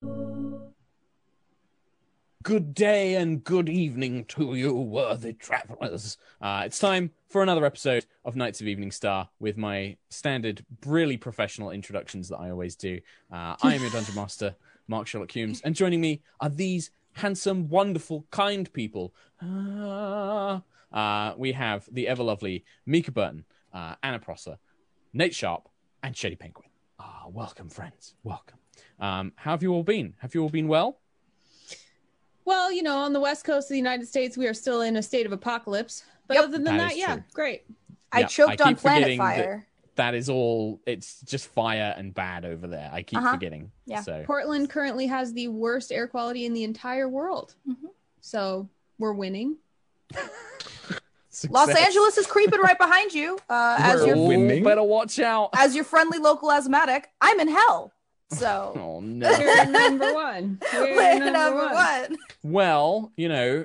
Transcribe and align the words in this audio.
Good 0.00 0.72
day 2.72 3.16
and 3.16 3.42
good 3.42 3.68
evening 3.68 4.26
to 4.26 4.54
you, 4.54 4.72
worthy 4.72 5.32
travelers. 5.32 6.16
Uh, 6.40 6.62
it's 6.64 6.78
time 6.78 7.10
for 7.28 7.42
another 7.42 7.64
episode 7.64 8.06
of 8.24 8.36
Knights 8.36 8.60
of 8.60 8.68
Evening 8.68 8.92
Star 8.92 9.28
with 9.40 9.56
my 9.56 9.96
standard, 10.08 10.64
really 10.86 11.16
professional 11.16 11.70
introductions 11.70 12.28
that 12.28 12.38
I 12.38 12.50
always 12.50 12.76
do. 12.76 13.00
Uh, 13.30 13.56
I 13.62 13.74
am 13.74 13.82
your 13.82 13.90
Dungeon 13.90 14.14
Master, 14.14 14.54
Mark 14.86 15.08
Sherlock 15.08 15.30
Hulmes, 15.30 15.60
and 15.64 15.74
joining 15.74 16.00
me 16.00 16.22
are 16.40 16.48
these 16.48 16.92
handsome, 17.14 17.68
wonderful, 17.68 18.24
kind 18.30 18.72
people. 18.72 19.12
Uh, 19.42 20.60
uh, 20.92 21.34
we 21.36 21.50
have 21.52 21.88
the 21.90 22.06
ever 22.06 22.22
lovely 22.22 22.64
Mica 22.86 23.10
Burton, 23.10 23.44
uh, 23.74 23.96
Anna 24.02 24.20
Prosser, 24.20 24.58
Nate 25.12 25.34
Sharp, 25.34 25.68
and 26.02 26.16
Shady 26.16 26.36
Penguin. 26.36 26.70
Ah, 27.00 27.24
welcome, 27.28 27.68
friends. 27.68 28.14
Welcome. 28.22 28.58
Um, 29.00 29.32
how 29.36 29.52
have 29.52 29.62
you 29.62 29.72
all 29.72 29.82
been? 29.84 30.14
Have 30.18 30.34
you 30.34 30.42
all 30.42 30.48
been 30.48 30.68
well? 30.68 30.98
Well, 32.44 32.72
you 32.72 32.82
know, 32.82 32.98
on 32.98 33.12
the 33.12 33.20
west 33.20 33.44
coast 33.44 33.66
of 33.66 33.70
the 33.70 33.76
United 33.76 34.08
States, 34.08 34.36
we 34.36 34.46
are 34.46 34.54
still 34.54 34.80
in 34.80 34.96
a 34.96 35.02
state 35.02 35.26
of 35.26 35.32
apocalypse. 35.32 36.04
But 36.26 36.34
Yep. 36.34 36.44
other 36.44 36.52
than 36.52 36.64
That 36.64 36.78
that, 36.78 36.92
is 36.92 36.98
yeah, 36.98 37.14
true. 37.14 37.24
great. 37.34 37.64
I 38.12 38.20
Yeah, 38.20 38.26
choked 38.26 38.60
I 38.60 38.64
on 38.64 38.74
keep 38.74 38.78
planet 38.78 39.02
forgetting 39.02 39.18
that- 39.18 39.36
fire. 39.36 39.64
That 39.96 40.14
is 40.14 40.28
all. 40.30 40.80
It's 40.86 41.20
just 41.22 41.48
fire 41.48 41.92
and 41.98 42.14
bad 42.14 42.44
over 42.44 42.68
there. 42.68 42.88
I 42.92 43.02
keep 43.02 43.18
Uh-huh. 43.18 43.32
forgetting. 43.32 43.72
Yeah. 43.84 44.00
So 44.02 44.22
Portland 44.24 44.70
currently 44.70 45.08
has 45.08 45.32
the 45.32 45.48
worst 45.48 45.90
air 45.90 46.06
quality 46.06 46.46
in 46.46 46.52
the 46.54 46.62
entire 46.62 47.08
world. 47.08 47.54
Mhm. 47.68 47.90
So 48.20 48.68
we're 48.98 49.12
winning. 49.12 49.56
Los. 51.50 51.68
Angeles 51.68 52.16
is 52.18 52.26
creeping 52.26 52.60
right 52.60 52.78
behind 52.78 53.12
you. 53.12 53.38
Uh, 53.48 53.76
as 53.80 54.00
We're 54.00 54.06
your 54.14 54.26
winning. 54.28 54.64
Better 54.64 54.82
watch 54.82 55.18
out. 55.20 55.50
as 55.54 55.74
your 55.74 55.84
friendly 55.84 56.18
local 56.18 56.50
asthmatic, 56.50 57.10
I'm 57.20 57.38
in 57.40 57.48
hell. 57.48 57.92
So 58.32 58.72
Oh 58.76 59.00
no. 59.00 59.30
We're 59.38 59.64
number 59.66 60.12
one. 60.12 60.58
We're 60.74 60.94
we're 60.96 61.18
number, 61.18 61.32
number 61.32 61.64
one. 61.64 61.74
one. 61.74 62.16
well, 62.42 63.12
you 63.16 63.28
know, 63.28 63.64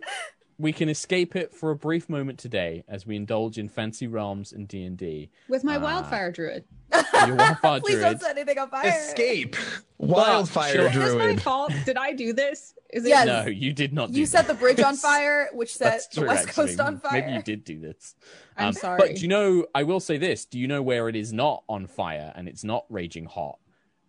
we 0.57 0.71
can 0.71 0.88
escape 0.88 1.35
it 1.35 1.54
for 1.54 1.71
a 1.71 1.76
brief 1.76 2.07
moment 2.10 2.40
today 2.40 2.85
as 2.88 3.05
we 3.05 3.15
indulge 3.18 3.57
in 3.57 3.68
fancy 3.68 4.07
realms 4.07 4.54
and 4.54 4.65
D 4.68 4.85
and 4.85 4.98
D. 4.98 5.29
With 5.49 5.63
my 5.65 5.76
Ah. 5.76 5.79
wildfire 5.82 6.32
druid. 6.32 6.63
Your 6.93 7.35
wildfire 7.35 7.82
Please 7.82 7.96
druid. 7.96 8.01
don't 8.04 8.21
set 8.21 8.38
anything 8.38 8.57
on 8.60 8.70
fire. 8.70 8.88
Escape. 8.88 9.55
Wildfire 9.98 10.71
sure. 10.71 10.88
Is 10.88 10.93
this 10.95 11.16
my 11.16 11.35
fault? 11.35 11.73
Did 11.85 11.98
I 11.98 12.13
do 12.13 12.32
this? 12.34 12.73
Is 12.91 13.04
it 13.05 13.10
Yes. 13.10 13.26
No, 13.26 13.45
you 13.48 13.73
did 13.73 13.91
not. 13.93 14.12
Do 14.13 14.20
You 14.20 14.26
set 14.26 14.48
that. 14.48 14.54
the 14.54 14.60
bridge 14.60 14.79
on 14.79 14.95
fire, 14.95 15.49
which 15.54 15.76
set 15.76 15.91
That's 15.91 16.07
the 16.07 16.21
West 16.26 16.48
actually. 16.48 16.68
Coast 16.68 16.79
on 16.79 16.99
fire. 16.99 17.21
Maybe 17.21 17.34
you 17.34 17.41
did 17.41 17.63
do 17.66 17.79
this. 17.82 18.16
I'm 18.55 18.68
Um, 18.68 18.73
sorry. 18.73 18.98
But 18.98 19.16
do 19.16 19.21
you 19.23 19.27
know, 19.27 19.66
I 19.76 19.84
will 19.84 19.99
say 19.99 20.18
this. 20.18 20.45
Do 20.45 20.57
you 20.60 20.68
know 20.68 20.82
where 20.82 21.10
it 21.10 21.16
is 21.18 21.34
not 21.34 21.63
on 21.68 21.88
fire 21.88 22.32
and 22.35 22.48
it's 22.48 22.63
not 22.63 22.85
raging 22.90 23.26
hot? 23.26 23.57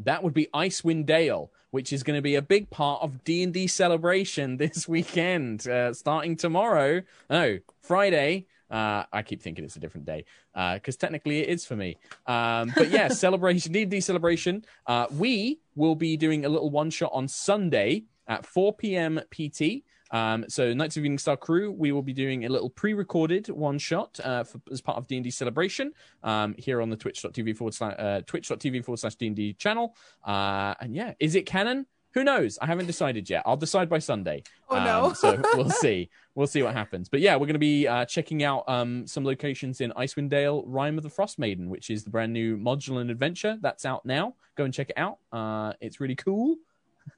That 0.01 0.23
would 0.23 0.35
be 0.35 0.49
Icewind 0.55 1.07
Dale, 1.07 1.51
which 1.71 1.93
is 1.93 2.03
going 2.03 2.17
to 2.17 2.23
be 2.23 2.35
a 2.35 2.43
big 2.43 2.71
part 2.71 3.03
of 3.03 3.25
D&D 3.25 3.67
celebration 3.67 4.57
this 4.59 4.89
weekend, 4.89 5.67
uh, 5.69 5.93
starting 5.93 6.37
tomorrow. 6.37 7.03
No, 7.31 7.59
Friday. 7.83 8.47
Uh, 8.71 9.05
I 9.13 9.23
keep 9.23 9.41
thinking 9.43 9.65
it's 9.65 9.77
a 9.77 9.81
different 9.81 10.07
day 10.07 10.25
because 10.75 10.97
technically 10.97 11.41
it 11.41 11.49
is 11.49 11.65
for 11.65 11.77
me. 11.77 11.97
Um, 12.27 12.73
but 12.75 12.89
yeah, 12.91 13.09
celebration, 13.25 13.73
D&D 13.73 14.01
celebration. 14.01 14.65
Uh, 14.87 15.07
we 15.17 15.61
will 15.77 15.95
be 15.95 16.17
doing 16.17 16.45
a 16.45 16.49
little 16.49 16.71
one 16.71 16.91
shot 16.91 17.11
on 17.13 17.29
Sunday 17.29 18.05
at 18.27 18.47
4 18.47 18.73
p.m. 18.75 19.21
PT. 19.31 19.85
Um, 20.15 20.45
so 20.49 20.73
Knights 20.73 20.97
of 20.97 21.05
Evening 21.05 21.19
Star 21.19 21.37
crew, 21.37 21.73
we 21.73 21.91
will 21.91 22.03
be 22.03 22.13
doing 22.13 22.45
a 22.45 22.49
little 22.49 22.71
pre-recorded 22.71 23.49
one 23.49 23.79
shot 23.79 24.21
uh, 24.23 24.45
for, 24.45 24.61
as 24.71 24.81
part 24.81 24.97
of 24.97 25.09
D&D 25.09 25.29
celebration 25.33 25.93
um, 26.23 26.55
here 26.57 26.81
on 26.81 26.89
the 26.89 26.97
twitch.tv 26.97 27.57
forward 27.57 27.75
slash 27.75 27.95
uh, 27.99 28.21
twitch.tv 28.25 28.85
forward 28.85 28.99
slash 28.99 29.17
D&D 29.17 29.55
channel. 29.55 29.97
Uh, 30.25 30.75
and 30.81 30.95
yeah, 30.95 31.15
is 31.19 31.35
it 31.35 31.47
canon? 31.47 31.87
Who 32.13 32.23
knows? 32.23 32.59
I 32.63 32.67
haven't 32.67 32.87
decided 32.87 33.29
yet. 33.29 33.43
I'll 33.45 33.57
decide 33.57 33.89
by 33.89 33.99
Sunday. 33.99 34.45
Oh, 34.71 34.77
Um, 34.77 34.85
no. 34.85 35.13
so 35.15 35.43
we'll 35.55 35.69
see. 35.69 36.09
We'll 36.37 36.47
see 36.47 36.63
what 36.63 36.75
happens. 36.75 37.09
But 37.09 37.19
yeah, 37.19 37.35
we're 37.35 37.47
going 37.47 37.55
to 37.55 37.59
be 37.59 37.89
uh, 37.89 38.05
checking 38.05 38.45
out 38.45 38.63
um, 38.69 39.05
some 39.09 39.25
locations 39.25 39.81
in 39.81 39.91
Icewind 39.97 40.29
Dale, 40.29 40.63
Rime 40.65 40.97
of 40.97 41.03
the 41.03 41.11
Frost 41.11 41.41
Maiden, 41.41 41.69
which 41.69 41.91
is 41.91 42.05
the 42.05 42.11
brand 42.11 42.33
new 42.33 42.57
modular 42.57 43.11
adventure 43.11 43.59
that's 43.61 43.85
out 43.85 44.07
now. 44.07 44.37
Go 44.57 44.63
and 44.63 44.73
check 44.73 44.91
it 44.91 44.97
out. 44.97 45.19
Uh, 45.33 45.73
it's 45.81 45.99
really 45.99 46.15
cool. 46.15 46.55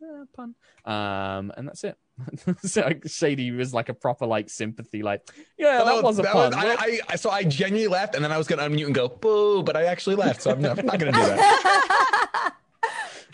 Pun. 0.34 0.55
Um, 0.87 1.53
and 1.59 1.69
that's 1.69 1.84
it. 1.84 1.99
so 2.62 2.91
Shady 3.06 3.50
was 3.50 3.75
like 3.75 3.88
a 3.88 3.94
proper 3.94 4.27
like 4.27 4.49
sympathy, 4.49 5.03
like 5.03 5.22
yeah, 5.59 5.78
that 5.78 5.87
Oh, 5.87 6.03
was 6.03 6.19
a 6.19 6.22
pun. 6.25 6.54
I, 6.54 6.75
I, 6.78 7.00
I, 7.10 7.16
so 7.16 7.31
I 7.31 7.43
genuinely 7.44 7.88
left, 7.88 8.15
and 8.15 8.25
then 8.25 8.32
I 8.32 8.38
was 8.38 8.47
going 8.47 8.59
to 8.59 8.65
unmute 8.75 8.87
and 8.87 8.94
go 8.94 9.09
boo, 9.09 9.62
but 9.62 9.77
I 9.77 9.84
actually 9.84 10.16
left, 10.16 10.43
so 10.43 10.50
I'm 10.50 10.60
not, 10.62 10.78
I'm 10.78 10.87
not 10.87 10.99
going 10.99 11.12
to 11.12 11.19
do 11.19 11.25
that. 11.27 12.53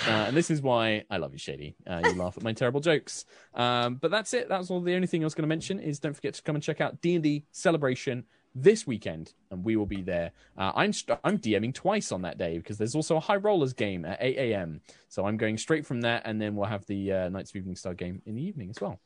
Uh, 0.04 0.24
and 0.26 0.36
this 0.36 0.50
is 0.50 0.60
why 0.60 1.04
I 1.10 1.18
love 1.18 1.32
you, 1.32 1.38
Shady. 1.38 1.76
Uh, 1.86 2.00
you 2.04 2.14
laugh 2.14 2.36
at 2.36 2.42
my 2.42 2.52
terrible 2.52 2.80
jokes. 2.80 3.24
Um, 3.54 3.96
but 3.96 4.10
that's 4.10 4.34
it. 4.34 4.48
That's 4.48 4.68
all. 4.68 4.80
The 4.80 4.96
only 4.96 5.06
thing 5.06 5.22
I 5.22 5.26
was 5.26 5.34
going 5.34 5.44
to 5.44 5.48
mention 5.48 5.78
is 5.78 6.00
don't 6.00 6.14
forget 6.14 6.34
to 6.34 6.42
come 6.42 6.56
and 6.56 6.64
check 6.64 6.80
out 6.80 7.00
D 7.00 7.14
and 7.14 7.22
D 7.22 7.44
Celebration 7.52 8.24
this 8.54 8.86
weekend, 8.86 9.32
and 9.50 9.64
we 9.64 9.76
will 9.76 9.86
be 9.86 10.02
there. 10.02 10.32
Uh, 10.58 10.72
I'm 10.74 10.92
st- 10.92 11.18
I'm 11.24 11.38
DMing 11.38 11.72
twice 11.74 12.12
on 12.12 12.22
that 12.22 12.36
day 12.38 12.58
because 12.58 12.76
there's 12.78 12.94
also 12.94 13.16
a 13.16 13.20
High 13.20 13.36
Rollers 13.36 13.72
game 13.72 14.04
at 14.04 14.18
8 14.20 14.36
a.m. 14.38 14.80
So 15.08 15.26
I'm 15.26 15.36
going 15.36 15.56
straight 15.58 15.86
from 15.86 16.02
that, 16.02 16.22
and 16.24 16.40
then 16.40 16.54
we'll 16.54 16.68
have 16.68 16.84
the 16.86 17.12
uh, 17.12 17.28
Knights 17.30 17.50
of 17.50 17.56
Evening 17.56 17.76
Star 17.76 17.94
game 17.94 18.20
in 18.26 18.34
the 18.34 18.42
evening 18.42 18.70
as 18.70 18.80
well. 18.80 19.00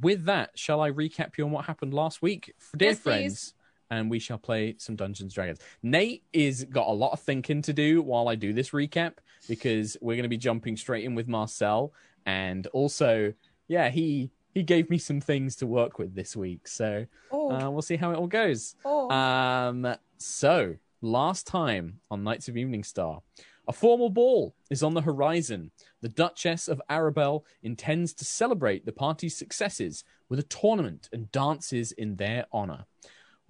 With 0.00 0.24
that, 0.24 0.50
shall 0.54 0.80
I 0.80 0.90
recap 0.90 1.36
you 1.36 1.44
on 1.44 1.50
what 1.50 1.66
happened 1.66 1.92
last 1.92 2.22
week, 2.22 2.54
dear 2.76 2.90
Yes, 2.90 2.98
please. 2.98 3.02
friends? 3.02 3.54
And 3.90 4.10
we 4.10 4.20
shall 4.20 4.38
play 4.38 4.74
some 4.78 4.96
Dungeons 4.96 5.34
Dragons. 5.34 5.58
Nate 5.82 6.22
is 6.32 6.64
got 6.64 6.88
a 6.88 6.92
lot 6.92 7.12
of 7.12 7.20
thinking 7.20 7.60
to 7.60 7.74
do 7.74 8.00
while 8.00 8.26
I 8.26 8.36
do 8.36 8.54
this 8.54 8.70
recap 8.70 9.16
because 9.50 9.98
we're 10.00 10.14
going 10.14 10.22
to 10.22 10.30
be 10.30 10.38
jumping 10.38 10.78
straight 10.78 11.04
in 11.04 11.14
with 11.14 11.28
Marcel, 11.28 11.92
and 12.24 12.66
also, 12.68 13.34
yeah, 13.68 13.90
he 13.90 14.30
he 14.52 14.62
gave 14.62 14.90
me 14.90 14.98
some 14.98 15.20
things 15.20 15.56
to 15.56 15.66
work 15.66 15.98
with 15.98 16.14
this 16.14 16.36
week, 16.36 16.68
so 16.68 17.06
oh, 17.30 17.50
uh, 17.50 17.70
we'll 17.70 17.82
see 17.82 17.96
how 17.96 18.10
it 18.10 18.16
all 18.16 18.26
goes. 18.26 18.76
oh. 18.84 19.10
Um, 19.10 19.94
so 20.18 20.76
last 21.00 21.46
time 21.46 21.98
on 22.10 22.22
Knights 22.22 22.48
of 22.48 22.56
Evening 22.56 22.84
Star, 22.84 23.22
a 23.68 23.72
formal 23.72 24.10
ball 24.10 24.54
is 24.70 24.82
on 24.82 24.94
the 24.94 25.00
horizon. 25.00 25.70
The 26.00 26.08
Duchess 26.08 26.68
of 26.68 26.82
Arabel 26.90 27.44
intends 27.62 28.12
to 28.14 28.24
celebrate 28.24 28.84
the 28.84 28.92
party's 28.92 29.36
successes 29.36 30.04
with 30.28 30.38
a 30.38 30.44
tournament 30.44 31.08
and 31.12 31.30
dances 31.30 31.92
in 31.92 32.16
their 32.16 32.46
honor. 32.52 32.86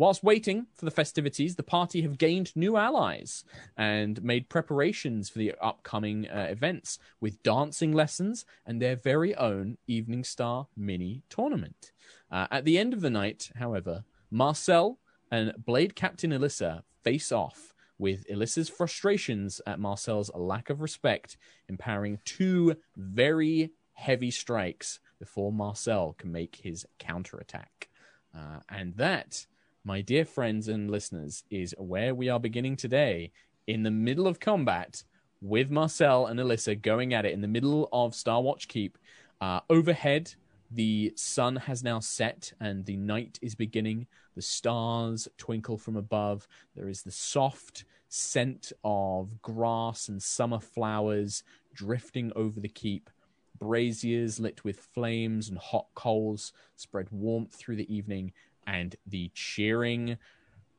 Whilst 0.03 0.25
waiting 0.25 0.67
for 0.75 0.85
the 0.85 0.91
festivities, 0.91 1.55
the 1.55 1.63
party 1.63 2.03
have 2.03 2.19
gained 2.19 2.57
new 2.57 2.77
allies 2.77 3.45
and 3.77 4.21
made 4.21 4.49
preparations 4.49 5.29
for 5.29 5.39
the 5.39 5.55
upcoming 5.63 6.29
uh, 6.29 6.49
events 6.51 6.99
with 7.21 7.41
dancing 7.45 7.93
lessons 7.93 8.45
and 8.67 8.83
their 8.83 8.97
very 8.97 9.33
own 9.37 9.79
Evening 9.87 10.25
Star 10.25 10.67
mini 10.77 11.23
tournament. 11.31 11.93
Uh, 12.33 12.49
at 12.51 12.65
the 12.65 12.79
end 12.79 12.93
of 12.93 13.01
the 13.01 13.11
night, 13.11 13.53
however, 13.61 14.03
Marcel 14.29 14.99
and 15.31 15.55
Blade 15.57 15.95
Captain 15.95 16.33
Illessa 16.33 16.83
face 17.05 17.31
off 17.31 17.73
with 17.97 18.27
Illessa's 18.27 18.69
frustrations 18.69 19.61
at 19.69 19.79
Marcel's 19.79 20.33
lack 20.35 20.69
of 20.69 20.81
respect, 20.81 21.37
empowering 21.69 22.19
two 22.25 22.75
very 22.97 23.71
heavy 23.93 24.33
strikes 24.33 24.99
before 25.21 25.53
Marcel 25.53 26.17
can 26.19 26.33
make 26.33 26.57
his 26.57 26.89
counterattack. 26.99 27.89
Uh, 28.35 28.59
and 28.69 28.97
that, 28.97 29.47
my 29.85 30.01
dear 30.01 30.25
friends 30.25 30.69
and 30.69 30.91
listeners, 30.91 31.45
is 31.51 31.75
where 31.77 32.15
we 32.15 32.29
are 32.29 32.39
beginning 32.39 32.77
today 32.77 33.33
in 33.67 33.83
the 33.83 33.91
middle 33.91 34.27
of 34.27 34.39
combat 34.39 35.03
with 35.41 35.71
Marcel 35.71 36.27
and 36.27 36.39
Illessa 36.39 36.81
going 36.81 37.15
at 37.15 37.27
it 37.27 37.33
in 37.33 37.41
the 37.41 37.49
middle 37.49 37.89
of 37.93 38.13
Starwatch 38.13 38.69
Keep. 38.69 38.97
Uh, 39.41 39.61
overhead, 39.69 40.33
the 40.71 41.13
sun 41.17 41.57
has 41.57 41.83
now 41.83 41.99
set 41.99 42.53
and 42.61 42.87
the 42.87 42.97
night 42.97 43.39
is 43.43 43.57
beginning. 43.57 44.07
The 44.37 44.43
stars 44.43 45.27
twinkle 45.37 45.79
from 45.79 45.97
above. 45.97 46.47
There 46.77 46.89
is 46.89 47.03
the 47.03 47.11
soft 47.11 47.85
scent 48.09 48.73
of 48.85 49.43
grass 49.43 50.09
and 50.09 50.23
summer 50.23 50.61
flowers 50.61 51.43
drifting 51.75 52.33
over 52.37 52.61
the 52.61 52.69
keep. 52.69 53.11
Braziers 53.59 54.39
lit 54.39 54.65
with 54.65 54.79
flames 54.95 55.49
and 55.49 55.59
hot 55.59 55.87
coals 55.95 56.53
spread 56.77 57.09
warmth 57.11 57.55
through 57.55 57.77
the 57.77 57.95
evening, 57.95 58.33
and 58.67 58.97
the 59.07 59.31
cheering, 59.35 60.19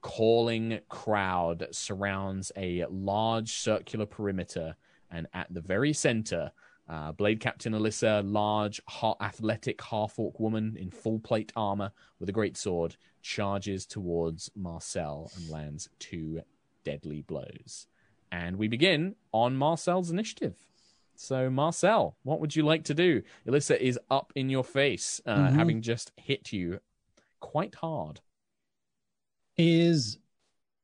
calling 0.02 0.80
crowd 0.90 1.68
surrounds 1.72 2.52
a 2.58 2.86
large 2.90 3.54
circular 3.54 4.06
perimeter. 4.06 4.76
And 5.10 5.28
at 5.34 5.54
the 5.54 5.62
very 5.62 5.94
center, 5.94 6.52
uh, 6.90 7.12
Blade 7.14 7.40
Captain 7.40 7.74
Illessa, 7.74 8.22
large, 8.26 8.82
ha- 8.88 9.16
athletic 9.22 9.82
half 9.82 10.20
orc 10.20 10.40
woman 10.40 10.76
in 10.78 10.90
full 10.90 11.20
plate 11.20 11.52
armor 11.56 11.92
with 12.20 12.28
a 12.30 12.34
great 12.34 12.58
sword, 12.58 12.98
charges 13.22 13.86
towards 13.86 14.52
Marcel 14.56 15.32
and 15.38 15.50
lands 15.50 15.88
two 16.00 16.42
deadly 16.84 17.22
blows. 17.22 17.88
And 18.32 18.58
we 18.58 18.68
begin 18.68 19.16
on 19.32 19.56
Marcel's 19.56 20.10
initiative. 20.12 20.56
So, 21.16 21.50
Marcel, 21.50 22.18
what 22.24 22.42
would 22.42 22.56
you 22.56 22.64
like 22.64 22.84
to 22.86 22.94
do? 22.96 23.22
Illessa 23.48 23.78
is 23.78 24.00
up 24.10 24.34
in 24.36 24.50
your 24.50 24.64
face, 24.64 25.22
uh, 25.26 25.50
Mhm. 25.50 25.54
having 25.54 25.82
just 25.82 26.12
hit 26.18 26.52
you 26.52 26.80
quite 27.54 27.76
hard. 27.76 28.20
Is 29.58 30.18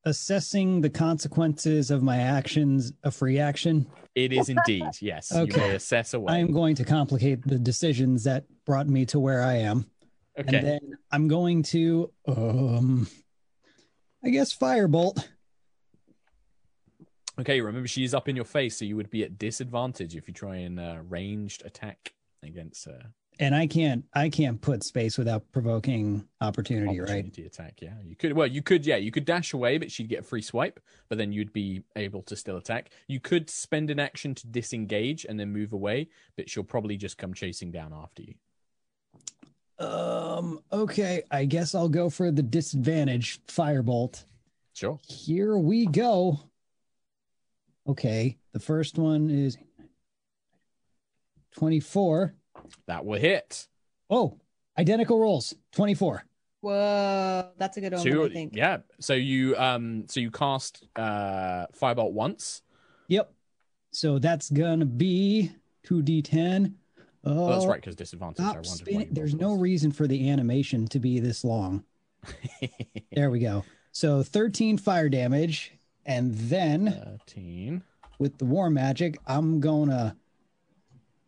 assessing 0.06 0.82
the 0.82 0.90
consequences 0.92 1.90
of 1.90 2.04
my 2.04 2.18
actions 2.18 2.94
a 3.04 3.10
free 3.10 3.40
action? 3.40 3.88
It 4.14 4.32
is 4.32 4.50
indeed, 4.50 4.92
yes. 5.02 5.32
You 5.32 5.42
Okay. 5.42 5.60
may 5.62 5.76
assess 5.76 6.14
away. 6.14 6.34
I 6.34 6.38
am 6.38 6.52
going 6.54 6.76
to 6.76 6.86
complicate 6.86 7.42
the 7.42 7.58
decisions 7.58 8.24
that 8.26 8.46
brought 8.68 8.88
me 8.88 9.08
to 9.08 9.20
where 9.20 9.42
I 9.42 9.56
am. 9.56 9.90
okay. 10.40 10.58
And 10.58 10.68
then 10.68 10.80
I'm 11.12 11.28
going 11.28 11.64
to 11.74 12.12
um 12.28 13.08
I 14.24 14.30
guess 14.30 14.56
firebolt. 14.56 15.28
Okay, 17.40 17.62
remember 17.62 17.88
she's 17.88 18.14
up 18.14 18.28
in 18.30 18.36
your 18.36 18.46
face, 18.46 18.78
so 18.78 18.86
you 18.86 18.96
would 18.98 19.10
be 19.10 19.24
at 19.24 19.40
disadvantage 19.40 20.16
if 20.16 20.28
you 20.28 20.34
try 20.36 20.58
and 20.58 20.80
uh, 20.80 20.98
ranged 21.08 21.66
attack 21.66 22.14
against 22.44 22.86
her. 22.86 23.14
And 23.42 23.56
I 23.56 23.68
can't 23.68 24.04
I 24.14 24.28
can't 24.28 24.60
put 24.60 24.84
space 24.84 25.18
without 25.18 25.50
provoking 25.54 26.28
opportunity, 26.42 27.00
right? 27.00 27.10
Opportunity 27.10 27.46
attack, 27.46 27.80
yeah. 27.82 27.94
You 28.04 28.18
could 28.18 28.34
well, 28.34 28.48
you 28.48 28.62
could, 28.62 28.86
yeah, 28.86 28.98
you 28.98 29.12
could 29.12 29.24
dash 29.24 29.54
away, 29.54 29.78
but 29.78 29.90
she'd 29.90 30.10
get 30.10 30.20
a 30.20 30.24
free 30.24 30.42
swipe, 30.42 30.82
but 31.08 31.18
then 31.18 31.32
you'd 31.32 31.54
be 31.54 31.82
able 31.96 32.22
to 32.24 32.36
still 32.36 32.58
attack. 32.58 32.90
You 33.08 33.22
could 33.22 33.50
spend 33.50 33.90
an 33.92 34.00
action 34.00 34.36
to 34.36 34.48
disengage 34.48 35.24
and 35.24 35.40
then 35.40 35.54
move 35.54 35.72
away, 35.72 36.10
but 36.36 36.50
she'll 36.50 36.66
probably 36.66 36.98
just 36.98 37.18
come 37.18 37.34
chasing 37.34 37.72
down 37.72 37.94
after 37.94 38.24
you. 38.24 38.34
Um 39.80 40.60
okay, 40.74 41.24
I 41.32 41.46
guess 41.46 41.74
I'll 41.74 41.88
go 41.88 42.10
for 42.10 42.32
the 42.32 42.44
disadvantage 42.44 43.40
firebolt. 43.46 44.26
Sure. 44.74 45.00
Here 45.08 45.58
we 45.58 45.86
go. 45.86 46.42
Okay, 47.88 48.38
the 48.52 48.60
first 48.60 48.98
one 48.98 49.30
is 49.30 49.58
24. 51.52 52.36
That 52.88 53.06
will 53.06 53.20
hit. 53.20 53.68
Oh, 54.10 54.40
identical 54.78 55.20
rolls. 55.20 55.54
24. 55.74 56.24
Whoa, 56.62 57.50
that's 57.58 57.78
a 57.78 57.82
good 57.82 57.94
omen, 57.94 58.06
Two, 58.06 58.26
I 58.26 58.30
think. 58.30 58.56
yeah. 58.56 58.78
So 59.00 59.14
you 59.14 59.56
um 59.58 60.06
so 60.10 60.20
you 60.20 60.30
cast 60.32 60.86
uh 60.96 61.68
firebolt 61.80 62.12
once. 62.12 62.62
Yep. 63.08 63.32
So 63.92 64.20
that's 64.20 64.50
gonna 64.50 64.86
be 64.86 65.52
2d10. 65.88 66.74
Oh, 67.26 67.46
Oh, 67.48 67.50
that's 67.54 67.66
right, 67.66 67.80
because 67.82 67.96
disadvantage. 67.96 68.38
Stop 68.38 68.56
wondered 68.56 68.70
why 68.70 68.76
spinning. 68.76 69.10
There's 69.12 69.34
no 69.36 69.52
those. 69.52 69.60
reason 69.62 69.92
for 69.92 70.06
the 70.08 70.30
animation 70.30 70.88
to 70.88 71.00
be 71.00 71.20
this 71.20 71.44
long. 71.44 71.84
There 73.14 73.30
we 73.32 73.40
go. 73.40 73.64
So 73.92 74.22
13 74.24 74.78
fire 74.78 75.10
damage. 75.10 75.74
And 76.06 76.34
then 76.34 77.00
13. 77.28 77.84
with 78.20 78.38
the 78.38 78.46
war 78.46 78.70
magic, 78.70 79.18
I'm 79.28 79.60
gonna 79.60 80.16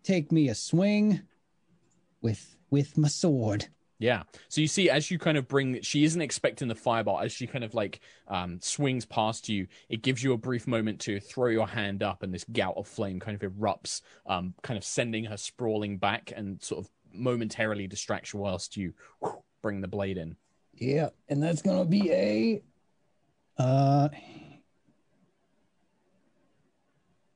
take 0.03 0.31
me 0.31 0.49
a 0.49 0.55
swing 0.55 1.21
with 2.21 2.55
with 2.69 2.97
my 2.97 3.07
sword. 3.07 3.67
Yeah. 4.01 4.23
So 4.49 4.61
you 4.61 4.67
see, 4.67 4.89
as 4.89 5.11
you 5.11 5.19
kind 5.19 5.37
of 5.37 5.47
bring, 5.47 5.79
she 5.83 6.03
isn't 6.05 6.21
expecting 6.21 6.67
the 6.67 6.73
fireball. 6.73 7.19
As 7.19 7.31
she 7.31 7.45
kind 7.45 7.63
of 7.63 7.75
like 7.75 7.99
um, 8.27 8.59
swings 8.59 9.05
past 9.05 9.47
you, 9.47 9.67
it 9.89 10.01
gives 10.01 10.23
you 10.23 10.33
a 10.33 10.37
brief 10.37 10.65
moment 10.65 10.99
to 11.01 11.19
throw 11.19 11.49
your 11.49 11.67
hand 11.67 12.01
up, 12.01 12.23
and 12.23 12.33
this 12.33 12.43
gout 12.51 12.73
of 12.77 12.87
flame 12.87 13.19
kind 13.19 13.41
of 13.41 13.51
erupts, 13.51 14.01
um, 14.25 14.55
kind 14.63 14.75
of 14.75 14.83
sending 14.83 15.25
her 15.25 15.37
sprawling 15.37 15.99
back, 15.99 16.33
and 16.35 16.59
sort 16.63 16.83
of 16.83 16.91
momentarily 17.13 17.85
distracts 17.85 18.33
you 18.33 18.39
whilst 18.39 18.75
you 18.75 18.93
whew, 19.19 19.43
bring 19.61 19.81
the 19.81 19.87
blade 19.87 20.17
in. 20.17 20.35
Yeah, 20.73 21.09
and 21.29 21.43
that's 21.43 21.61
gonna 21.61 21.85
be 21.85 22.11
a 22.11 22.63
uh 23.59 24.09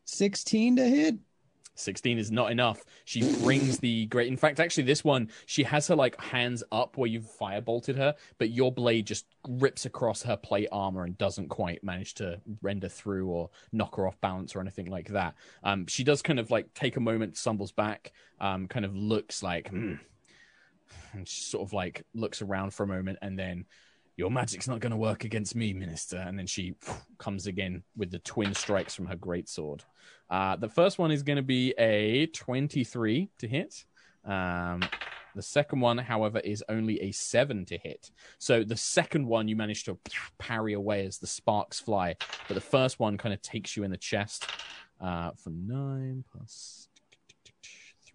16 0.06 0.78
to 0.78 0.84
hit. 0.84 1.16
16 1.76 2.18
is 2.18 2.32
not 2.32 2.52
enough. 2.52 2.84
She 3.04 3.22
brings 3.44 3.78
the 3.80 4.06
great. 4.08 4.28
In 4.28 4.38
fact, 4.38 4.60
actually, 4.60 4.84
this 4.84 5.04
one, 5.04 5.30
she 5.46 5.64
has 5.64 5.88
her 5.88 5.96
like 5.96 6.20
hands 6.20 6.64
up 6.72 6.98
where 6.98 7.08
you've 7.08 7.30
firebolted 7.40 7.96
her, 7.98 8.16
but 8.38 8.50
your 8.50 8.72
blade 8.72 9.06
just 9.06 9.26
rips 9.48 9.86
across 9.86 10.24
her 10.24 10.38
plate 10.38 10.70
armor 10.72 11.04
and 11.04 11.18
doesn't 11.18 11.50
quite 11.50 11.84
manage 11.84 12.14
to 12.16 12.40
render 12.62 12.90
through 12.90 13.28
or 13.28 13.50
knock 13.72 13.96
her 13.98 14.08
off 14.08 14.20
balance 14.22 14.56
or 14.56 14.62
anything 14.62 14.90
like 14.90 15.10
that. 15.10 15.36
Um, 15.64 15.86
she 15.88 16.04
does 16.04 16.22
kind 16.22 16.40
of 16.40 16.50
like 16.50 16.74
take 16.74 16.98
a 16.98 17.02
moment, 17.02 17.38
stumbles 17.38 17.72
back, 17.72 18.14
um, 18.40 18.68
kind 18.68 18.86
of 18.86 18.96
looks 18.96 19.44
like, 19.44 19.70
hmm. 19.70 19.96
and 21.14 21.28
she 21.28 21.42
sort 21.42 21.68
of 21.68 21.74
like 21.74 22.04
looks 22.14 22.42
around 22.42 22.74
for 22.74 22.84
a 22.84 22.88
moment 22.88 23.20
and 23.22 23.38
then. 23.38 23.66
Your 24.18 24.32
magic's 24.32 24.68
not 24.68 24.80
going 24.80 24.92
to 24.92 24.98
work 24.98 25.26
against 25.26 25.56
me, 25.56 25.74
Minister. 25.74 26.18
And 26.18 26.38
then 26.38 26.48
she 26.48 26.76
comes 27.18 27.48
again 27.48 27.84
with 27.98 28.12
the 28.12 28.20
twin 28.20 28.54
strikes 28.54 28.96
from 28.96 29.08
her 29.08 29.16
greatsword. 29.16 29.82
Uh, 30.30 30.56
the 30.56 30.70
first 30.70 30.98
one 30.98 31.12
is 31.12 31.24
going 31.24 31.38
to 31.38 31.44
be 31.44 31.74
a 31.78 32.28
23 32.28 33.30
to 33.40 33.48
hit. 33.48 33.86
Um, 34.24 34.82
the 35.36 35.42
second 35.42 35.82
one, 35.82 35.98
however, 35.98 36.40
is 36.40 36.64
only 36.70 37.02
a 37.02 37.12
7 37.12 37.66
to 37.66 37.78
hit. 37.78 38.10
So 38.40 38.64
the 38.64 38.78
second 38.78 39.28
one 39.28 39.48
you 39.48 39.56
manage 39.56 39.84
to 39.84 39.98
parry 40.40 40.74
away 40.74 41.06
as 41.06 41.18
the 41.18 41.28
sparks 41.28 41.80
fly, 41.80 42.16
but 42.48 42.54
the 42.56 42.62
first 42.62 43.00
one 43.00 43.18
kind 43.18 43.34
of 43.34 43.42
takes 43.42 43.76
you 43.76 43.84
in 43.84 43.92
the 43.92 43.98
chest 43.98 44.48
uh, 45.02 45.32
for 45.36 45.50
9 45.50 46.24
plus 46.32 46.88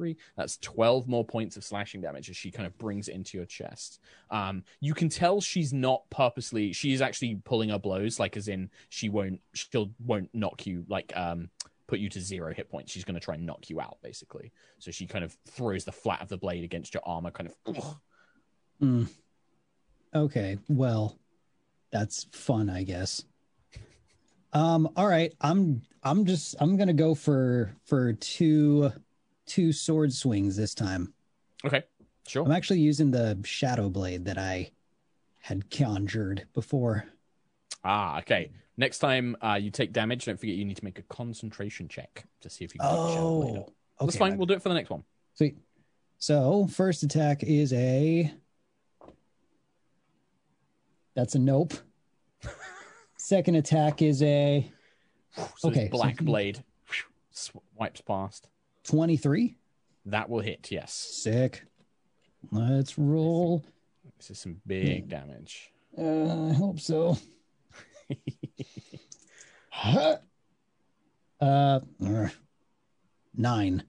3. 0.01 0.17
That's 0.35 0.57
12 0.59 1.07
more 1.09 1.27
points 1.27 1.59
of 1.59 1.65
slashing 1.65 2.01
damage 2.01 2.31
as 2.31 2.37
she 2.39 2.51
kind 2.51 2.67
of 2.67 2.77
brings 2.79 3.09
it 3.09 3.15
into 3.15 3.37
your 3.37 3.45
chest. 3.45 4.01
Um, 4.31 4.65
you 4.81 4.95
can 4.95 5.11
tell 5.11 5.43
she's 5.43 5.75
not 5.75 6.09
purposely, 6.09 6.73
she's 6.73 7.03
actually 7.03 7.35
pulling 7.45 7.69
her 7.69 7.79
blows, 7.79 8.19
like 8.19 8.39
as 8.39 8.49
in 8.49 8.71
she 8.89 9.11
won't, 9.11 9.43
she'll 9.53 9.91
won't 10.03 10.31
knock 10.33 10.67
you, 10.67 10.87
like, 10.89 11.13
um, 11.15 11.51
put 11.87 11.99
you 11.99 12.09
to 12.09 12.21
zero 12.21 12.55
hit 12.55 12.71
points. 12.71 12.93
She's 12.93 13.05
going 13.05 13.15
to 13.17 13.21
try 13.21 13.35
and 13.35 13.45
knock 13.45 13.69
you 13.69 13.79
out, 13.79 13.99
basically. 14.03 14.53
So 14.79 14.91
she 14.91 15.07
kind 15.07 15.23
of 15.23 15.37
throws 15.47 15.85
the 15.85 15.93
flat 15.93 16.23
of 16.23 16.29
the 16.29 16.39
blade 16.39 16.65
against 16.65 16.95
your 16.95 17.03
armor, 17.05 17.31
kind 17.31 17.51
of. 17.67 17.97
Hmm. 18.81 19.05
Okay, 20.15 20.57
well, 20.71 21.19
that's 21.91 22.27
fun, 22.33 22.71
I 22.71 22.85
guess. 22.85 23.23
Um, 24.55 24.89
all 24.97 25.07
right, 25.07 25.35
I'm 25.41 25.83
I'm 26.03 26.25
just 26.25 26.57
I'm 26.59 26.77
gonna 26.77 26.95
go 26.95 27.15
for 27.15 27.77
for 27.85 28.15
two 28.15 28.91
two 29.51 29.73
sword 29.73 30.13
swings 30.13 30.57
this 30.57 30.75
time. 30.75 31.13
Okay, 31.65 31.83
sure. 32.27 32.45
I'm 32.45 32.53
actually 32.53 32.81
using 32.81 33.11
the 33.11 33.39
shadow 33.45 33.89
blade 33.91 34.25
that 34.27 34.39
I 34.39 34.71
had 35.41 35.69
conjured 35.71 36.47
before. 36.55 37.05
Ah, 37.85 38.19
okay. 38.21 38.53
Next 38.77 38.99
time 39.01 39.37
uh, 39.43 39.59
you 39.61 39.71
take 39.71 39.93
damage, 39.93 40.25
don't 40.25 40.39
forget 40.39 40.55
you 40.55 40.65
need 40.65 40.77
to 40.77 40.85
make 40.85 40.99
a 40.99 41.03
concentration 41.03 41.89
check 41.89 42.25
to 42.41 42.49
see 42.49 42.65
if 42.65 42.75
you 42.75 42.81
can 42.81 42.89
get 42.89 42.97
the 42.97 43.09
shadow 43.15 43.41
blade 43.43 43.57
Oh, 43.57 43.61
up. 43.63 43.73
That's 44.07 44.17
fine. 44.17 44.37
We'll 44.39 44.47
do 44.47 44.55
it 44.55 44.63
for 44.63 44.69
the 44.71 44.75
next 44.75 44.89
one. 44.91 45.03
Sweet. 45.35 45.57
So 46.19 46.67
first 46.69 47.03
attack 47.03 47.43
is 47.43 47.73
a. 47.73 48.33
That's 51.15 51.35
a 51.35 51.39
nope. 51.39 51.75
Second 53.19 53.57
attack 53.57 54.01
is 54.01 54.23
a 54.23 54.71
So 55.57 55.69
Okay, 55.69 55.81
this 55.85 55.91
so- 55.91 55.97
black 55.99 56.17
blade 56.19 56.63
wipes 57.75 58.01
past. 58.03 58.49
23. 58.85 59.57
That 60.07 60.29
will 60.29 60.41
hit. 60.41 60.71
Yes. 60.71 60.93
Sick. 60.93 61.65
Let's 62.51 62.99
roll. 62.99 63.65
This 64.17 64.31
is 64.31 64.39
some 64.39 64.61
big 64.67 65.09
damage. 65.09 65.71
Uh, 65.97 66.49
I 66.49 66.53
hope 66.53 66.81
so. 66.81 67.19
Uh, 69.83 70.17
uh, 71.41 71.81
nine. 73.37 73.83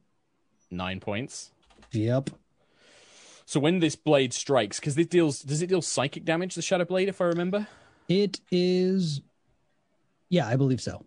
Nine 0.69 0.99
points. 0.99 1.51
Yep. 1.91 2.29
So 3.45 3.59
when 3.59 3.79
this 3.79 3.95
blade 3.97 4.33
strikes, 4.33 4.79
because 4.79 4.95
this 4.95 5.07
deals, 5.07 5.41
does 5.41 5.61
it 5.61 5.67
deal 5.67 5.81
psychic 5.81 6.23
damage? 6.23 6.55
The 6.55 6.61
shadow 6.61 6.85
blade, 6.85 7.09
if 7.09 7.19
I 7.19 7.25
remember. 7.25 7.67
It 8.07 8.39
is. 8.51 9.21
Yeah, 10.29 10.47
I 10.47 10.55
believe 10.55 10.81
so. 10.81 11.05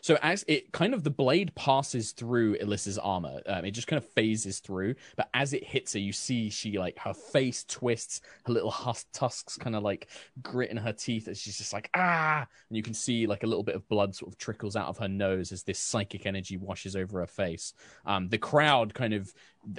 So 0.00 0.18
as 0.22 0.44
it 0.48 0.72
kind 0.72 0.94
of 0.94 1.04
the 1.04 1.10
blade 1.10 1.54
passes 1.54 2.12
through 2.12 2.56
Illessa's 2.58 2.98
armor, 2.98 3.40
um, 3.46 3.64
it 3.64 3.72
just 3.72 3.86
kind 3.86 4.02
of 4.02 4.08
phases 4.10 4.60
through. 4.60 4.94
But 5.16 5.28
as 5.34 5.52
it 5.52 5.64
hits 5.64 5.92
her, 5.92 5.98
you 5.98 6.12
see 6.12 6.50
she 6.50 6.78
like 6.78 6.98
her 6.98 7.14
face 7.14 7.64
twists, 7.64 8.20
her 8.46 8.52
little 8.52 8.70
hus- 8.70 9.06
tusks 9.12 9.56
kind 9.56 9.76
of 9.76 9.82
like 9.82 10.08
grit 10.42 10.70
in 10.70 10.76
her 10.76 10.92
teeth 10.92 11.28
as 11.28 11.40
she's 11.40 11.58
just 11.58 11.72
like 11.72 11.90
ah, 11.94 12.46
and 12.68 12.76
you 12.76 12.82
can 12.82 12.94
see 12.94 13.26
like 13.26 13.42
a 13.42 13.46
little 13.46 13.64
bit 13.64 13.74
of 13.74 13.88
blood 13.88 14.14
sort 14.14 14.32
of 14.32 14.38
trickles 14.38 14.76
out 14.76 14.88
of 14.88 14.98
her 14.98 15.08
nose 15.08 15.52
as 15.52 15.62
this 15.62 15.78
psychic 15.78 16.26
energy 16.26 16.56
washes 16.56 16.96
over 16.96 17.20
her 17.20 17.26
face. 17.26 17.74
Um, 18.06 18.28
the 18.28 18.38
crowd 18.38 18.94
kind 18.94 19.14
of, 19.14 19.32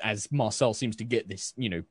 as 0.03 0.31
Marcel 0.31 0.73
seems 0.73 0.95
to 0.97 1.03
get 1.03 1.27
this, 1.27 1.53
you 1.57 1.69
know, 1.69 1.83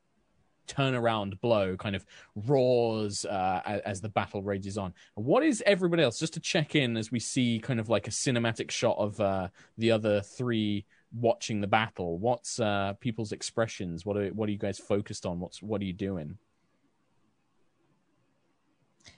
turnaround 0.74 1.40
blow 1.40 1.76
kind 1.76 1.94
of 1.94 2.04
roars 2.34 3.24
uh, 3.24 3.80
as 3.84 4.00
the 4.00 4.08
battle 4.08 4.42
rages 4.42 4.78
on. 4.78 4.94
What 5.14 5.42
is 5.42 5.62
everybody 5.66 6.02
else? 6.02 6.18
Just 6.18 6.34
to 6.34 6.40
check 6.40 6.74
in 6.74 6.96
as 6.96 7.10
we 7.10 7.20
see 7.20 7.60
kind 7.60 7.80
of 7.80 7.88
like 7.88 8.06
a 8.06 8.10
cinematic 8.10 8.70
shot 8.70 8.96
of 8.98 9.20
uh, 9.20 9.48
the 9.78 9.90
other 9.90 10.20
three 10.20 10.84
watching 11.14 11.60
the 11.60 11.66
battle. 11.66 12.18
What's 12.18 12.58
uh, 12.58 12.94
people's 13.00 13.32
expressions? 13.32 14.06
What 14.06 14.16
are 14.16 14.28
what 14.28 14.48
are 14.48 14.52
you 14.52 14.58
guys 14.58 14.78
focused 14.78 15.26
on? 15.26 15.40
What's 15.40 15.62
what 15.62 15.80
are 15.80 15.84
you 15.84 15.92
doing? 15.92 16.38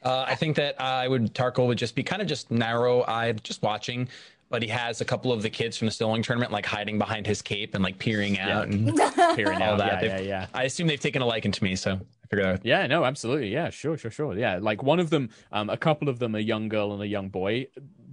Uh, 0.02 0.25
I 0.26 0.34
think 0.34 0.56
that 0.56 0.80
I 0.80 1.08
would 1.08 1.34
Tarkhal 1.34 1.66
would 1.66 1.78
just 1.78 1.94
be 1.94 2.02
kind 2.02 2.23
of 2.23 2.28
just 2.28 2.50
narrow 2.50 3.04
eyed, 3.06 3.42
just 3.44 3.62
watching. 3.62 4.08
But 4.54 4.62
he 4.62 4.68
has 4.68 5.00
a 5.00 5.04
couple 5.04 5.32
of 5.32 5.42
the 5.42 5.50
kids 5.50 5.76
from 5.76 5.87
the 5.87 5.90
Stilling 5.90 6.23
tournament 6.23 6.52
like 6.52 6.64
hiding 6.64 6.96
behind 6.96 7.26
his 7.26 7.42
cape 7.42 7.75
and 7.75 7.82
like 7.82 7.99
peering 7.99 8.37
Yeah. 8.37 8.58
out 8.61 8.68
and 8.68 8.87
Peering 9.34 9.61
all 9.61 9.73
out, 9.73 9.78
that. 9.78 10.00
Yeah, 10.04 10.18
yeah, 10.18 10.20
yeah. 10.20 10.46
I 10.54 10.62
assume 10.62 10.87
they've 10.87 11.00
taken 11.00 11.23
a 11.23 11.26
liking 11.26 11.50
to 11.50 11.64
me, 11.64 11.75
so 11.75 11.94
I 11.94 12.26
figured 12.28 12.46
out. 12.46 12.64
Yeah, 12.64 12.87
no, 12.87 13.04
absolutely. 13.04 13.49
Yeah, 13.52 13.70
sure, 13.70 13.99
sure, 13.99 14.12
sure. 14.12 14.38
Yeah, 14.38 14.58
like 14.62 14.80
one 14.84 15.00
of 15.00 15.11
them, 15.11 15.30
um, 15.50 15.70
a 15.70 15.76
couple 15.76 16.08
of 16.08 16.20
them, 16.20 16.37
a 16.37 16.38
young 16.38 16.68
girl 16.68 16.92
and 16.92 17.02
a 17.02 17.06
young 17.08 17.30
boy, 17.30 17.66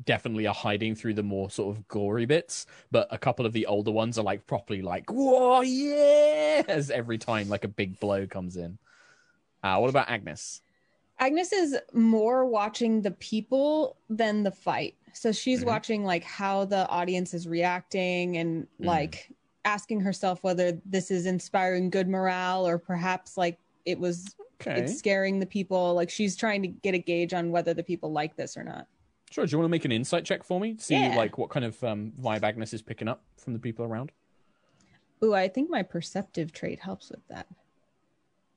definitely 0.04 0.48
are 0.48 0.54
hiding 0.56 0.96
through 0.96 1.14
the 1.14 1.22
more 1.22 1.52
sort 1.52 1.78
of 1.78 1.88
gory 1.88 2.26
bits. 2.26 2.66
But 2.90 3.08
a 3.12 3.20
couple 3.20 3.46
of 3.46 3.54
the 3.54 3.68
older 3.68 3.92
ones 3.92 4.18
are 4.18 4.24
like 4.24 4.48
properly 4.48 4.82
like, 4.82 5.12
whoa, 5.12 5.62
yeah, 5.62 6.64
as 6.68 6.90
every 6.90 7.20
time 7.20 7.50
like 7.50 7.66
a 7.66 7.68
big 7.68 8.00
blow 8.00 8.26
comes 8.26 8.58
in. 8.58 8.80
Uh, 9.62 9.78
what 9.78 9.92
about 9.92 10.08
Agnis? 10.08 10.62
Agnis 11.22 11.54
is 11.54 11.78
more 11.94 12.48
watching 12.48 13.04
the 13.04 13.12
people 13.12 13.96
than 14.10 14.42
the 14.42 14.50
fight. 14.50 14.96
So 15.14 15.32
she's 15.32 15.62
Mhm. 15.64 15.68
watching 15.68 16.04
like 16.04 16.24
how 16.24 16.66
the 16.66 16.88
audience 16.88 17.34
is 17.34 17.48
reacting 17.48 18.38
and 18.38 18.64
Mhm. 18.80 18.86
like 18.86 19.32
asking 19.66 20.02
herself 20.02 20.44
whether 20.44 20.72
this 20.86 21.12
is 21.12 21.26
inspiring 21.26 21.90
good 21.90 22.08
morale 22.08 22.68
or 22.68 22.78
perhaps 22.78 23.38
like 23.38 23.60
it 23.86 24.00
was 24.00 24.36
Okay, 24.62 24.80
it's 24.82 24.98
scaring 24.98 25.40
the 25.40 25.46
people. 25.46 25.94
Like 25.96 26.10
she's 26.10 26.36
trying 26.36 26.62
to 26.62 26.68
get 26.68 26.94
a 26.94 27.00
gauge 27.00 27.34
on 27.34 27.52
whether 27.52 27.74
the 27.74 27.84
people 27.84 28.12
like 28.12 28.36
this 28.36 28.56
or 28.58 28.64
not. 28.64 28.88
sure. 29.32 29.46
Do 29.46 29.52
you 29.52 29.58
want 29.60 29.66
to 29.68 29.72
make 29.72 29.86
an 29.86 29.94
insight 29.94 30.26
check 30.26 30.44
for 30.44 30.60
me? 30.60 30.76
See 30.78 30.94
Yeah. 30.94 31.16
like 31.16 31.38
what 31.38 31.50
kind 31.50 31.64
of 31.66 31.82
um, 31.86 32.12
vibe 32.20 32.42
Agnis 32.42 32.74
is 32.74 32.82
picking 32.82 33.08
up 33.08 33.24
from 33.38 33.54
the 33.54 33.60
people 33.60 33.86
around. 33.86 34.12
Ooh, 35.24 35.34
I 35.34 35.48
think 35.48 35.70
my 35.70 35.84
perceptive 35.84 36.52
trait 36.52 36.80
helps 36.80 37.10
with 37.10 37.26
that. 37.30 37.48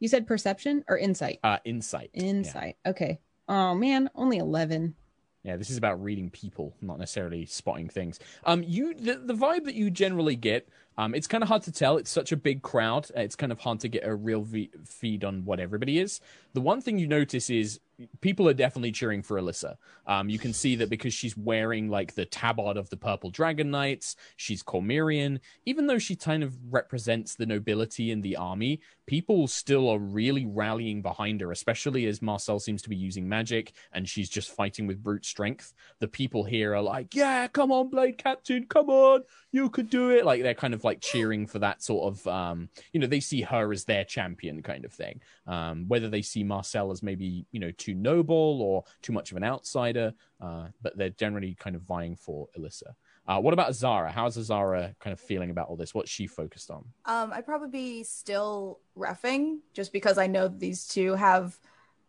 You 0.01 0.09
said 0.09 0.27
perception 0.27 0.85
or 0.89 0.99
insight? 0.99 1.39
Uh, 1.45 1.59
insight. 1.65 2.11
Yeah. 2.13 2.25
Insight. 2.25 2.77
Okay. 2.85 3.21
Oh 3.49 3.75
man, 3.75 4.11
only 4.17 4.39
11. 4.39 4.97
Yeah, 5.45 5.57
this 5.57 5.69
is 5.69 5.77
about 5.77 6.03
reading 6.03 6.31
people, 6.31 6.75
not 6.81 6.99
necessarily 6.99 7.45
spotting 7.45 7.89
things. 7.89 8.19
Um, 8.45 8.65
you 8.67 8.95
the, 8.95 9.17
the 9.17 9.35
vibe 9.35 9.65
that 9.65 9.75
you 9.75 9.91
generally 9.91 10.37
get, 10.37 10.67
um, 10.97 11.15
it's 11.15 11.27
kind 11.27 11.43
of 11.43 11.49
hard 11.49 11.63
to 11.63 11.73
tell. 11.73 11.97
It's 11.97 12.11
such 12.11 12.33
a 12.33 12.37
big 12.37 12.63
crowd. 12.63 13.09
uh, 13.17 13.21
It's 13.21 13.37
kind 13.37 13.53
of 13.53 13.59
hard 13.61 13.81
to 13.81 13.89
get 13.89 14.05
a 14.07 14.15
real 14.15 14.43
v- 14.43 14.71
feed 14.85 15.25
on 15.25 15.45
what 15.45 15.61
everybody 15.61 15.99
is. 15.99 16.21
The 16.53 16.61
one 16.61 16.81
thing 16.81 16.99
you 16.99 17.09
notice 17.09 17.51
is 17.51 17.81
people 18.21 18.49
are 18.49 18.55
definitely 18.55 18.93
cheering 18.93 19.23
for 19.23 19.41
Illessa. 19.41 19.77
Um, 20.07 20.29
you 20.29 20.39
can 20.39 20.53
see 20.53 20.77
that 20.77 20.91
because 20.91 21.13
she's 21.15 21.37
wearing 21.37 21.89
like 21.89 22.15
the 22.15 22.25
tabard 22.27 22.77
of 22.77 22.91
the 22.91 22.97
Purple 22.97 23.31
Dragon 23.31 23.71
Knights, 23.71 24.15
she's 24.37 24.63
Cormyrian. 24.63 25.41
Even 25.67 25.87
though 25.89 25.99
she 25.99 26.15
kind 26.17 26.43
of 26.45 26.55
represents 26.73 27.35
the 27.35 27.47
nobility 27.47 28.11
in 28.13 28.21
the 28.21 28.37
army, 28.37 28.81
people 29.07 29.47
still 29.49 29.89
are 29.89 29.99
really 29.99 30.45
rallying 30.47 31.03
behind 31.03 31.41
her, 31.41 31.51
especially 31.51 32.07
as 32.07 32.23
Marcel 32.23 32.59
seems 32.61 32.83
to 32.83 32.89
be 32.89 32.97
using 32.97 33.29
magic 33.29 33.73
and 33.93 34.09
she's 34.09 34.29
just 34.29 34.51
fighting 34.51 34.87
with 34.87 35.03
brute 35.03 35.25
strength. 35.25 35.73
The 35.99 36.09
people 36.09 36.45
here 36.45 36.75
are 36.75 36.83
like, 36.83 37.15
"Yeah, 37.15 37.49
come 37.49 37.73
on, 37.73 37.91
Blade 37.91 38.19
Captain, 38.19 38.67
come 38.67 38.91
on, 38.91 39.23
you 39.53 39.71
could 39.71 39.91
do 39.91 40.11
it!" 40.11 40.25
Like 40.25 40.43
they're 40.43 40.55
kind 40.55 40.75
of 40.75 40.84
like 40.85 41.01
cheering 41.01 41.47
for 41.47 41.59
that 41.61 41.83
sort 41.83 42.13
of, 42.13 42.27
um, 42.27 42.69
you 42.93 43.01
know, 43.01 43.07
they 43.07 43.21
see 43.21 43.41
her 43.43 43.73
as 43.73 43.85
their 43.85 44.05
champion 44.05 44.63
kind 44.63 44.85
of 44.85 44.93
thing. 44.93 45.21
Um, 45.47 45.87
whether 45.89 46.09
they 46.09 46.23
see 46.23 46.45
Marcel 46.45 46.91
as 46.91 47.03
maybe 47.03 47.47
you 47.51 47.61
know 47.61 47.71
too 47.73 47.95
noble 47.95 48.63
or 48.63 48.85
too 49.03 49.13
much 49.13 49.31
of 49.31 49.37
an 49.37 49.45
outsider, 49.45 50.15
uh, 50.41 50.69
but 50.83 50.97
they're 50.97 51.11
generally 51.11 51.57
kind 51.59 51.77
of 51.77 51.83
vying 51.83 52.17
for 52.17 52.49
Illessa. 52.59 52.95
Uh, 53.27 53.41
what 53.41 53.55
about 53.55 53.75
Zara? 53.75 54.13
How's 54.13 54.35
Zara 54.35 54.95
kind 55.01 55.13
of 55.13 55.21
feeling 55.21 55.51
about 55.51 55.69
all 55.69 55.77
this? 55.77 55.95
What's 55.95 56.11
she 56.11 56.27
focused 56.27 56.71
on? 56.71 56.85
Um, 57.07 57.33
I'd 57.33 57.47
probably 57.47 57.71
be 57.71 58.03
still 58.05 58.81
refing 58.99 59.61
just 59.73 59.93
because 59.93 60.19
I 60.19 60.27
know 60.27 60.49
these 60.49 60.87
two 60.87 61.15
have 61.15 61.59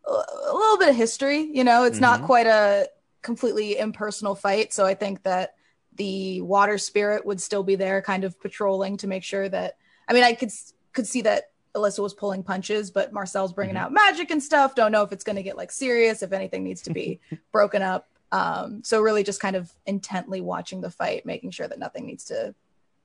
a, 0.05 0.11
little 0.53 0.77
bit 0.77 0.89
of 0.89 0.95
history. 0.95 1.39
You 1.39 1.63
know, 1.63 1.85
it's 1.85 1.99
not 1.99 2.21
Mhm. 2.21 2.25
quite 2.25 2.47
a 2.47 2.89
completely 3.21 3.77
impersonal 3.77 4.35
fight. 4.35 4.73
So 4.73 4.85
I 4.85 4.93
think 4.93 5.23
that 5.23 5.55
the 5.95 6.41
water 6.41 6.77
spirit 6.77 7.25
would 7.25 7.41
still 7.41 7.63
be 7.63 7.75
there, 7.75 8.01
kind 8.01 8.23
of 8.23 8.39
patrolling 8.39 8.97
to 8.97 9.07
make 9.07 9.23
sure 9.23 9.47
that. 9.49 9.77
I 10.07 10.13
mean, 10.13 10.23
I 10.23 10.33
could 10.33 10.51
could 10.93 11.07
see 11.07 11.21
that 11.23 11.51
Illessa 11.75 11.99
was 11.99 12.13
pulling 12.13 12.41
punches, 12.43 12.89
but 12.91 13.11
Marcel's 13.11 13.51
bringing 13.51 13.75
Mhm. 13.75 13.79
out 13.79 13.91
magic 13.93 14.31
and 14.31 14.41
stuff. 14.41 14.75
Don't 14.75 14.91
know 14.93 15.01
if 15.03 15.11
it's 15.11 15.23
going 15.25 15.35
to 15.35 15.43
get 15.43 15.57
like 15.57 15.71
serious, 15.71 16.21
if 16.23 16.31
anything 16.31 16.63
needs 16.63 16.81
to 16.83 16.91
be 16.93 17.19
broken 17.51 17.81
up. 17.81 18.07
Um, 18.31 18.81
so 18.83 19.01
really, 19.01 19.23
just 19.23 19.39
kind 19.41 19.55
of 19.55 19.71
intently 19.85 20.39
watching 20.41 20.79
the 20.81 20.89
fight, 20.89 21.25
making 21.25 21.51
sure 21.51 21.67
that 21.67 21.77
nothing 21.79 22.05
needs 22.05 22.23
to 22.25 22.55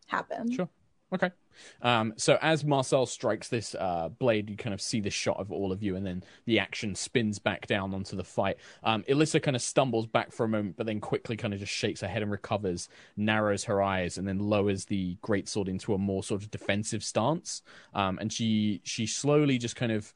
happen. 0.07 0.51
Sure. 0.53 0.69
Okay. 1.13 1.31
Um, 1.83 2.15
so 2.17 2.39
as 2.41 2.65
Marcel 2.65 3.05
strikes 3.05 3.49
this 3.49 3.75
uh, 3.75 4.09
blade, 4.09 4.49
you 4.49 4.57
kind 4.57 4.73
of 4.73 4.81
see 4.81 5.01
the 5.01 5.11
shot 5.11 5.39
of 5.39 5.51
all 5.51 5.73
of 5.73 5.83
you, 5.83 5.97
and 5.97 6.07
then 6.07 6.23
the 6.47 6.59
action 6.59 6.95
spins 6.95 7.39
back 7.39 7.67
down 7.67 7.93
onto 7.93 8.17
the 8.17 8.25
fight. 8.25 8.59
Um, 8.85 9.03
Illessa 9.09 9.43
kind 9.43 9.57
of 9.57 9.63
stumbles 9.63 10.07
back 10.07 10.33
for 10.33 10.45
a 10.45 10.49
moment, 10.49 10.77
but 10.77 10.87
then 10.87 11.01
quickly 11.01 11.37
kind 11.37 11.53
of 11.53 11.61
just 11.61 11.73
shakes 11.73 12.01
her 12.01 12.09
head 12.09 12.23
and 12.23 12.31
recovers, 12.31 12.89
narrows 13.17 13.65
her 13.65 13.83
eyes, 13.83 14.19
and 14.19 14.27
then 14.27 14.39
lowers 14.39 14.85
the 14.85 15.17
greatsword 15.23 15.69
into 15.69 15.95
a 15.95 15.99
more 15.99 16.23
sort 16.23 16.43
of 16.43 16.51
defensive 16.51 17.03
stance. 17.03 17.63
Um, 17.93 18.19
and 18.21 18.33
she 18.33 18.81
she 18.85 19.07
slowly 19.07 19.59
just 19.59 19.75
kind 19.75 19.93
of 19.93 20.15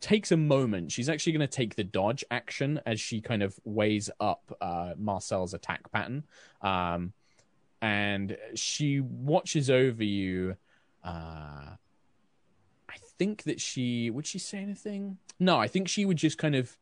takes 0.00 0.30
a 0.30 0.36
moment. 0.36 0.92
She's 0.92 1.08
actually 1.08 1.32
going 1.32 1.48
to 1.48 1.56
take 1.56 1.74
the 1.74 1.84
dodge 1.84 2.24
action 2.30 2.80
as 2.86 3.00
she 3.00 3.20
kind 3.20 3.42
of 3.42 3.58
weighs 3.64 4.10
up 4.20 4.56
uh, 4.60 4.92
Marcel's 4.96 5.54
attack 5.54 5.90
pattern. 5.90 6.24
Um, 6.60 7.12
and 7.80 8.36
she 8.54 9.00
watches 9.00 9.70
over 9.70 10.04
you. 10.04 10.56
Uh, 11.04 11.76
I 12.88 12.96
think 13.18 13.44
that 13.44 13.60
she 13.60 14.10
would 14.10 14.26
she 14.26 14.38
say 14.38 14.58
anything? 14.58 15.18
No, 15.38 15.58
I 15.58 15.68
think 15.68 15.88
she 15.88 16.04
would 16.04 16.16
just 16.16 16.38
kind 16.38 16.54
of 16.54 16.76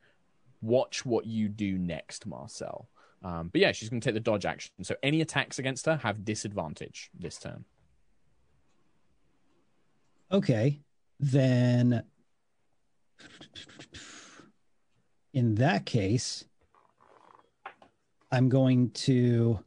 watch 0.62 1.04
what 1.04 1.26
you 1.26 1.48
do 1.48 1.78
next, 1.78 2.26
Marcel. 2.26 2.88
Um, 3.22 3.48
but 3.48 3.60
yeah, 3.60 3.72
she's 3.72 3.88
going 3.88 4.00
to 4.00 4.04
take 4.04 4.14
the 4.14 4.20
dodge 4.20 4.46
action. 4.46 4.72
So 4.82 4.94
any 5.02 5.20
attacks 5.20 5.58
against 5.58 5.86
her 5.86 5.96
have 5.96 6.24
disadvantage 6.24 7.10
this 7.18 7.38
turn. 7.38 7.64
Okay, 10.30 10.80
then 11.20 12.02
in 15.32 15.54
that 15.56 15.86
case, 15.86 16.44
I'm 18.32 18.48
going 18.48 18.90
to 18.90 19.60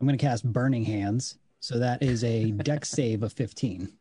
I'm 0.00 0.06
going 0.06 0.18
to 0.18 0.24
cast 0.24 0.44
Burning 0.44 0.84
Hands. 0.84 1.38
So 1.60 1.78
that 1.78 2.02
is 2.02 2.22
a 2.22 2.52
dex 2.52 2.88
save 2.90 3.22
of 3.22 3.32
15. 3.32 3.92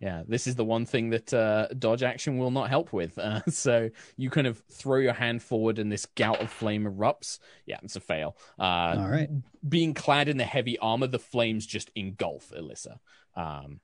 Yeah, 0.00 0.22
this 0.26 0.46
is 0.46 0.56
the 0.56 0.64
one 0.64 0.84
thing 0.84 1.10
that 1.10 1.32
uh, 1.32 1.68
dodge 1.78 2.02
action 2.02 2.38
will 2.38 2.50
not 2.50 2.68
help 2.68 2.92
with. 2.92 3.16
Uh, 3.18 3.40
so 3.48 3.90
you 4.16 4.30
kind 4.30 4.46
of 4.46 4.62
throw 4.70 4.98
your 4.98 5.12
hand 5.12 5.42
forward, 5.42 5.78
and 5.78 5.90
this 5.90 6.06
gout 6.06 6.40
of 6.40 6.50
flame 6.50 6.84
erupts. 6.84 7.38
Yeah, 7.66 7.78
it's 7.82 7.96
a 7.96 8.00
fail. 8.00 8.36
Uh, 8.58 8.96
All 8.98 9.08
right. 9.08 9.30
being 9.66 9.94
clad 9.94 10.28
in 10.28 10.36
the 10.36 10.44
heavy 10.44 10.76
armor, 10.78 11.06
the 11.06 11.18
flames 11.18 11.66
just 11.66 11.90
engulf 11.94 12.50
Illessa. 12.50 12.98
Um, 13.36 13.80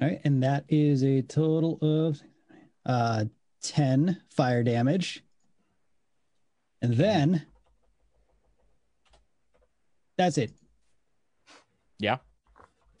All 0.00 0.08
right, 0.08 0.20
and 0.24 0.42
that 0.42 0.64
is 0.68 1.04
a 1.04 1.22
total 1.22 1.78
of 1.80 2.20
uh 2.86 3.26
10 3.62 4.20
fire 4.28 4.62
damage. 4.62 5.22
And 6.82 6.94
then 6.94 7.46
that's 10.20 10.38
it. 10.38 10.52
yeah, 11.98 12.18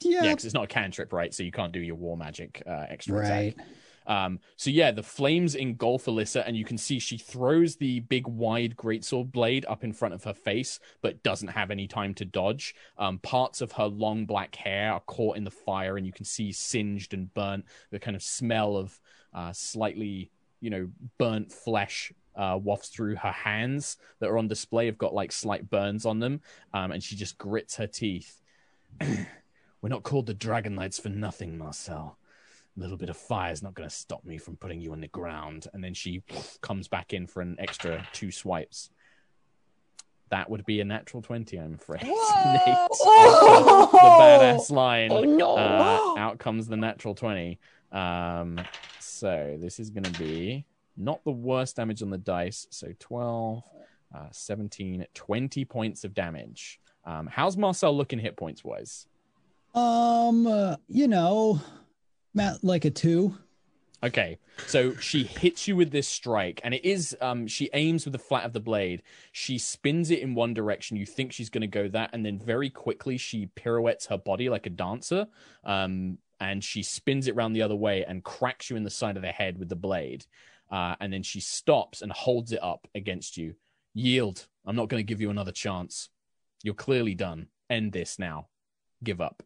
Yeah. 0.00 0.24
yeah, 0.24 0.30
because 0.30 0.46
it's 0.46 0.54
not 0.54 0.64
a 0.64 0.68
cantrip, 0.68 1.12
right? 1.12 1.32
So 1.34 1.42
you 1.42 1.52
can't 1.52 1.72
do 1.72 1.80
your 1.80 1.96
war 1.96 2.16
magic 2.16 2.62
uh, 2.66 2.86
extra 2.88 3.16
right. 3.16 3.54
attack. 3.54 3.66
Um, 4.06 4.40
so 4.56 4.70
yeah, 4.70 4.90
the 4.90 5.02
flames 5.02 5.54
engulf 5.54 6.06
Illessa, 6.06 6.42
and 6.46 6.56
you 6.56 6.64
can 6.64 6.78
see 6.78 6.98
she 6.98 7.18
throws 7.18 7.76
the 7.76 8.00
big 8.00 8.26
wide 8.26 8.74
greatsword 8.74 9.30
blade 9.30 9.66
up 9.68 9.84
in 9.84 9.92
front 9.92 10.14
of 10.14 10.24
her 10.24 10.32
face, 10.32 10.80
but 11.02 11.22
doesn't 11.22 11.48
have 11.48 11.70
any 11.70 11.86
time 11.86 12.14
to 12.14 12.24
dodge. 12.24 12.74
Um, 12.96 13.18
parts 13.18 13.60
of 13.60 13.72
her 13.72 13.86
long 13.86 14.24
black 14.24 14.56
hair 14.56 14.92
are 14.94 15.00
caught 15.00 15.36
in 15.36 15.44
the 15.44 15.50
fire, 15.50 15.96
and 15.98 16.06
you 16.06 16.12
can 16.12 16.24
see 16.24 16.52
singed 16.52 17.12
and 17.12 17.32
burnt. 17.34 17.66
The 17.90 17.98
kind 17.98 18.16
of 18.16 18.22
smell 18.22 18.76
of 18.78 18.98
uh, 19.34 19.52
slightly, 19.52 20.30
you 20.60 20.70
know, 20.70 20.88
burnt 21.18 21.52
flesh 21.52 22.12
uh, 22.40 22.56
wafts 22.56 22.88
through 22.88 23.16
her 23.16 23.32
hands 23.32 23.96
that 24.18 24.30
are 24.30 24.38
on 24.38 24.48
display. 24.48 24.86
Have 24.86 24.98
got 24.98 25.14
like 25.14 25.32
slight 25.32 25.68
burns 25.68 26.06
on 26.06 26.18
them, 26.18 26.40
um, 26.72 26.92
and 26.92 27.02
she 27.02 27.16
just 27.16 27.38
grits 27.38 27.76
her 27.76 27.86
teeth. 27.86 28.40
We're 29.00 29.88
not 29.88 30.02
called 30.02 30.26
the 30.26 30.34
Dragon 30.34 30.74
Knights 30.74 30.98
for 30.98 31.08
nothing, 31.08 31.56
Marcel 31.56 32.18
a 32.76 32.80
little 32.80 32.96
bit 32.96 33.10
of 33.10 33.16
fire 33.16 33.52
is 33.52 33.62
not 33.62 33.74
going 33.74 33.88
to 33.88 33.94
stop 33.94 34.24
me 34.24 34.38
from 34.38 34.56
putting 34.56 34.80
you 34.80 34.92
on 34.92 35.00
the 35.00 35.08
ground. 35.08 35.66
And 35.72 35.82
then 35.82 35.94
she 35.94 36.22
comes 36.60 36.88
back 36.88 37.12
in 37.12 37.26
for 37.26 37.42
an 37.42 37.56
extra 37.58 38.06
two 38.12 38.30
swipes. 38.30 38.90
That 40.30 40.48
would 40.48 40.64
be 40.64 40.80
a 40.80 40.84
natural 40.84 41.22
20, 41.22 41.56
I'm 41.56 41.74
afraid. 41.74 42.02
Nate, 42.04 42.12
Oh! 42.16 43.88
the 43.92 43.98
badass 43.98 44.70
line. 44.70 45.10
Oh, 45.10 45.24
no. 45.24 45.56
Uh, 45.56 46.14
out 46.16 46.38
comes 46.38 46.68
the 46.68 46.76
natural 46.76 47.14
20. 47.14 47.58
Um, 47.90 48.60
so 49.00 49.56
this 49.58 49.80
is 49.80 49.90
going 49.90 50.04
to 50.04 50.18
be 50.18 50.64
not 51.00 51.24
the 51.24 51.30
worst 51.30 51.76
damage 51.76 52.02
on 52.02 52.10
the 52.10 52.18
dice. 52.18 52.66
So 52.70 52.88
12, 52.98 53.62
uh, 54.14 54.26
17, 54.30 55.06
20 55.14 55.64
points 55.64 56.04
of 56.04 56.14
damage. 56.14 56.80
Um, 57.04 57.26
how's 57.26 57.56
Marcel 57.56 57.96
looking 57.96 58.18
hit 58.18 58.36
points 58.36 58.62
wise? 58.62 59.06
Um, 59.74 60.46
uh, 60.46 60.76
you 60.88 61.08
know, 61.08 61.60
Matt, 62.34 62.62
like 62.62 62.84
a 62.84 62.90
two. 62.90 63.36
Okay, 64.02 64.38
so 64.66 64.94
she 64.96 65.24
hits 65.24 65.68
you 65.68 65.76
with 65.76 65.90
this 65.90 66.08
strike, 66.08 66.60
and 66.64 66.72
it 66.72 66.84
is 66.84 67.14
um 67.20 67.46
she 67.46 67.68
aims 67.74 68.06
with 68.06 68.12
the 68.12 68.18
flat 68.18 68.44
of 68.44 68.54
the 68.54 68.60
blade. 68.60 69.02
She 69.30 69.58
spins 69.58 70.10
it 70.10 70.20
in 70.20 70.34
one 70.34 70.54
direction. 70.54 70.96
You 70.96 71.04
think 71.04 71.32
she's 71.32 71.50
going 71.50 71.60
to 71.60 71.66
go 71.66 71.86
that, 71.88 72.10
and 72.14 72.24
then 72.24 72.38
very 72.38 72.70
quickly 72.70 73.18
she 73.18 73.46
pirouettes 73.54 74.06
her 74.06 74.16
body 74.16 74.48
like 74.48 74.64
a 74.64 74.70
dancer, 74.70 75.26
um, 75.64 76.16
and 76.40 76.64
she 76.64 76.82
spins 76.82 77.26
it 77.26 77.36
round 77.36 77.54
the 77.54 77.62
other 77.62 77.76
way 77.76 78.04
and 78.06 78.24
cracks 78.24 78.70
you 78.70 78.76
in 78.76 78.84
the 78.84 78.90
side 78.90 79.16
of 79.16 79.22
the 79.22 79.32
head 79.32 79.58
with 79.58 79.68
the 79.68 79.76
blade. 79.76 80.24
Uh, 80.70 80.94
and 81.00 81.12
then 81.12 81.22
she 81.22 81.40
stops 81.40 82.02
and 82.02 82.12
holds 82.12 82.52
it 82.52 82.62
up 82.62 82.86
against 82.94 83.36
you. 83.36 83.54
Yield. 83.94 84.46
I'm 84.64 84.76
not 84.76 84.88
going 84.88 85.00
to 85.00 85.06
give 85.06 85.20
you 85.20 85.30
another 85.30 85.52
chance. 85.52 86.08
You're 86.62 86.74
clearly 86.74 87.14
done. 87.14 87.48
End 87.68 87.92
this 87.92 88.18
now. 88.18 88.48
Give 89.02 89.20
up. 89.20 89.42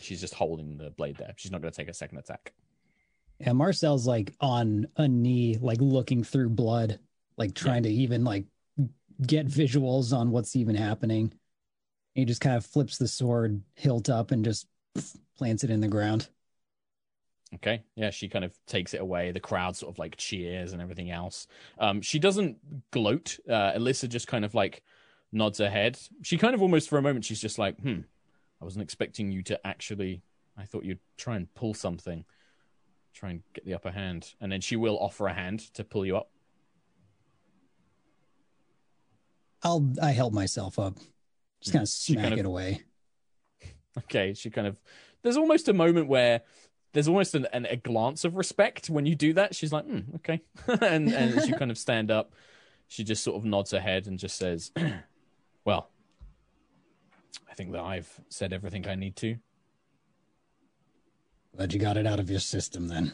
She's 0.00 0.20
just 0.20 0.34
holding 0.34 0.78
the 0.78 0.90
blade 0.90 1.16
there. 1.18 1.34
She's 1.36 1.52
not 1.52 1.60
going 1.60 1.72
to 1.72 1.76
take 1.76 1.88
a 1.88 1.94
second 1.94 2.18
attack. 2.18 2.52
And 3.40 3.58
Marcel's 3.58 4.06
like 4.06 4.32
on 4.40 4.86
a 4.96 5.08
knee, 5.08 5.58
like 5.60 5.80
looking 5.80 6.22
through 6.22 6.50
blood, 6.50 6.98
like 7.36 7.54
trying 7.54 7.82
to 7.82 7.90
even 7.90 8.24
like 8.24 8.44
get 9.26 9.46
visuals 9.46 10.16
on 10.16 10.30
what's 10.30 10.56
even 10.56 10.76
happening. 10.76 11.32
He 12.14 12.24
just 12.24 12.40
kind 12.40 12.56
of 12.56 12.64
flips 12.64 12.98
the 12.98 13.08
sword 13.08 13.62
hilt 13.74 14.08
up 14.08 14.30
and 14.30 14.44
just 14.44 14.66
plants 15.36 15.64
it 15.64 15.70
in 15.70 15.80
the 15.80 15.88
ground. 15.88 16.28
Okay. 17.56 17.82
Yeah, 17.96 18.10
she 18.10 18.28
kind 18.28 18.44
of 18.44 18.54
takes 18.66 18.94
it 18.94 19.00
away. 19.00 19.30
The 19.30 19.40
crowd 19.40 19.76
sort 19.76 19.92
of 19.92 19.98
like 19.98 20.16
cheers 20.16 20.72
and 20.72 20.80
everything 20.80 21.10
else. 21.10 21.46
Um, 21.78 22.00
she 22.00 22.18
doesn't 22.18 22.56
gloat. 22.90 23.38
Uh, 23.48 23.72
Illessa 23.72 24.08
just 24.08 24.26
kind 24.26 24.44
of 24.44 24.54
like 24.54 24.82
nods 25.32 25.58
her 25.58 25.68
head. 25.68 25.98
She 26.22 26.38
kind 26.38 26.54
of 26.54 26.62
almost 26.62 26.88
for 26.88 26.98
a 26.98 27.02
moment, 27.02 27.24
she's 27.24 27.40
just 27.40 27.58
like, 27.58 27.78
hmm, 27.78 28.00
I 28.60 28.64
wasn't 28.64 28.82
expecting 28.84 29.30
you 29.32 29.42
to 29.44 29.66
actually. 29.66 30.22
I 30.56 30.64
thought 30.64 30.84
you'd 30.84 30.98
try 31.18 31.36
and 31.36 31.52
pull 31.54 31.74
something, 31.74 32.24
try 33.14 33.30
and 33.30 33.42
get 33.54 33.64
the 33.64 33.74
upper 33.74 33.90
hand. 33.90 34.34
And 34.40 34.50
then 34.50 34.60
she 34.60 34.76
will 34.76 34.98
offer 34.98 35.26
a 35.26 35.32
hand 35.34 35.60
to 35.74 35.84
pull 35.84 36.04
you 36.06 36.16
up. 36.16 36.30
I'll 39.62 39.92
I 40.02 40.10
help 40.10 40.32
myself 40.32 40.78
up. 40.78 40.96
Just 41.60 41.72
kind 41.72 41.82
of 41.82 41.88
smack 41.88 42.22
kind 42.22 42.32
of- 42.34 42.38
it 42.40 42.46
away. 42.46 42.82
Okay. 43.98 44.32
She 44.32 44.48
kind 44.48 44.66
of. 44.66 44.80
There's 45.22 45.36
almost 45.36 45.68
a 45.68 45.74
moment 45.74 46.08
where 46.08 46.40
there's 46.92 47.08
almost 47.08 47.34
an, 47.34 47.46
an, 47.52 47.66
a 47.66 47.76
glance 47.76 48.24
of 48.24 48.36
respect 48.36 48.90
when 48.90 49.06
you 49.06 49.14
do 49.14 49.32
that. 49.34 49.54
She's 49.54 49.72
like, 49.72 49.84
hmm, 49.84 50.00
okay. 50.16 50.42
and, 50.66 51.08
and 51.08 51.38
as 51.38 51.48
you 51.48 51.54
kind 51.54 51.70
of 51.70 51.78
stand 51.78 52.10
up, 52.10 52.32
she 52.88 53.04
just 53.04 53.24
sort 53.24 53.36
of 53.36 53.44
nods 53.44 53.70
her 53.70 53.80
head 53.80 54.06
and 54.06 54.18
just 54.18 54.36
says, 54.36 54.70
well, 55.64 55.88
I 57.50 57.54
think 57.54 57.72
that 57.72 57.82
I've 57.82 58.20
said 58.28 58.52
everything 58.52 58.86
I 58.86 58.94
need 58.94 59.16
to. 59.16 59.36
Glad 61.56 61.72
you 61.72 61.80
got 61.80 61.96
it 61.96 62.06
out 62.06 62.20
of 62.20 62.30
your 62.30 62.40
system 62.40 62.88
then. 62.88 63.12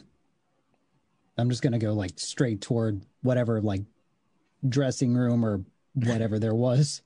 I'm 1.37 1.49
just 1.49 1.61
gonna 1.61 1.79
go 1.79 1.93
like 1.93 2.19
straight 2.19 2.61
toward 2.61 3.01
whatever 3.21 3.61
like 3.61 3.83
dressing 4.67 5.13
room 5.13 5.45
or 5.45 5.63
whatever 5.93 6.39
there 6.39 6.55
was. 6.55 7.01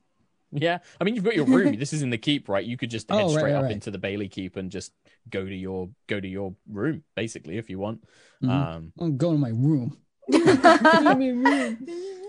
Yeah. 0.54 0.78
I 1.00 1.04
mean, 1.04 1.14
you've 1.14 1.24
got 1.24 1.34
your 1.36 1.46
room. 1.46 1.76
this 1.76 1.92
is 1.92 2.02
in 2.02 2.10
the 2.10 2.18
keep, 2.18 2.48
right? 2.48 2.64
You 2.64 2.76
could 2.76 2.90
just 2.90 3.10
head 3.10 3.20
Oh, 3.20 3.26
right, 3.26 3.30
straight 3.38 3.52
right, 3.52 3.58
up 3.58 3.62
right. 3.64 3.72
into 3.72 3.90
the 3.90 3.98
Bailey 3.98 4.28
keep 4.28 4.56
and 4.56 4.70
just 4.70 4.92
go 5.28 5.44
to 5.44 5.54
your 5.54 5.90
go 6.06 6.20
to 6.20 6.28
your 6.28 6.54
room, 6.68 7.02
basically, 7.14 7.58
if 7.58 7.68
you 7.68 7.78
want. 7.78 8.04
Mhm. 8.42 8.50
Um, 8.50 8.92
I'm 8.98 9.16
going 9.16 9.36
to 9.36 9.40
my 9.40 9.50
room. 9.50 9.98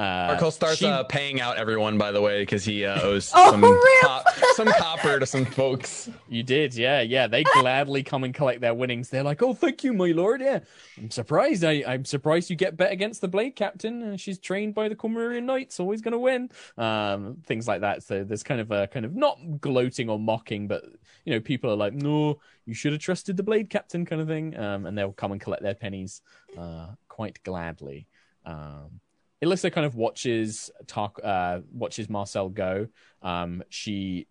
uh, 0.00 0.28
Marco 0.28 0.48
starts 0.50 0.78
she- 0.78 0.86
uh, 0.86 1.04
paying 1.04 1.40
out 1.40 1.58
everyone, 1.58 1.98
by 1.98 2.10
the 2.10 2.20
way, 2.22 2.40
because 2.40 2.64
he 2.64 2.84
uh, 2.86 3.02
owes 3.02 3.30
Oh, 3.34 3.50
some, 3.50 3.80
cop- 4.02 4.28
some 4.54 4.68
copper 4.68 5.18
to 5.20 5.26
some 5.26 5.44
folks. 5.44 6.08
You 6.28 6.42
did, 6.42 6.74
yeah, 6.74 7.02
yeah. 7.02 7.26
They 7.26 7.44
gladly 7.44 8.02
come 8.02 8.24
and 8.24 8.32
collect 8.32 8.60
their 8.62 8.72
winnings. 8.72 9.10
They're 9.10 9.22
like, 9.22 9.42
"Oh, 9.42 9.52
thank 9.52 9.84
you, 9.84 9.92
my 9.92 10.12
lord." 10.12 10.40
Yeah, 10.40 10.60
I'm 10.96 11.10
surprised. 11.10 11.64
I, 11.64 11.84
I'm 11.86 12.04
surprised 12.06 12.48
you 12.48 12.56
get 12.56 12.76
bet 12.76 12.92
against 12.92 13.20
the 13.20 13.28
Blade 13.28 13.56
Captain. 13.56 14.02
Uh, 14.14 14.16
she's 14.16 14.38
trained 14.38 14.74
by 14.74 14.88
the 14.88 14.96
Cormyrian 14.96 15.44
Knights, 15.44 15.78
always 15.78 16.00
going 16.00 16.12
to 16.12 16.18
win. 16.18 16.50
Um, 16.78 17.42
things 17.46 17.68
like 17.68 17.82
that. 17.82 18.02
So 18.02 18.24
there's 18.24 18.42
kind 18.42 18.60
of 18.60 18.70
a 18.70 18.86
kind 18.86 19.04
of 19.04 19.14
not 19.14 19.38
gloating 19.60 20.08
or 20.08 20.18
mocking, 20.18 20.66
but 20.66 20.82
you 21.26 21.34
know, 21.34 21.40
people 21.40 21.70
are 21.70 21.76
like, 21.76 21.92
"No, 21.92 22.40
you 22.64 22.72
should 22.72 22.92
have 22.92 23.02
trusted 23.02 23.36
the 23.36 23.42
Blade 23.42 23.68
Captain," 23.68 24.06
kind 24.06 24.22
of 24.22 24.28
thing. 24.28 24.56
Um, 24.56 24.86
and 24.86 24.96
they'll 24.96 25.12
come 25.12 25.32
and 25.32 25.40
collect 25.40 25.62
their 25.62 25.74
pennies, 25.74 26.22
uh, 26.56 26.86
quite 27.08 27.42
gladly. 27.42 28.06
Um, 28.46 29.00
Illessa 29.42 29.72
kind 29.72 29.86
of 29.86 29.94
watches 29.96 30.70
talk, 30.86 31.18
uh, 31.22 31.60
watches 31.72 32.10
Marcel 32.10 32.48
go. 32.48 32.88
Um, 33.22 33.62
she 33.68 34.26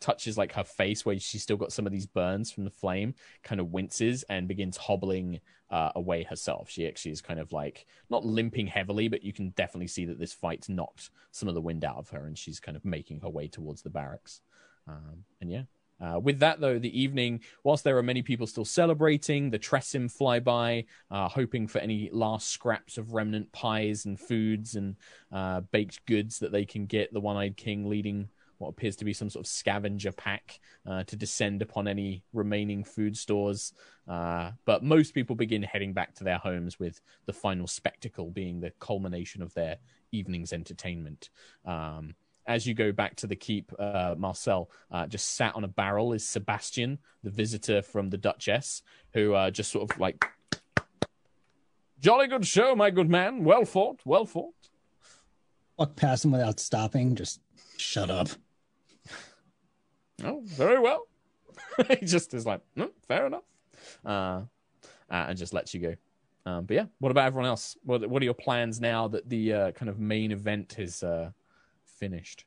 touches 0.00 0.36
like 0.36 0.52
her 0.52 0.64
face 0.64 1.06
where 1.06 1.18
she's 1.18 1.42
still 1.42 1.56
got 1.56 1.72
some 1.72 1.86
of 1.86 1.92
these 1.92 2.06
burns 2.06 2.50
from 2.50 2.64
the 2.64 2.70
flame, 2.70 3.14
kind 3.42 3.60
of 3.60 3.72
winces 3.72 4.24
and 4.28 4.48
begins 4.48 4.76
hobbling 4.76 5.40
uh, 5.70 5.90
away 5.94 6.22
herself. 6.24 6.68
She 6.68 6.86
actually 6.86 7.12
is 7.12 7.22
kind 7.22 7.40
of 7.40 7.52
like 7.52 7.86
not 8.10 8.26
limping 8.26 8.66
heavily, 8.66 9.08
but 9.08 9.22
you 9.22 9.32
can 9.32 9.50
definitely 9.50 9.86
see 9.86 10.04
that 10.04 10.18
this 10.18 10.32
fight's 10.32 10.68
knocked 10.68 11.10
some 11.30 11.48
of 11.48 11.54
the 11.54 11.60
wind 11.60 11.84
out 11.84 11.96
of 11.96 12.10
her, 12.10 12.26
and 12.26 12.36
she's 12.36 12.60
kind 12.60 12.76
of 12.76 12.84
making 12.84 13.20
her 13.20 13.30
way 13.30 13.48
towards 13.48 13.82
the 13.82 13.90
barracks. 13.90 14.42
Um, 14.86 15.24
and 15.40 15.50
yeah. 15.50 15.62
Uh, 16.02 16.18
with 16.18 16.40
that, 16.40 16.60
though, 16.60 16.78
the 16.78 17.00
evening, 17.00 17.40
whilst 17.62 17.84
there 17.84 17.96
are 17.96 18.02
many 18.02 18.22
people 18.22 18.46
still 18.46 18.64
celebrating, 18.64 19.50
the 19.50 19.58
Tressym 19.58 20.10
fly 20.10 20.40
by, 20.40 20.84
uh, 21.10 21.28
hoping 21.28 21.68
for 21.68 21.78
any 21.78 22.10
last 22.12 22.48
scraps 22.48 22.98
of 22.98 23.12
remnant 23.12 23.52
pies 23.52 24.04
and 24.04 24.18
foods 24.18 24.74
and 24.74 24.96
uh, 25.30 25.60
baked 25.60 26.04
goods 26.06 26.40
that 26.40 26.50
they 26.50 26.64
can 26.64 26.86
get. 26.86 27.12
The 27.12 27.20
One 27.20 27.36
Eyed 27.36 27.56
King 27.56 27.88
leading 27.88 28.28
what 28.62 28.70
appears 28.70 28.96
to 28.96 29.04
be 29.04 29.12
some 29.12 29.28
sort 29.28 29.44
of 29.44 29.50
scavenger 29.50 30.12
pack 30.12 30.60
uh, 30.86 31.02
to 31.04 31.16
descend 31.16 31.62
upon 31.62 31.88
any 31.88 32.22
remaining 32.32 32.84
food 32.84 33.16
stores. 33.16 33.72
Uh, 34.08 34.52
but 34.64 34.84
most 34.84 35.14
people 35.14 35.36
begin 35.36 35.62
heading 35.62 35.92
back 35.92 36.14
to 36.14 36.24
their 36.24 36.38
homes 36.38 36.78
with 36.78 37.00
the 37.26 37.32
final 37.32 37.66
spectacle 37.66 38.30
being 38.30 38.60
the 38.60 38.72
culmination 38.78 39.42
of 39.42 39.52
their 39.54 39.78
evening's 40.12 40.52
entertainment. 40.52 41.30
Um, 41.64 42.14
as 42.46 42.66
you 42.66 42.74
go 42.74 42.92
back 42.92 43.16
to 43.16 43.26
the 43.26 43.36
keep, 43.36 43.72
uh, 43.78 44.14
Marcel, 44.18 44.70
uh, 44.90 45.06
just 45.06 45.34
sat 45.36 45.54
on 45.54 45.64
a 45.64 45.68
barrel 45.68 46.12
is 46.12 46.26
Sebastian, 46.26 46.98
the 47.22 47.30
visitor 47.30 47.82
from 47.82 48.10
the 48.10 48.18
Duchess, 48.18 48.82
who 49.12 49.34
uh, 49.34 49.50
just 49.50 49.70
sort 49.70 49.90
of 49.90 49.98
like, 49.98 50.24
jolly 52.00 52.26
good 52.26 52.46
show, 52.46 52.74
my 52.74 52.90
good 52.90 53.08
man. 53.08 53.44
Well 53.44 53.64
fought, 53.64 54.00
well 54.04 54.26
fought. 54.26 54.54
Walk 55.76 55.96
past 55.96 56.24
him 56.24 56.32
without 56.32 56.60
stopping. 56.60 57.14
Just 57.16 57.40
shut 57.76 58.10
up. 58.10 58.28
Oh, 60.24 60.42
very 60.44 60.78
well. 60.78 61.06
he 61.88 62.06
just 62.06 62.34
is 62.34 62.46
like, 62.46 62.60
"Hmm, 62.76 62.86
fair 63.08 63.26
enough, 63.26 63.44
uh, 64.04 64.08
uh, 64.08 64.44
and 65.10 65.38
just 65.38 65.52
lets 65.54 65.74
you 65.74 65.80
go. 65.80 65.94
Um, 66.44 66.64
but 66.64 66.74
yeah, 66.74 66.84
what 66.98 67.10
about 67.10 67.26
everyone 67.26 67.48
else? 67.48 67.76
What 67.84 68.08
What 68.08 68.22
are 68.22 68.24
your 68.24 68.34
plans 68.34 68.80
now 68.80 69.08
that 69.08 69.28
the 69.28 69.52
uh, 69.52 69.70
kind 69.72 69.88
of 69.88 69.98
main 69.98 70.32
event 70.32 70.78
is 70.78 71.02
uh, 71.02 71.30
finished? 72.02 72.44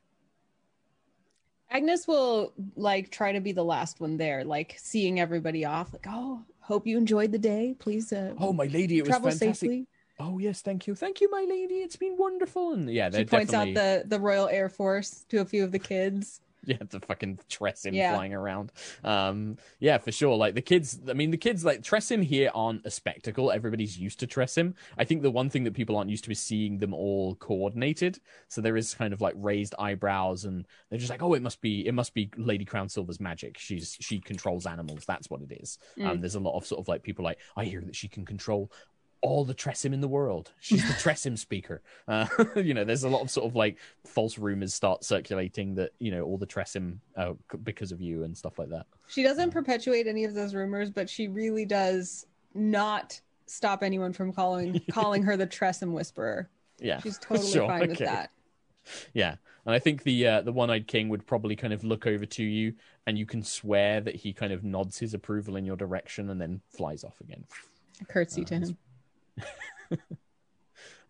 Agnis 1.72 2.06
will 2.06 2.52
like 2.76 3.10
try 3.10 3.32
to 3.32 3.40
be 3.40 3.52
the 3.52 3.64
last 3.64 4.00
one 4.00 4.18
there, 4.18 4.44
like 4.44 4.76
seeing 4.78 5.18
everybody 5.18 5.64
off. 5.64 5.92
Like, 5.94 6.06
oh, 6.08 6.42
hope 6.60 6.86
you 6.86 6.98
enjoyed 6.98 7.32
the 7.32 7.38
day. 7.38 7.74
Please, 7.78 8.12
uh, 8.12 8.34
Oh, 8.38 8.52
my 8.52 8.66
lady, 8.66 8.98
it 8.98 9.06
was 9.06 9.16
fantastic. 9.16 9.56
safely. 9.56 9.86
Oh 10.18 10.38
yes, 10.38 10.60
thank 10.62 10.86
you, 10.86 10.94
thank 10.94 11.20
you, 11.20 11.30
my 11.30 11.44
lady. 11.48 11.76
It's 11.76 11.96
been 11.96 12.16
wonderful. 12.18 12.74
And 12.74 12.90
yeah, 12.90 13.10
She 13.10 13.24
points 13.24 13.50
definitely 13.52 13.76
out 13.76 14.02
the 14.02 14.08
the 14.08 14.20
Royal 14.20 14.48
Air 14.48 14.68
Force 14.68 15.24
to 15.30 15.38
a 15.38 15.44
few 15.44 15.64
of 15.64 15.72
the 15.72 15.78
kids. 15.78 16.40
yeah 16.78 16.78
the 16.90 17.00
fucking 17.00 17.38
Tressym 17.48 17.94
Yeah. 17.94 18.12
flying 18.12 18.34
around. 18.34 18.72
Um, 19.04 19.56
yeah, 19.78 19.98
for 19.98 20.10
sure. 20.12 20.36
Like 20.36 20.54
the 20.54 20.62
kids, 20.62 20.98
I 21.08 21.12
mean, 21.12 21.30
the 21.30 21.36
kids 21.36 21.64
like 21.64 21.82
Tressym 21.82 22.22
here 22.24 22.50
aren't 22.54 22.84
a 22.84 22.90
spectacle. 22.90 23.52
Everybody's 23.52 23.96
used 23.98 24.18
to 24.20 24.26
Tressym. 24.26 24.74
I 24.98 25.04
think 25.04 25.22
the 25.22 25.30
one 25.30 25.48
thing 25.48 25.64
that 25.64 25.74
people 25.74 25.96
aren't 25.96 26.10
used 26.10 26.24
to 26.24 26.30
is 26.32 26.40
seeing 26.40 26.78
them 26.78 26.92
all 26.92 27.36
coordinated. 27.36 28.18
So 28.48 28.60
there 28.60 28.76
is 28.76 28.94
kind 28.94 29.12
of 29.12 29.20
like 29.20 29.34
raised 29.36 29.74
eyebrows, 29.78 30.44
and 30.44 30.66
they're 30.90 30.98
just 30.98 31.10
like, 31.10 31.22
oh, 31.22 31.34
it 31.34 31.42
must 31.42 31.60
be, 31.60 31.86
it 31.86 31.94
must 31.94 32.14
be 32.14 32.30
Lady 32.36 32.64
Crownsilver's 32.64 33.20
magic. 33.20 33.58
She's 33.58 33.96
she 34.00 34.18
controls 34.20 34.66
animals. 34.66 35.04
That's 35.06 35.30
what 35.30 35.42
it 35.42 35.52
is. 35.62 35.78
Um, 36.02 36.20
there's 36.20 36.34
a 36.34 36.40
lot 36.40 36.56
of 36.56 36.66
sort 36.66 36.80
of 36.80 36.88
like 36.88 37.02
people 37.02 37.24
like 37.24 37.38
I 37.56 37.64
hear 37.64 37.80
that 37.82 37.94
she 37.96 38.08
can 38.08 38.24
control 38.24 38.70
all 39.22 39.44
the 39.44 39.54
Tressym 39.54 39.92
in 39.92 40.00
the 40.00 40.08
world. 40.08 40.52
She's 40.60 40.86
the 40.86 40.94
Tressym 41.10 41.38
speaker. 41.38 41.82
Uh, 42.06 42.26
you 42.56 42.74
know, 42.74 42.84
there's 42.84 43.04
a 43.04 43.08
lot 43.08 43.22
of 43.22 43.30
sort 43.30 43.46
of 43.46 43.56
like 43.56 43.78
false 44.04 44.38
rumors 44.38 44.74
start 44.74 45.04
circulating 45.04 45.74
that 45.76 45.92
you 45.98 46.10
know 46.10 46.22
all 46.22 46.38
the 46.38 46.46
Tressym 46.46 46.98
uh, 47.16 47.32
because 47.64 47.92
of 47.92 48.00
you 48.00 48.24
and 48.24 48.36
stuff 48.36 48.58
like 48.58 48.70
that. 48.70 48.86
She 49.08 49.22
doesn't 49.22 49.50
perpetuate 49.50 50.06
any 50.06 50.24
of 50.24 50.34
those 50.34 50.54
rumors, 50.54 50.90
but 50.90 51.08
she 51.08 51.28
really 51.28 51.64
does 51.64 52.26
not 52.54 53.20
stop 53.46 53.82
anyone 53.82 54.12
from 54.12 54.32
calling 54.32 54.80
calling 54.90 55.22
her 55.22 55.36
the 55.36 55.46
Tressym 55.46 55.92
Whisperer. 55.92 56.50
Yeah, 56.78 57.00
She's 57.00 57.18
totally 57.18 57.50
Sure, 57.50 57.66
fine 57.66 57.88
with 57.88 57.98
that. 57.98 58.30
Yeah, 59.14 59.36
and 59.64 59.74
I 59.74 59.78
think 59.78 60.04
the 60.04 60.26
uh, 60.26 60.40
the 60.42 60.52
one-eyed 60.52 60.86
king 60.86 61.08
would 61.08 61.26
probably 61.26 61.56
kind 61.56 61.72
of 61.72 61.82
look 61.82 62.06
over 62.06 62.24
to 62.24 62.44
you, 62.44 62.74
and 63.06 63.18
you 63.18 63.26
can 63.26 63.42
swear 63.42 64.00
that 64.00 64.14
he 64.14 64.32
kind 64.32 64.52
of 64.52 64.62
nods 64.62 64.98
his 64.98 65.14
approval 65.14 65.56
in 65.56 65.64
your 65.64 65.76
direction 65.76 66.30
and 66.30 66.40
then 66.40 66.60
flies 66.68 67.02
off 67.02 67.20
again. 67.20 67.44
A 68.00 68.04
curtsy 68.04 68.44
to 68.44 68.54
him. 68.54 68.76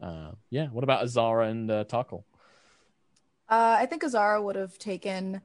Uh, 0.01 0.33
yeah. 0.51 0.67
What 0.69 0.85
about 0.85 1.03
Azara 1.03 1.49
and 1.49 1.71
uh, 1.71 1.85
Tarkhal? 1.85 2.25
Uh, 3.49 3.77
I 3.79 3.87
think 3.87 4.05
Azara 4.05 4.43
would 4.43 4.57
have 4.57 4.79
taken, 4.79 5.41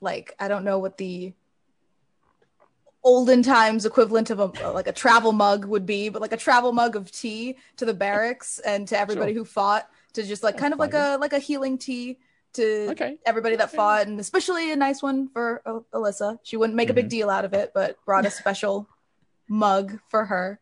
like, 0.00 0.34
I 0.38 0.48
don't 0.48 0.64
know 0.64 0.78
what 0.78 0.98
the 0.98 1.32
olden 3.04 3.42
times 3.42 3.86
equivalent 3.86 4.30
of 4.30 4.40
a 4.40 4.46
like 4.72 4.88
a 4.88 4.92
travel 4.92 5.32
mug 5.32 5.64
would 5.64 5.86
be, 5.86 6.08
but 6.08 6.20
like 6.20 6.32
a 6.32 6.36
travel 6.36 6.72
mug 6.72 6.96
of 6.96 7.10
tea 7.12 7.56
to 7.76 7.84
the 7.84 7.94
barracks 7.94 8.58
and 8.60 8.88
to 8.88 8.98
everybody 8.98 9.32
Sure. 9.32 9.40
who 9.40 9.44
fought 9.44 9.88
to 10.12 10.24
just 10.24 10.42
like 10.42 10.54
That's 10.54 10.60
kind 10.62 10.72
of 10.74 10.80
like 10.80 10.92
a 10.92 11.16
like 11.20 11.32
a 11.32 11.38
healing 11.38 11.78
tea 11.78 12.18
to 12.54 12.88
Okay. 12.90 13.18
everybody 13.24 13.54
that 13.56 13.68
Okay. 13.68 13.76
fought 13.76 14.06
and 14.08 14.18
especially 14.18 14.72
a 14.72 14.76
nice 14.76 15.02
one 15.02 15.28
for 15.28 15.62
uh, 15.64 15.80
Illessa. 15.94 16.38
She 16.42 16.56
wouldn't 16.56 16.76
make 16.76 16.90
a 16.90 16.92
Mm-hmm. 16.92 16.96
big 17.02 17.08
deal 17.08 17.30
out 17.30 17.44
of 17.44 17.54
it, 17.54 17.70
but 17.74 18.04
brought 18.04 18.26
a 18.26 18.30
special 18.42 18.88
mug 19.48 20.00
for 20.08 20.24
her. 20.24 20.58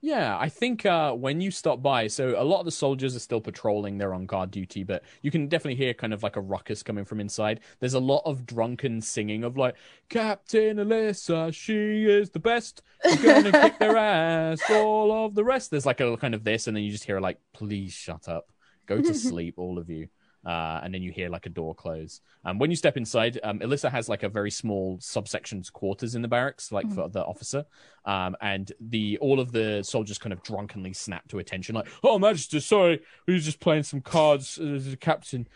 Yeah, 0.00 0.38
I 0.38 0.48
think 0.48 0.86
uh, 0.86 1.12
when 1.12 1.40
you 1.40 1.50
stop 1.50 1.82
by, 1.82 2.06
so 2.06 2.40
a 2.40 2.44
lot 2.44 2.60
of 2.60 2.64
the 2.64 2.70
soldiers 2.70 3.16
are 3.16 3.20
still 3.20 3.40
patrolling, 3.40 3.98
they're 3.98 4.14
on 4.14 4.26
guard 4.26 4.52
duty, 4.52 4.84
but 4.84 5.02
you 5.22 5.32
can 5.32 5.48
definitely 5.48 5.74
hear 5.74 5.92
kind 5.92 6.12
of 6.12 6.22
like 6.22 6.36
a 6.36 6.40
ruckus 6.40 6.84
coming 6.84 7.04
from 7.04 7.18
inside. 7.18 7.60
There's 7.80 7.94
a 7.94 8.00
lot 8.00 8.22
of 8.24 8.46
drunken 8.46 9.00
singing 9.00 9.42
of 9.42 9.56
like, 9.56 9.74
Captain 10.08 10.76
Illessa, 10.76 11.52
she 11.52 12.04
is 12.04 12.30
the 12.30 12.38
best. 12.38 12.82
We're 13.04 13.42
gonna 13.42 13.50
kick 13.50 13.80
their 13.80 13.96
ass, 13.96 14.60
all 14.70 15.26
of 15.26 15.34
the 15.34 15.42
rest. 15.44 15.72
There's 15.72 15.86
like 15.86 16.00
a 16.00 16.16
kind 16.16 16.34
of 16.34 16.44
this, 16.44 16.68
and 16.68 16.76
then 16.76 16.84
you 16.84 16.92
just 16.92 17.04
hear 17.04 17.18
like, 17.18 17.40
please 17.52 17.92
shut 17.92 18.28
up. 18.28 18.52
Go 18.86 19.00
to 19.00 19.14
sleep, 19.14 19.54
all 19.58 19.78
of 19.78 19.90
you. 19.90 20.08
Uh, 20.48 20.80
and 20.82 20.94
then 20.94 21.02
you 21.02 21.12
hear 21.12 21.28
like 21.28 21.44
a 21.44 21.50
door 21.50 21.74
close. 21.74 22.22
Um, 22.42 22.58
when 22.58 22.70
you 22.70 22.76
step 22.76 22.96
inside, 22.96 23.38
um, 23.44 23.58
Illessa 23.58 23.90
has 23.90 24.08
like 24.08 24.22
a 24.22 24.30
very 24.30 24.50
small 24.50 24.96
subsection's 24.98 25.68
quarters 25.68 26.14
in 26.14 26.22
the 26.22 26.28
barracks, 26.28 26.72
like 26.72 26.90
for 26.90 27.06
the 27.06 27.22
officer. 27.22 27.66
Um, 28.06 28.34
and 28.40 28.72
the 28.80 29.18
all 29.18 29.40
of 29.40 29.52
the 29.52 29.82
soldiers 29.82 30.16
kind 30.16 30.32
of 30.32 30.42
drunkenly 30.42 30.94
snap 30.94 31.28
to 31.28 31.38
attention, 31.38 31.74
like, 31.74 31.88
"Oh, 32.02 32.18
Majesty, 32.18 32.60
sorry, 32.60 33.02
we 33.26 33.34
were 33.34 33.40
just 33.40 33.60
playing 33.60 33.82
some 33.82 34.00
cards 34.00 34.56
as 34.58 34.90
a 34.90 34.96
captain. 34.96 35.46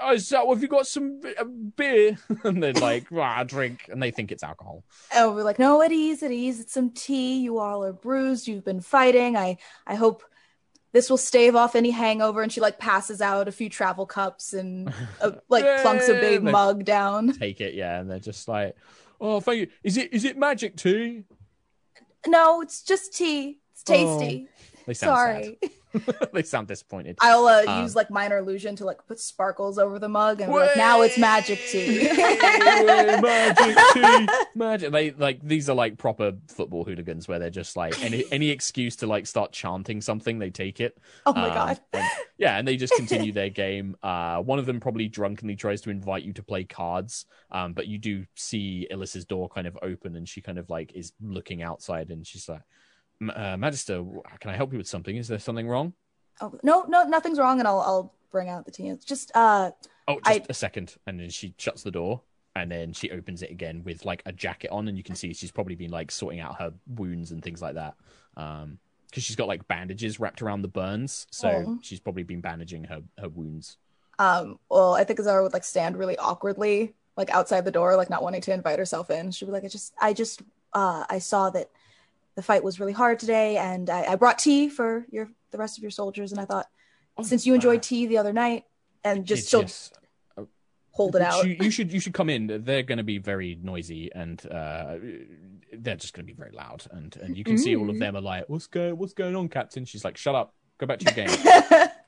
Oh, 0.00 0.14
is 0.14 0.26
that, 0.30 0.46
have 0.46 0.62
you 0.62 0.68
got 0.68 0.86
some 0.86 1.20
uh, 1.38 1.44
beer?" 1.44 2.16
and 2.44 2.62
they're 2.62 2.72
like, 2.72 3.12
"Ah, 3.12 3.44
drink," 3.44 3.90
and 3.92 4.02
they 4.02 4.10
think 4.10 4.32
it's 4.32 4.42
alcohol. 4.42 4.84
And 5.14 5.34
we're 5.34 5.42
like, 5.42 5.58
no, 5.58 5.82
at 5.82 5.92
ease, 5.92 6.22
at 6.22 6.30
ease. 6.30 6.60
It's 6.60 6.72
some 6.72 6.92
tea. 6.92 7.40
You 7.40 7.58
all 7.58 7.84
are 7.84 7.92
bruised. 7.92 8.48
You've 8.48 8.64
been 8.64 8.80
fighting. 8.80 9.36
I, 9.36 9.58
I 9.86 9.96
hope 9.96 10.22
this 10.92 11.08
will 11.10 11.16
stave 11.16 11.54
off 11.56 11.76
any 11.76 11.90
hangover. 11.90 12.42
And 12.42 12.52
she 12.52 12.60
like 12.60 12.78
passes 12.78 13.20
out 13.20 13.48
a 13.48 13.52
few 13.52 13.68
travel 13.68 14.06
cups 14.06 14.52
and 14.52 14.92
uh, 15.20 15.32
like 15.48 15.64
plunks 15.82 16.08
a 16.08 16.14
big 16.14 16.42
mug 16.42 16.84
down. 16.84 17.32
Take 17.32 17.60
it, 17.60 17.74
yeah, 17.74 18.00
and 18.00 18.10
they're 18.10 18.18
just 18.18 18.48
like, 18.48 18.76
"Oh, 19.20 19.40
thank 19.40 19.60
you. 19.60 19.66
Is 19.82 19.96
it 19.96 20.12
is 20.12 20.24
it 20.24 20.36
magic 20.36 20.76
tea?" 20.76 21.24
No, 22.26 22.60
it's 22.60 22.82
just 22.82 23.14
tea. 23.16 23.58
It's 23.72 23.84
Oh, 23.88 23.92
tasty. 24.18 24.48
Sound 24.92 24.96
Sorry. 24.96 25.58
they 26.32 26.42
sound 26.42 26.68
disappointed. 26.68 27.18
I'll 27.20 27.46
uh, 27.46 27.64
Um, 27.66 27.82
use 27.82 27.94
like 27.96 28.10
minor 28.10 28.38
illusion 28.38 28.76
to 28.76 28.84
like 28.84 28.98
put 29.06 29.18
sparkles 29.18 29.78
over 29.78 29.98
the 29.98 30.08
mug 30.08 30.40
and 30.40 30.52
be 30.52 30.58
like, 30.58 30.76
now 30.76 31.02
it's 31.02 31.18
magic 31.18 31.58
tea. 31.70 32.08
Way, 32.08 33.18
magic 33.20 33.76
tea, 33.94 34.28
magic. 34.54 34.92
They 34.92 35.10
like 35.12 35.40
these 35.42 35.68
are 35.68 35.74
like 35.74 35.98
proper 35.98 36.32
football 36.48 36.84
hooligans 36.84 37.28
where 37.28 37.38
they're 37.38 37.50
just 37.50 37.76
like 37.76 38.02
any 38.04 38.24
any 38.30 38.50
excuse 38.50 38.96
to 38.96 39.06
like 39.06 39.26
start 39.26 39.52
chanting 39.52 40.00
something, 40.00 40.38
they 40.38 40.50
take 40.50 40.80
it. 40.80 40.96
oh 41.26 41.32
my 41.32 41.48
Um, 41.48 41.54
god. 41.54 41.80
and- 41.92 42.04
yeah, 42.38 42.56
and 42.58 42.66
they 42.66 42.76
just 42.76 42.94
continue 42.94 43.32
their 43.34 43.50
game. 43.50 43.96
Uh, 44.02 44.38
one 44.40 44.58
of 44.58 44.64
them 44.66 44.80
probably 44.80 45.08
drunkenly 45.08 45.56
tries 45.56 45.82
to 45.82 45.90
invite 45.90 46.22
you 46.22 46.32
to 46.32 46.42
play 46.42 46.64
cards, 46.64 47.26
um, 47.50 47.74
but 47.74 47.86
you 47.86 47.98
do 47.98 48.24
see 48.34 48.86
Illessa's 48.90 49.26
door 49.26 49.48
kind 49.50 49.66
of 49.66 49.76
open, 49.82 50.16
and 50.16 50.26
she 50.26 50.40
kind 50.40 50.58
of 50.58 50.70
like 50.70 50.92
is 50.94 51.12
looking 51.20 51.62
outside, 51.62 52.08
and 52.10 52.26
she's 52.26 52.48
like, 52.48 52.58
"M- 52.58 52.64
uh, 53.28 53.56
"Magister, 53.56 54.04
can 54.40 54.50
I 54.50 54.56
help 54.56 54.72
you 54.72 54.78
with 54.78 54.88
something? 54.88 55.16
Is 55.16 55.28
there 55.28 55.38
something 55.38 55.68
wrong?" 55.68 55.92
Oh, 56.40 56.58
no, 56.62 56.84
no, 56.88 57.04
nothing's 57.04 57.38
wrong, 57.38 57.58
and 57.58 57.68
I'll 57.68 57.80
I'll 57.80 58.14
bring 58.30 58.48
out 58.48 58.64
the 58.64 58.70
tea. 58.70 58.94
Just 59.04 59.30
uh 59.34 59.72
Oh, 60.08 60.20
just 60.24 60.40
I- 60.40 60.46
a 60.48 60.54
second. 60.54 60.96
And 61.06 61.20
then 61.20 61.28
she 61.30 61.54
shuts 61.58 61.82
the 61.82 61.90
door 61.90 62.22
and 62.56 62.70
then 62.70 62.92
she 62.92 63.10
opens 63.10 63.42
it 63.42 63.50
again 63.50 63.82
with 63.84 64.04
like 64.04 64.22
a 64.26 64.32
jacket 64.32 64.70
on 64.70 64.88
and 64.88 64.96
you 64.96 65.04
can 65.04 65.14
see 65.14 65.32
she's 65.32 65.52
probably 65.52 65.74
been 65.76 65.90
like 65.90 66.10
sorting 66.10 66.40
out 66.40 66.58
her 66.60 66.72
wounds 66.88 67.30
and 67.30 67.42
things 67.42 67.60
like 67.62 67.74
that. 67.74 67.94
Um 68.36 68.78
because 69.08 69.24
she's 69.24 69.36
got 69.36 69.48
like 69.48 69.66
bandages 69.68 70.18
wrapped 70.20 70.40
around 70.42 70.62
the 70.62 70.68
burns, 70.68 71.26
so 71.30 71.48
Oh. 71.66 71.78
she's 71.82 71.98
probably 72.00 72.22
been 72.22 72.40
bandaging 72.40 72.84
her 72.84 73.02
her 73.18 73.28
wounds. 73.28 73.76
um 74.18 74.58
well 74.68 74.94
I 74.94 75.04
think 75.04 75.20
Azara 75.20 75.42
would 75.42 75.52
like 75.52 75.64
stand 75.64 75.96
really 75.96 76.16
awkwardly 76.18 76.94
like 77.16 77.30
outside 77.30 77.64
the 77.64 77.70
door, 77.72 77.96
like 77.96 78.10
not 78.10 78.22
wanting 78.22 78.40
to 78.42 78.52
invite 78.54 78.78
herself 78.78 79.10
in. 79.10 79.30
She'd 79.32 79.44
be 79.46 79.52
like, 79.52 79.64
I 79.64 79.68
just 79.68 79.92
I 80.00 80.12
just 80.12 80.42
uh 80.72 81.04
I 81.10 81.18
saw 81.18 81.50
that 81.50 81.70
the 82.36 82.42
fight 82.42 82.64
was 82.64 82.80
really 82.80 82.92
hard 82.92 83.18
today 83.18 83.56
and 83.56 83.90
I, 83.90 84.12
I 84.12 84.16
brought 84.16 84.38
tea 84.38 84.68
for 84.68 85.04
your 85.10 85.30
the 85.50 85.58
rest 85.58 85.78
of 85.78 85.82
your 85.82 85.90
soldiers 85.90 86.32
and 86.32 86.40
I 86.40 86.44
thought 86.44 86.66
since 87.22 87.46
you 87.46 87.54
enjoyed 87.54 87.82
tea 87.82 88.06
the 88.06 88.18
other 88.18 88.32
night 88.32 88.64
and 89.04 89.26
just 89.26 89.52
It's 89.54 89.90
she'll 90.36 90.48
hold 90.92 91.16
it 91.16 91.22
out. 91.22 91.46
You, 91.46 91.56
you 91.60 91.70
should 91.70 91.92
you 91.92 92.00
should 92.00 92.14
come 92.14 92.28
in. 92.28 92.62
They're 92.64 92.82
going 92.82 92.98
to 92.98 93.04
be 93.04 93.18
very 93.18 93.58
noisy 93.62 94.10
and 94.14 94.44
uh, 94.50 94.96
they're 95.72 95.96
just 95.96 96.14
going 96.14 96.26
to 96.26 96.32
be 96.32 96.36
very 96.36 96.52
loud. 96.52 96.84
And 96.90 97.16
and 97.16 97.36
you 97.36 97.44
can 97.44 97.58
see 97.58 97.76
all 97.76 97.90
of 97.90 97.98
them 97.98 98.16
are 98.16 98.20
like, 98.20 98.48
"What's 98.48 98.66
going 98.66 98.96
What's 98.96 99.14
going 99.14 99.36
on, 99.36 99.48
Captain?" 99.48 99.84
She's 99.84 100.04
like, 100.04 100.16
"Shut 100.16 100.34
up, 100.34 100.54
go 100.78 100.86
back 100.86 100.98
to 101.00 101.14
your 101.14 101.26
game." 101.26 101.88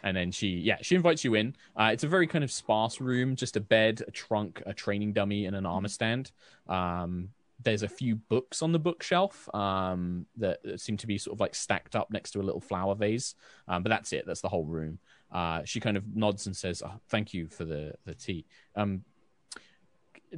And 0.00 0.16
then 0.16 0.30
she, 0.30 0.50
yeah, 0.50 0.76
she 0.80 0.94
invites 0.94 1.24
you 1.24 1.34
in. 1.34 1.56
Uh, 1.76 1.90
it's 1.92 2.04
a 2.04 2.08
very 2.08 2.28
kind 2.28 2.44
of 2.44 2.52
sparse 2.52 3.00
room, 3.00 3.34
just 3.34 3.56
a 3.56 3.60
bed, 3.60 4.02
a 4.06 4.10
trunk, 4.12 4.62
a 4.64 4.72
training 4.72 5.12
dummy, 5.12 5.46
and 5.46 5.56
an 5.56 5.66
armor 5.66 5.88
stand. 5.88 6.30
Um, 6.68 7.30
there's 7.62 7.82
a 7.82 7.88
few 7.88 8.16
books 8.16 8.62
on 8.62 8.72
the 8.72 8.78
bookshelf 8.78 9.52
um, 9.54 10.26
that, 10.36 10.62
that 10.62 10.80
seem 10.80 10.96
to 10.96 11.06
be 11.06 11.18
sort 11.18 11.36
of 11.36 11.40
like 11.40 11.54
stacked 11.54 11.96
up 11.96 12.10
next 12.10 12.30
to 12.32 12.40
a 12.40 12.42
little 12.42 12.60
flower 12.60 12.94
vase. 12.94 13.34
Um, 13.66 13.82
but 13.82 13.90
that's 13.90 14.12
it. 14.12 14.26
That's 14.26 14.40
the 14.40 14.48
whole 14.48 14.64
room. 14.64 14.98
Uh, 15.32 15.62
she 15.64 15.80
kind 15.80 15.96
of 15.96 16.16
nods 16.16 16.46
and 16.46 16.56
says, 16.56 16.82
oh, 16.84 17.00
"Thank 17.08 17.34
you 17.34 17.48
for 17.48 17.64
the 17.64 17.94
the 18.04 18.14
tea." 18.14 18.46
Um, 18.76 19.02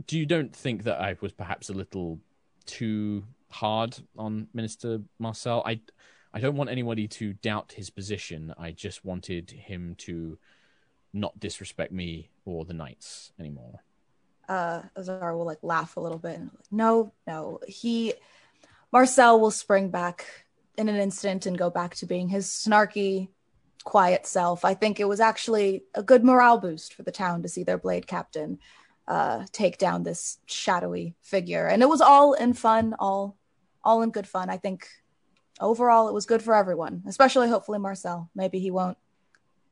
do 0.06 0.18
you 0.18 0.26
don't 0.26 0.54
think 0.54 0.84
that 0.84 1.00
I 1.00 1.16
was 1.20 1.32
perhaps 1.32 1.68
a 1.68 1.72
little 1.74 2.18
too 2.66 3.24
hard 3.50 3.96
on 4.16 4.48
Minister 4.54 5.00
Marcel? 5.18 5.62
I 5.64 5.80
I 6.32 6.40
don't 6.40 6.56
want 6.56 6.70
anybody 6.70 7.06
to 7.08 7.34
doubt 7.34 7.72
his 7.72 7.90
position. 7.90 8.54
I 8.58 8.72
just 8.72 9.04
wanted 9.04 9.50
him 9.50 9.94
to 9.98 10.38
not 11.12 11.38
disrespect 11.40 11.92
me 11.92 12.30
or 12.44 12.64
the 12.64 12.74
knights 12.74 13.32
anymore. 13.38 13.80
Uh 14.50 14.82
Azar 14.96 15.36
will 15.36 15.46
like 15.46 15.62
laugh 15.62 15.96
a 15.96 16.00
little 16.00 16.18
bit 16.18 16.36
and 16.36 16.50
like, 16.52 16.72
no, 16.72 17.12
no. 17.26 17.60
He 17.68 18.14
Marcel 18.92 19.40
will 19.40 19.52
spring 19.52 19.90
back 19.90 20.26
in 20.76 20.88
an 20.88 20.96
instant 20.96 21.46
and 21.46 21.56
go 21.56 21.70
back 21.70 21.94
to 21.94 22.06
being 22.06 22.28
his 22.28 22.46
snarky, 22.46 23.28
quiet 23.84 24.26
self. 24.26 24.64
I 24.64 24.74
think 24.74 24.98
it 24.98 25.08
was 25.08 25.20
actually 25.20 25.84
a 25.94 26.02
good 26.02 26.24
morale 26.24 26.58
boost 26.58 26.94
for 26.94 27.04
the 27.04 27.12
town 27.12 27.42
to 27.42 27.48
see 27.48 27.62
their 27.62 27.78
blade 27.78 28.06
captain 28.08 28.58
uh 29.06 29.46
take 29.52 29.78
down 29.78 30.02
this 30.02 30.38
shadowy 30.46 31.14
figure. 31.22 31.66
And 31.68 31.80
it 31.80 31.88
was 31.88 32.00
all 32.00 32.32
in 32.32 32.52
fun, 32.52 32.94
all 32.98 33.36
all 33.84 34.02
in 34.02 34.10
good 34.10 34.26
fun. 34.26 34.50
I 34.50 34.56
think 34.56 34.88
overall 35.60 36.08
it 36.08 36.14
was 36.14 36.26
good 36.26 36.42
for 36.42 36.54
everyone, 36.56 37.04
especially 37.06 37.48
hopefully 37.48 37.78
Marcel. 37.78 38.28
Maybe 38.34 38.58
he 38.58 38.72
won't 38.72 38.98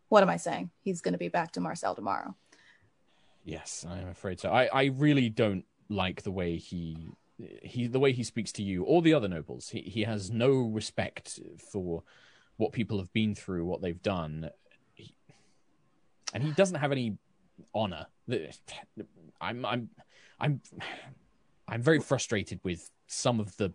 what 0.09 0.23
am 0.23 0.31
I 0.31 0.37
saying? 0.37 0.71
He's 0.83 1.01
going 1.01 1.13
to 1.13 1.19
be 1.19 1.29
back 1.29 1.53
to 1.53 1.61
Marcel 1.61 1.95
tomorrow. 1.97 2.35
Yes, 3.49 3.87
I'm 3.89 4.09
afraid 4.09 4.41
so. 4.41 4.51
I, 4.51 4.67
I 4.67 4.85
really 4.85 5.31
don't 5.31 5.65
like 5.89 6.21
the 6.23 6.31
way 6.31 6.59
he 6.59 7.09
he 7.63 7.87
the 7.87 7.99
way 7.99 8.13
he 8.13 8.23
speaks 8.23 8.53
to 8.53 8.63
you 8.63 8.85
or 8.85 9.01
the 9.01 9.15
other 9.15 9.27
nobles. 9.27 9.71
He 9.71 9.81
he 9.81 10.03
has 10.03 10.31
no 10.31 10.51
respect 10.51 11.41
for 11.73 12.03
what 12.59 12.73
people 12.73 12.99
have 12.99 13.11
been 13.15 13.35
through, 13.35 13.65
what 13.65 13.81
they've 13.81 14.03
done, 14.03 14.51
he, 14.93 15.15
and 16.35 16.43
he 16.43 16.51
doesn't 16.51 16.77
have 16.77 16.93
any 16.93 17.17
honor. 17.75 18.07
I'm 19.41 19.65
I'm 19.65 19.89
I'm 20.39 20.61
I'm 21.67 21.81
very 21.81 22.01
frustrated 22.01 22.61
with 22.63 22.91
some 23.07 23.41
of 23.41 23.57
the 23.57 23.73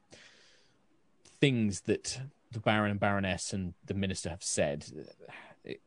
things 1.42 1.82
that 1.82 2.20
the 2.52 2.60
Baron 2.60 2.92
and 2.92 3.00
Baroness 3.00 3.54
and 3.54 3.74
the 3.88 3.96
Minister 3.96 4.30
have 4.30 4.44
said. 4.44 4.86
It- 5.66 5.82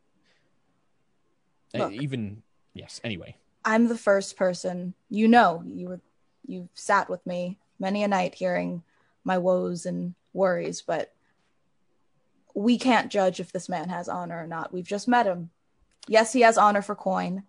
Look. 1.72 1.92
even 1.92 2.42
yes. 2.74 3.00
Anyway, 3.04 3.36
I'm 3.66 3.88
the 3.88 3.98
first 3.98 4.36
person 4.36 4.94
you 5.10 5.26
know 5.28 5.62
you 5.66 5.88
were 5.88 6.00
you've 6.46 6.68
sat 6.74 7.10
with 7.10 7.26
me 7.26 7.58
many 7.78 8.04
a 8.04 8.08
night 8.08 8.36
hearing 8.36 8.82
my 9.24 9.36
woes 9.36 9.84
and 9.84 10.14
worries, 10.32 10.82
but 10.82 11.12
we 12.54 12.78
can't 12.78 13.10
judge 13.10 13.40
if 13.40 13.52
this 13.52 13.68
man 13.68 13.88
has 13.88 14.08
honor 14.08 14.42
or 14.42 14.46
not. 14.46 14.72
We've 14.72 14.86
just 14.86 15.08
met 15.08 15.26
him. 15.26 15.50
Yes, 16.06 16.32
he 16.32 16.42
has 16.42 16.56
honor 16.56 16.80
for 16.80 16.94
coin. 16.94 17.42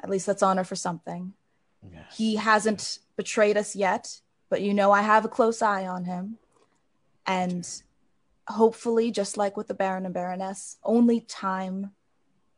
At 0.00 0.10
least 0.10 0.26
that's 0.26 0.42
honor 0.42 0.64
for 0.64 0.76
something. 0.76 1.32
yes. 1.90 2.16
He 2.16 2.36
hasn't 2.36 2.98
betrayed 3.16 3.56
us 3.56 3.74
yet, 3.74 4.20
but 4.50 4.60
you 4.60 4.74
know 4.74 4.92
I 4.92 5.00
have 5.00 5.24
a 5.24 5.28
close 5.28 5.62
eye 5.62 5.86
on 5.86 6.04
him. 6.04 6.36
And 7.26 7.66
hopefully, 8.46 9.10
just 9.10 9.38
like 9.38 9.56
with 9.56 9.68
the 9.68 9.74
Baron 9.74 10.04
and 10.04 10.12
Baroness, 10.12 10.76
only 10.84 11.20
time 11.20 11.92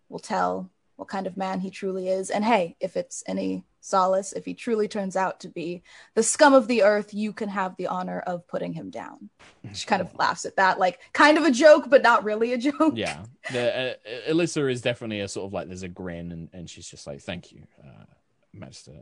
will 0.09 0.19
tell 0.19 0.71
what 0.97 1.09
kind 1.09 1.27
of 1.27 1.37
man 1.37 1.61
he 1.61 1.71
truly 1.71 2.09
is. 2.09 2.31
And 2.31 2.45
hey, 2.45 2.77
if 2.81 2.97
it's 2.97 3.23
any 3.27 3.65
solace, 3.81 4.33
if 4.33 4.45
he 4.45 4.55
truly 4.55 4.89
turns 4.89 5.17
out 5.17 5.41
to 5.41 5.49
be 5.49 5.83
the 6.15 6.23
scum 6.23 6.55
of 6.55 6.69
the 6.69 6.83
earth, 6.83 7.15
you 7.15 7.33
can 7.33 7.49
have 7.49 7.77
the 7.77 7.87
honor 7.87 8.21
of 8.21 8.47
putting 8.49 8.73
him 8.73 8.91
down. 8.91 9.31
She 9.73 9.87
kind 9.87 10.03
of 10.03 10.15
laughs 10.17 10.45
at 10.45 10.57
that, 10.57 10.79
like 10.79 11.01
kind 11.13 11.39
of 11.39 11.45
a 11.45 11.51
joke, 11.51 11.89
but 11.89 12.03
not 12.03 12.25
really 12.25 12.53
a 12.53 12.59
joke. 12.59 12.95
yeah 12.97 13.25
the, 13.53 13.93
uh, 13.93 14.31
Illessa 14.33 14.71
is 14.71 14.81
definitely 14.81 15.21
a 15.21 15.29
sort 15.29 15.47
of 15.47 15.53
like 15.53 15.69
there's 15.69 15.83
a 15.83 15.89
grin 15.89 16.33
and, 16.33 16.49
and 16.53 16.69
she's 16.71 16.89
just 16.89 17.07
like 17.07 17.21
thank 17.21 17.53
you 17.53 17.63
uh, 17.85 18.05
master 18.53 18.93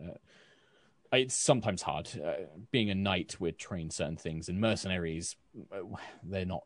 it's 1.16 1.34
sometimes 1.34 1.82
hard. 1.82 2.08
Uh, 2.22 2.46
being 2.70 2.90
a 2.90 2.94
knight, 2.94 3.36
we're 3.38 3.52
trained 3.52 3.92
certain 3.92 4.16
things, 4.16 4.48
and 4.48 4.60
mercenaries, 4.60 5.36
uh, 5.72 5.80
they're 6.22 6.44
not 6.44 6.64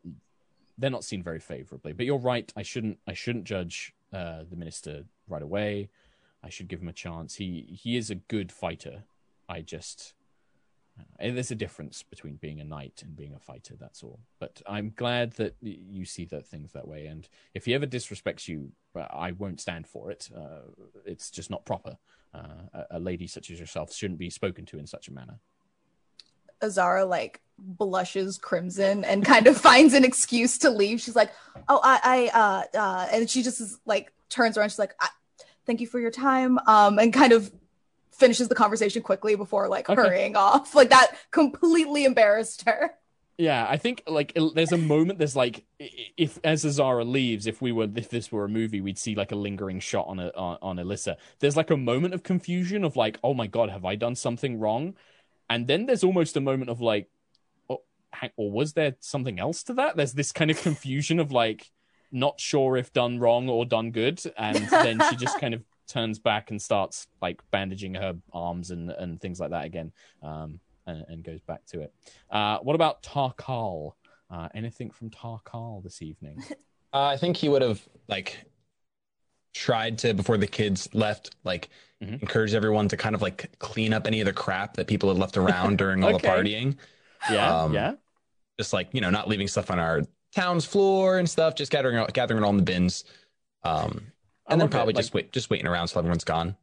they're 0.77 0.91
not 0.91 1.05
seen 1.05 1.23
very 1.23 1.41
favorably. 1.41 1.93
But 1.93 2.07
you're 2.07 2.19
right. 2.19 2.51
I 2.57 2.63
shouldn't 2.63 2.99
I 3.07 3.15
shouldn't 3.15 3.45
judge 3.45 3.95
uh, 4.13 4.45
the 4.49 4.57
minister 4.57 5.05
right 5.31 5.43
away. 5.43 5.91
I 6.43 6.51
should 6.51 6.69
give 6.69 6.81
him 6.81 6.89
a 6.89 6.93
chance. 6.93 7.35
He 7.37 7.79
he 7.83 7.97
is 7.97 8.11
a 8.11 8.15
good 8.15 8.53
fighter. 8.53 9.05
I 9.49 9.63
just 9.63 10.15
uh, 10.99 11.31
there's 11.33 11.51
a 11.51 11.57
difference 11.57 12.03
between 12.03 12.37
being 12.37 12.61
a 12.61 12.65
knight 12.65 13.03
and 13.05 13.17
being 13.17 13.35
a 13.35 13.39
fighter. 13.39 13.75
That's 13.79 14.03
all. 14.03 14.21
But 14.39 14.63
I'm 14.67 14.93
glad 14.95 15.33
that 15.33 15.57
you 15.61 16.05
see 16.05 16.25
that 16.27 16.47
things 16.47 16.73
that 16.73 16.87
way. 16.87 17.07
And 17.07 17.29
if 17.55 17.65
he 17.65 17.75
ever 17.75 17.87
disrespects 17.87 18.49
you, 18.49 18.73
uh, 18.95 19.07
I 19.11 19.33
won't 19.33 19.61
stand 19.61 19.87
for 19.87 20.11
it. 20.11 20.29
Uh, 20.37 20.71
it's 21.05 21.31
just 21.31 21.51
not 21.51 21.65
proper. 21.65 21.97
Uh, 22.35 22.67
a, 22.75 22.85
a 22.93 23.01
lady 23.01 23.27
such 23.27 23.51
as 23.51 23.59
yourself 23.59 23.93
shouldn't 23.93 24.19
be 24.19 24.31
spoken 24.31 24.67
to 24.67 24.79
in 24.79 24.87
such 24.87 25.09
a 25.09 25.13
manner. 25.13 25.39
Azara 26.63 27.05
like 27.05 27.41
blushes 27.59 28.39
crimson 28.39 29.05
and 29.05 29.25
kind 29.25 29.47
of 29.47 29.57
finds 29.61 29.95
an 29.95 30.05
excuse 30.05 30.59
to 30.59 30.71
leave. 30.71 31.01
She's 31.01 31.17
like, 31.17 31.31
"Oh, 31.69 31.81
I, 31.83 32.31
I, 32.35 32.39
uh, 32.39 32.79
uh," 32.79 33.07
and 33.13 33.31
she 33.31 33.43
just 33.43 33.61
is 33.61 33.79
like 33.87 34.13
turns 34.29 34.59
around. 34.59 34.71
She's 34.71 34.79
like, 34.79 34.95
I, 35.01 35.09
"Thank 35.69 35.81
you 35.81 35.87
for 35.87 36.01
your 36.01 36.11
time," 36.11 36.59
um, 36.67 36.99
and 36.99 37.13
kind 37.13 37.33
of 37.33 37.53
finishes 38.11 38.49
the 38.49 38.55
conversation 38.57 39.03
quickly 39.03 39.37
before 39.37 39.69
like 39.69 39.89
Okay. 39.89 40.01
hurrying 40.03 40.35
off. 40.35 40.75
Like 40.75 40.91
that 40.91 41.17
completely 41.31 42.05
embarrassed 42.05 42.65
her. 42.67 42.95
Yeah, 43.41 43.65
I 43.71 43.77
think 43.77 44.03
like 44.09 44.37
there's 44.55 44.73
a 44.73 44.79
moment. 44.79 45.21
There's 45.21 45.37
like 45.37 45.65
if 45.79 46.41
as 46.43 46.67
Azara 46.67 47.05
leaves, 47.05 47.47
if 47.47 47.63
we 47.63 47.71
were 47.71 47.87
if 47.95 48.09
this 48.11 48.33
were 48.33 48.45
a 48.45 48.49
movie, 48.49 48.81
we'd 48.81 48.99
see 48.99 49.15
like 49.15 49.31
a 49.31 49.37
lingering 49.37 49.79
shot 49.79 50.07
on 50.09 50.19
a, 50.19 50.33
on, 50.37 50.59
on 50.61 50.77
Illessa. 50.79 51.15
There's 51.39 51.57
like 51.57 51.71
a 51.71 51.77
moment 51.77 52.15
of 52.15 52.25
confusion 52.25 52.83
of 52.83 52.97
like, 52.97 53.21
oh 53.23 53.35
my 53.35 53.47
god, 53.47 53.71
have 53.71 53.85
I 53.85 53.95
done 53.95 54.17
something 54.17 54.59
wrong? 54.59 54.97
And 55.49 55.69
then 55.69 55.87
there's 55.87 56.03
almost 56.03 56.37
a 56.37 56.41
moment 56.41 56.69
of 56.71 56.81
like, 56.81 57.09
oh, 57.71 57.83
hang, 58.13 58.31
or 58.37 58.51
was 58.51 58.73
there 58.73 58.97
something 58.99 59.39
else 59.39 59.63
to 59.65 59.75
that? 59.75 59.97
There's 59.97 60.15
this 60.15 60.33
kind 60.33 60.51
of 60.51 60.61
confusion 60.61 61.21
of 61.21 61.31
like, 61.31 61.71
not 62.11 62.41
sure 62.41 62.77
if 62.77 62.93
done 62.93 63.19
wrong 63.19 63.49
or 63.49 63.65
done 63.65 63.91
good, 63.91 64.21
and 64.37 64.57
then 64.71 65.01
she 65.11 65.17
just 65.17 65.41
kind 65.41 65.55
of 65.55 65.63
turns 65.87 66.19
back 66.19 66.51
and 66.51 66.61
starts 66.61 67.07
like 67.23 67.41
bandaging 67.51 67.95
her 67.95 68.15
arms 68.33 68.71
and 68.71 68.91
and 68.91 69.21
things 69.21 69.41
like 69.41 69.51
that 69.51 69.65
again. 69.65 69.93
Um, 70.23 70.61
and, 70.87 71.05
and 71.09 71.23
goes 71.23 71.43
back 71.43 71.67
to 71.67 71.83
it. 71.83 71.93
Uh, 72.31 72.59
what 72.61 72.75
about 72.75 73.03
Tarkhal? 73.03 73.93
Uh, 74.31 74.49
anything 74.55 74.91
from 74.91 75.11
Tarkhal 75.11 75.83
this 75.83 76.03
evening? 76.03 76.43
Uh, 76.91 77.03
I 77.05 77.19
think 77.19 77.37
he 77.37 77.51
would 77.51 77.61
have 77.61 77.87
like 78.09 78.47
tried 79.55 79.99
to 79.99 80.15
before 80.15 80.39
the 80.39 80.47
kids 80.47 80.89
left, 80.95 81.35
like 81.45 81.69
Mhm. 82.03 82.23
encourage 82.23 82.55
everyone 82.55 82.89
to 82.89 82.97
kind 82.97 83.15
of 83.15 83.21
like 83.21 83.51
clean 83.59 83.93
up 83.93 84.07
any 84.07 84.21
of 84.21 84.25
the 84.27 84.33
crap 84.33 84.75
that 84.77 84.87
people 84.87 85.09
had 85.11 85.19
left 85.19 85.37
around 85.37 85.79
during 85.79 86.03
all 86.05 86.13
the 86.13 86.19
partying. 86.29 86.77
Yeah, 87.31 87.63
Um, 87.65 87.75
yeah. 87.75 87.95
Just 88.59 88.73
like 88.73 88.89
you 88.93 89.01
know, 89.01 89.11
not 89.11 89.29
leaving 89.29 89.49
stuff 89.49 89.71
on 89.71 89.79
our 89.79 90.03
town's 90.41 90.65
floor 90.65 91.19
and 91.19 91.29
stuff. 91.29 91.55
Just 91.55 91.71
gathering 91.73 92.05
gathering 92.13 92.43
it 92.43 92.45
all 92.45 92.51
in 92.51 92.57
the 92.57 92.63
bins. 92.63 93.05
Um, 93.65 94.13
and 94.49 94.59
then 94.61 94.61
love 94.61 94.69
it, 94.69 94.73
probably 94.73 94.95
like- 94.95 95.03
just 95.03 95.15
wait, 95.15 95.33
just 95.33 95.51
waiting 95.51 95.67
around 95.67 95.89
till 95.89 95.99
everyone's 95.99 96.25
gone. 96.25 96.57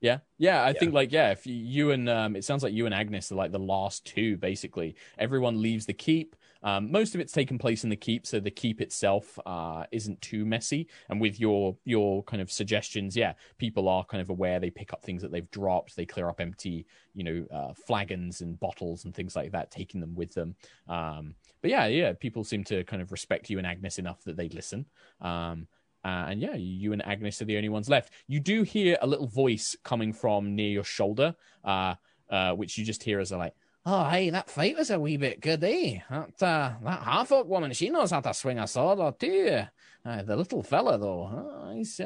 Yeah, 0.00 0.18
yeah. 0.36 0.62
I 0.62 0.68
Yeah. 0.68 0.72
think 0.80 0.92
like 0.92 1.12
yeah, 1.12 1.30
if 1.30 1.46
you, 1.46 1.54
you 1.54 1.90
and 1.92 2.08
um, 2.08 2.34
it 2.34 2.44
sounds 2.44 2.62
like 2.64 2.72
you 2.74 2.86
and 2.86 2.94
Agnis 2.94 3.30
are 3.30 3.36
like 3.36 3.52
the 3.52 3.58
last 3.60 4.04
two. 4.04 4.36
Basically, 4.36 4.96
everyone 5.16 5.62
leaves 5.62 5.86
the 5.86 5.92
keep. 5.92 6.34
Um, 6.64 6.92
most 6.92 7.14
of 7.16 7.20
it's 7.20 7.32
taken 7.32 7.58
place 7.58 7.82
in 7.82 7.90
the 7.90 7.96
keep, 7.96 8.24
so 8.24 8.38
the 8.38 8.50
keep 8.50 8.80
itself 8.80 9.36
uh, 9.46 9.84
isn't 9.90 10.20
too 10.20 10.44
messy. 10.44 10.88
And 11.08 11.20
with 11.20 11.38
your 11.38 11.76
your 11.84 12.24
kind 12.24 12.42
of 12.42 12.50
suggestions, 12.50 13.16
yeah, 13.16 13.34
people 13.58 13.88
are 13.88 14.04
kind 14.04 14.20
of 14.20 14.28
aware. 14.30 14.58
They 14.58 14.70
pick 14.70 14.92
up 14.92 15.02
things 15.04 15.22
that 15.22 15.30
they've 15.30 15.50
dropped. 15.52 15.94
They 15.94 16.04
clear 16.06 16.28
up 16.28 16.40
empty, 16.40 16.84
you 17.14 17.22
know, 17.24 17.46
uh, 17.56 17.72
flagons 17.74 18.40
and 18.40 18.58
bottles 18.58 19.04
and 19.04 19.14
things 19.14 19.36
like 19.36 19.52
that, 19.52 19.70
taking 19.70 20.00
them 20.00 20.14
with 20.16 20.34
them. 20.34 20.56
Um, 20.88 21.34
but 21.62 21.70
yeah, 21.70 21.86
yeah, 21.86 22.12
people 22.12 22.44
seem 22.44 22.64
to 22.64 22.84
kind 22.84 23.00
of 23.00 23.12
respect 23.12 23.48
you 23.48 23.58
and 23.58 23.66
Agnis 23.66 23.98
enough 23.98 24.22
that 24.24 24.36
they 24.36 24.48
listen. 24.48 24.86
Um, 25.20 25.68
uh, 26.04 26.26
and 26.28 26.42
yeah, 26.42 26.54
you 26.56 26.92
and 26.92 27.02
Agnis 27.02 27.40
are 27.40 27.44
the 27.44 27.56
only 27.56 27.68
ones 27.68 27.88
left. 27.88 28.12
You 28.26 28.40
do 28.40 28.64
hear 28.64 28.98
a 29.00 29.06
little 29.06 29.28
voice 29.28 29.76
coming 29.84 30.12
from 30.12 30.56
near 30.56 30.68
your 30.68 30.84
shoulder, 30.84 31.36
uh, 31.64 31.94
uh, 32.28 32.52
which 32.54 32.76
you 32.76 32.84
just 32.84 33.04
hear 33.04 33.20
as 33.20 33.30
a 33.30 33.38
like, 33.38 33.54
"Oh, 33.86 34.08
hey, 34.08 34.30
that 34.30 34.50
fight 34.50 34.76
was 34.76 34.90
a 34.90 34.98
wee 34.98 35.16
bit 35.16 35.40
good, 35.40 35.62
eh? 35.62 36.00
That 36.10 36.42
uh, 36.42 36.72
that 36.82 37.02
half-orc 37.04 37.46
woman, 37.46 37.72
she 37.72 37.90
knows 37.90 38.10
how 38.10 38.20
to 38.20 38.34
swing 38.34 38.58
a 38.58 38.66
sword 38.66 38.98
or 38.98 39.12
two. 39.12 39.62
Uh, 40.04 40.22
the 40.22 40.34
little 40.36 40.64
fella, 40.64 40.98
though, 40.98 41.24
uh, 41.26 41.72
he's 41.72 42.00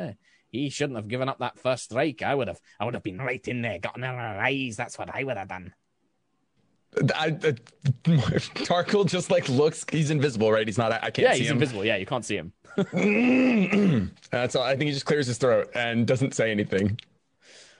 he 0.49 0.69
shouldn't 0.69 0.97
have 0.97 1.09
given 1.09 1.31
up 1.31 1.38
that 1.38 1.59
first 1.59 1.85
strike. 1.85 2.23
I 2.23 2.35
would 2.35 2.49
have, 2.49 2.61
I 2.79 2.85
would 2.85 2.95
have 2.95 3.03
been 3.03 3.19
right 3.19 3.47
in 3.49 3.62
there, 3.62 3.79
gotten 3.79 4.03
her 4.03 4.14
eyes. 4.14 4.77
That's 4.77 4.99
what 4.99 5.14
I 5.14 5.25
would 5.25 5.38
have 5.38 5.49
done." 5.49 5.73
I, 7.15 7.27
I, 7.27 7.31
Tarkhal 8.65 9.07
just 9.07 9.31
like 9.31 9.49
looks. 9.49 9.85
He's 9.91 10.11
invisible, 10.11 10.51
right? 10.51 10.67
He's 10.67 10.79
not. 10.79 10.93
I 10.93 11.11
can't 11.11 11.19
yeah, 11.19 11.33
see 11.35 11.41
he's 11.41 11.51
him. 11.51 11.57
invisible. 11.57 11.85
Yeah, 11.85 11.97
you 11.97 12.07
can't 12.07 12.25
see 12.25 12.37
him. 12.37 12.53
That's 14.31 14.57
all. 14.57 14.63
I 14.63 14.77
think 14.77 14.89
he 14.89 14.93
just 14.93 15.07
clears 15.07 15.27
his 15.27 15.39
throat 15.39 15.71
and 15.75 16.07
doesn't 16.07 16.35
say 16.35 16.51
anything. 16.51 16.99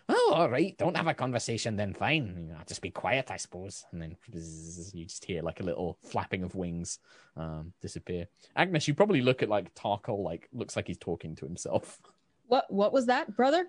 Oh, 0.09 0.33
all 0.37 0.49
right. 0.49 0.77
Don't 0.79 0.97
have 0.97 1.09
a 1.09 1.15
conversation 1.15 1.77
then. 1.77 1.93
Fine. 1.93 2.37
You 2.39 2.53
know, 2.53 2.61
just 2.67 2.81
be 2.81 2.91
quiet, 2.91 3.31
I 3.31 3.39
suppose. 3.39 3.85
And 3.91 4.01
then 4.01 4.17
you 4.33 5.05
just 5.05 5.25
hear 5.25 5.43
like 5.43 5.61
a 5.61 5.65
little 5.65 5.99
flapping 6.03 6.45
of 6.45 6.55
wings 6.55 7.01
um, 7.37 7.73
disappear. 7.81 8.27
Agnis, 8.57 8.87
you 8.87 8.95
probably 8.95 9.21
look 9.21 9.43
at 9.43 9.49
like 9.49 9.75
Tarkhal, 9.75 10.23
like 10.23 10.49
looks 10.53 10.77
like 10.77 10.87
he's 10.87 10.99
talking 10.99 11.35
to 11.37 11.45
himself. 11.45 11.99
What 12.47 12.73
what 12.73 12.93
was 12.93 13.07
that, 13.07 13.35
brother? 13.35 13.67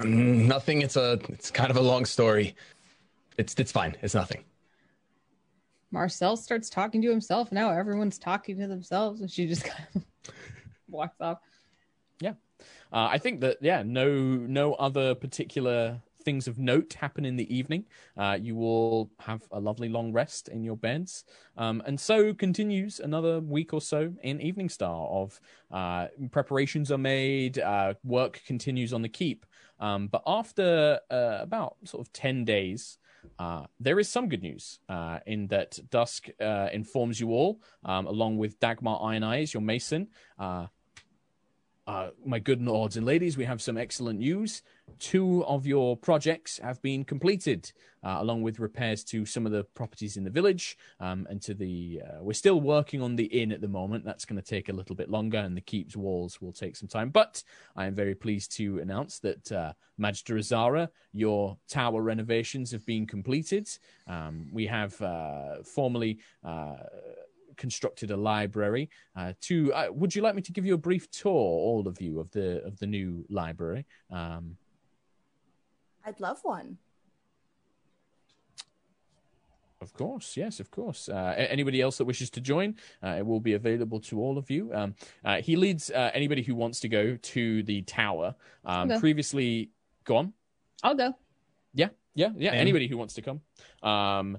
Mm, 0.00 0.46
Nothing. 0.46 0.82
It's 0.82 0.96
a. 0.96 1.18
It's 1.28 1.50
kind 1.50 1.70
of 1.70 1.76
a 1.76 1.80
long 1.80 2.04
story. 2.04 2.54
It's 3.40 3.54
it's 3.58 3.72
fine. 3.72 3.96
It's 4.02 4.14
nothing. 4.14 4.44
Marcel 5.90 6.36
starts 6.36 6.70
talking 6.70 7.02
to 7.02 7.10
himself. 7.10 7.50
Now 7.50 7.70
everyone's 7.70 8.18
talking 8.18 8.58
to 8.58 8.68
themselves, 8.68 9.20
and 9.20 9.30
she 9.30 9.46
just 9.46 9.64
kind 9.72 9.88
of 9.96 10.02
walks 10.88 11.20
off. 11.20 11.38
Uh, 12.92 13.08
I 13.10 13.18
think 13.18 13.40
that 13.40 13.58
yeah, 13.60 13.82
no 13.84 14.10
no 14.10 14.74
other 14.74 15.14
particular 15.14 16.00
things 16.22 16.46
of 16.46 16.58
note 16.58 16.92
happen 16.94 17.24
in 17.24 17.36
the 17.36 17.54
evening. 17.54 17.86
Uh, 18.16 18.36
you 18.40 18.54
will 18.54 19.10
have 19.20 19.42
a 19.52 19.58
lovely 19.58 19.88
long 19.88 20.12
rest 20.12 20.48
in 20.48 20.62
your 20.62 20.76
beds, 20.76 21.24
um, 21.56 21.82
and 21.86 21.98
so 21.98 22.34
continues 22.34 23.00
another 23.00 23.40
week 23.40 23.72
or 23.72 23.80
so 23.80 24.12
in 24.22 24.40
Evening 24.40 24.68
Star. 24.68 25.06
Of 25.06 25.40
uh, 25.70 26.08
preparations 26.30 26.90
are 26.90 26.98
made, 26.98 27.58
uh, 27.58 27.94
work 28.04 28.42
continues 28.46 28.92
on 28.92 29.02
the 29.02 29.08
keep. 29.08 29.46
Um, 29.78 30.08
but 30.08 30.22
after 30.26 31.00
uh, 31.10 31.38
about 31.40 31.76
sort 31.84 32.06
of 32.06 32.12
ten 32.12 32.44
days. 32.44 32.98
Uh, 33.38 33.64
there 33.78 33.98
is 33.98 34.08
some 34.08 34.28
good 34.28 34.42
news 34.42 34.80
uh, 34.88 35.18
in 35.26 35.46
that 35.48 35.78
Dusk 35.90 36.28
uh, 36.40 36.68
informs 36.72 37.20
you 37.20 37.30
all, 37.30 37.60
um, 37.84 38.06
along 38.06 38.38
with 38.38 38.58
Dagmar 38.60 38.98
Iron 39.02 39.22
Eyes, 39.22 39.54
your 39.54 39.62
mason, 39.62 40.08
uh, 41.90 42.00
uh, 42.00 42.10
my 42.24 42.38
good 42.38 42.62
lords 42.62 42.96
and 42.96 43.04
ladies, 43.04 43.36
we 43.36 43.44
have 43.44 43.60
some 43.60 43.76
excellent 43.76 44.20
news. 44.20 44.62
Two 44.98 45.44
of 45.44 45.66
your 45.66 45.96
projects 45.96 46.58
have 46.58 46.80
been 46.82 47.04
completed, 47.04 47.72
uh, 48.04 48.18
along 48.20 48.42
with 48.42 48.60
repairs 48.60 49.02
to 49.02 49.26
some 49.26 49.44
of 49.44 49.50
the 49.50 49.64
properties 49.74 50.16
in 50.16 50.22
the 50.22 50.30
village. 50.30 50.76
Um, 51.00 51.26
and 51.28 51.42
to 51.42 51.52
the, 51.52 52.00
uh, 52.04 52.22
we're 52.22 52.32
still 52.32 52.60
working 52.60 53.02
on 53.02 53.16
the 53.16 53.24
inn 53.24 53.50
at 53.50 53.60
the 53.60 53.68
moment. 53.68 54.04
That's 54.04 54.24
going 54.24 54.40
to 54.40 54.48
take 54.48 54.68
a 54.68 54.72
little 54.72 54.94
bit 54.94 55.10
longer, 55.10 55.38
and 55.38 55.56
the 55.56 55.60
keep's 55.60 55.96
walls 55.96 56.40
will 56.40 56.52
take 56.52 56.76
some 56.76 56.88
time. 56.88 57.10
But 57.10 57.42
I 57.74 57.86
am 57.86 57.94
very 57.94 58.14
pleased 58.14 58.56
to 58.58 58.78
announce 58.78 59.18
that 59.20 59.50
uh, 59.50 59.72
Azara, 60.00 60.90
your 61.12 61.58
tower 61.68 62.02
renovations 62.02 62.70
have 62.70 62.86
been 62.86 63.06
completed. 63.06 63.68
Um, 64.06 64.48
we 64.52 64.66
have 64.66 65.00
uh, 65.02 65.62
formally. 65.64 66.18
Constructed 67.60 68.10
a 68.10 68.16
library. 68.16 68.88
Uh, 69.14 69.34
to 69.42 69.72
uh, 69.74 69.88
would 69.92 70.14
you 70.14 70.22
like 70.22 70.34
me 70.34 70.40
to 70.40 70.50
give 70.50 70.64
you 70.64 70.72
a 70.72 70.78
brief 70.78 71.10
tour, 71.10 71.30
all 71.30 71.86
of 71.86 72.00
you, 72.00 72.18
of 72.18 72.30
the 72.30 72.64
of 72.64 72.78
the 72.78 72.86
new 72.86 73.22
library? 73.28 73.84
Um, 74.10 74.56
I'd 76.06 76.18
love 76.20 76.38
one. 76.42 76.78
Of 79.82 79.92
course, 79.92 80.38
yes, 80.38 80.58
of 80.58 80.70
course. 80.70 81.10
Uh, 81.10 81.34
anybody 81.36 81.82
else 81.82 81.98
that 81.98 82.06
wishes 82.06 82.30
to 82.30 82.40
join, 82.40 82.76
uh, 83.04 83.16
it 83.18 83.26
will 83.26 83.40
be 83.40 83.54
available 83.54 84.00
to 84.00 84.20
all 84.20 84.38
of 84.38 84.50
you. 84.50 84.70
Um, 84.74 84.94
uh, 85.24 85.42
he 85.42 85.54
leads 85.56 85.90
uh, 85.90 86.10
anybody 86.14 86.42
who 86.42 86.54
wants 86.54 86.80
to 86.80 86.88
go 86.88 87.16
to 87.16 87.62
the 87.62 87.82
tower. 87.82 88.34
Um, 88.64 88.90
Okay. 88.90 89.00
Previously, 89.00 89.70
go 90.04 90.16
on. 90.16 90.32
I'll 90.82 90.94
go. 90.94 91.14
Yeah, 91.74 91.88
yeah, 92.14 92.30
yeah. 92.36 92.52
Same. 92.52 92.60
Anybody 92.60 92.88
who 92.88 92.96
wants 92.96 93.14
to 93.14 93.22
come. 93.22 93.40
Um, 93.82 94.38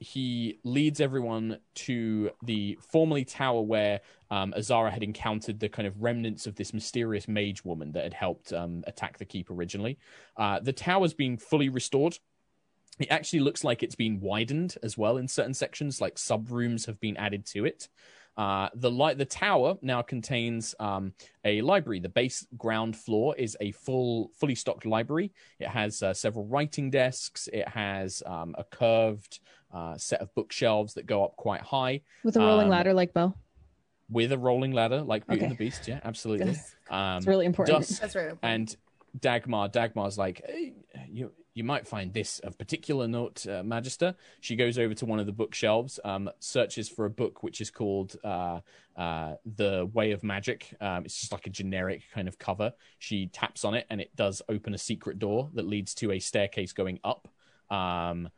he 0.00 0.58
leads 0.64 1.00
everyone 1.00 1.58
to 1.74 2.30
the 2.42 2.78
formerly 2.80 3.24
tower 3.24 3.62
where 3.62 4.00
um, 4.30 4.54
Azara 4.56 4.90
had 4.90 5.02
encountered 5.02 5.58
the 5.58 5.68
kind 5.68 5.88
of 5.88 6.00
remnants 6.02 6.46
of 6.46 6.54
this 6.54 6.72
mysterious 6.72 7.26
mage 7.26 7.64
woman 7.64 7.92
that 7.92 8.04
had 8.04 8.14
helped 8.14 8.52
um, 8.52 8.84
attack 8.86 9.18
the 9.18 9.24
keep 9.24 9.50
originally. 9.50 9.98
Uh, 10.36 10.60
the 10.60 10.72
tower's 10.72 11.14
been 11.14 11.36
fully 11.36 11.68
restored. 11.68 12.18
It 12.98 13.10
actually 13.10 13.40
looks 13.40 13.64
like 13.64 13.82
it's 13.82 13.94
been 13.94 14.20
widened 14.20 14.76
as 14.82 14.98
well 14.98 15.16
in 15.16 15.28
certain 15.28 15.54
sections, 15.54 16.00
like 16.00 16.18
sub 16.18 16.50
rooms 16.50 16.86
have 16.86 17.00
been 17.00 17.16
added 17.16 17.46
to 17.46 17.64
it. 17.64 17.88
Uh, 18.38 18.68
the 18.74 18.90
light, 18.90 19.18
the 19.18 19.24
tower 19.24 19.76
now 19.82 20.00
contains 20.00 20.72
um, 20.78 21.12
a 21.44 21.60
library. 21.60 21.98
The 21.98 22.08
base 22.08 22.46
ground 22.56 22.96
floor 22.96 23.34
is 23.36 23.56
a 23.60 23.72
full, 23.72 24.30
fully 24.38 24.54
stocked 24.54 24.86
library. 24.86 25.32
It 25.58 25.66
has 25.66 26.04
uh, 26.04 26.14
several 26.14 26.46
writing 26.46 26.88
desks. 26.88 27.48
It 27.52 27.66
has 27.66 28.22
um, 28.24 28.54
a 28.56 28.62
curved 28.62 29.40
uh, 29.72 29.96
set 29.98 30.20
of 30.20 30.34
bookshelves 30.34 30.94
that 30.94 31.06
go 31.06 31.24
up 31.24 31.36
quite 31.36 31.60
high 31.60 32.00
With 32.24 32.36
a 32.36 32.40
rolling 32.40 32.64
Um, 32.64 32.70
ladder 32.70 32.94
like 32.94 33.12
Bo. 33.12 33.34
with 34.10 34.32
a 34.32 34.38
rolling 34.38 34.72
ladder, 34.72 35.02
like 35.02 35.26
Beauty 35.26 35.42
and 35.42 35.52
the 35.52 35.56
Beast. 35.56 35.86
Yeah, 35.86 36.00
absolutely. 36.04 36.46
Yes. 36.48 36.74
Um, 36.90 37.18
It's 37.18 37.26
really 37.26 37.46
important. 37.46 37.78
Dusk 37.78 38.00
That's 38.00 38.14
very 38.14 38.30
important. 38.30 38.52
and 38.52 38.76
Dagmar, 39.20 39.68
Dagmar's 39.70 40.16
like, 40.18 40.42
"Hey, 40.46 40.74
you 41.08 41.32
you 41.54 41.64
might 41.64 41.88
find 41.88 42.14
this 42.14 42.38
of 42.40 42.56
particular 42.56 43.08
note, 43.08 43.44
uh, 43.48 43.64
Magister. 43.64 44.14
She 44.40 44.54
goes 44.54 44.78
over 44.78 44.94
to 44.94 45.06
one 45.06 45.18
of 45.18 45.26
the 45.26 45.32
bookshelves, 45.32 45.98
um, 46.04 46.30
searches 46.38 46.88
for 46.88 47.04
a 47.04 47.10
book 47.10 47.42
which 47.42 47.60
is 47.60 47.68
called 47.68 48.14
uh, 48.22 48.60
uh, 48.96 49.34
The 49.56 49.90
Way 49.92 50.12
of 50.12 50.22
Magic. 50.22 50.72
Um, 50.80 51.04
it's 51.04 51.18
just 51.18 51.32
like 51.32 51.48
a 51.48 51.50
generic 51.50 52.02
kind 52.14 52.28
of 52.28 52.38
cover. 52.38 52.74
She 53.00 53.26
taps 53.26 53.64
on 53.64 53.74
it, 53.74 53.86
and 53.90 54.00
it 54.00 54.14
does 54.14 54.40
open 54.48 54.72
a 54.72 54.78
secret 54.78 55.18
door 55.18 55.50
that 55.54 55.66
leads 55.66 55.94
to 55.96 56.12
a 56.12 56.20
staircase 56.20 56.72
going 56.72 57.00
up. 57.02 57.26
Um, 57.70 58.28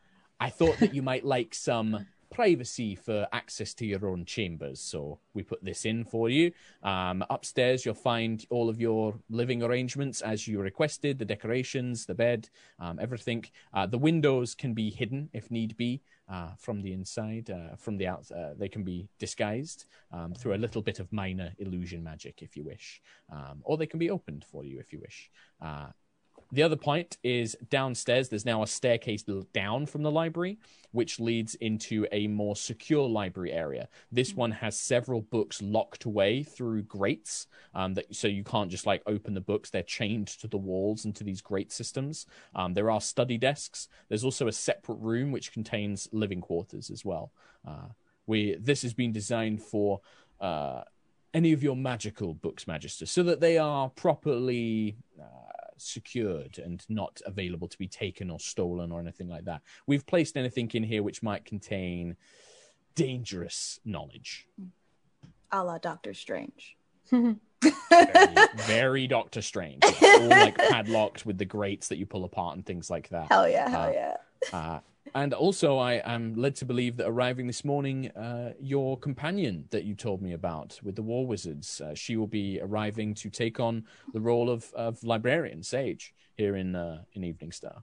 I 0.41 0.49
thought 0.49 0.79
that 0.79 0.95
you 0.95 1.03
might 1.03 1.25
like 1.25 1.55
some 1.55 2.07
privacy 2.31 2.95
for 2.95 3.27
access 3.33 3.75
to 3.75 3.85
your 3.85 4.07
own 4.09 4.25
chambers, 4.25 4.81
so 4.81 5.19
we 5.35 5.43
put 5.43 5.63
this 5.63 5.85
in 5.85 6.05
for 6.05 6.31
you. 6.31 6.53
Um, 6.83 7.25
upstairs, 7.29 7.85
you'll 7.85 7.95
find 7.95 8.45
all 8.51 8.69
of 8.69 8.81
your 8.81 9.19
living 9.29 9.63
arrangements 9.63 10.23
as 10.23 10.49
you 10.49 10.61
requested 10.61 11.19
the 11.19 11.25
decorations, 11.25 12.07
the 12.07 12.15
bed, 12.15 12.49
um, 12.79 12.99
everything. 13.01 13.45
Uh, 13.75 13.87
the 13.87 13.99
windows 13.99 14.55
can 14.55 14.73
be 14.73 14.91
hidden 14.91 15.29
if 15.33 15.51
need 15.51 15.77
be. 15.77 16.01
Uh, 16.29 16.55
from 16.57 16.81
the 16.81 16.93
inside, 16.93 17.51
uh, 17.51 17.75
from 17.75 17.99
the 17.99 18.07
out, 18.07 18.25
uh, 18.31 18.51
they 18.57 18.69
can 18.69 18.85
be 18.85 19.09
disguised 19.19 19.87
um, 20.13 20.33
through 20.33 20.55
a 20.55 20.63
little 20.65 20.81
bit 20.81 21.01
of 21.01 21.13
minor 21.13 21.53
illusion 21.59 22.05
magic, 22.05 22.41
if 22.41 22.57
you 22.57 22.63
wish, 22.63 23.03
um, 23.33 23.61
or 23.65 23.77
they 23.77 23.85
can 23.85 23.99
be 23.99 24.11
opened 24.11 24.45
for 24.49 24.65
you 24.65 24.79
if 24.79 24.93
you 24.93 25.01
wish. 25.01 25.29
The 26.53 26.63
other 26.63 26.77
point 26.77 27.17
is 27.23 27.57
downstairs, 27.69 28.29
there's 28.29 28.45
now 28.45 28.63
a 28.63 28.67
staircase 28.67 29.25
down 29.53 29.87
from 29.87 30.03
the 30.03 30.11
library, 30.11 30.59
which 30.91 31.21
leads 31.21 31.55
into 31.57 32.07
a 32.11 32.27
more 32.27 32.57
secure 32.57 33.09
library 33.09 33.53
area. 33.53 33.89
This 34.11 34.35
one 34.35 34.51
has 34.51 34.77
several 34.77 35.21
books 35.21 35.63
locked 35.63 36.05
away 36.05 36.43
through 36.43 36.83
grates, 36.83 37.47
um, 37.75 37.95
that, 37.95 38.15
so 38.15 38.27
you 38.27 38.43
can't 38.43 38.71
just 38.71 38.87
like 38.87 39.03
open 39.07 39.35
the 39.35 39.41
books. 39.41 39.71
They're 39.71 39.83
chained 39.83 40.29
to 40.29 40.49
the 40.49 40.59
walls 40.59 41.05
and 41.05 41.15
to 41.17 41.25
these 41.25 41.41
grate 41.41 41.71
systems. 41.71 42.27
Um, 42.55 42.75
there 42.75 42.91
are 42.91 43.01
study 43.01 43.39
desks. 43.39 43.89
There's 44.09 44.25
also 44.25 44.49
a 44.49 44.53
separate 44.53 44.99
room 44.99 45.31
which 45.31 45.53
contains 45.53 46.09
living 46.11 46.41
quarters 46.41 46.91
as 46.91 47.05
well. 47.05 47.31
Uh, 47.67 47.91
we 48.27 48.57
this 48.61 48.83
has 48.83 48.95
been 48.95 49.13
designed 49.13 49.63
for 49.63 50.01
uh, 50.41 50.83
any 51.33 51.53
of 51.53 51.63
your 51.63 51.77
magical 51.77 52.35
books, 52.35 52.67
Magister, 52.67 53.07
so 53.07 53.23
that 53.23 53.41
they 53.41 53.59
are 53.59 53.89
properly 53.91 54.97
uh, 55.21 55.51
secured 55.81 56.59
and 56.59 56.85
not 56.89 57.21
available 57.27 57.69
to 57.69 57.79
be 57.79 57.89
taken 57.89 58.31
or 58.31 58.39
stolen 58.39 58.93
or 58.93 59.01
anything 59.01 59.29
like 59.29 59.45
that. 59.45 59.63
We've 59.87 60.07
placed 60.07 60.37
anything 60.37 60.71
in 60.75 60.83
here 60.83 61.03
which 61.03 61.23
might 61.23 61.45
contain 61.45 62.17
dangerous 62.95 63.81
knowledge. 63.85 64.47
a 65.53 65.65
la 65.65 65.79
Doctor 65.79 66.15
Strange. 66.15 66.77
Very, 67.11 67.37
very 68.67 69.07
Doctor 69.07 69.43
Strange. 69.43 69.83
All 70.03 70.29
like 70.29 70.57
padlocked 70.57 71.27
with 71.27 71.39
the 71.39 71.45
grates 71.45 71.89
that 71.89 71.99
you 71.99 72.07
pull 72.07 72.25
apart 72.25 72.57
and 72.57 72.65
things 72.65 72.89
like 72.91 73.09
that. 73.11 73.29
Hell 73.29 73.49
yeah, 73.49 73.69
hell 73.69 73.89
Uh, 73.89 73.93
yeah. 73.93 74.17
Uh, 74.53 74.81
and 75.15 75.35
also, 75.35 75.79
I 75.79 75.95
am 76.05 76.35
led 76.35 76.55
to 76.57 76.65
believe 76.65 76.97
that 76.99 77.09
arriving 77.09 77.47
this 77.47 77.65
morning, 77.65 78.11
uh, 78.13 78.53
your 78.61 78.99
companion 78.99 79.67
that 79.71 79.85
you 79.85 79.95
told 79.95 80.23
me 80.23 80.33
about 80.33 80.79
with 80.83 80.97
the 80.97 81.03
War 81.03 81.27
Wizards, 81.27 81.81
uh, 81.81 81.95
she 81.95 82.17
will 82.17 82.27
be 82.27 82.61
arriving 82.61 83.15
to 83.15 83.31
take 83.31 83.59
on 83.61 83.85
the 84.13 84.21
role 84.21 84.49
of, 84.49 84.73
of 84.75 85.03
librarian 85.03 85.63
sage 85.63 86.15
here 86.37 86.57
in 86.57 86.77
uh, 86.77 87.03
in 87.13 87.23
Eveningstar. 87.23 87.83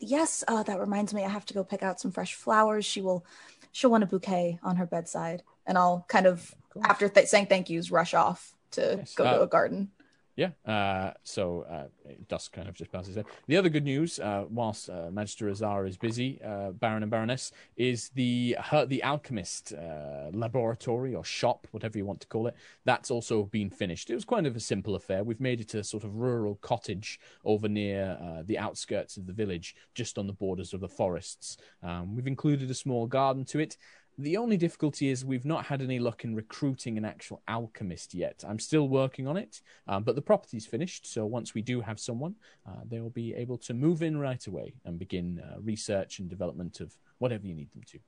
Yes, 0.00 0.42
uh, 0.48 0.62
that 0.62 0.80
reminds 0.80 1.12
me. 1.12 1.24
I 1.24 1.28
have 1.28 1.46
to 1.46 1.54
go 1.54 1.62
pick 1.62 1.82
out 1.82 2.00
some 2.00 2.10
fresh 2.10 2.34
flowers. 2.34 2.86
She 2.86 3.02
will, 3.02 3.24
she'll 3.72 3.90
want 3.90 4.02
a 4.02 4.06
bouquet 4.06 4.58
on 4.62 4.76
her 4.76 4.86
bedside, 4.86 5.42
and 5.66 5.76
I'll 5.76 6.04
kind 6.08 6.26
of 6.26 6.54
Cool. 6.70 6.82
after 6.86 7.08
th- 7.08 7.26
saying 7.26 7.46
thank 7.46 7.68
yous, 7.68 7.90
rush 7.90 8.14
off 8.14 8.54
to 8.72 8.96
Yes, 8.98 9.14
go 9.14 9.24
uh, 9.24 9.34
to 9.34 9.42
a 9.42 9.46
garden. 9.46 9.90
Yeah. 10.36 10.50
Uh, 10.64 11.12
so 11.22 11.62
uh, 11.62 12.38
kind 12.52 12.68
of 12.68 12.74
just 12.74 12.92
passes 12.92 13.14
there. 13.14 13.24
The 13.46 13.56
other 13.56 13.68
good 13.68 13.84
news, 13.84 14.18
uh, 14.18 14.44
whilst 14.48 14.88
uh, 14.88 15.10
Magister 15.10 15.50
Azara 15.50 15.88
is 15.88 15.96
busy, 15.96 16.40
uh, 16.42 16.70
Baron 16.70 17.02
and 17.02 17.10
Baroness, 17.10 17.52
is 17.76 18.10
the 18.14 18.56
her, 18.58 18.86
the 18.86 19.02
alchemist 19.02 19.72
uh, 19.72 20.30
laboratory 20.32 21.14
or 21.14 21.24
shop, 21.24 21.66
whatever 21.72 21.98
you 21.98 22.06
want 22.06 22.20
to 22.20 22.26
call 22.28 22.46
it. 22.46 22.54
That's 22.84 23.10
also 23.10 23.44
been 23.44 23.70
finished. 23.70 24.10
It 24.10 24.14
was 24.14 24.24
kind 24.24 24.46
of 24.46 24.56
a 24.56 24.60
simple 24.60 24.94
affair. 24.94 25.24
We've 25.24 25.40
made 25.40 25.60
it 25.60 25.74
a 25.74 25.84
sort 25.84 26.04
of 26.04 26.14
rural 26.16 26.56
cottage 26.62 27.20
over 27.44 27.68
near 27.68 28.18
uh, 28.22 28.42
the 28.46 28.58
outskirts 28.58 29.16
of 29.16 29.26
the 29.26 29.32
village, 29.32 29.74
just 29.94 30.16
on 30.16 30.26
the 30.26 30.32
borders 30.32 30.72
of 30.72 30.80
the 30.80 30.88
forests. 30.88 31.58
Um, 31.82 32.14
we've 32.14 32.26
included 32.26 32.70
a 32.70 32.74
small 32.74 33.06
garden 33.06 33.44
to 33.46 33.58
it. 33.58 33.76
The 34.20 34.36
only 34.36 34.58
difficulty 34.58 35.08
is 35.08 35.24
we've 35.24 35.46
not 35.46 35.64
had 35.64 35.80
any 35.80 35.98
luck 35.98 36.24
in 36.24 36.34
recruiting 36.34 36.98
an 36.98 37.06
actual 37.06 37.40
alchemist 37.48 38.12
yet. 38.12 38.44
I'm 38.46 38.58
still 38.58 38.86
working 38.86 39.26
on 39.26 39.38
it, 39.38 39.62
um, 39.88 40.02
but 40.02 40.14
the 40.14 40.20
property's 40.20 40.66
finished. 40.66 41.06
So 41.06 41.24
once 41.24 41.54
we 41.54 41.62
do 41.62 41.80
have 41.80 41.98
someone, 41.98 42.34
uh, 42.68 42.82
they 42.86 43.00
will 43.00 43.08
be 43.08 43.34
able 43.34 43.56
to 43.56 43.72
move 43.72 44.02
in 44.02 44.18
right 44.18 44.46
away 44.46 44.74
and 44.84 44.98
begin 44.98 45.42
uh, 45.42 45.58
research 45.62 46.18
and 46.18 46.28
development 46.28 46.80
of 46.80 46.98
whatever 47.16 47.46
you 47.46 47.54
need 47.54 47.72
them 47.72 47.82
to. 47.86 47.98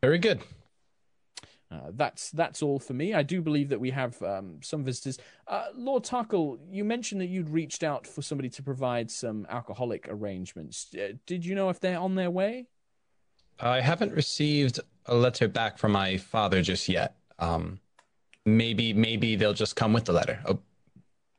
Very 0.00 0.18
good. 0.18 0.40
Uh, 1.70 1.90
that's 1.90 2.30
that's 2.30 2.62
all 2.62 2.78
for 2.78 2.94
me. 2.94 3.12
I 3.12 3.22
do 3.22 3.42
believe 3.42 3.68
that 3.68 3.80
we 3.80 3.90
have 3.90 4.22
um, 4.22 4.56
some 4.62 4.84
visitors. 4.84 5.18
Uh, 5.46 5.66
Lord 5.74 6.04
Tarkhal, 6.04 6.60
you 6.70 6.82
mentioned 6.82 7.20
that 7.20 7.26
you'd 7.26 7.50
reached 7.50 7.84
out 7.84 8.06
for 8.06 8.22
somebody 8.22 8.48
to 8.48 8.62
provide 8.62 9.10
some 9.10 9.46
alcoholic 9.50 10.06
arrangements. 10.08 10.86
Uh, 10.94 11.12
did 11.26 11.44
you 11.44 11.54
know 11.54 11.68
if 11.68 11.78
they're 11.78 11.98
on 11.98 12.14
their 12.14 12.30
way? 12.30 12.68
I 13.60 13.80
haven't 13.80 14.12
received 14.12 14.80
a 15.06 15.14
letter 15.14 15.48
back 15.48 15.78
from 15.78 15.92
my 15.92 16.16
father 16.16 16.62
just 16.62 16.88
yet. 16.88 17.14
Um, 17.38 17.80
maybe 18.44 18.92
maybe 18.92 19.36
they'll 19.36 19.54
just 19.54 19.76
come 19.76 19.92
with 19.92 20.04
the 20.04 20.12
letter. 20.12 20.40
Oh, 20.46 20.58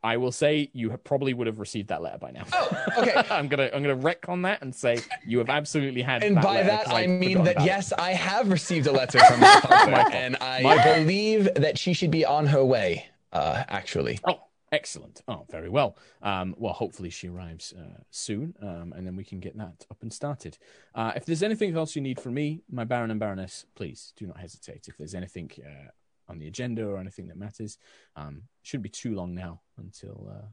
I 0.01 0.15
will 0.17 0.31
say 0.31 0.69
you 0.73 0.95
probably 1.03 1.33
would 1.33 1.47
have 1.47 1.59
received 1.59 1.89
that 1.89 2.01
letter 2.01 2.17
by 2.17 2.31
now. 2.31 2.43
Oh, 2.53 2.83
okay. 2.99 3.21
I'm 3.29 3.47
gonna 3.47 3.69
I'm 3.73 3.81
gonna 3.81 3.95
wreck 3.95 4.29
on 4.29 4.43
that 4.43 4.61
and 4.61 4.73
say 4.73 4.99
you 5.27 5.37
have 5.39 5.49
absolutely 5.49 6.01
had. 6.01 6.23
and 6.23 6.37
that 6.37 6.43
by 6.43 6.63
that 6.63 6.87
I 6.87 7.01
I'd 7.01 7.09
mean 7.09 7.43
that 7.43 7.53
about 7.55 7.63
it. 7.63 7.65
yes, 7.65 7.91
I 7.93 8.11
have 8.13 8.49
received 8.49 8.87
a 8.87 8.91
letter 8.91 9.19
from 9.19 9.39
my 9.41 9.59
father, 9.61 10.09
and 10.15 10.37
I 10.41 10.61
Michael. 10.61 10.93
believe 10.95 11.49
that 11.55 11.77
she 11.77 11.93
should 11.93 12.11
be 12.11 12.25
on 12.25 12.47
her 12.47 12.63
way. 12.63 13.07
Uh, 13.31 13.63
actually, 13.67 14.19
Oh, 14.25 14.39
excellent. 14.71 15.21
Oh, 15.27 15.45
very 15.49 15.69
well. 15.69 15.97
Um, 16.21 16.55
well, 16.57 16.73
hopefully 16.73 17.09
she 17.09 17.27
arrives 17.27 17.73
uh, 17.77 18.01
soon, 18.11 18.53
um, 18.61 18.93
and 18.95 19.05
then 19.05 19.15
we 19.15 19.23
can 19.23 19.39
get 19.39 19.57
that 19.57 19.85
up 19.89 20.01
and 20.01 20.11
started. 20.11 20.57
Uh, 20.95 21.11
if 21.15 21.25
there's 21.25 21.43
anything 21.43 21.75
else 21.75 21.95
you 21.95 22.01
need 22.01 22.19
from 22.19 22.33
me, 22.33 22.61
my 22.69 22.83
Baron 22.83 23.11
and 23.11 23.19
Baroness, 23.19 23.65
please 23.75 24.13
do 24.15 24.27
not 24.27 24.39
hesitate. 24.39 24.87
If 24.87 24.97
there's 24.97 25.15
anything 25.15 25.51
uh, 25.65 25.89
on 26.29 26.39
the 26.39 26.47
agenda 26.47 26.85
or 26.85 26.97
anything 26.97 27.27
that 27.27 27.37
matters, 27.37 27.77
um, 28.15 28.43
shouldn't 28.63 28.83
be 28.83 28.89
too 28.89 29.15
long 29.15 29.33
now 29.33 29.61
until 29.77 30.31
uh, 30.31 30.47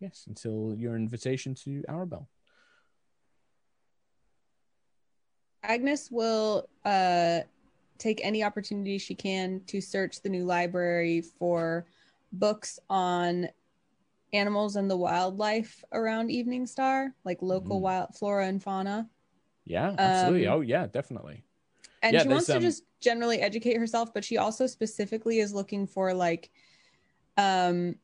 yes, 0.00 0.24
until 0.28 0.74
your 0.76 0.96
invitation 0.96 1.54
to 1.54 1.82
Arabel. 1.88 2.28
Agnis 5.64 6.10
will 6.10 6.68
uh, 6.84 7.40
take 7.98 8.20
any 8.24 8.42
opportunity 8.42 8.98
she 8.98 9.14
can 9.14 9.60
to 9.68 9.80
search 9.80 10.20
the 10.20 10.28
new 10.28 10.44
library 10.44 11.20
for 11.20 11.86
books 12.32 12.80
on 12.90 13.48
animals 14.32 14.76
and 14.76 14.90
the 14.90 14.96
wildlife 14.96 15.84
around 15.92 16.30
Eveningstar, 16.30 17.12
like 17.24 17.42
local 17.42 17.78
Mm. 17.78 17.82
wild 17.82 18.14
flora 18.16 18.46
and 18.46 18.62
fauna. 18.62 19.08
Yeah, 19.64 19.96
absolutely. 19.98 20.46
Um, 20.46 20.54
oh, 20.54 20.60
yeah, 20.60 20.86
definitely. 20.86 21.44
And 22.02 22.14
Yeah, 22.14 22.22
she 22.22 22.28
wants 22.28 22.46
to 22.46 22.56
um, 22.56 22.62
just 22.62 22.84
generally 23.00 23.40
educate 23.40 23.76
herself, 23.76 24.12
but 24.12 24.24
she 24.24 24.38
also 24.38 24.66
specifically 24.66 25.38
is 25.38 25.52
looking 25.54 25.86
for 25.86 26.14
like 26.14 26.50
um 27.38 27.96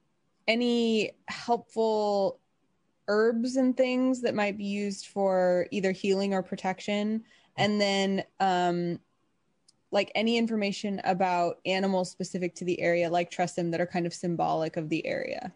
any 0.46 1.12
helpful 1.28 2.40
herbs 3.08 3.56
and 3.56 3.76
things 3.76 4.22
that 4.22 4.34
might 4.34 4.56
be 4.56 4.64
used 4.64 5.06
for 5.08 5.66
either 5.70 5.92
healing 5.92 6.32
or 6.34 6.42
protection 6.42 7.24
and 7.56 7.80
then 7.80 8.24
um 8.40 8.98
like 9.90 10.10
any 10.14 10.38
information 10.38 11.00
about 11.04 11.60
animals 11.66 12.10
specific 12.10 12.54
to 12.54 12.64
the 12.64 12.80
area 12.80 13.10
like 13.10 13.30
tressym 13.30 13.70
that 13.70 13.80
are 13.80 13.86
kind 13.86 14.06
of 14.06 14.14
symbolic 14.14 14.76
of 14.76 14.88
the 14.88 15.06
area 15.06 15.52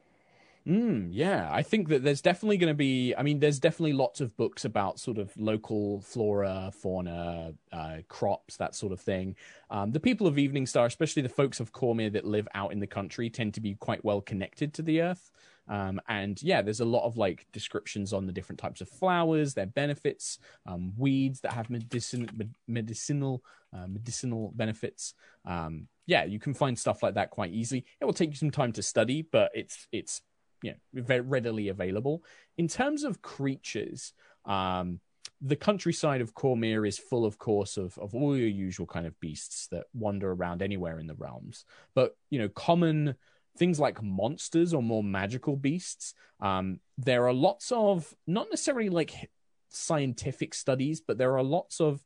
Mm, 0.66 1.08
yeah, 1.10 1.48
I 1.50 1.64
think 1.64 1.88
that 1.88 2.04
there's 2.04 2.20
definitely 2.20 2.56
going 2.56 2.70
to 2.70 2.74
be. 2.74 3.14
I 3.16 3.22
mean, 3.24 3.40
there's 3.40 3.58
definitely 3.58 3.94
lots 3.94 4.20
of 4.20 4.36
books 4.36 4.64
about 4.64 5.00
sort 5.00 5.18
of 5.18 5.36
local 5.36 6.00
flora, 6.02 6.70
fauna, 6.72 7.54
uh, 7.72 7.96
crops, 8.08 8.58
that 8.58 8.76
sort 8.76 8.92
of 8.92 9.00
thing. 9.00 9.34
Um, 9.70 9.90
the 9.90 9.98
people 9.98 10.28
of 10.28 10.36
Eveningstar, 10.36 10.86
especially 10.86 11.22
the 11.22 11.28
folks 11.28 11.58
of 11.58 11.72
Cormyr 11.72 12.12
that 12.12 12.24
live 12.24 12.46
out 12.54 12.72
in 12.72 12.78
the 12.78 12.86
country, 12.86 13.28
tend 13.28 13.54
to 13.54 13.60
be 13.60 13.74
quite 13.74 14.04
well 14.04 14.20
connected 14.20 14.72
to 14.74 14.82
the 14.82 15.00
earth. 15.00 15.32
Um, 15.66 16.00
and 16.08 16.40
yeah, 16.42 16.62
there's 16.62 16.80
a 16.80 16.84
lot 16.84 17.06
of 17.06 17.16
like 17.16 17.46
descriptions 17.52 18.12
on 18.12 18.26
the 18.26 18.32
different 18.32 18.60
types 18.60 18.80
of 18.80 18.88
flowers, 18.88 19.54
their 19.54 19.66
benefits, 19.66 20.38
um, 20.66 20.92
weeds 20.96 21.40
that 21.40 21.52
have 21.54 21.68
medicin- 21.68 22.32
med- 22.36 22.54
medicinal 22.68 23.42
uh, 23.74 23.86
medicinal 23.88 24.52
benefits. 24.54 25.14
Um, 25.44 25.88
yeah, 26.06 26.24
you 26.24 26.38
can 26.38 26.54
find 26.54 26.78
stuff 26.78 27.02
like 27.02 27.14
that 27.14 27.30
quite 27.30 27.52
easily. 27.52 27.84
It 28.00 28.04
will 28.04 28.12
take 28.12 28.30
you 28.30 28.36
some 28.36 28.50
time 28.50 28.72
to 28.72 28.82
study, 28.82 29.22
but 29.22 29.50
it's 29.54 29.86
it's 29.92 30.20
you 30.62 30.74
know 30.92 31.20
readily 31.20 31.68
available. 31.68 32.22
In 32.56 32.68
terms 32.68 33.04
of 33.04 33.22
creatures, 33.22 34.12
um, 34.44 35.00
the 35.40 35.56
countryside 35.56 36.20
of 36.20 36.34
Cormyr 36.34 36.86
is 36.86 36.98
full, 36.98 37.24
of 37.24 37.38
course, 37.38 37.76
of, 37.76 37.98
of 37.98 38.14
all 38.14 38.36
your 38.36 38.48
usual 38.48 38.86
kind 38.86 39.06
of 39.06 39.18
beasts 39.18 39.66
that 39.68 39.84
wander 39.92 40.30
around 40.32 40.62
anywhere 40.62 40.98
in 40.98 41.06
the 41.06 41.14
realms. 41.14 41.64
But 41.94 42.16
you 42.30 42.38
know, 42.38 42.48
common 42.48 43.16
things 43.58 43.78
like 43.78 44.02
monsters 44.02 44.72
or 44.72 44.82
more 44.82 45.04
magical 45.04 45.56
beasts. 45.56 46.14
Um, 46.40 46.80
there 46.96 47.26
are 47.26 47.34
lots 47.34 47.70
of 47.72 48.14
not 48.26 48.46
necessarily 48.50 48.88
like 48.88 49.30
scientific 49.68 50.54
studies, 50.54 51.00
but 51.00 51.18
there 51.18 51.36
are 51.36 51.42
lots 51.42 51.80
of 51.80 52.00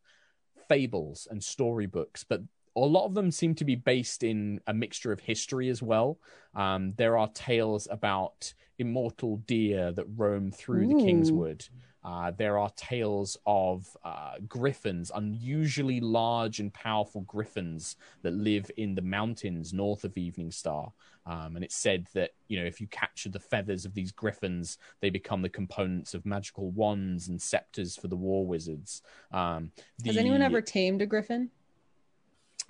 fables 0.69 1.29
and 1.31 1.43
storybooks, 1.43 2.25
but 2.25 2.43
a 2.77 2.81
lot 2.81 3.07
of 3.07 3.15
them 3.15 3.31
seem 3.31 3.55
to 3.55 3.65
be 3.65 3.75
based 3.75 4.23
in 4.23 4.61
a 4.67 4.75
mixture 4.75 5.13
of 5.13 5.21
history 5.21 5.69
as 5.71 5.83
well. 5.83 6.19
Um, 6.55 6.93
there 6.97 7.17
are 7.17 7.29
tales 7.29 7.89
about 7.91 8.53
immortal 8.79 9.39
deer 9.47 9.93
that 9.93 10.05
roam 10.17 10.51
through 10.51 10.89
the 10.89 10.95
Kingswood. 11.05 11.67
Uh, 12.05 12.31
there 12.31 12.57
are 12.57 12.71
tales 12.77 13.37
of 13.47 13.85
uh, 14.05 14.35
griffins, 14.47 15.11
unusually 15.13 15.99
large 15.99 16.61
and 16.61 16.73
powerful 16.73 17.23
griffins 17.23 17.97
that 18.23 18.33
live 18.33 18.71
in 18.77 18.95
the 18.95 19.03
mountains 19.03 19.73
north 19.73 20.05
of 20.05 20.15
Eveningstar. 20.15 20.93
Um, 21.27 21.57
and 21.57 21.65
it's 21.65 21.75
said 21.75 22.07
that 22.15 22.31
you 22.47 22.61
know 22.61 22.65
if 22.65 22.81
you 22.81 22.87
capture 22.87 23.29
the 23.29 23.41
feathers 23.41 23.85
of 23.85 23.95
these 23.95 24.13
griffins, 24.13 24.79
they 25.01 25.11
become 25.11 25.43
the 25.43 25.49
components 25.49 26.15
of 26.15 26.25
magical 26.25 26.71
wands 26.71 27.27
and 27.27 27.43
scepters 27.43 27.97
for 27.97 28.07
the 28.07 28.15
war 28.15 28.47
wizards. 28.47 29.03
Um, 29.33 29.73
Has 30.05 30.17
anyone 30.17 30.43
ever 30.43 30.61
tamed 30.61 31.03
a 31.03 31.07
griffin? 31.07 31.51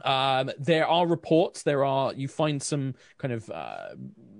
Um, 0.04 0.50
there 0.58 0.86
are 0.86 1.06
reports. 1.06 1.62
There 1.62 1.84
are 1.84 2.12
you 2.12 2.28
find 2.28 2.62
some 2.62 2.94
kind 3.18 3.32
of 3.32 3.50
uh, 3.50 3.88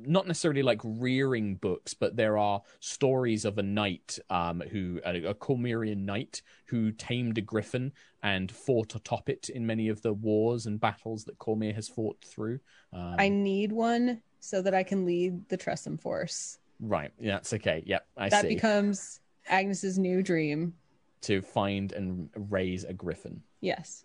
not 0.06 0.26
necessarily 0.26 0.62
like 0.62 0.80
rearing 0.84 1.56
books, 1.56 1.94
but 1.94 2.16
there 2.16 2.38
are 2.38 2.62
stories 2.80 3.44
of 3.44 3.58
a 3.58 3.62
knight 3.62 4.18
um, 4.30 4.62
who 4.70 5.00
a, 5.04 5.24
a 5.24 5.94
knight 5.94 6.42
who 6.66 6.92
tamed 6.92 7.38
a 7.38 7.40
griffin 7.40 7.92
and 8.22 8.50
fought 8.50 8.94
atop 8.94 9.28
it 9.28 9.48
in 9.48 9.66
many 9.66 9.88
of 9.88 10.02
the 10.02 10.12
wars 10.12 10.66
and 10.66 10.80
battles 10.80 11.24
that 11.24 11.38
Cormyr 11.38 11.74
has 11.74 11.88
fought 11.88 12.22
through. 12.24 12.60
Um, 12.92 13.16
I 13.18 13.28
need 13.28 13.72
one 13.72 14.20
so 14.40 14.62
that 14.62 14.74
I 14.74 14.82
can 14.82 15.04
lead 15.04 15.48
the 15.48 15.58
Tressym 15.58 16.00
force. 16.00 16.58
right, 16.80 17.12
yeah, 17.18 17.32
that's 17.32 17.52
okay. 17.54 17.82
Yep, 17.86 18.06
I 18.16 18.26
see. 18.26 18.30
that 18.30 18.42
see. 18.42 18.48
becomes 18.48 19.20
Agnis's 19.50 19.98
new 19.98 20.22
dream. 20.22 20.74
to 21.22 21.40
find 21.40 21.92
and 21.92 22.28
raise 22.36 22.84
a 22.84 22.92
griffin. 22.92 23.42
Yes. 23.60 24.04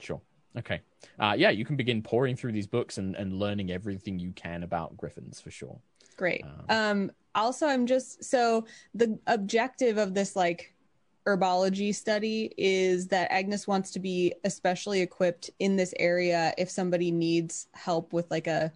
Sure. 0.00 0.20
Okay. 0.58 0.80
Uh, 1.18 1.34
yeah, 1.36 1.50
you 1.50 1.64
can 1.64 1.76
begin 1.76 2.02
pouring 2.02 2.36
through 2.36 2.52
these 2.52 2.66
books 2.66 2.98
and, 2.98 3.14
and 3.14 3.34
learning 3.34 3.70
everything 3.70 4.18
you 4.18 4.32
can 4.32 4.62
about 4.62 4.96
griffins 4.96 5.40
for 5.40 5.50
sure. 5.50 5.78
Great. 6.16 6.44
Um, 6.44 6.76
Um 6.76 7.10
also 7.34 7.66
I'm 7.66 7.86
just 7.86 8.24
so 8.24 8.66
the 8.94 9.18
objective 9.26 9.98
of 9.98 10.14
this 10.14 10.34
like 10.34 10.74
herbology 11.26 11.94
study 11.94 12.54
is 12.56 13.08
that 13.08 13.30
Agnis 13.30 13.66
wants 13.66 13.90
to 13.90 14.00
be 14.00 14.32
especially 14.44 15.00
equipped 15.00 15.50
in 15.58 15.76
this 15.76 15.92
area 15.98 16.54
if 16.56 16.70
somebody 16.70 17.10
needs 17.10 17.68
help 17.74 18.12
with 18.12 18.30
like 18.30 18.46
a 18.46 18.72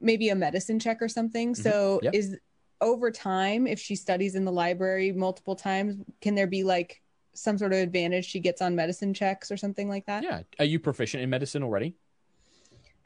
maybe 0.00 0.30
a 0.30 0.34
medicine 0.34 0.78
check 0.78 1.02
or 1.02 1.08
something. 1.08 1.54
So 1.54 2.00
Yep. 2.02 2.14
is 2.14 2.36
over 2.80 3.10
time 3.10 3.66
if 3.66 3.78
she 3.78 3.96
studies 3.96 4.34
in 4.34 4.44
the 4.44 4.52
library 4.52 5.12
multiple 5.12 5.56
times 5.56 5.96
can 6.20 6.34
there 6.34 6.46
be 6.46 6.64
like 6.64 7.00
some 7.34 7.58
sort 7.58 7.72
of 7.72 7.78
advantage 7.78 8.26
she 8.26 8.40
gets 8.40 8.62
on 8.62 8.74
medicine 8.74 9.12
checks 9.12 9.50
or 9.50 9.56
something 9.56 9.88
like 9.88 10.06
that? 10.06 10.22
Yeah. 10.22 10.42
Are 10.58 10.64
you 10.64 10.78
proficient 10.78 11.22
in 11.22 11.30
medicine 11.30 11.62
already? 11.62 11.94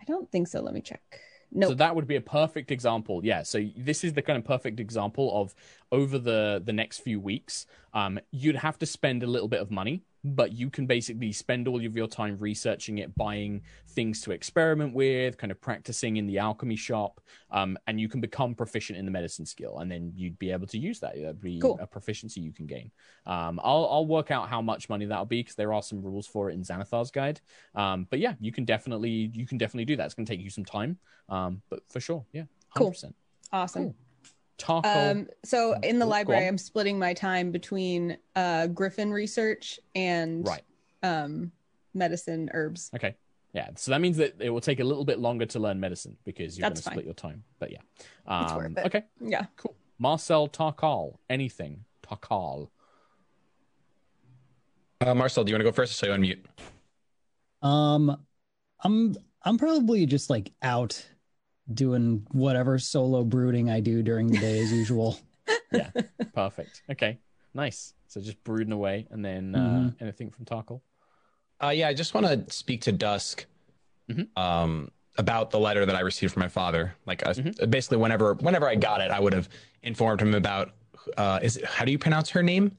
I 0.00 0.04
don't 0.04 0.30
think 0.30 0.48
so. 0.48 0.60
Let 0.60 0.74
me 0.74 0.80
check. 0.80 1.20
No. 1.50 1.68
So 1.68 1.74
that 1.74 1.96
would 1.96 2.06
be 2.06 2.16
a 2.16 2.20
perfect 2.20 2.70
example. 2.70 3.24
Yeah. 3.24 3.42
So 3.42 3.64
this 3.76 4.04
is 4.04 4.12
the 4.12 4.22
kind 4.22 4.38
of 4.38 4.44
perfect 4.44 4.80
example 4.80 5.40
of 5.40 5.54
over 5.90 6.18
the 6.18 6.62
the 6.64 6.72
next 6.72 6.98
few 6.98 7.20
weeks, 7.20 7.66
um, 7.94 8.20
you'd 8.30 8.56
have 8.56 8.78
to 8.78 8.86
spend 8.86 9.22
a 9.22 9.26
little 9.26 9.48
bit 9.48 9.60
of 9.60 9.70
money, 9.70 10.02
but 10.34 10.52
you 10.52 10.70
can 10.70 10.86
basically 10.86 11.32
spend 11.32 11.68
all 11.68 11.84
of 11.84 11.96
your 11.96 12.06
time 12.06 12.36
researching 12.38 12.98
it, 12.98 13.14
buying 13.16 13.62
things 13.88 14.20
to 14.22 14.32
experiment 14.32 14.94
with, 14.94 15.36
kind 15.38 15.50
of 15.50 15.60
practicing 15.60 16.16
in 16.16 16.26
the 16.26 16.38
alchemy 16.38 16.76
shop, 16.76 17.20
um, 17.50 17.76
and 17.86 18.00
you 18.00 18.08
can 18.08 18.20
become 18.20 18.54
proficient 18.54 18.98
in 18.98 19.04
the 19.04 19.10
medicine 19.10 19.46
skill, 19.46 19.78
and 19.78 19.90
then 19.90 20.12
you'd 20.14 20.38
be 20.38 20.50
able 20.50 20.66
to 20.66 20.78
use 20.78 21.00
that. 21.00 21.14
That'd 21.14 21.40
be 21.40 21.58
Cool. 21.58 21.78
a 21.80 21.86
proficiency 21.86 22.40
you 22.40 22.52
can 22.52 22.66
gain. 22.66 22.90
Um, 23.26 23.60
I'll 23.62 23.88
I'll 23.90 24.06
work 24.06 24.30
out 24.30 24.48
how 24.48 24.62
much 24.62 24.88
money 24.88 25.06
that'll 25.06 25.24
be 25.24 25.40
because 25.40 25.54
there 25.56 25.72
are 25.72 25.82
some 25.82 26.02
rules 26.02 26.26
for 26.26 26.50
it 26.50 26.54
in 26.54 26.62
Xanathar's 26.62 27.10
guide. 27.10 27.40
Um, 27.74 28.06
but 28.10 28.18
yeah, 28.18 28.34
you 28.40 28.52
can 28.52 28.64
definitely 28.64 29.30
you 29.34 29.46
can 29.46 29.58
definitely 29.58 29.84
do 29.84 29.96
that. 29.96 30.06
It's 30.06 30.14
going 30.14 30.26
to 30.26 30.32
take 30.32 30.42
you 30.42 30.50
some 30.50 30.64
time, 30.64 30.98
um, 31.28 31.62
but 31.70 31.80
for 31.88 32.00
sure, 32.00 32.24
yeah, 32.32 32.44
Cool. 32.74 32.90
100%. 32.92 33.12
awesome. 33.52 33.82
Cool. 33.84 33.94
Tarkhal. 34.58 35.10
Um, 35.12 35.28
so 35.44 35.74
in 35.82 35.98
the 35.98 36.04
Go- 36.04 36.10
go 36.10 36.10
library. 36.10 36.46
I'm 36.46 36.58
splitting 36.58 36.98
my 36.98 37.14
time 37.14 37.50
between 37.52 38.18
uh, 38.36 38.66
Griffin 38.68 39.12
research 39.12 39.78
and 39.94 40.46
right. 40.46 40.62
um, 41.02 41.52
medicine 41.94 42.50
herbs. 42.52 42.90
Okay. 42.94 43.14
Yeah. 43.54 43.70
So 43.76 43.92
that 43.92 44.00
means 44.00 44.16
that 44.18 44.34
it 44.40 44.50
will 44.50 44.60
take 44.60 44.80
a 44.80 44.84
little 44.84 45.04
bit 45.04 45.18
longer 45.20 45.46
to 45.46 45.58
learn 45.58 45.80
medicine 45.80 46.16
because 46.24 46.58
you're 46.58 46.68
going 46.68 46.74
to 46.76 46.82
split 46.82 47.04
your 47.04 47.14
time. 47.14 47.44
But 47.58 47.72
yeah. 47.72 47.78
It's 47.98 48.52
Um, 48.52 48.56
worth 48.56 48.78
it. 48.78 48.86
Okay. 48.86 49.04
Yeah. 49.20 49.46
Cool. 49.56 49.74
Marcel 49.98 50.48
Tarkhal. 50.48 51.16
Anything. 51.30 51.84
Tarkhal. 52.06 52.68
Uh, 55.00 55.14
Marcel, 55.14 55.44
do 55.44 55.50
you 55.50 55.54
want 55.54 55.60
to 55.60 55.64
go 55.64 55.72
first? 55.72 55.92
or 56.02 56.06
So 56.06 56.12
you 56.12 56.18
unmute. 57.62 57.66
Um, 57.66 58.20
I'm 58.82 59.16
I'm 59.42 59.56
probably 59.58 60.06
just 60.06 60.30
like 60.30 60.52
out 60.62 61.04
doing 61.72 62.26
whatever 62.32 62.78
solo 62.78 63.24
brooding 63.24 63.70
I 63.70 63.80
do 63.80 64.02
during 64.02 64.28
the 64.28 64.38
day 64.38 64.58
as 64.60 64.72
usual. 64.72 65.18
Yeah. 65.72 65.90
Perfect. 66.34 66.82
Okay. 66.90 67.18
Nice. 67.52 67.92
So 68.06 68.20
just 68.22 68.42
brooding 68.42 68.72
away, 68.72 69.06
and 69.10 69.22
then 69.24 69.54
uh, 69.54 69.58
Mhm. 69.58 69.94
anything 70.00 70.30
from 70.30 70.44
Tarkhal. 70.46 70.80
Uh, 71.62 71.68
yeah, 71.70 71.88
I 71.88 71.94
just 71.94 72.14
want 72.14 72.26
to 72.26 72.50
speak 72.54 72.82
to 72.82 72.92
Dusk 72.92 73.44
Mhm. 74.10 74.28
um, 74.38 74.90
about 75.18 75.50
the 75.50 75.58
letter 75.58 75.84
that 75.84 75.94
I 75.94 76.00
received 76.00 76.32
from 76.32 76.40
my 76.40 76.48
father. 76.48 76.94
Like, 77.06 77.26
uh, 77.26 77.34
Mhm. 77.34 77.70
basically, 77.70 77.98
whenever 77.98 78.34
whenever 78.34 78.66
I 78.68 78.76
got 78.76 79.00
it, 79.02 79.10
I 79.10 79.20
would 79.20 79.34
have 79.34 79.48
informed 79.82 80.22
him 80.22 80.34
about. 80.34 80.72
Uh, 81.18 81.38
is 81.42 81.56
it, 81.58 81.64
how 81.66 81.84
do 81.84 81.92
you 81.92 81.98
pronounce 81.98 82.30
her 82.30 82.42
name? 82.42 82.76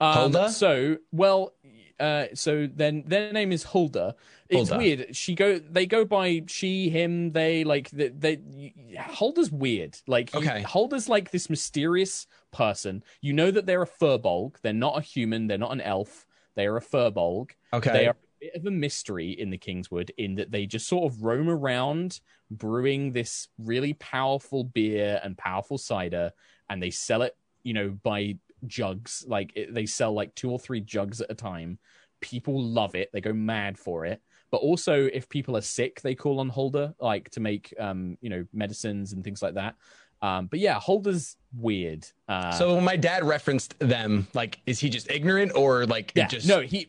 Um, 0.00 0.12
Hulda? 0.32 0.50
So, 0.50 0.98
well, 1.12 1.54
uh, 2.00 2.26
so 2.34 2.66
then 2.66 3.04
their 3.06 3.32
name 3.32 3.52
is 3.52 3.62
Hulda. 3.62 4.16
It's 4.48 4.70
Hulda. 4.70 4.76
weird. 4.82 5.16
She 5.16 5.34
go. 5.34 5.58
They 5.58 5.86
go 5.86 6.04
by 6.04 6.42
she, 6.46 6.88
him, 6.88 7.32
they. 7.32 7.62
Like 7.64 7.90
they. 7.90 8.08
they 8.08 8.74
Hulda's 8.98 9.52
weird. 9.52 9.98
Like 10.06 10.34
you- 10.34 10.40
Hulda's 10.66 11.08
like 11.08 11.30
this 11.30 11.50
mysterious 11.50 12.26
person. 12.50 13.04
You 13.20 13.34
know 13.34 13.50
that 13.50 13.66
they're 13.66 13.82
a 13.82 13.86
furbolg. 13.86 14.56
They're 14.62 14.72
not 14.72 14.98
a 14.98 15.02
human. 15.02 15.46
They're 15.46 15.58
not 15.58 15.72
an 15.72 15.82
elf. 15.82 16.26
They 16.56 16.66
are 16.66 16.76
a 16.76 16.82
furbolg. 16.82 17.50
Okay. 17.72 17.92
They 17.92 18.06
are 18.08 18.12
a 18.12 18.16
bit 18.40 18.54
of 18.56 18.66
a 18.66 18.70
mystery 18.70 19.30
in 19.30 19.50
the 19.50 19.58
Kingswood 19.58 20.12
in 20.18 20.34
that 20.36 20.50
they 20.50 20.66
just 20.66 20.88
sort 20.88 21.12
of 21.12 21.22
roam 21.22 21.48
around 21.48 22.20
brewing 22.50 23.12
this 23.12 23.48
really 23.58 23.92
powerful 23.94 24.64
beer 24.64 25.20
and 25.22 25.38
powerful 25.38 25.78
cider, 25.78 26.32
and 26.68 26.82
they 26.82 26.90
sell 26.90 27.22
it, 27.22 27.36
you 27.62 27.72
know, 27.74 27.90
by 28.02 28.36
jugs. 28.66 29.24
Like 29.26 29.52
it, 29.54 29.74
they 29.74 29.86
sell 29.86 30.12
like 30.12 30.34
two 30.34 30.50
or 30.50 30.58
three 30.58 30.80
jugs 30.80 31.20
at 31.20 31.30
a 31.30 31.34
time. 31.34 31.78
People 32.20 32.62
love 32.62 32.94
it. 32.94 33.10
They 33.12 33.20
go 33.20 33.32
mad 33.32 33.78
for 33.78 34.04
it. 34.04 34.20
But 34.50 34.58
also, 34.58 35.08
if 35.12 35.28
people 35.28 35.56
are 35.56 35.62
sick, 35.62 36.00
they 36.00 36.14
call 36.14 36.40
on 36.40 36.48
Holder, 36.48 36.92
like 36.98 37.30
to 37.30 37.40
make, 37.40 37.72
um, 37.78 38.18
you 38.20 38.30
know, 38.30 38.44
medicines 38.52 39.12
and 39.12 39.22
things 39.22 39.42
like 39.42 39.54
that. 39.54 39.76
Um, 40.22 40.46
but 40.46 40.58
yeah, 40.58 40.78
Holder's 40.78 41.36
weird. 41.56 42.06
Uh, 42.28 42.52
so 42.52 42.74
when 42.74 42.84
my 42.84 42.96
dad 42.96 43.24
referenced 43.24 43.78
them, 43.78 44.26
like, 44.34 44.60
is 44.66 44.78
he 44.78 44.90
just 44.90 45.10
ignorant 45.10 45.52
or 45.54 45.86
like 45.86 46.12
yeah, 46.14 46.24
it 46.24 46.30
just 46.30 46.46
no, 46.46 46.60
he, 46.60 46.88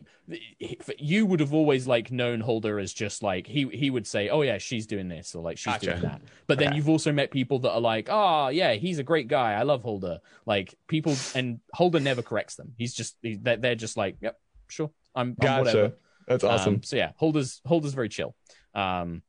he, 0.58 0.78
you 0.98 1.24
would 1.24 1.40
have 1.40 1.54
always 1.54 1.86
like 1.86 2.12
known 2.12 2.40
Holder 2.40 2.78
as 2.78 2.92
just 2.92 3.22
like 3.22 3.46
he 3.46 3.66
he 3.68 3.88
would 3.88 4.06
say, 4.06 4.28
oh 4.28 4.42
yeah, 4.42 4.58
she's 4.58 4.86
doing 4.86 5.08
this 5.08 5.34
or 5.34 5.42
like 5.42 5.56
she's 5.56 5.72
Gotcha. 5.74 5.86
doing 5.86 6.02
that. 6.02 6.20
But 6.46 6.58
then 6.58 6.68
Okay. 6.68 6.76
you've 6.76 6.88
also 6.90 7.10
met 7.10 7.30
people 7.30 7.58
that 7.60 7.72
are 7.72 7.80
like, 7.80 8.08
oh 8.10 8.48
yeah, 8.48 8.74
he's 8.74 8.98
a 8.98 9.02
great 9.02 9.28
guy, 9.28 9.54
I 9.54 9.62
love 9.62 9.82
Holder. 9.82 10.20
Like 10.44 10.74
people, 10.86 11.16
and 11.34 11.58
Holder 11.72 12.00
never 12.00 12.20
corrects 12.22 12.56
them. 12.56 12.74
He's 12.76 12.92
just 12.92 13.16
he- 13.22 13.36
they're, 13.36 13.56
they're 13.56 13.74
just 13.74 13.96
like, 13.96 14.16
yep, 14.20 14.38
sure, 14.68 14.90
I'm, 15.14 15.36
I'm 15.40 15.58
whatever. 15.58 15.94
That's 16.28 16.44
Um, 16.44 16.82
so 16.82 16.96
yeah, 16.96 17.12
Holder's 17.16 17.60
Holder's 17.66 17.94
very 17.94 18.08
chill. 18.08 18.36
Um, 18.74 19.22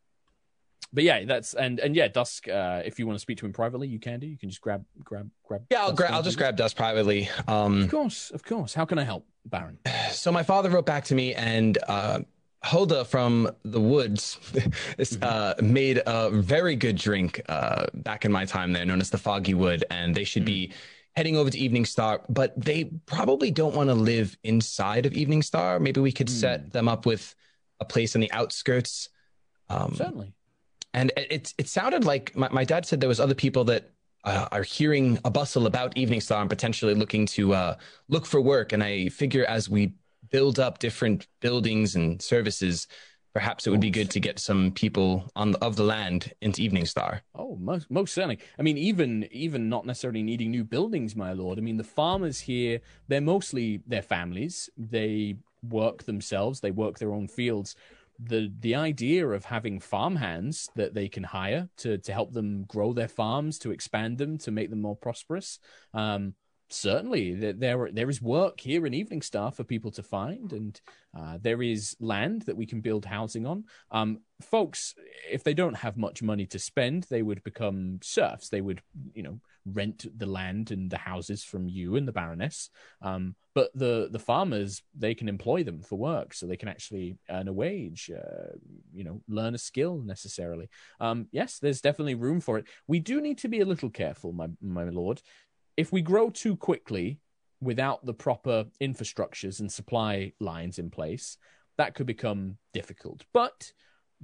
but 0.94 1.04
yeah, 1.04 1.26
that's 1.26 1.54
and 1.54 1.80
and 1.80 1.96
yeah, 1.96 2.08
Dusk. 2.08 2.48
Uh, 2.48 2.82
if 2.86 3.00
you 3.00 3.08
want 3.08 3.16
to 3.18 3.22
speak 3.22 3.39
to 3.39 3.46
him 3.46 3.54
privately, 3.54 3.88
you 3.88 4.00
can 4.00 4.20
do. 4.20 4.28
You 4.28 4.38
can 4.38 4.50
just 4.50 4.62
grab 4.62 4.86
grab 5.04 5.30
grab. 5.46 5.64
yeah, 5.70 5.82
I'll 5.82 5.91
grab. 5.94 6.12
I'll 6.14 6.24
just 6.24 6.38
grab 6.38 6.56
Dusk 6.56 6.78
privately. 6.78 7.30
Um, 7.48 7.84
Of 7.84 7.91
course, 7.91 8.32
of 8.32 8.44
course. 8.44 8.74
How 8.74 8.86
can 8.86 9.00
I 9.00 9.04
help, 9.04 9.26
Baron? 9.46 9.80
so 10.12 10.32
my 10.32 10.44
father 10.44 10.70
wrote 10.70 10.86
back 10.86 11.06
to 11.06 11.16
me 11.16 11.34
and 11.34 11.78
uh 11.88 12.20
Hulda 12.66 13.04
from 13.04 13.50
the 13.66 13.82
woods 13.82 14.39
is, 14.98 15.18
uh, 15.22 15.54
made 15.62 16.02
a 16.06 16.30
very 16.30 16.78
good 16.78 16.96
drink 16.96 17.41
uh, 17.50 17.88
back 17.94 18.24
in 18.24 18.32
my 18.32 18.46
time 18.46 18.72
there, 18.72 18.86
known 18.86 19.02
as 19.02 19.10
the 19.10 19.18
Foggy 19.18 19.54
Wood, 19.54 19.84
and 19.91 20.16
they 20.16 20.24
should 20.24 20.46
be 20.46 20.72
heading 21.14 21.36
over 21.36 21.50
to 21.50 21.58
Eveningstar, 21.58 22.22
but 22.30 22.54
they 22.56 22.86
probably 23.06 23.52
don't 23.52 23.76
want 23.76 23.89
to 23.89 23.94
live 23.94 24.38
inside 24.46 25.06
of 25.06 25.12
Eveningstar. 25.12 25.82
Maybe 25.82 26.00
we 26.00 26.14
could 26.14 26.30
set 26.30 26.72
them 26.72 26.88
up 26.88 27.06
with 27.06 27.36
a 27.82 27.86
place 27.86 28.16
on 28.16 28.22
the 28.22 28.32
outskirts 28.32 29.10
Um, 29.70 29.96
Certainly. 29.98 30.34
And 30.94 31.12
it 31.18 31.54
it, 31.58 31.68
sounded 31.68 32.06
like 32.06 32.36
my, 32.36 32.50
my 32.50 32.64
dad 32.64 32.86
said 32.86 33.00
there 33.00 33.10
was 33.10 33.20
other 33.20 33.36
people 33.36 33.64
that 33.66 33.91
uh, 34.24 34.48
are 34.52 34.64
hearing 34.64 35.20
a 35.26 35.32
bustle 35.32 35.66
about 35.66 35.96
Eveningstar 35.96 36.41
and 36.41 36.50
potentially 36.50 36.94
looking 36.94 37.26
to 37.28 37.54
uh, 37.54 37.76
look 38.10 38.26
for 38.26 38.41
work. 38.41 38.74
And 38.74 38.84
I 38.84 39.10
figure 39.10 39.46
as 39.46 39.70
we 39.70 39.94
build 40.30 40.60
up 40.60 40.80
different 40.80 41.28
buildings 41.41 41.96
and 41.96 42.22
services, 42.22 42.88
perhaps 43.34 43.66
it 43.66 43.72
would 43.72 43.82
be 43.82 43.89
good 43.89 44.12
to 44.12 44.20
get 44.20 44.39
some 44.39 44.72
people 44.72 45.30
on 45.36 45.52
the, 45.52 45.58
of 45.60 45.76
the 45.76 45.84
land 45.84 46.32
into 46.41 46.62
Eveningstar. 46.62 47.22
Oh, 47.36 47.58
most 47.60 47.89
most 47.89 48.14
certainly. 48.14 48.39
I 48.58 48.62
mean, 48.62 48.78
even 48.78 49.28
even 49.32 49.70
not 49.70 49.86
necessarily 49.86 50.24
needing 50.24 50.52
new 50.52 50.64
buildings, 50.64 51.16
my 51.16 51.34
lord. 51.34 51.58
I 51.58 51.62
mean, 51.62 51.78
the 51.78 51.84
farmers 51.84 52.39
here, 52.39 52.80
they're 53.08 53.22
mostly 53.22 53.82
their 53.88 54.04
families. 54.04 54.70
They 54.78 55.38
work 55.68 56.04
themselves. 56.04 56.60
They 56.60 56.72
work 56.72 57.00
their 57.00 57.14
own 57.14 57.28
fields. 57.28 57.76
The 58.26 58.51
the 58.59 58.76
idea 58.76 59.28
of 59.28 59.45
having 59.45 59.80
farmhands 59.80 60.69
that 60.76 60.93
they 60.93 61.09
can 61.09 61.24
hire 61.24 61.69
to 61.78 61.97
to 61.97 62.13
help 62.13 62.32
them 62.34 62.63
grow 62.65 62.93
their 62.93 63.07
farms, 63.07 63.59
to 63.59 63.71
expand 63.71 64.17
them, 64.17 64.38
to 64.39 64.51
make 64.51 64.69
them 64.69 64.82
more 64.82 64.95
prosperous. 64.95 65.59
Um, 65.93 66.36
certainly, 66.69 67.36
there 67.36 67.53
there, 67.53 67.89
there 67.91 68.09
is 68.09 68.21
work 68.21 68.59
here 68.59 68.86
in 68.86 68.93
Eveningstar 68.93 69.53
for 69.53 69.63
people 69.63 69.91
to 69.91 70.03
find, 70.03 70.53
and 70.53 70.82
uh, 71.17 71.38
there 71.41 71.61
is 71.61 71.95
land 71.99 72.43
that 72.43 72.57
we 72.57 72.65
can 72.65 72.82
build 72.82 73.05
housing 73.05 73.45
on. 73.45 73.65
Um, 73.91 74.19
folks, 74.41 74.95
if 75.32 75.43
they 75.43 75.53
don't 75.53 75.78
have 75.78 75.97
much 75.97 76.21
money 76.21 76.45
to 76.47 76.59
spend, 76.59 77.05
they 77.09 77.21
would 77.21 77.43
become 77.43 77.99
serfs. 78.01 78.49
They 78.49 78.61
would, 78.61 78.82
you 79.13 79.24
know, 79.24 79.39
rent 79.66 80.05
the 80.18 80.26
land 80.26 80.72
and 80.72 80.89
the 80.89 80.97
houses 80.97 81.43
from 81.43 81.68
you 81.68 81.95
and 81.95 82.07
the 82.07 82.11
Baroness. 82.11 82.70
Um, 83.01 83.36
but 83.55 83.72
the 83.76 84.09
the 84.11 84.20
farmers, 84.20 84.82
they 84.97 85.14
can 85.14 85.30
employ 85.30 85.64
them 85.64 85.82
for 85.82 85.97
work, 85.97 86.34
so 86.34 86.45
they 86.45 86.57
can 86.57 86.70
actually 86.70 87.18
earn 87.30 87.47
a 87.47 87.53
wage, 87.53 88.11
uh, 88.16 88.55
you 88.93 89.03
know, 89.03 89.22
learn 89.28 89.55
a 89.55 89.59
skill 89.59 90.01
necessarily. 90.03 90.70
Um, 90.99 91.28
yes, 91.32 91.59
there's 91.59 91.82
definitely 91.82 92.16
room 92.16 92.41
for 92.41 92.57
it. 92.57 92.66
We 92.88 92.99
do 92.99 93.22
need 93.22 93.38
to 93.39 93.47
be 93.47 93.61
a 93.61 93.66
little 93.66 93.89
careful, 93.89 94.34
my 94.34 94.47
my 94.61 94.86
lord. 94.86 95.22
If 95.78 95.91
we 95.91 96.01
grow 96.01 96.30
too 96.30 96.55
quickly 96.55 97.20
without 97.61 98.05
the 98.05 98.14
proper 98.14 98.66
infrastructures 98.82 99.59
and 99.59 99.72
supply 99.72 100.34
lines 100.39 100.80
in 100.80 100.89
place, 100.89 101.38
that 101.78 101.95
could 101.95 102.05
become 102.05 102.57
difficult. 102.74 103.24
But 103.34 103.72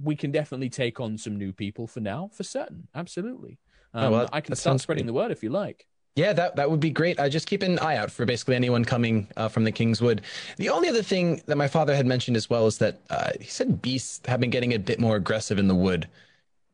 we 0.02 0.16
can 0.16 0.30
definitely 0.30 0.70
take 0.70 1.00
on 1.00 1.18
some 1.18 1.36
new 1.36 1.52
people 1.52 1.86
for 1.86 2.00
now, 2.00 2.30
for 2.32 2.42
certain. 2.42 2.88
Absolutely. 2.94 3.58
Um, 3.94 4.04
Oh, 4.04 4.10
well, 4.10 4.28
I 4.32 4.40
can 4.40 4.54
start 4.56 4.80
spreading 4.80 5.04
great. 5.04 5.08
the 5.08 5.12
word 5.14 5.30
if 5.30 5.42
you 5.42 5.50
like. 5.50 5.86
Yeah, 6.16 6.32
that 6.32 6.56
that 6.56 6.70
would 6.70 6.80
be 6.80 6.90
great. 6.90 7.20
I 7.20 7.28
just 7.28 7.46
keep 7.46 7.62
an 7.62 7.78
eye 7.78 7.96
out 7.96 8.10
for 8.10 8.26
basically 8.26 8.56
anyone 8.56 8.84
coming 8.84 9.28
uh, 9.36 9.48
from 9.48 9.64
the 9.64 9.72
Kingswood. 9.72 10.22
The 10.56 10.68
only 10.68 10.88
other 10.88 11.02
thing 11.02 11.40
that 11.46 11.56
my 11.56 11.68
father 11.68 11.94
had 11.94 12.04
mentioned 12.04 12.36
as 12.36 12.50
well 12.50 12.66
is 12.66 12.78
that 12.78 13.00
uh, 13.10 13.30
he 13.40 13.46
said 13.48 13.80
beasts 13.80 14.20
have 14.26 14.40
been 14.40 14.50
getting 14.50 14.74
a 14.74 14.78
bit 14.78 14.98
more 15.00 15.16
aggressive 15.16 15.58
in 15.58 15.68
the 15.68 15.74
wood, 15.74 16.08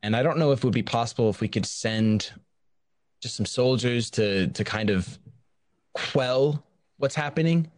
and 0.02 0.16
I 0.16 0.22
don't 0.22 0.38
know 0.38 0.52
if 0.52 0.60
it 0.60 0.64
would 0.64 0.74
be 0.74 0.82
possible 0.82 1.28
if 1.28 1.40
we 1.40 1.48
could 1.48 1.66
send 1.66 2.32
just 3.20 3.36
some 3.36 3.46
soldiers 3.46 4.10
to 4.12 4.48
to 4.48 4.64
kind 4.64 4.88
of 4.90 5.18
quell 5.94 6.64
what's 6.96 7.14
happening. 7.14 7.70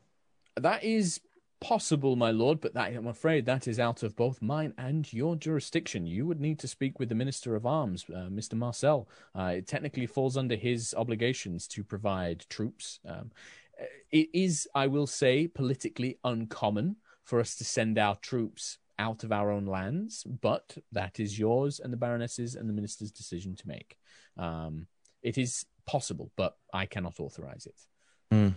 That 0.56 0.84
is 0.84 1.20
possible, 1.60 2.16
my 2.16 2.30
lord, 2.30 2.60
but 2.60 2.74
that, 2.74 2.92
I'm 2.94 3.06
afraid 3.06 3.46
that 3.46 3.68
is 3.68 3.80
out 3.80 4.02
of 4.02 4.16
both 4.16 4.40
mine 4.42 4.74
and 4.78 5.10
your 5.12 5.36
jurisdiction. 5.36 6.06
You 6.06 6.26
would 6.26 6.40
need 6.40 6.58
to 6.60 6.68
speak 6.68 6.98
with 6.98 7.08
the 7.08 7.14
Minister 7.14 7.54
of 7.54 7.66
Arms, 7.66 8.04
uh, 8.08 8.28
Mr. 8.30 8.54
Marcel. 8.54 9.08
Uh, 9.36 9.54
it 9.56 9.66
technically 9.66 10.06
falls 10.06 10.36
under 10.36 10.56
his 10.56 10.94
obligations 10.96 11.66
to 11.68 11.84
provide 11.84 12.46
troops. 12.48 13.00
Um, 13.06 13.30
it 14.10 14.28
is, 14.32 14.68
I 14.74 14.86
will 14.86 15.06
say, 15.06 15.48
politically 15.48 16.18
uncommon 16.24 16.96
for 17.24 17.40
us 17.40 17.54
to 17.56 17.64
send 17.64 17.98
our 17.98 18.16
troops 18.16 18.78
out 18.98 19.22
of 19.22 19.30
our 19.30 19.50
own 19.50 19.66
lands, 19.66 20.24
but 20.24 20.76
that 20.92 21.20
is 21.20 21.38
yours 21.38 21.80
and 21.80 21.92
the 21.92 21.96
Baroness's 21.96 22.56
and 22.56 22.68
the 22.68 22.72
Minister's 22.72 23.12
decision 23.12 23.54
to 23.56 23.68
make. 23.68 23.96
Um, 24.36 24.86
it 25.22 25.38
is 25.38 25.66
possible, 25.86 26.32
but 26.36 26.56
I 26.72 26.86
cannot 26.86 27.20
authorize 27.20 27.66
it. 27.66 28.54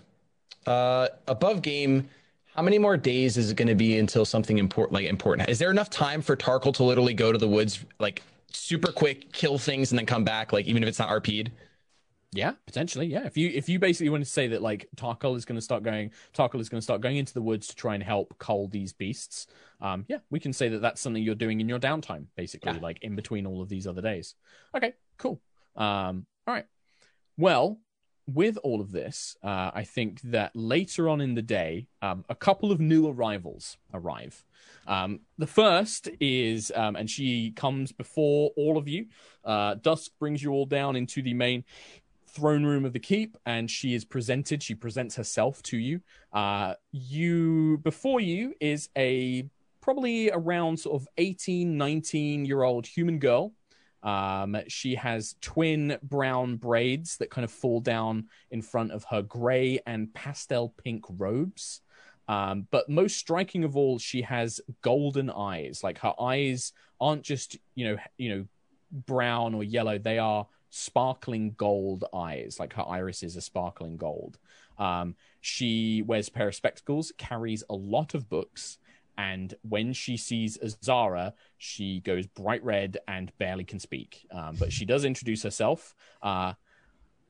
Uh, 0.66 1.08
above 1.28 1.62
game, 1.62 2.10
how 2.56 2.62
many 2.62 2.78
more 2.78 2.98
days 2.98 3.38
is 3.38 3.52
it 3.52 3.56
going 3.56 3.68
to 3.68 3.76
be 3.76 3.98
until 3.98 4.26
something 4.26 4.58
important 4.58 4.94
like 4.94 5.06
important? 5.06 5.50
Is 5.50 5.60
there 5.60 5.72
enough 5.72 5.90
time 5.90 6.22
for 6.22 6.36
Tarkhal 6.36 6.74
to 6.76 6.84
literally 6.84 7.14
go 7.14 7.32
to 7.32 7.38
the 7.38 7.48
woods 7.48 7.86
like 8.00 8.22
super 8.52 8.92
quick, 8.92 9.32
kill 9.32 9.58
things, 9.58 9.92
and 9.92 10.00
then 10.00 10.06
come 10.06 10.24
back? 10.24 10.52
Like 10.52 10.66
even 10.66 10.84
if 10.84 10.90
it's 10.90 11.00
not 11.00 11.10
RP'd. 11.10 11.52
Yeah, 12.34 12.54
potentially. 12.66 13.08
Yeah, 13.08 13.26
if 13.26 13.36
you 13.36 13.50
if 13.54 13.68
you 13.68 13.78
basically 13.78 14.10
want 14.10 14.24
to 14.24 14.30
say 14.30 14.48
that 14.48 14.62
like 14.62 14.88
Tarkhal 14.96 15.36
is 15.36 15.44
going 15.44 15.58
to 15.58 15.62
start 15.62 15.84
going, 15.84 16.12
Tarkhal 16.34 16.62
is 16.62 16.70
going 16.70 16.80
to 16.80 16.84
start 16.84 17.02
going 17.02 17.18
into 17.18 17.34
the 17.34 17.42
woods 17.42 17.68
to 17.68 17.76
try 17.76 17.94
and 17.94 18.02
help 18.02 18.38
cull 18.38 18.68
these 18.70 18.94
beasts. 18.94 19.48
Um, 19.82 20.06
yeah, 20.08 20.20
we 20.30 20.40
can 20.40 20.54
say 20.54 20.70
that 20.70 20.82
that's 20.82 21.02
something 21.02 21.22
you're 21.22 21.36
doing 21.36 21.60
in 21.60 21.68
your 21.68 21.80
downtime, 21.80 22.28
basically, 22.38 22.72
Yeah. 22.74 22.80
like 22.82 23.00
in 23.02 23.16
between 23.16 23.46
all 23.46 23.62
of 23.62 23.68
these 23.68 23.86
other 23.86 24.02
days. 24.02 24.36
Okay, 24.76 24.94
cool. 25.18 25.42
Um, 25.76 26.26
all 26.48 26.54
right. 26.54 26.66
Well, 27.38 27.80
with 28.28 28.58
all 28.64 28.82
of 28.82 28.92
this, 28.92 29.36
uh, 29.44 29.72
I 29.74 29.84
think 29.84 30.22
that 30.22 30.56
later 30.56 31.10
on 31.10 31.22
in 31.22 31.36
the 31.36 31.42
day, 31.42 31.88
um, 32.02 32.24
a 32.30 32.36
couple 32.36 32.72
of 32.72 32.80
new 32.80 33.08
arrivals 33.08 33.78
arrive. 33.94 34.44
Um, 34.88 35.22
the 35.38 35.48
first 35.48 36.10
is, 36.20 36.72
um, 36.76 36.96
and 36.96 37.10
she 37.10 37.52
comes 37.52 37.92
before 37.92 38.52
all 38.56 38.78
of 38.78 38.88
you. 38.88 39.08
Uh, 39.44 39.76
Dusk 39.76 40.12
brings 40.20 40.42
you 40.42 40.52
all 40.52 40.66
down 40.66 40.96
into 40.96 41.22
the 41.22 41.34
main 41.34 41.64
throne 42.28 42.64
room 42.64 42.86
of 42.86 42.94
the 42.94 43.00
keep 43.00 43.38
and 43.46 43.70
she 43.70 43.94
is 43.94 44.06
presented 44.06 44.64
she 44.64 44.74
presents 44.74 45.18
herself 45.18 45.62
to 45.64 45.78
you 45.78 46.00
uh 46.32 46.74
you 46.94 47.78
before 47.84 48.22
you 48.22 48.54
is 48.62 48.88
a 48.98 49.46
probably 49.82 50.32
around 50.32 50.80
sort 50.80 51.02
of 51.02 51.08
18 51.18 51.78
19 51.78 52.46
year 52.46 52.64
old 52.64 52.86
human 52.86 53.20
girl 53.20 53.52
um 54.04 54.58
she 54.68 54.96
has 54.96 55.36
twin 55.42 55.98
brown 56.02 56.56
braids 56.56 57.18
that 57.18 57.30
kind 57.30 57.46
of 57.46 57.52
fall 57.52 57.80
down 57.80 58.26
in 58.50 58.62
front 58.62 58.92
of 58.92 59.04
her 59.04 59.22
gray 59.22 59.80
and 59.86 60.12
pastel 60.14 60.74
pink 60.78 61.06
robes 61.18 61.82
um, 62.32 62.66
but 62.72 62.90
most 62.90 63.18
striking 63.18 63.66
of 63.66 63.76
all, 63.76 64.00
she 64.00 64.22
has 64.22 64.62
golden 64.82 65.30
eyes. 65.30 65.82
Like 65.84 66.00
her 66.00 66.14
eyes 66.18 66.72
aren't 67.00 67.24
just 67.24 67.58
you 67.76 67.86
know 67.86 67.98
you 68.18 68.30
know 68.30 68.46
brown 69.06 69.54
or 69.54 69.64
yellow; 69.64 69.98
they 69.98 70.18
are 70.18 70.48
sparkling 70.70 71.54
gold 71.58 72.06
eyes. 72.14 72.58
Like 72.58 72.72
her 72.74 72.88
irises 72.88 73.36
are 73.36 73.42
sparkling 73.42 73.98
gold. 73.98 74.38
Um, 74.78 75.16
she 75.42 76.04
wears 76.04 76.30
a 76.30 76.32
pair 76.32 76.48
of 76.48 76.56
spectacles, 76.56 77.12
carries 77.18 77.66
a 77.70 77.76
lot 77.76 78.14
of 78.14 78.30
books, 78.30 78.78
and 79.22 79.54
when 79.62 79.94
she 79.94 80.18
sees 80.18 80.58
Azara, 80.64 81.36
she 81.60 82.00
goes 82.00 82.26
bright 82.26 82.64
red 82.64 82.98
and 83.08 83.32
barely 83.38 83.64
can 83.64 83.78
speak. 83.78 84.26
Um, 84.32 84.56
but 84.58 84.74
she 84.74 84.84
does 84.84 85.06
introduce 85.06 85.44
herself. 85.44 85.94
Uh, 86.24 86.54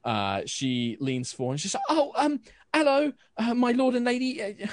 uh, 0.06 0.44
she 0.46 0.96
leans 1.02 1.34
forward 1.34 1.54
and 1.54 1.60
she's 1.60 1.74
like, 1.74 1.84
"Oh, 1.90 2.14
um, 2.16 2.40
hello, 2.74 3.12
uh, 3.36 3.54
my 3.54 3.74
lord 3.74 3.96
and 3.96 4.06
lady, 4.06 4.42
uh, 4.42 4.68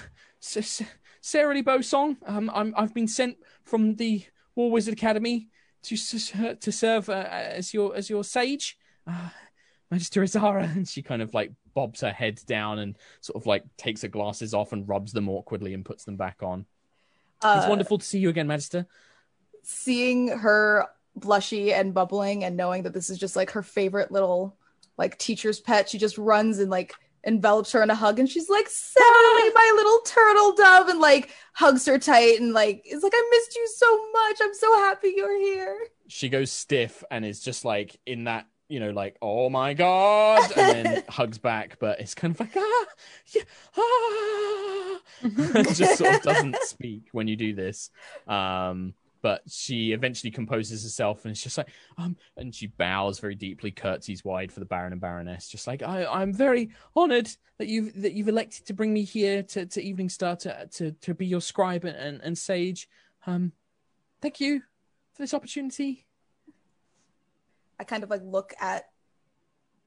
Sarah 1.21 1.55
Lee 1.55 1.63
Bosong. 1.63 2.17
Um, 2.25 2.53
I'm 2.55 2.73
I've 2.77 2.95
been 2.95 3.09
sent 3.09 3.37
from 3.65 3.97
the 3.97 4.25
War 4.55 4.71
Wizard 4.71 4.95
Academy 4.95 5.49
to 5.83 5.97
to 6.55 6.73
serve 6.73 7.09
uh, 7.09 7.27
as 7.31 7.75
your 7.75 7.97
as 7.97 8.09
your 8.09 8.23
sage, 8.23 8.79
uh, 9.09 9.31
Magister 9.91 10.23
Azara." 10.23 10.69
And 10.77 10.89
she 10.89 11.03
kind 11.03 11.21
of 11.21 11.35
like 11.35 11.51
bobs 11.75 12.01
her 12.03 12.13
head 12.13 12.41
down 12.47 12.79
and 12.79 12.97
sort 13.23 13.43
of 13.43 13.47
like 13.47 13.65
takes 13.77 14.03
her 14.03 14.09
glasses 14.09 14.55
off 14.55 14.73
and 14.73 14.89
rubs 14.89 15.13
them 15.13 15.29
awkwardly 15.29 15.75
and 15.75 15.85
puts 15.85 16.05
them 16.05 16.17
back 16.17 16.45
on. 16.45 16.65
It's 17.43 17.65
Uh, 17.65 17.67
wonderful 17.69 17.99
to 17.99 18.05
see 18.05 18.19
you 18.19 18.29
again, 18.29 18.47
Magister. 18.47 18.87
seeing 19.63 20.29
her 20.29 20.87
blushy 21.19 21.73
and 21.73 21.93
bubbling 21.95 22.45
and 22.45 22.57
knowing 22.57 22.85
that 22.85 22.95
this 22.95 23.11
is 23.11 23.19
just 23.19 23.35
like 23.37 23.51
her 23.51 23.63
favorite 23.63 24.13
little 24.13 24.57
like 24.97 25.19
teacher's 25.19 25.59
pet 25.61 25.89
she 25.89 25.99
just 25.99 26.17
runs 26.17 26.59
and 26.61 26.71
like 26.71 26.95
envelops 27.25 27.73
her 27.73 27.83
in 27.83 27.91
a 27.91 27.95
hug 27.95 28.21
and 28.21 28.29
she's 28.29 28.49
like 28.49 28.69
Sally 28.69 29.05
my 29.55 29.73
little 29.75 29.99
turtle 30.07 30.55
dove 30.55 30.89
and 30.89 31.01
like 31.01 31.31
hugs 31.53 31.85
her 31.87 31.99
tight 31.99 32.39
and 32.41 32.53
like 32.53 32.83
it's 32.85 33.03
like 33.03 33.13
I 33.15 33.29
missed 33.33 33.57
you 33.57 33.69
so 33.77 34.11
much 34.13 34.37
I'm 34.41 34.55
so 34.55 34.77
happy 34.79 35.15
you're 35.17 35.39
here 35.41 35.77
she 36.07 36.29
goes 36.29 36.53
stiff 36.53 37.03
and 37.11 37.25
is 37.25 37.41
just 37.41 37.65
like 37.65 38.01
in 38.07 38.25
that 38.25 38.47
you 38.69 38.81
know 38.81 38.91
like 38.91 39.17
oh 39.23 39.49
my 39.49 39.75
god 39.75 40.53
and 40.57 40.87
then 40.87 41.05
hugs 41.09 41.39
back 41.39 41.79
but 41.79 42.01
it's 42.01 42.15
kind 42.15 42.35
of 42.35 42.41
like 42.41 42.57
ah 42.57 42.85
yeah 43.35 43.43
ah. 43.77 44.99
Just 45.75 45.99
sort 45.99 46.15
of 46.15 46.23
doesn't 46.23 46.57
speak 46.63 47.09
when 47.13 47.27
you 47.27 47.37
do 47.37 47.55
this. 47.55 47.91
Um 48.27 48.95
but 49.21 49.43
she 49.49 49.93
eventually 49.93 50.31
composes 50.31 50.85
herself 50.85 51.25
and 51.25 51.33
it's 51.33 51.43
just 51.43 51.59
like 51.59 51.69
um 51.97 52.17
and 52.37 52.55
she 52.55 52.69
bows 52.69 53.19
very 53.19 53.35
deeply 53.35 53.73
curtsies 53.73 54.25
wide 54.25 54.53
for 54.53 54.61
the 54.61 54.67
baron 54.67 54.93
and 54.93 55.01
baroness 55.01 55.49
just 55.49 55.67
like 55.67 55.83
i 55.83 56.07
i'm 56.07 56.33
very 56.33 56.71
honored 56.95 57.29
that 57.59 57.67
you've 57.67 58.01
that 58.01 58.13
you've 58.13 58.29
elected 58.29 58.65
to 58.65 58.73
bring 58.73 58.93
me 58.93 59.03
here 59.03 59.43
to 59.43 59.67
to 59.67 59.83
evening 59.83 60.09
star 60.09 60.37
to 60.37 60.69
to, 60.69 60.93
to 60.93 61.15
be 61.15 61.27
your 61.27 61.41
scribe 61.41 61.85
and, 61.85 61.97
and 61.97 62.21
and 62.23 62.39
sage. 62.39 62.89
Um 63.27 63.53
thank 64.23 64.41
you 64.41 64.61
for 65.15 65.23
this 65.23 65.35
opportunity 65.35 66.08
I 67.79 67.85
kind 67.85 68.03
of 68.03 68.11
like 68.11 68.23
look 68.25 68.55
at 68.61 68.85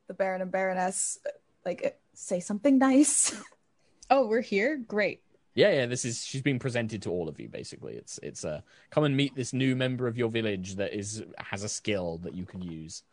the 0.07 0.13
Baron 0.13 0.41
and 0.41 0.51
Baroness 0.51 1.17
like 1.65 1.99
say 2.13 2.39
something 2.39 2.77
nice 2.77 3.35
Oh, 4.13 4.27
we're 4.27 4.41
here. 4.41 4.75
Great. 4.75 5.21
Yeah, 5.55 5.71
yeah. 5.71 5.85
This 5.85 6.03
is 6.03 6.25
she's 6.25 6.41
been 6.41 6.59
presented 6.59 7.01
to 7.03 7.09
all 7.11 7.29
of 7.29 7.39
you. 7.39 7.47
Basically, 7.47 7.93
it's 7.93 8.19
it's 8.21 8.43
a 8.43 8.61
come 8.89 9.05
and 9.05 9.15
meet 9.15 9.33
this 9.35 9.53
new 9.53 9.73
member 9.73 10.05
of 10.05 10.17
your 10.17 10.29
village 10.29 10.75
that 10.75 10.93
is 10.93 11.23
has 11.37 11.63
a 11.63 11.69
skill 11.69 12.17
that 12.23 12.35
you 12.35 12.45
can 12.45 12.61
use. 12.61 13.03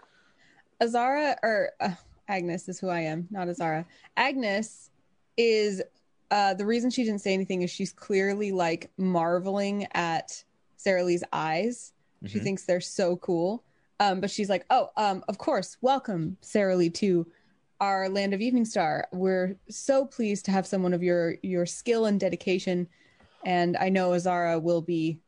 Azara 0.81 1.37
or 1.45 1.71
uh, 1.81 1.91
Agnis 2.29 2.69
is 2.69 2.81
who 2.81 2.89
I 2.89 3.01
am, 3.01 3.29
not 3.31 3.49
Azara. 3.49 3.87
Agnis 4.17 4.91
is 5.37 5.83
uh, 6.33 6.55
the 6.55 6.67
reason 6.67 6.91
she 6.91 7.05
didn't 7.05 7.21
say 7.21 7.33
anything 7.33 7.63
is 7.63 7.71
she's 7.71 7.93
clearly 7.93 8.51
like 8.51 8.91
marveling 8.97 9.87
at 9.93 10.43
Sarah 10.77 11.05
Lee's 11.05 11.23
eyes. 11.33 11.93
She 12.27 12.41
Mhm. 12.41 12.43
thinks 12.43 12.65
they're 12.65 12.81
so 12.81 13.17
cool. 13.19 13.63
Um, 14.01 14.21
but 14.21 14.31
she's 14.31 14.49
like, 14.49 14.65
oh, 14.71 14.91
um, 14.97 15.25
of 15.29 15.39
course, 15.39 15.77
welcome, 15.81 16.37
Sarah 16.41 16.77
Lee, 16.77 16.91
to 16.91 17.27
our 17.81 18.09
land 18.09 18.35
of 18.35 18.41
Eveningstar. 18.41 19.05
We're 19.13 19.57
so 19.69 20.05
pleased 20.05 20.45
to 20.47 20.51
have 20.51 20.67
someone 20.67 20.95
of 20.95 21.03
your 21.03 21.37
your 21.43 21.67
skill 21.67 22.07
and 22.07 22.19
dedication, 22.19 22.89
and 23.45 23.77
I 23.77 23.89
know 23.89 24.15
Azara 24.15 24.59
will 24.59 24.83
be 24.83 25.21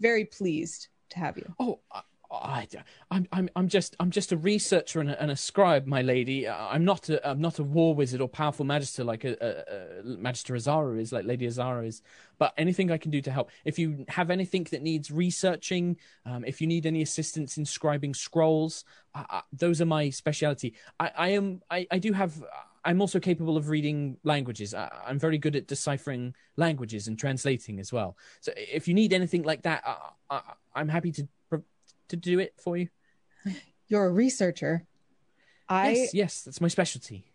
very 0.00 0.24
pleased 0.24 0.88
to 1.10 1.18
have 1.18 1.36
you. 1.36 1.54
Oh, 1.58 1.80
I, 2.42 2.60
I, 2.60 2.68
I'm, 3.10 3.28
I'm, 3.32 3.48
I'm 3.56 3.68
just, 3.68 3.96
I'm 4.00 4.10
just 4.10 4.32
a 4.32 4.36
researcher 4.36 5.00
and 5.00 5.10
a, 5.10 5.22
and 5.22 5.30
a 5.30 5.36
scribe, 5.36 5.86
my 5.86 6.02
lady. 6.02 6.46
Uh, 6.46 6.56
I'm 6.56 6.84
not, 6.84 7.08
a, 7.08 7.28
I'm 7.28 7.40
not 7.40 7.58
a 7.58 7.62
war 7.62 7.94
wizard 7.94 8.20
or 8.20 8.28
powerful 8.28 8.64
magister 8.64 9.04
like 9.04 9.24
a, 9.24 9.36
a, 9.40 10.02
a 10.02 10.16
Magister 10.16 10.54
Azara 10.54 10.98
is, 10.98 11.12
like 11.12 11.24
Lady 11.24 11.46
Azara 11.46 11.86
is. 11.86 12.02
But 12.38 12.52
anything 12.56 12.90
I 12.90 12.98
can 12.98 13.10
do 13.10 13.20
to 13.22 13.30
help. 13.30 13.50
If 13.64 13.78
you 13.78 14.04
have 14.08 14.30
anything 14.30 14.64
that 14.70 14.82
needs 14.82 15.10
researching, 15.10 15.96
um, 16.26 16.44
if 16.44 16.60
you 16.60 16.66
need 16.66 16.86
any 16.86 17.02
assistance 17.02 17.56
in 17.56 17.64
scribing 17.64 18.14
scrolls, 18.14 18.84
I, 19.14 19.24
I, 19.30 19.42
those 19.52 19.80
are 19.80 19.86
my 19.86 20.10
speciality. 20.10 20.74
I, 20.98 21.10
I 21.16 21.28
am, 21.28 21.62
I, 21.70 21.86
I 21.90 21.98
do 21.98 22.12
have. 22.12 22.42
I'm 22.86 23.00
also 23.00 23.18
capable 23.18 23.56
of 23.56 23.70
reading 23.70 24.18
languages. 24.24 24.74
I, 24.74 24.90
I'm 25.06 25.18
very 25.18 25.38
good 25.38 25.56
at 25.56 25.66
deciphering 25.66 26.34
languages 26.56 27.08
and 27.08 27.18
translating 27.18 27.80
as 27.80 27.92
well. 27.92 28.18
So 28.40 28.52
if 28.56 28.86
you 28.86 28.92
need 28.92 29.14
anything 29.14 29.42
like 29.42 29.62
that, 29.62 29.82
I, 30.28 30.40
I'm 30.74 30.88
happy 30.88 31.12
to 31.12 31.26
to 32.14 32.30
do 32.30 32.38
it 32.38 32.54
for 32.56 32.76
you. 32.76 32.88
You're 33.88 34.06
a 34.06 34.12
researcher. 34.12 34.86
I 35.68 35.90
yes, 35.90 36.14
yes, 36.14 36.42
that's 36.42 36.60
my 36.60 36.68
specialty. 36.68 37.32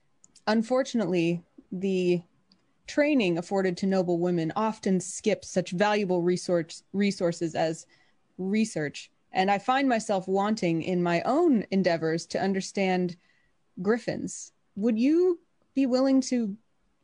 unfortunately, 0.48 1.44
the 1.72 2.22
training 2.88 3.38
afforded 3.38 3.78
to 3.78 3.86
noble 3.86 4.20
women 4.20 4.52
often 4.56 5.00
skips 5.00 5.50
such 5.50 5.72
valuable 5.72 6.22
resource 6.22 6.84
resources 6.94 7.56
as 7.56 7.86
research, 8.38 9.12
and 9.32 9.52
I 9.52 9.60
find 9.60 9.88
myself 9.88 10.28
wanting 10.28 10.82
in 10.82 11.04
my 11.04 11.22
own 11.24 11.66
endeavors 11.72 12.26
to 12.28 12.40
understand 12.42 13.16
griffins. 13.82 14.52
Would 14.76 14.98
you 14.98 15.40
be 15.76 15.86
willing 15.86 16.22
to 16.22 16.56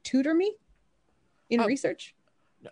tutor 0.04 0.34
me 0.34 0.56
in 1.50 1.60
Uh, 1.62 1.66
research? 1.68 2.16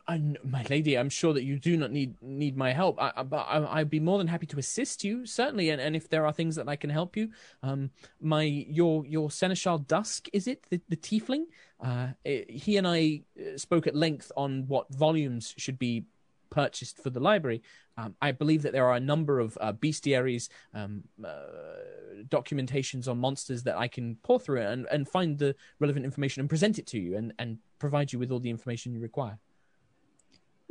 I, 0.08 0.22
my 0.44 0.64
lady, 0.70 0.98
I'm 0.98 1.10
sure 1.10 1.34
that 1.34 1.44
you 1.44 1.60
do 1.60 1.78
not 1.78 1.92
need 1.92 2.16
need 2.22 2.58
my 2.58 2.72
help. 2.72 3.02
I, 3.02 3.12
I, 3.16 3.24
but 3.24 3.46
I, 3.50 3.80
I'd 3.80 3.90
be 3.90 4.00
more 4.00 4.18
than 4.18 4.28
happy 4.28 4.46
to 4.48 4.60
assist 4.60 5.04
you, 5.04 5.26
certainly. 5.26 5.70
And, 5.70 5.82
and 5.82 5.96
if 5.96 6.10
there 6.10 6.26
are 6.26 6.34
things 6.34 6.56
that 6.56 6.68
I 6.68 6.76
can 6.76 6.90
help 6.90 7.16
you, 7.18 7.30
um, 7.62 7.92
my 8.22 8.44
your 8.44 9.06
your 9.06 9.30
seneschal 9.30 9.80
Dusk 9.80 10.28
is 10.34 10.48
it 10.48 10.66
the, 10.70 10.82
the 10.90 10.98
tiefling? 10.98 11.46
Uh, 11.84 12.08
eh, 12.26 12.44
he 12.50 12.78
and 12.78 12.88
I 12.88 13.22
uh, 13.40 13.58
spoke 13.58 13.88
at 13.88 13.96
length 13.96 14.32
on 14.38 14.66
what 14.68 14.94
volumes 14.94 15.54
should 15.58 15.80
be 15.80 16.06
purchased 16.50 16.98
for 17.02 17.10
the 17.10 17.20
library. 17.20 17.62
Um, 17.98 18.16
I 18.22 18.32
believe 18.32 18.62
that 18.62 18.74
there 18.74 18.86
are 18.86 18.96
a 18.96 19.00
number 19.00 19.40
of 19.40 19.58
uh, 19.60 19.74
bestiaries, 19.74 20.50
um, 20.74 21.04
uh, 21.24 22.24
documentations 22.30 23.08
on 23.08 23.18
monsters 23.18 23.64
that 23.64 23.76
I 23.76 23.88
can 23.88 24.18
pour 24.24 24.40
through 24.40 24.62
and, 24.62 24.88
and 24.92 25.08
find 25.08 25.38
the 25.38 25.56
relevant 25.80 26.06
information 26.06 26.42
and 26.42 26.50
present 26.50 26.78
it 26.78 26.86
to 26.88 27.00
you 27.00 27.18
and, 27.18 27.34
and 27.40 27.58
provide 27.80 28.14
you 28.14 28.20
with 28.20 28.32
all 28.32 28.40
the 28.40 28.52
information 28.52 28.94
you 28.94 29.00
require. 29.00 29.40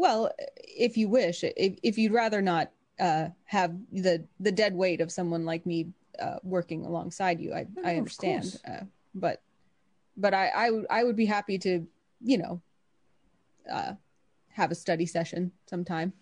Well, 0.03 0.33
if 0.59 0.97
you 0.97 1.09
wish, 1.09 1.45
if, 1.45 1.79
if 1.85 1.97
you'd 1.97 2.13
rather 2.13 2.43
not 2.43 2.73
uh, 2.99 3.29
have 3.45 3.73
the 3.93 4.27
the 4.41 4.51
dead 4.51 4.75
weight 4.75 5.01
of 5.01 5.13
someone 5.13 5.45
like 5.45 5.65
me 5.65 5.93
uh, 6.19 6.39
working 6.43 6.85
alongside 6.85 7.41
you, 7.41 7.55
I 7.55 7.67
No, 7.77 7.83
I 7.85 7.97
understand. 7.99 8.59
Uh, 8.67 8.85
but 9.15 9.43
but 10.17 10.35
I 10.35 10.49
I 10.49 10.71
would 10.71 10.87
I 10.91 11.05
would 11.05 11.15
be 11.15 11.27
happy 11.27 11.57
to 11.59 11.87
you 12.21 12.39
know 12.39 12.61
uh, 13.71 13.93
have 14.49 14.73
a 14.73 14.75
study 14.75 15.07
session 15.07 15.53
sometime. 15.67 16.13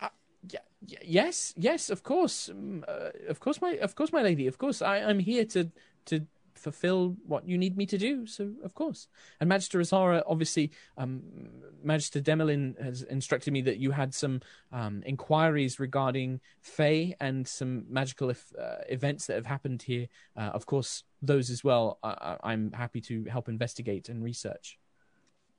Y- 0.00 0.08
y- 0.52 0.98
yes, 1.02 1.54
yes, 1.56 1.90
of 1.90 2.04
course, 2.04 2.48
um, 2.48 2.84
uh, 2.86 3.10
of 3.28 3.40
course, 3.40 3.60
my, 3.60 3.72
of 3.82 3.96
course, 3.96 4.12
my 4.12 4.22
lady, 4.22 4.46
of 4.46 4.58
course, 4.58 4.80
I, 4.80 4.98
I'm 4.98 5.18
here 5.18 5.44
to 5.46 5.70
to 6.04 6.20
fulfill 6.54 7.16
what 7.26 7.46
you 7.46 7.58
need 7.58 7.76
me 7.76 7.86
to 7.86 7.98
do. 7.98 8.26
So, 8.26 8.52
of 8.64 8.74
course, 8.74 9.08
and 9.40 9.48
Magister 9.48 9.80
Azara, 9.80 10.22
obviously, 10.26 10.70
um, 10.96 11.22
Magister 11.82 12.20
Demelin 12.20 12.80
has 12.82 13.02
instructed 13.02 13.52
me 13.52 13.62
that 13.62 13.78
you 13.78 13.90
had 13.90 14.14
some 14.14 14.40
um, 14.72 15.02
inquiries 15.04 15.80
regarding 15.80 16.40
Fae 16.60 17.14
and 17.20 17.46
some 17.46 17.84
magical 17.88 18.30
if, 18.30 18.52
uh, 18.58 18.76
events 18.88 19.26
that 19.26 19.34
have 19.34 19.46
happened 19.46 19.82
here. 19.82 20.08
Uh, 20.36 20.50
of 20.54 20.66
course, 20.66 21.04
those 21.20 21.50
as 21.50 21.62
well. 21.64 21.98
I, 22.02 22.36
I'm 22.42 22.72
happy 22.72 23.00
to 23.02 23.24
help 23.24 23.48
investigate 23.48 24.08
and 24.08 24.22
research. 24.22 24.78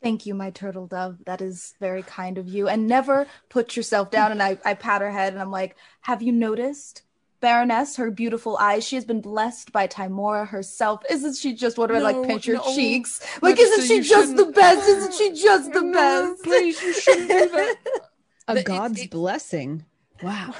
Thank 0.03 0.25
you, 0.25 0.33
my 0.35 0.49
turtle 0.49 0.85
dove. 0.85 1.19
That 1.25 1.41
is 1.41 1.75
very 1.79 2.03
kind 2.03 2.37
of 2.37 2.49
you. 2.49 2.67
And 2.67 2.87
never 2.87 3.25
put 3.47 3.77
yourself 3.77 4.11
down. 4.11 4.31
And 4.33 4.43
I, 4.43 4.57
I 4.65 4.73
pat 4.73 5.01
her 5.01 5.09
head 5.09 5.31
and 5.31 5.41
I'm 5.41 5.49
like, 5.49 5.77
Have 6.01 6.21
you 6.21 6.33
noticed? 6.33 7.03
Baroness, 7.43 7.97
her 7.97 8.09
beautiful 8.09 8.55
eyes, 8.57 8.85
she 8.87 8.95
has 8.95 9.03
been 9.03 9.19
blessed 9.19 9.73
by 9.73 9.85
Tymora 9.85 10.47
herself. 10.47 11.03
Isn't 11.09 11.35
she 11.35 11.53
just 11.53 11.77
what 11.77 11.87
do 11.87 11.95
I 11.95 11.99
No, 11.99 12.03
like 12.05 12.25
pinch 12.27 12.45
her 12.45 12.53
no. 12.53 12.73
cheeks? 12.73 13.19
Like, 13.41 13.57
Magister, 13.57 13.81
isn't 13.81 13.87
she 14.03 14.09
just 14.09 14.31
the 14.31 14.37
shouldn't- 14.45 14.55
best? 14.55 14.87
Isn't 14.89 15.13
she 15.13 15.31
just 15.33 15.73
the 15.73 15.81
No, 15.81 15.91
best? 15.91 16.43
please, 16.43 16.81
you 16.81 16.93
shouldn't 16.93 17.27
do 17.27 17.49
that. 17.49 17.75
A 18.47 18.53
The- 18.53 18.59
it- 18.61 18.65
god's 18.65 19.01
it- 19.01 19.11
blessing. 19.11 19.83
Wow. 20.21 20.55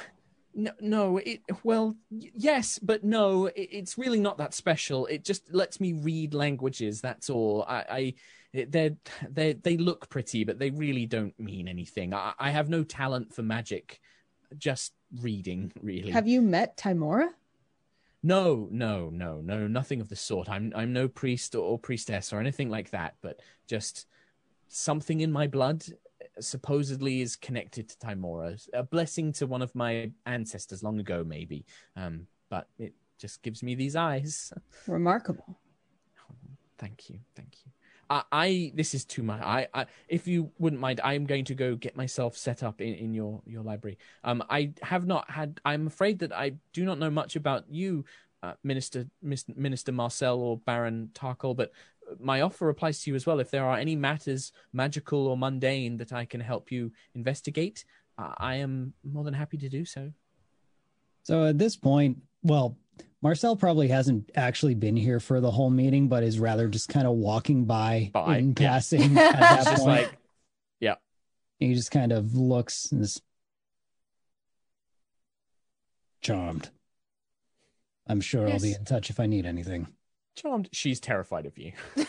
No, 0.53 0.71
no. 0.81 1.17
It 1.19 1.39
well, 1.63 1.95
yes, 2.11 2.77
but 2.79 3.03
no. 3.03 3.45
It, 3.47 3.69
it's 3.71 3.97
really 3.97 4.19
not 4.19 4.37
that 4.39 4.53
special. 4.53 5.05
It 5.07 5.23
just 5.23 5.53
lets 5.53 5.79
me 5.79 5.93
read 5.93 6.33
languages. 6.33 6.99
That's 7.01 7.29
all. 7.29 7.63
I, 7.67 8.13
I 8.53 8.65
they're 8.67 8.97
they 9.27 9.53
they 9.53 9.77
look 9.77 10.09
pretty, 10.09 10.43
but 10.43 10.59
they 10.59 10.69
really 10.69 11.05
don't 11.07 11.39
mean 11.39 11.67
anything. 11.69 12.13
I, 12.13 12.33
I 12.37 12.49
have 12.51 12.69
no 12.69 12.83
talent 12.83 13.33
for 13.33 13.41
magic. 13.41 13.99
Just 14.57 14.93
reading, 15.21 15.71
really. 15.81 16.11
Have 16.11 16.27
you 16.27 16.41
met 16.41 16.77
Tymora? 16.77 17.29
No, 18.23 18.69
no, 18.71 19.09
no, 19.09 19.41
no, 19.41 19.67
nothing 19.67 19.99
of 19.99 20.07
the 20.07 20.15
sort. 20.15 20.49
I'm 20.49 20.71
I'm 20.75 20.93
no 20.93 21.09
priest 21.09 21.55
or, 21.55 21.77
priestess 21.77 22.31
or 22.31 22.39
anything 22.39 22.69
like 22.69 22.91
that. 22.91 23.15
But 23.21 23.41
just 23.67 24.07
something 24.69 25.19
in 25.19 25.31
my 25.31 25.45
blood 25.47 25.83
uh, 26.21 26.41
supposedly 26.41 27.19
is 27.19 27.35
connected 27.35 27.89
to 27.89 27.97
Tymora. 27.97 28.65
A 28.73 28.83
blessing 28.83 29.33
to 29.33 29.45
one 29.45 29.61
of 29.61 29.75
my 29.75 30.09
ancestors 30.25 30.83
long 30.83 30.99
ago, 30.99 31.25
maybe. 31.27 31.65
Um, 31.97 32.27
but 32.49 32.69
it 32.79 32.93
just 33.19 33.41
gives 33.41 33.61
me 33.61 33.75
these 33.75 33.97
eyes. 33.97 34.53
Remarkable. 34.87 35.59
Thank 36.77 37.09
you, 37.09 37.19
thank 37.35 37.55
you. 37.65 37.72
I, 38.09 38.23
I 38.31 38.71
this 38.75 38.93
is 38.93 39.05
too 39.05 39.23
much. 39.23 39.41
I, 39.41 39.67
I, 39.73 39.85
if 40.07 40.27
you 40.27 40.51
wouldn't 40.59 40.81
mind, 40.81 41.01
I 41.03 41.13
am 41.13 41.25
going 41.25 41.45
to 41.45 41.55
go 41.55 41.75
get 41.75 41.95
myself 41.95 42.37
set 42.37 42.63
up 42.63 42.81
in, 42.81 42.93
in 42.93 43.13
your 43.13 43.41
your 43.45 43.63
library. 43.63 43.97
Um, 44.23 44.43
I 44.49 44.73
have 44.81 45.05
not 45.05 45.29
had. 45.29 45.59
I'm 45.65 45.87
afraid 45.87 46.19
that 46.19 46.31
I 46.33 46.53
do 46.73 46.85
not 46.85 46.99
know 46.99 47.09
much 47.09 47.35
about 47.35 47.65
you, 47.69 48.05
uh, 48.41 48.53
Minister 48.63 49.07
Minister 49.21 49.91
Marcel 49.91 50.39
or 50.39 50.57
Baron 50.57 51.09
Tarkhal, 51.13 51.55
but 51.55 51.71
my 52.19 52.41
offer 52.41 52.69
applies 52.69 53.01
to 53.03 53.11
you 53.11 53.15
as 53.15 53.25
well. 53.25 53.39
If 53.39 53.51
there 53.51 53.65
are 53.65 53.77
any 53.77 53.95
matters, 53.95 54.51
magical 54.73 55.27
or 55.27 55.37
mundane, 55.37 55.97
that 55.97 56.13
I 56.13 56.25
can 56.25 56.41
help 56.41 56.71
you 56.71 56.91
investigate, 57.15 57.85
uh, 58.17 58.33
I 58.37 58.55
am 58.55 58.93
more 59.03 59.23
than 59.23 59.33
happy 59.33 59.57
to 59.57 59.69
do 59.69 59.85
so. 59.85 60.11
So 61.23 61.45
at 61.45 61.57
this 61.57 61.75
point, 61.75 62.17
well, 62.43 62.77
Marcel 63.21 63.55
probably 63.55 63.87
hasn't 63.87 64.29
actually 64.35 64.75
been 64.75 64.97
here 64.97 65.19
for 65.21 65.39
the 65.39 65.49
whole 65.51 65.69
meeting, 65.69 66.09
but 66.09 66.23
is 66.23 66.39
rather 66.39 66.67
just 66.67 66.89
kind 66.89 67.07
of 67.07 67.13
walking 67.13 67.63
by, 67.65 68.09
By, 68.13 68.37
in 68.39 68.49
yeah. 68.57 68.69
passing 68.69 69.17
at 69.17 69.39
that 69.39 69.63
just 69.65 69.83
point. 69.83 69.85
like, 70.03 70.11
yeah, 70.81 70.95
he 71.59 71.73
just 71.73 71.89
kind 71.91 72.11
of 72.11 72.35
looks 72.35 72.91
and 72.91 73.01
is 73.01 73.21
charmed. 76.21 76.69
I'm 78.07 78.19
sure 78.21 78.49
I'll 78.49 78.59
be 78.59 78.73
in 78.73 78.83
touch 78.83 79.09
if 79.09 79.19
I 79.19 79.25
need 79.27 79.45
anything. 79.45 79.87
charmed. 80.35 80.67
She's 80.73 80.99
terrified 80.99 81.45
of 81.45 81.57
you. 81.57 81.71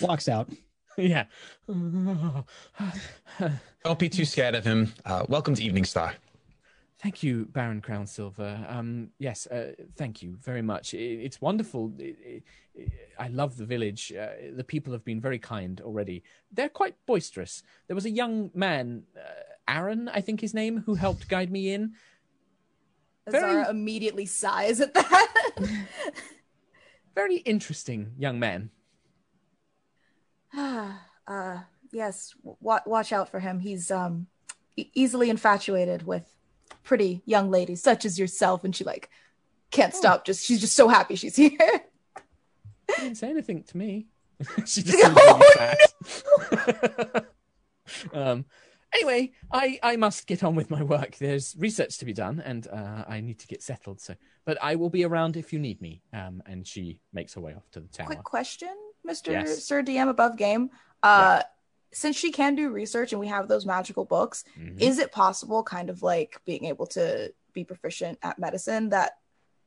Walks 0.00 0.28
out. 0.28 0.48
yeah. 0.96 1.24
Don't 3.84 3.98
be 3.98 4.08
too 4.08 4.24
scared 4.24 4.54
of 4.54 4.64
him. 4.64 4.92
Uh, 5.04 5.24
welcome 5.28 5.54
to 5.54 5.62
Eveningstar. 5.62 6.14
Thank 7.00 7.22
you, 7.22 7.44
Baron 7.46 7.80
Crownsilver. 7.80 8.68
Um, 8.72 9.10
yes, 9.20 9.46
uh, 9.46 9.72
thank 9.96 10.20
you 10.20 10.36
very 10.42 10.62
much. 10.62 10.94
I 10.94 10.98
it's 10.98 11.40
wonderful. 11.40 11.92
I- 12.00 12.16
I- 12.26 12.42
I 13.18 13.28
love 13.28 13.56
the 13.56 13.64
village. 13.66 14.12
Uh, 14.12 14.30
the 14.54 14.62
people 14.64 14.92
have 14.92 15.04
been 15.04 15.20
very 15.20 15.38
kind 15.38 15.80
already. 15.80 16.22
They're 16.52 16.68
quite 16.68 16.94
boisterous. 17.06 17.62
There 17.88 17.94
was 17.96 18.04
a 18.04 18.10
young 18.10 18.50
man, 18.54 19.02
uh, 19.16 19.20
Aaron, 19.66 20.08
I 20.08 20.20
think 20.20 20.40
his 20.40 20.54
name, 20.54 20.78
who 20.86 20.94
helped 20.94 21.28
guide 21.28 21.50
me 21.50 21.72
in. 21.72 21.94
Very- 23.28 23.40
Zara 23.64 23.70
immediately 23.70 24.26
sighs 24.26 24.80
at 24.80 24.94
that. 24.94 25.54
Very 27.14 27.36
interesting 27.38 28.12
young 28.18 28.38
man. 28.40 28.70
Uh, 31.28 31.60
yes, 31.92 32.34
w- 32.42 32.80
watch 32.86 33.12
out 33.12 33.28
for 33.28 33.38
him. 33.40 33.58
He's 33.60 33.90
um 33.90 34.28
e- 34.76 34.90
easily 34.94 35.28
infatuated 35.28 36.06
with 36.06 36.24
pretty 36.88 37.20
young 37.26 37.50
ladies 37.50 37.82
such 37.82 38.04
as 38.06 38.18
yourself, 38.18 38.64
and 38.64 38.74
she 38.74 38.82
like 38.82 39.10
can't 39.70 39.92
Oh. 39.94 39.98
stop. 39.98 40.24
Just 40.24 40.44
she's 40.44 40.60
just 40.60 40.74
so 40.74 40.88
happy 40.88 41.14
she's 41.16 41.36
here. 41.36 41.50
She 42.96 43.02
didn't 43.02 43.18
say 43.18 43.28
anything 43.28 43.62
to 43.64 43.76
me. 43.76 44.06
she 44.66 44.82
just 44.82 44.88
really 45.16 45.42
sad. 45.54 47.26
um, 48.14 48.44
anyway, 48.94 49.32
I, 49.52 49.78
I 49.82 49.96
must 49.96 50.26
get 50.26 50.42
on 50.42 50.54
with 50.54 50.70
my 50.70 50.82
work. 50.82 51.16
There's 51.16 51.54
research 51.58 51.98
to 51.98 52.04
be 52.06 52.14
done, 52.14 52.40
and 52.40 52.66
uh, 52.68 53.04
I 53.06 53.20
need 53.20 53.38
to 53.40 53.46
get 53.46 53.62
settled. 53.62 54.00
So, 54.00 54.14
but 54.46 54.56
I 54.62 54.76
will 54.76 54.90
be 54.90 55.04
around 55.04 55.36
if 55.36 55.52
you 55.52 55.58
need 55.58 55.82
me. 55.82 56.02
Um, 56.14 56.42
and 56.46 56.66
she 56.66 57.00
makes 57.12 57.34
her 57.34 57.40
way 57.42 57.54
off 57.54 57.70
to 57.72 57.80
the 57.80 57.88
tower. 57.88 58.06
Quick 58.06 58.24
question, 58.24 58.74
Mister 59.04 59.32
Yes. 59.32 59.62
Sir 59.64 59.82
DM 59.82 60.08
above 60.08 60.36
game. 60.38 60.70
Uh, 61.02 61.42
since 61.92 62.16
she 62.16 62.30
can 62.30 62.54
do 62.54 62.70
research 62.70 63.12
and 63.12 63.20
we 63.20 63.28
have 63.28 63.48
those 63.48 63.64
magical 63.66 64.04
books, 64.04 64.44
Mhm. 64.58 64.80
is 64.80 64.98
it 64.98 65.12
possible, 65.12 65.62
kind 65.62 65.88
of 65.90 66.02
like 66.02 66.40
being 66.44 66.64
able 66.66 66.86
to 66.88 67.32
be 67.52 67.64
proficient 67.64 68.18
at 68.22 68.38
medicine, 68.38 68.90
that 68.90 69.18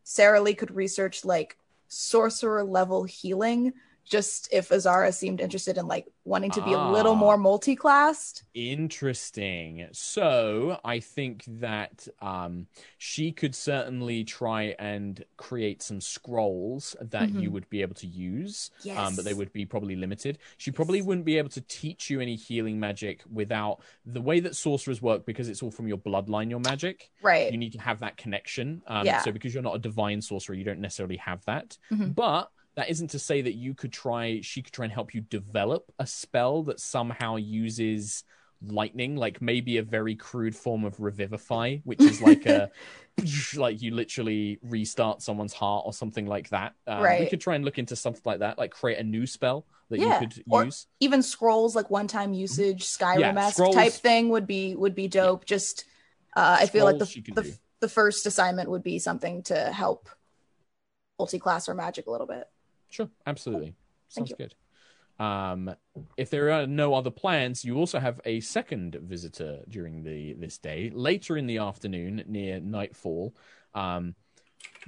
Sarah 0.04 0.42
Lee 0.42 0.54
could 0.56 0.72
research 0.72 1.26
like 1.26 1.58
sorcerer 1.88 2.64
level 2.64 3.04
healing? 3.04 3.74
Just 4.12 4.50
if 4.52 4.74
Azara 4.74 5.14
seemed 5.14 5.40
interested 5.40 5.78
in 5.78 5.88
like 5.88 6.06
wanting 6.26 6.52
to 6.52 6.62
be 6.64 6.74
a 6.74 6.78
little 6.92 7.14
Ah. 7.14 7.24
more 7.26 7.38
multi-classed. 7.38 8.44
Interesting. 8.54 9.88
So 9.94 10.78
I 10.84 11.00
think 11.00 11.46
that 11.48 12.10
um, 12.22 12.68
she 12.98 13.32
could 13.32 13.56
certainly 13.56 14.26
try 14.26 14.76
and 14.80 15.24
create 15.38 15.82
some 15.82 16.02
scrolls 16.02 16.94
that 17.00 17.30
you 17.30 17.50
Mhm. 17.50 17.54
would 17.54 17.70
be 17.70 17.82
able 17.82 17.96
to 17.96 18.08
use. 18.08 18.70
Yes. 18.84 18.98
um, 18.98 19.16
but 19.16 19.24
they 19.24 19.34
would 19.34 19.54
be 19.54 19.66
probably 19.66 19.96
limited. 19.96 20.38
She 20.58 20.72
probably 20.72 21.02
wouldn't 21.02 21.26
be 21.26 21.38
able 21.38 21.50
to 21.50 21.62
teach 21.62 22.10
you 22.10 22.20
any 22.20 22.36
healing 22.36 22.80
magic 22.82 23.24
without 23.32 23.80
the 24.06 24.22
way 24.22 24.42
that 24.42 24.58
sorcerers 24.58 25.02
work 25.02 25.26
because 25.26 25.48
it's 25.48 25.64
all 25.64 25.72
from 25.72 25.88
your 25.88 25.98
bloodline, 25.98 26.50
your 26.50 26.60
magic. 26.60 27.10
right. 27.22 27.50
You 27.52 27.58
need 27.58 27.72
to 27.74 27.80
have 27.80 28.00
that 28.02 28.18
connection. 28.18 28.82
Um, 28.88 29.06
Yeah. 29.06 29.22
So 29.22 29.32
because 29.32 29.54
you're 29.54 29.64
not 29.64 29.76
a 29.76 29.80
divine 29.80 30.22
sorcerer, 30.22 30.54
you 30.56 30.66
don't 30.66 30.80
necessarily 30.82 31.18
have 31.18 31.46
that. 31.46 31.78
Mhm. 31.92 32.14
But 32.14 32.52
that 32.76 32.90
isn't 32.90 33.10
to 33.10 33.20
say 33.20 33.42
that 33.42 33.54
you 33.56 33.74
could 33.74 33.92
try. 33.92 34.40
She 34.42 34.62
could 34.62 34.74
try 34.74 34.86
and 34.86 34.94
help 34.94 35.14
you 35.14 35.22
develop 35.22 35.92
a 36.00 36.08
spell 36.08 36.64
that 36.64 36.80
somehow 36.80 37.36
uses 37.36 38.24
lightning, 38.66 39.16
like 39.16 39.42
maybe 39.42 39.78
a 39.78 39.84
very 39.84 40.16
crude 40.16 40.56
form 40.56 40.86
of 40.86 41.00
revivify, 41.00 41.78
which 41.84 42.00
is 42.02 42.22
like 42.22 42.46
a 42.46 42.70
like 43.56 43.82
you 43.82 43.94
literally 43.94 44.60
restart 44.62 45.22
someone's 45.22 45.54
heart 45.54 45.84
or 45.86 45.94
something 45.94 46.26
like 46.28 46.50
that. 46.50 46.74
Um, 46.88 47.02
We 47.20 47.28
could 47.28 47.42
try 47.42 47.56
and 47.56 47.66
look 47.66 47.78
into 47.80 47.96
something 47.96 48.22
like 48.26 48.40
that, 48.40 48.58
like 48.58 48.72
create 48.72 49.00
a 49.00 49.04
new 49.04 49.26
spell 49.26 49.66
that 49.90 50.00
Yeah, 50.00 50.22
you 50.22 50.28
could 50.28 50.44
or- 50.50 50.66
use. 50.66 50.88
Even 51.00 51.22
scrolls 51.24 51.76
like 51.76 51.90
one-time 51.90 52.34
usage, 52.34 52.86
Skyrim 52.86 53.20
Yeah, 53.20 53.50
scrolls- 53.50 53.76
type 53.76 53.94
thing 53.94 54.30
would 54.30 54.48
be 54.48 54.76
would 54.76 54.96
be 54.96 55.08
dope. 55.08 55.44
Just 55.46 55.86
uh, 56.36 56.58
I 56.62 56.68
feel 56.68 56.86
like 56.86 57.00
the 57.00 57.32
the, 57.36 57.58
the 57.82 57.90
first 57.90 58.26
assignment 58.26 58.70
would 58.70 58.84
be 58.84 59.00
something 59.00 59.44
to 59.44 59.56
help 59.74 60.08
multi-class 61.20 61.68
or 61.68 61.74
magic 61.74 62.08
a 62.08 62.12
little 62.12 62.28
bit. 62.28 62.48
Sure, 62.92 63.10
absolutely. 63.26 63.74
Thank 64.12 64.28
Sounds 64.28 64.30
you. 64.32 64.36
good. 64.36 64.56
Um, 65.18 65.76
if 66.18 66.30
there 66.30 66.52
are 66.52 66.68
no 66.68 66.94
other 66.94 67.12
plans, 67.12 67.64
you 67.64 67.78
also 67.78 68.00
have 68.00 68.20
a 68.26 68.40
second 68.42 68.96
visitor 68.96 69.60
during 69.70 70.04
the 70.04 70.34
this 70.34 70.58
day. 70.58 70.92
Later 70.94 71.38
in 71.38 71.48
the 71.48 71.60
afternoon, 71.60 72.24
near 72.28 72.60
nightfall, 72.60 73.34
um, 73.74 74.16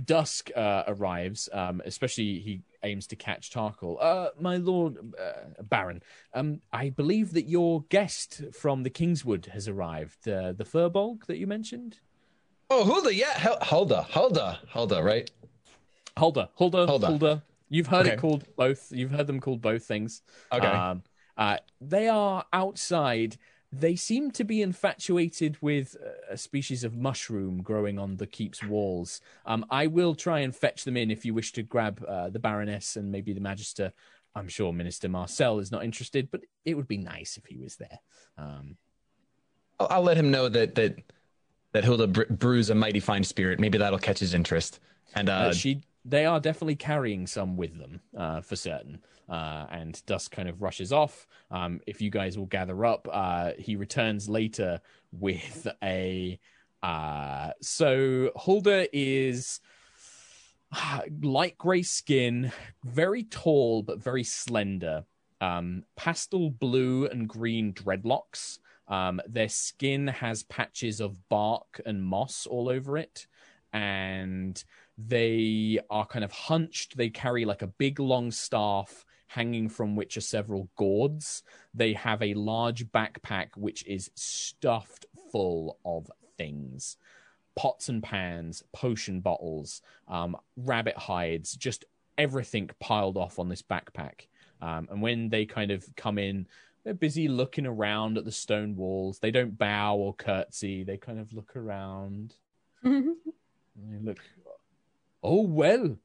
dusk 0.04 0.49
uh, 0.56 0.84
arrives. 0.88 1.49
Um, 1.54 1.82
especially, 1.86 2.39
he 2.39 2.62
aims 2.84 3.08
to 3.08 3.16
catch 3.16 3.51
Tarkhal. 3.51 3.97
Uh, 4.01 4.30
my 4.39 4.58
lord 4.58 4.97
uh, 5.18 5.64
Baron, 5.64 6.01
um, 6.34 6.60
I 6.74 6.89
believe 6.89 7.34
that 7.34 7.47
your 7.47 7.84
guest 7.89 8.41
from 8.54 8.84
the 8.84 8.89
Kingswood 8.89 9.45
has 9.54 9.68
arrived. 9.68 10.28
Uh, 10.28 10.51
the 10.51 10.66
Furbolg 10.66 11.26
that 11.28 11.38
you 11.38 11.47
mentioned. 11.47 11.99
Oh, 12.70 12.84
Hulda, 12.84 13.14
yeah, 13.14 13.38
Hel- 13.38 13.60
Hulda, 13.62 14.01
Hulda, 14.10 14.60
Hulda, 14.70 15.04
right? 15.04 15.30
Hulda, 16.18 16.49
Hulda, 16.56 16.88
Hulda. 16.88 17.08
Hulda. 17.08 17.43
You've 17.74 17.88
heard 17.88 18.06
Okay. 18.06 18.14
it 18.14 18.20
called 18.20 18.46
both. 18.56 18.92
You've 18.92 19.10
heard 19.10 19.26
them 19.26 19.40
called 19.40 19.62
both 19.62 19.84
things. 19.84 20.22
Okay. 20.52 20.68
Um, 20.68 21.02
uh, 21.36 21.58
they 21.82 22.08
are 22.08 22.46
outside. 22.54 23.38
They 23.72 23.96
seem 23.96 24.30
to 24.32 24.44
be 24.44 24.62
infatuated 24.62 25.58
with 25.60 25.96
a 26.30 26.38
species 26.38 26.84
of 26.84 26.96
mushroom 26.96 27.64
growing 27.64 27.98
on 27.98 28.18
the 28.18 28.28
keep's 28.28 28.64
walls. 28.64 29.22
Um, 29.48 29.66
I 29.72 29.88
will 29.88 30.14
try 30.14 30.42
and 30.42 30.56
fetch 30.56 30.84
them 30.84 30.96
in 30.96 31.10
if 31.10 31.26
you 31.26 31.34
wish 31.34 31.52
to 31.54 31.64
grab 31.64 32.06
uh, 32.08 32.30
the 32.30 32.38
Baroness 32.38 32.96
and 32.96 33.12
maybe 33.12 33.34
the 33.34 33.42
Magister. 33.42 33.92
I'm 34.36 34.48
sure 34.48 34.72
Minister 34.72 35.10
Marcel 35.10 35.58
is 35.58 35.72
not 35.72 35.84
interested, 35.84 36.30
but 36.30 36.42
it 36.66 36.76
would 36.76 36.88
be 36.88 36.98
nice 36.98 37.38
if 37.38 37.46
he 37.48 37.58
was 37.58 37.76
there. 37.78 38.00
Um, 38.38 38.78
I'll, 39.80 39.88
I'll 39.90 40.04
let 40.04 40.18
him 40.18 40.30
know 40.30 40.50
that 40.50 40.76
that 40.76 41.00
that 41.72 41.84
Hilda 41.84 42.06
br- 42.06 42.30
brews 42.30 42.70
a 42.70 42.76
mighty 42.76 43.00
fine 43.00 43.24
spirit. 43.24 43.60
Maybe 43.60 43.80
that'll 43.80 43.98
catch 43.98 44.20
his 44.20 44.36
interest. 44.36 44.80
And 45.16 45.30
uh, 45.30 45.34
Uh, 45.34 45.54
she 45.54 45.82
they 46.06 46.26
are 46.26 46.39
definitely 46.39 46.76
carrying 46.76 47.28
some 47.28 47.56
with 47.56 47.78
them 47.78 48.01
uh, 48.18 48.41
for 48.41 48.56
certain. 48.56 48.99
Uh, 49.30 49.66
and 49.72 50.06
dusk 50.06 50.32
kind 50.32 50.49
of 50.49 50.62
rushes 50.62 50.91
off. 50.91 51.28
Um, 51.49 51.80
if 51.88 52.01
you 52.01 52.10
guys 52.10 52.38
will 52.38 52.45
gather 52.45 52.86
up 52.86 53.08
uh, 53.12 53.51
he 53.58 53.76
returns 53.76 54.28
later 54.28 54.82
with 55.12 55.68
a 55.82 56.39
uh, 56.82 57.51
so 57.62 58.32
hulda 58.36 58.88
is 58.91 59.62
ah, 60.74 61.04
light 61.22 61.58
gray 61.58 61.84
skin 61.84 62.51
very 62.84 63.24
tall 63.24 63.82
but 63.82 64.04
very 64.04 64.24
slender. 64.24 65.06
Um, 65.39 65.84
pastel 65.95 66.49
blue 66.49 67.06
and 67.06 67.28
green 67.28 67.74
dreadlocks. 67.74 68.60
Um, 68.88 69.22
their 69.28 69.49
skin 69.49 70.08
has 70.08 70.43
patches 70.43 70.99
of 70.99 71.18
bark 71.30 71.82
and 71.86 72.04
moss 72.04 72.45
all 72.45 72.70
over 72.70 72.97
it. 72.97 73.28
And 73.72 74.62
they 75.08 75.80
are 75.89 76.06
kind 76.06 76.24
of 76.24 76.32
hunched. 76.32 76.97
They 76.97 77.10
carry 77.10 77.45
like 77.45 77.62
a 77.62 77.68
big 77.68 77.99
long 77.99 78.32
staff 78.32 79.06
hanging 79.28 79.70
from 79.70 79.95
which 79.95 80.18
are 80.18 80.22
several 80.22 80.70
gourds. 80.76 81.43
They 81.74 81.93
have 81.93 82.22
a 82.22 82.36
large 82.36 82.86
backpack 82.91 83.49
which 83.56 83.86
is 83.88 84.12
stuffed 84.16 85.06
full 85.32 85.80
of 85.84 86.10
things 86.38 86.97
pots 87.56 87.88
and 87.88 88.01
pans, 88.01 88.64
potion 88.74 89.20
bottles, 89.20 89.84
um, 90.08 90.36
rabbit 90.58 90.97
hides, 90.97 91.56
just 91.56 91.86
everything 92.18 92.68
piled 92.80 93.16
off 93.16 93.38
on 93.38 93.47
this 93.47 93.62
backpack. 93.62 94.26
Um, 94.60 94.88
and 94.89 95.04
when 95.04 95.30
they 95.30 95.45
kind 95.45 95.70
of 95.70 95.86
come 95.95 96.18
in, 96.18 96.47
they're 96.84 96.95
busy 96.95 97.28
looking 97.28 97.68
around 97.68 98.18
at 98.18 98.26
the 98.26 98.32
stone 98.32 98.76
walls. 98.76 99.20
They 99.20 99.30
don't 99.30 99.56
bow 99.56 99.95
or 99.97 100.16
curtsy, 100.16 100.84
they 100.84 100.97
kind 100.97 101.20
of 101.20 101.32
look 101.32 101.56
around. 101.56 102.34
They 103.76 103.97
look. 103.99 104.20
Oh, 105.24 105.42
well. 105.42 105.98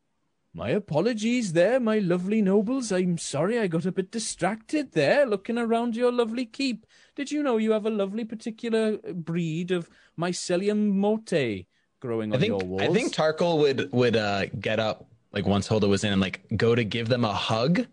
My 0.55 0.71
apologies 0.71 1.53
there, 1.53 1.79
my 1.79 1.99
lovely 1.99 2.41
nobles. 2.41 2.91
I'm 2.91 3.19
sorry 3.19 3.59
I 3.59 3.67
got 3.67 3.85
a 3.85 3.93
bit 3.93 4.11
distracted 4.11 4.93
there 4.93 5.27
looking 5.27 5.59
around 5.59 5.95
your 5.95 6.11
lovely 6.11 6.47
keep. 6.47 6.87
Did 7.15 7.31
you 7.31 7.43
know 7.43 7.59
you 7.59 7.73
have 7.73 7.85
a 7.85 7.91
lovely 7.91 8.25
particular 8.25 8.97
breed 8.97 9.71
of 9.71 9.91
Mycelium 10.19 10.95
morte 10.95 11.67
growing 12.01 12.33
I 12.33 12.37
on 12.37 12.41
think 12.41 12.51
your 12.51 12.67
walls? 12.69 12.83
I 12.83 12.93
think 12.93 13.15
Tarkhal 13.15 13.59
would 13.59 13.93
would 13.93 14.17
uh, 14.17 14.47
get 14.59 14.81
up 14.81 15.07
like 15.33 15.47
once 15.47 15.69
Hilda 15.69 15.87
was 15.87 16.03
in 16.03 16.13
and 16.13 16.21
like 16.21 16.45
go 16.57 16.75
to 16.75 16.83
give 16.83 17.09
them 17.09 17.25
a 17.25 17.33
hug. 17.33 17.87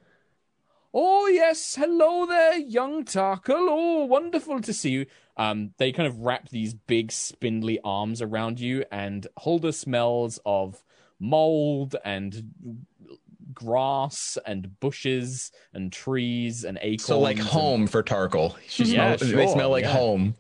Oh 0.94 1.28
yes, 1.28 1.76
hello 1.76 2.26
there, 2.26 2.58
young 2.58 3.04
Tarkhal. 3.04 3.68
Oh, 3.70 4.06
wonderful 4.06 4.62
to 4.62 4.74
see 4.74 4.92
you. 4.92 5.06
Um, 5.36 5.74
they 5.78 5.92
kind 5.92 6.08
of 6.08 6.22
wrap 6.22 6.48
these 6.50 6.74
big 6.74 7.12
spindly 7.12 7.82
arms 7.84 8.22
around 8.22 8.62
you, 8.62 8.86
and 8.94 9.28
Hulda 9.40 9.74
smells 9.74 10.40
of 10.46 10.85
mold 11.20 11.96
and 12.04 12.44
grass 13.54 14.38
and 14.46 14.80
bushes 14.80 15.52
and 15.74 15.92
trees 15.92 16.64
and 16.66 16.78
acorns. 16.82 17.06
So 17.06 17.20
like 17.20 17.38
and- 17.38 17.48
home 17.48 17.88
for 17.88 18.04
Tarkhal. 18.04 18.56
She 18.68 18.84
Yeah, 18.84 19.16
smell, 19.16 19.36
They 19.36 19.48
smell 19.48 19.70
like 19.70 19.84
yeah. 19.86 19.94
home. 19.94 20.36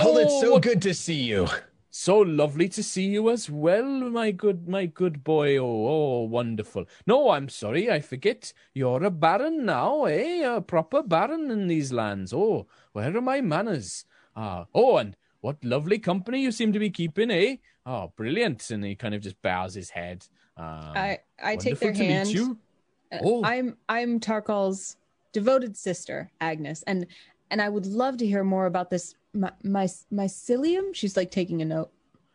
Oh, 0.00 0.16
it's 0.18 0.32
Oh, 0.32 0.40
so 0.40 0.58
good 0.60 0.80
to 0.82 0.94
see 0.94 1.22
you. 1.22 1.48
So 1.90 2.18
lovely 2.18 2.68
to 2.68 2.82
see 2.82 3.06
you 3.06 3.28
as 3.30 3.50
well, 3.50 3.84
my 4.10 4.30
good, 4.30 4.68
my 4.68 4.86
good 4.86 5.24
boy. 5.24 5.56
Oh, 5.56 5.64
oh, 5.88 6.22
wonderful. 6.22 6.84
No, 7.06 7.30
I'm 7.30 7.48
sorry, 7.48 7.90
I 7.90 8.00
forget. 8.00 8.52
You're 8.74 9.02
a 9.02 9.10
baron 9.10 9.64
now, 9.64 10.04
eh? 10.04 10.44
A 10.44 10.60
proper 10.60 11.02
baron 11.02 11.50
in 11.50 11.66
these 11.66 11.92
lands. 11.92 12.32
Oh, 12.32 12.68
where 12.92 13.16
are 13.16 13.20
my 13.20 13.40
manners? 13.40 14.04
Ah, 14.36 14.66
oh, 14.74 14.98
and 14.98 15.16
what 15.40 15.64
lovely 15.64 15.98
company 15.98 16.42
you 16.42 16.52
seem 16.52 16.72
to 16.72 16.78
be 16.78 16.90
keeping, 16.90 17.30
eh? 17.32 17.56
Oh, 17.88 18.12
brilliant. 18.16 18.70
And 18.70 18.84
he 18.84 18.94
kind 18.94 19.14
of 19.14 19.22
just 19.22 19.40
bows 19.40 19.72
his 19.72 19.88
head. 19.88 20.26
Um, 20.58 20.92
I 20.94 21.20
I 21.42 21.56
take 21.56 21.78
their 21.78 21.92
to 21.92 21.98
meet 21.98 22.10
hand. 22.10 22.28
you. 22.28 22.58
Uh, 23.10 23.18
Oh. 23.22 23.42
I'm 23.44 23.78
I'm 23.88 24.20
Tarkhal's 24.20 24.96
devoted 25.32 25.74
sister, 25.76 26.30
Agnis, 26.42 26.84
and 26.86 27.06
and 27.50 27.62
I 27.62 27.70
would 27.70 27.86
love 27.86 28.18
to 28.18 28.26
hear 28.26 28.44
more 28.44 28.66
about 28.66 28.90
this 28.90 29.14
my, 29.32 29.52
my 29.64 29.86
mycelium. 30.12 30.94
She's 30.94 31.16
like 31.16 31.30
taking 31.30 31.62
a 31.62 31.64
note. 31.64 31.90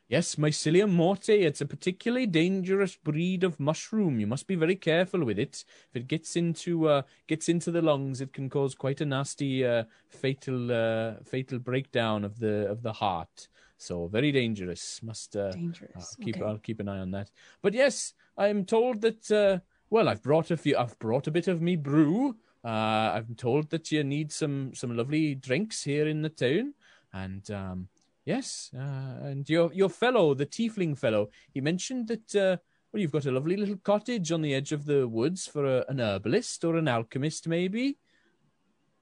Yes, 0.09 0.35
Mycelium 0.35 0.91
morte. 0.91 1.29
It's 1.29 1.61
a 1.61 1.65
particularly 1.65 2.27
dangerous 2.27 2.95
breed 2.95 3.43
of 3.43 3.59
mushroom. 3.59 4.19
You 4.19 4.27
must 4.27 4.47
be 4.47 4.55
very 4.55 4.75
careful 4.75 5.23
with 5.23 5.39
it. 5.39 5.63
If 5.89 5.95
it 6.01 6.07
gets 6.07 6.35
into 6.35 6.87
uh, 6.87 7.01
gets 7.27 7.47
into 7.47 7.71
the 7.71 7.81
lungs, 7.81 8.21
it 8.21 8.33
can 8.33 8.49
cause 8.49 8.75
quite 8.75 9.01
a 9.01 9.05
nasty, 9.05 9.65
uh, 9.65 9.85
fatal, 10.09 10.71
uh, 10.71 11.15
fatal 11.23 11.59
breakdown 11.59 12.25
of 12.25 12.39
the 12.39 12.69
of 12.69 12.81
the 12.81 12.93
heart. 12.93 13.47
So 13.83 14.07
very 14.07 14.31
dangerous. 14.31 15.01
Must 15.03 15.35
uh, 15.35 15.51
Dangerous. 15.51 15.91
I'll 15.95 16.25
keep 16.25 16.37
Okay. 16.37 16.45
I'll 16.45 16.57
keep 16.57 16.79
an 16.79 16.87
eye 16.87 16.99
on 16.99 17.11
that. 17.11 17.29
But 17.61 17.73
yes, 17.73 18.13
I 18.37 18.47
am 18.47 18.65
told 18.65 19.01
that. 19.01 19.29
Uh, 19.29 19.59
well, 19.89 20.07
I've 20.07 20.23
brought 20.23 20.51
a 20.51 20.57
few. 20.57 20.77
I've 20.77 20.97
brought 20.99 21.27
a 21.27 21.31
bit 21.31 21.47
of 21.47 21.61
me 21.61 21.75
brew. 21.75 22.37
Uh, 22.63 23.11
I'm 23.15 23.35
told 23.35 23.69
that 23.71 23.91
you 23.91 24.03
need 24.03 24.31
some 24.31 24.73
some 24.73 24.95
lovely 24.95 25.35
drinks 25.35 25.83
here 25.83 26.07
in 26.07 26.21
the 26.21 26.29
town, 26.29 26.73
and 27.11 27.51
um, 27.51 27.89
yes, 28.23 28.71
uh, 28.73 29.27
and 29.27 29.49
your 29.49 29.71
your 29.73 29.89
fellow, 29.89 30.33
the 30.33 30.45
tiefling 30.45 30.97
fellow, 30.97 31.29
he 31.53 31.61
mentioned 31.61 32.07
that. 32.07 32.35
Uh, 32.35 32.57
well, 32.91 33.01
you've 33.01 33.11
got 33.11 33.25
a 33.25 33.31
lovely 33.31 33.57
little 33.57 33.77
cottage 33.77 34.31
on 34.31 34.43
the 34.43 34.53
edge 34.53 34.71
of 34.71 34.85
the 34.85 35.07
woods 35.07 35.47
for 35.47 35.65
a, 35.65 35.83
an 35.89 35.99
herbalist 35.99 36.63
or 36.63 36.77
an 36.77 36.87
alchemist, 36.87 37.47
maybe. 37.47 37.97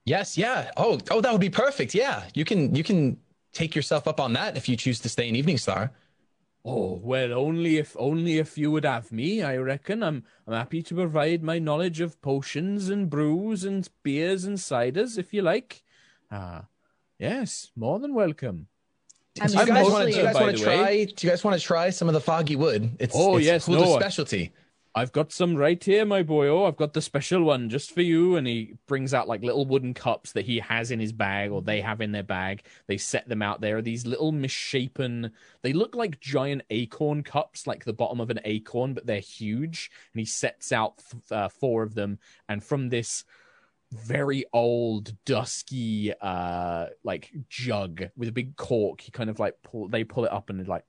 Yes, 0.05 0.37
yeah. 0.37 0.71
Oh, 0.77 0.97
oh, 1.11 1.19
that 1.19 1.29
would 1.29 1.41
be 1.41 1.49
perfect. 1.49 1.93
Yeah, 1.93 2.23
you 2.33 2.45
can 2.45 2.73
you 2.73 2.83
can 2.83 3.17
take 3.53 3.75
yourself 3.75 4.07
up 4.07 4.19
on 4.19 4.33
that 4.33 4.57
if 4.57 4.67
you 4.69 4.75
choose 4.75 4.99
to 5.01 5.09
stay 5.09 5.27
in 5.29 5.35
Eveningstar. 5.35 5.91
Oh 6.63 6.99
well, 7.03 7.33
only 7.33 7.77
if 7.77 7.95
only 7.97 8.37
if 8.37 8.57
you 8.57 8.69
would 8.71 8.85
have 8.85 9.11
me. 9.11 9.41
I 9.41 9.57
reckon 9.57 10.03
I'm 10.03 10.23
I'm 10.45 10.53
happy 10.53 10.83
to 10.83 10.95
provide 10.95 11.41
my 11.41 11.57
knowledge 11.57 12.01
of 12.01 12.21
potions 12.21 12.87
and 12.89 13.09
brews 13.09 13.63
and 13.63 13.89
beers 14.03 14.43
and 14.45 14.57
ciders 14.57 15.17
if 15.17 15.33
you 15.33 15.41
like. 15.41 15.81
Ah, 16.31 16.65
yes, 17.17 17.71
more 17.75 17.97
than 17.99 18.13
welcome. 18.13 18.67
I'm 19.41 19.47
Do 19.47 19.53
you 19.57 19.65
guys 19.65 19.67
want 19.67 19.67
to? 19.67 19.81
especially- 19.81 20.11
Do 20.11 20.17
you 20.17 20.23
guys 20.23 20.35
want 20.35 20.57
to 20.57 20.63
the 20.63 20.69
way. 20.69 20.75
try? 20.77 21.05
Do 21.05 21.25
you 21.27 21.29
guys 21.31 21.43
want 21.43 21.59
to 21.59 21.65
try 21.65 21.89
some 21.89 22.07
of 22.09 22.13
the 22.13 22.21
foggy 22.21 22.55
wood? 22.57 22.91
It's 22.99 23.15
Oh, 23.17 23.37
it's 23.37 23.45
yes, 23.47 23.65
Hulda's 23.65 23.85
no. 23.89 23.99
specialty. 23.99 24.51
I've 24.93 25.13
got 25.13 25.31
some 25.31 25.55
right 25.55 25.81
here, 25.81 26.03
my 26.03 26.21
boy. 26.21 26.47
Oh, 26.47 26.65
I've 26.65 26.75
got 26.75 26.91
the 26.91 27.01
special 27.01 27.43
one 27.43 27.69
just 27.69 27.93
for 27.93 28.01
you. 28.01 28.35
And 28.35 28.45
he 28.45 28.73
brings 28.87 29.13
out 29.13 29.27
like 29.27 29.41
little 29.41 29.65
wooden 29.65 29.93
cups 29.93 30.33
that 30.33 30.45
he 30.45 30.59
has 30.59 30.91
in 30.91 30.99
his 30.99 31.13
bag 31.13 31.49
or 31.49 31.61
they 31.61 31.79
have 31.79 32.01
in 32.01 32.11
their 32.11 32.23
bag. 32.23 32.63
They 32.87 32.97
set 32.97 33.29
them 33.29 33.41
out 33.41 33.61
there. 33.61 33.77
Are 33.77 33.81
these 33.81 34.05
little 34.05 34.33
misshapen, 34.33 35.31
they 35.61 35.71
look 35.71 35.95
like 35.95 36.19
giant 36.19 36.63
acorn 36.69 37.23
cups, 37.23 37.65
like 37.65 37.85
the 37.85 37.93
bottom 37.93 38.19
of 38.19 38.29
an 38.29 38.41
acorn, 38.43 38.93
but 38.93 39.05
they're 39.05 39.21
huge. 39.21 39.91
And 40.13 40.19
he 40.19 40.25
sets 40.25 40.73
out 40.73 40.95
uh, 41.31 41.47
four 41.47 41.83
of 41.83 41.95
them. 41.95 42.19
And 42.49 42.61
from 42.61 42.89
this 42.89 43.23
very 43.93 44.43
old, 44.51 45.13
dusky, 45.23 46.13
uh, 46.19 46.87
like 47.05 47.31
jug 47.47 48.09
with 48.17 48.27
a 48.27 48.33
big 48.33 48.57
cork, 48.57 48.99
he 48.99 49.11
kind 49.11 49.29
of 49.29 49.39
like 49.39 49.55
pull, 49.63 49.87
they 49.87 50.03
pull 50.03 50.25
it 50.25 50.33
up 50.33 50.49
and 50.49 50.67
like, 50.67 50.83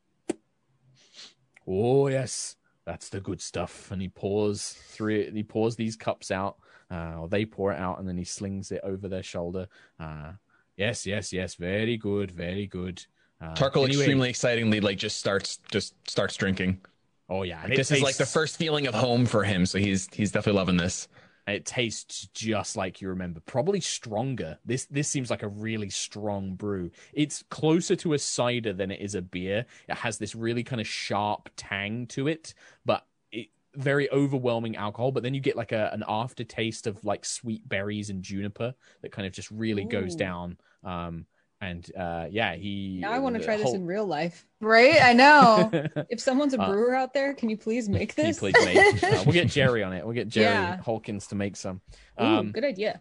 oh, 1.69 2.09
yes 2.09 2.57
that's 2.85 3.09
the 3.09 3.21
good 3.21 3.41
stuff. 3.41 3.91
And 3.91 4.01
he 4.03 4.09
pours 4.09 4.73
three. 4.73 5.31
He 5.31 5.43
pours 5.43 5.77
these 5.77 5.97
cups 5.97 6.31
out, 6.31 6.57
uh, 6.91 7.17
or 7.21 7.29
they 7.29 7.45
pour 7.45 7.73
it 7.73 7.79
out, 7.79 7.99
and 7.99 8.09
then 8.09 8.17
he 8.17 8.25
slings 8.25 8.73
it 8.73 8.81
over 8.83 9.09
their 9.09 9.23
shoulder. 9.23 9.69
Uh, 10.01 10.33
yes, 10.77 11.07
yes, 11.07 11.33
yes. 11.33 11.55
Very 11.55 11.97
good, 11.97 12.31
very 12.31 12.67
good. 12.67 13.05
Uh, 13.41 13.55
Tarkhal 13.55 13.85
anyway- 13.85 14.03
extremely 14.03 14.29
excitingly 14.31 14.81
like 14.81 14.99
just 14.99 15.19
starts 15.19 15.59
just 15.71 15.95
starts 16.09 16.37
drinking. 16.37 16.81
Oh 17.29 17.43
yeah, 17.45 17.63
Like, 17.63 17.77
this 17.77 17.91
is 17.91 18.03
like 18.03 18.17
the 18.17 18.27
first 18.27 18.57
feeling 18.59 18.87
of 18.87 18.95
home 18.95 19.25
for 19.27 19.43
him, 19.43 19.65
so 19.67 19.79
he's 19.79 20.09
he's 20.13 20.33
definitely 20.33 20.59
loving 20.59 20.77
this. 20.77 21.09
It 21.47 21.67
tastes 21.67 22.29
just 22.35 22.77
like 22.77 23.01
you 23.01 23.09
remember, 23.09 23.41
probably 23.41 23.81
stronger. 23.81 24.59
This 24.65 24.85
this 24.87 25.09
seems 25.09 25.29
like 25.29 25.43
a 25.43 25.49
really 25.49 25.91
strong 25.91 26.55
brew. 26.55 26.91
It's 27.13 27.43
closer 27.51 27.97
to 27.97 28.13
a 28.13 28.19
cider 28.19 28.73
than 28.73 28.93
it 28.93 29.01
is 29.01 29.17
a 29.17 29.23
beer. 29.23 29.67
It 29.89 29.97
has 29.97 30.19
this 30.19 30.37
really 30.37 30.63
kind 30.63 30.81
of 30.81 30.87
sharp 30.87 31.49
tang 31.57 32.07
to 32.09 32.29
it, 32.29 32.55
but 32.85 33.07
it, 33.33 33.49
very 33.75 34.09
overwhelming 34.11 34.77
alcohol. 34.77 35.11
But 35.11 35.25
then 35.25 35.35
you 35.35 35.41
get 35.41 35.57
like 35.57 35.73
a 35.73 35.91
an 35.93 36.05
aftertaste 36.07 36.87
of 36.87 37.05
like 37.05 37.25
sweet 37.25 37.69
berries 37.69 38.09
and 38.09 38.23
juniper 38.23 38.75
that 39.01 39.11
kind 39.11 39.27
of 39.27 39.33
just 39.33 39.51
really 39.51 39.85
goes 39.85 40.15
down. 40.15 40.59
Um, 40.85 41.27
and 41.63 41.91
uh, 41.97 42.27
yeah, 42.31 42.55
he. 42.57 42.99
Now 43.01 43.13
I 43.13 43.19
want 43.21 43.35
to 43.37 43.39
the 43.39 43.45
try 43.47 43.57
this 43.57 43.73
in 43.73 43.87
real 43.87 44.05
life. 44.05 44.47
Right? 44.61 45.01
I 45.01 45.13
know. 45.15 45.71
If 46.11 46.21
someone's 46.21 46.53
a 46.55 46.61
Uh, 46.61 46.69
brewer 46.71 46.95
out 46.95 47.15
there, 47.15 47.33
can 47.35 47.49
you 47.49 47.57
please 47.57 47.89
make 47.89 48.15
this? 48.15 48.39
please 48.39 48.55
make? 48.65 49.03
Uh, 49.03 49.23
we'll 49.25 49.33
get 49.33 49.49
Jerry 49.49 49.83
on 49.83 49.93
it. 49.93 50.05
We'll 50.05 50.15
get 50.15 50.29
Jerry 50.29 50.53
Yeah. 50.53 50.77
Hawkins 50.79 51.27
to 51.29 51.35
make 51.35 51.57
some. 51.57 51.81
Ooh, 52.21 52.25
Um, 52.25 52.53
good 52.53 52.65
idea. 52.65 53.01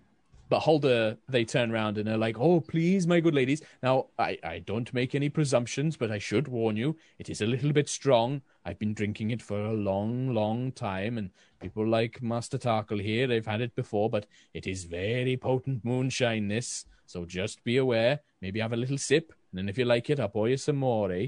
But 0.49 0.59
Holder, 0.59 1.17
they 1.29 1.45
turn 1.45 1.71
around 1.71 1.97
and 1.97 2.05
they're 2.05 2.17
like, 2.27 2.37
"Oh, 2.37 2.59
please, 2.59 3.07
my 3.07 3.21
good 3.21 3.33
ladies. 3.33 3.61
Now, 3.81 4.07
I, 4.19 4.37
I 4.43 4.59
don't 4.59 4.93
make 4.93 5.15
any 5.15 5.29
presumptions, 5.29 5.95
but 5.95 6.11
I 6.11 6.17
should 6.19 6.49
warn 6.49 6.75
you, 6.75 6.97
it 7.19 7.29
is 7.29 7.41
a 7.41 7.45
little 7.45 7.71
bit 7.71 7.87
strong. 7.87 8.41
I've 8.65 8.77
been 8.77 8.93
drinking 8.93 9.31
it 9.31 9.41
for 9.41 9.57
a 9.59 9.73
long, 9.73 10.33
long 10.33 10.73
time, 10.73 11.17
and 11.17 11.29
people 11.61 11.87
like 11.87 12.21
Master 12.21 12.57
Tarkhal 12.57 13.01
here, 13.01 13.27
they've 13.27 13.45
had 13.53 13.61
it 13.61 13.73
before, 13.75 14.09
but 14.09 14.25
it 14.53 14.67
is 14.67 14.83
very 14.83 15.37
potent 15.37 15.85
moonshine. 15.85 16.49
This, 16.49 16.85
so 17.11 17.25
just 17.25 17.63
be 17.63 17.77
aware. 17.77 18.21
Maybe 18.41 18.59
have 18.61 18.73
a 18.73 18.77
little 18.77 18.97
sip, 18.97 19.33
and 19.51 19.59
then 19.59 19.69
if 19.69 19.77
you 19.77 19.85
like 19.85 20.09
it, 20.09 20.19
I'll 20.19 20.29
pour 20.29 20.47
you 20.47 20.57
some 20.57 20.77
more. 20.77 21.11
Eh? 21.11 21.27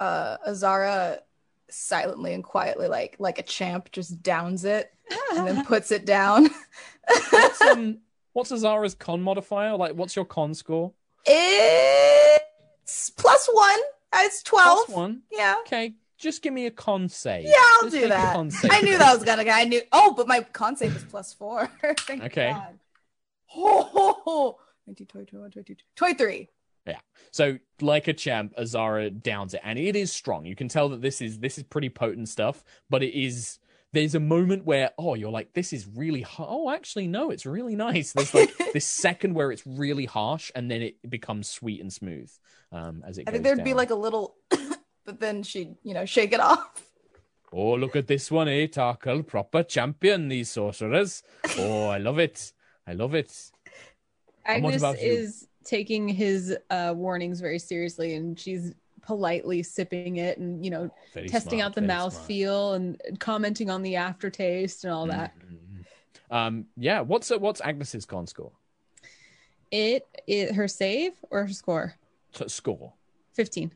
uh 0.00 0.36
Azara 0.46 1.18
silently 1.70 2.34
and 2.34 2.42
quietly 2.42 2.88
like 2.88 3.14
like 3.18 3.38
a 3.38 3.42
champ 3.42 3.90
just 3.92 4.22
downs 4.22 4.64
it 4.64 4.92
and 5.34 5.46
then 5.46 5.64
puts 5.72 5.92
it 5.92 6.04
down. 6.04 6.48
What's 7.30 7.60
um, 7.70 7.98
what's 8.32 8.50
Azara's 8.50 8.94
con 8.94 9.22
modifier? 9.22 9.76
Like, 9.76 9.92
what's 9.92 10.16
your 10.16 10.24
con 10.24 10.54
score? 10.54 10.92
It's 11.26 13.10
plus 13.10 13.48
one. 13.52 13.78
It's 14.14 14.42
12. 14.42 14.86
Plus 14.86 14.96
one. 14.96 15.22
Yeah. 15.30 15.54
Okay, 15.60 15.94
just 16.18 16.42
give 16.42 16.52
me 16.52 16.66
a 16.66 16.70
con 16.70 17.08
save. 17.08 17.44
Yeah, 17.44 17.52
I'll 17.56 17.90
Just 17.90 17.94
do 17.94 18.08
that. 18.08 18.36
I 18.70 18.80
knew 18.80 18.98
that 18.98 19.14
was 19.14 19.24
gonna 19.24 19.44
go. 19.44 19.50
I 19.50 19.64
knew. 19.64 19.82
Oh, 19.92 20.14
but 20.14 20.26
my 20.26 20.40
con 20.40 20.76
save 20.76 20.96
is 20.96 21.04
plus 21.04 21.32
four. 21.32 21.70
Thank 22.00 22.24
Okay. 22.24 22.50
God. 22.52 22.78
Oh, 23.56 23.82
ho, 23.82 24.16
ho. 24.24 24.58
19, 24.86 25.06
20, 25.06 25.26
21, 25.26 25.50
22, 25.50 25.74
23. 25.96 26.48
So, 27.30 27.58
like 27.80 28.08
a 28.08 28.12
champ, 28.12 28.52
Azara 28.58 29.10
downs 29.10 29.54
it, 29.54 29.60
and 29.64 29.78
it 29.78 29.96
is 29.96 30.12
strong. 30.12 30.44
You 30.44 30.54
can 30.54 30.68
tell 30.68 30.90
that 30.90 31.00
this 31.00 31.20
is 31.20 31.38
this 31.38 31.56
is 31.56 31.64
pretty 31.64 31.88
potent 31.88 32.28
stuff, 32.28 32.62
but 32.90 33.02
it 33.02 33.18
is. 33.18 33.58
There's 33.92 34.14
a 34.14 34.20
moment 34.20 34.64
where 34.64 34.90
oh, 34.98 35.14
you're 35.14 35.30
like, 35.30 35.52
this 35.52 35.72
is 35.72 35.86
really. 35.86 36.22
Har- 36.22 36.46
oh, 36.48 36.70
actually, 36.70 37.06
no, 37.08 37.30
it's 37.30 37.46
really 37.46 37.76
nice. 37.76 38.12
There's 38.12 38.34
like 38.34 38.52
this 38.72 38.86
second 38.86 39.34
where 39.34 39.50
it's 39.50 39.66
really 39.66 40.04
harsh, 40.04 40.50
and 40.54 40.70
then 40.70 40.82
it 40.82 41.10
becomes 41.10 41.48
sweet 41.48 41.80
and 41.80 41.92
smooth 41.92 42.30
um, 42.70 43.02
as 43.06 43.18
it. 43.18 43.28
I 43.28 43.32
think 43.32 43.44
there'd 43.44 43.64
be 43.64 43.74
like 43.74 43.90
a 43.90 43.94
little, 43.94 44.36
but 45.06 45.20
then 45.20 45.42
she'd, 45.42 45.76
you 45.82 45.94
know, 45.94 46.04
shake 46.04 46.32
it 46.32 46.40
off. 46.40 46.86
Oh, 47.50 47.74
look 47.74 47.96
at 47.96 48.06
this 48.06 48.30
one, 48.30 48.48
eh, 48.48 48.66
Tarkhal, 48.66 49.26
proper 49.26 49.62
champion. 49.62 50.28
These 50.28 50.50
sorcerers. 50.50 51.22
Oh, 51.58 51.88
I 51.88 51.98
love 51.98 52.18
it. 52.18 52.52
I 52.86 52.94
love 52.94 53.14
it. 53.14 53.32
Agnis 54.46 54.96
is 55.00 55.46
taking 55.64 56.08
his 56.08 56.56
uh, 56.70 56.92
warnings 56.96 57.40
very 57.40 57.58
seriously, 57.58 58.14
and 58.14 58.38
she's 58.38 58.74
politely 59.02 59.62
sipping 59.62 60.16
it, 60.16 60.38
and 60.38 60.64
you 60.64 60.70
know, 60.70 60.90
Very 61.14 61.28
testing 61.28 61.60
smart, 61.60 61.70
out 61.70 61.74
the 61.74 61.82
mouth 61.82 62.12
smart. 62.12 62.26
feel 62.26 62.72
and 62.74 63.00
commenting 63.20 63.70
on 63.70 63.82
the 63.82 63.96
aftertaste 63.96 64.84
and 64.84 64.92
all 64.92 65.06
that. 65.06 65.32
Mhm. 65.38 65.84
Um, 66.30 66.66
yeah. 66.76 67.00
What's 67.02 67.30
what's 67.30 67.60
Agnis's 67.60 68.04
con 68.06 68.26
score? 68.26 68.52
It, 69.70 70.06
it 70.26 70.52
her 70.54 70.66
save 70.68 71.12
or 71.30 71.46
her 71.46 71.52
score 71.52 71.94
T- 72.32 72.48
score. 72.48 72.92
fifteen. 73.32 73.72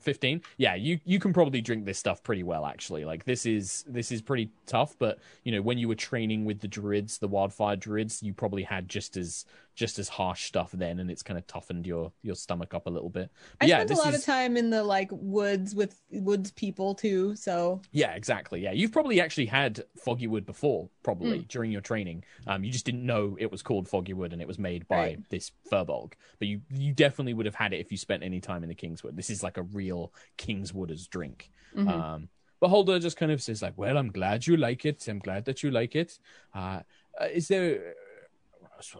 15 0.00 0.40
yeah 0.56 0.74
you 0.74 0.98
you 1.04 1.18
can 1.18 1.32
probably 1.32 1.60
drink 1.60 1.84
this 1.84 1.98
stuff 1.98 2.22
pretty 2.22 2.42
well 2.42 2.64
actually. 2.64 3.04
Like 3.04 3.24
this 3.24 3.46
is 3.46 3.84
this 3.88 4.12
is 4.12 4.22
pretty 4.22 4.50
tough 4.66 4.94
but 4.98 5.18
you 5.44 5.52
know 5.52 5.62
when 5.62 5.78
you 5.78 5.88
were 5.88 5.94
training 5.94 6.44
with 6.44 6.60
the 6.60 6.68
druids 6.68 7.18
the 7.18 7.28
wildfire 7.28 7.76
druids 7.76 8.22
you 8.22 8.32
probably 8.32 8.62
had 8.62 8.88
just 8.88 9.16
as 9.16 9.44
just 9.78 9.98
as 10.00 10.08
harsh 10.08 10.42
stuff 10.44 10.72
then 10.72 10.98
and 10.98 11.08
it's 11.08 11.22
kind 11.22 11.38
of 11.38 11.46
toughened 11.46 11.86
your 11.86 12.10
your 12.22 12.34
stomach 12.34 12.74
up 12.74 12.86
a 12.86 12.90
little 12.90 13.08
bit 13.08 13.30
I 13.60 13.66
yeah 13.66 13.76
spent 13.84 13.90
a 13.92 14.02
lot 14.02 14.12
is 14.14 14.18
of 14.20 14.24
time 14.26 14.56
in 14.56 14.70
the 14.70 14.82
like 14.82 15.08
woods 15.12 15.72
with 15.74 16.00
woods 16.10 16.50
people 16.50 16.96
too, 16.96 17.36
so 17.36 17.80
yeah 17.92 18.12
exactly 18.14 18.60
yeah 18.60 18.72
you've 18.72 18.90
probably 18.90 19.20
actually 19.20 19.46
had 19.46 19.84
foggy 19.96 20.26
wood 20.26 20.44
before 20.44 20.88
probably 21.04 21.38
Mm. 21.38 21.48
during 21.48 21.70
your 21.70 21.80
training 21.80 22.24
um 22.48 22.64
you 22.64 22.72
just 22.72 22.84
didn't 22.84 23.06
know 23.06 23.36
it 23.38 23.50
was 23.52 23.62
called 23.62 23.88
foggy 23.88 24.14
wood 24.14 24.32
and 24.32 24.42
it 24.42 24.48
was 24.48 24.58
made 24.58 24.88
by 24.88 24.96
Right. 24.96 25.28
this 25.30 25.52
furbolg 25.70 26.14
but 26.40 26.48
you 26.48 26.60
you 26.70 26.92
definitely 26.92 27.34
would 27.34 27.46
have 27.46 27.54
had 27.54 27.72
it 27.72 27.78
if 27.78 27.92
you 27.92 27.98
spent 27.98 28.22
any 28.24 28.40
time 28.40 28.64
in 28.64 28.68
the 28.68 28.74
kingswood 28.74 29.16
this 29.16 29.30
is 29.30 29.42
like 29.44 29.56
a 29.58 29.62
real 29.62 30.12
kingswooders 30.36 31.08
drink 31.08 31.50
mhm. 31.76 31.88
Um, 31.88 32.28
but 32.60 32.68
Holder 32.70 32.98
just 32.98 33.16
kind 33.16 33.30
of 33.30 33.40
says 33.40 33.62
like, 33.62 33.74
"Well, 33.76 33.96
I'm 33.96 34.10
glad 34.10 34.44
you 34.48 34.56
like 34.56 34.84
it. 34.84 35.06
I'm 35.06 35.20
glad 35.20 35.44
that 35.44 35.62
you 35.62 35.70
like 35.70 35.94
it. 35.94 36.18
Uh, 36.52 36.80
uh, 37.20 37.26
is 37.32 37.46
there? 37.46 37.94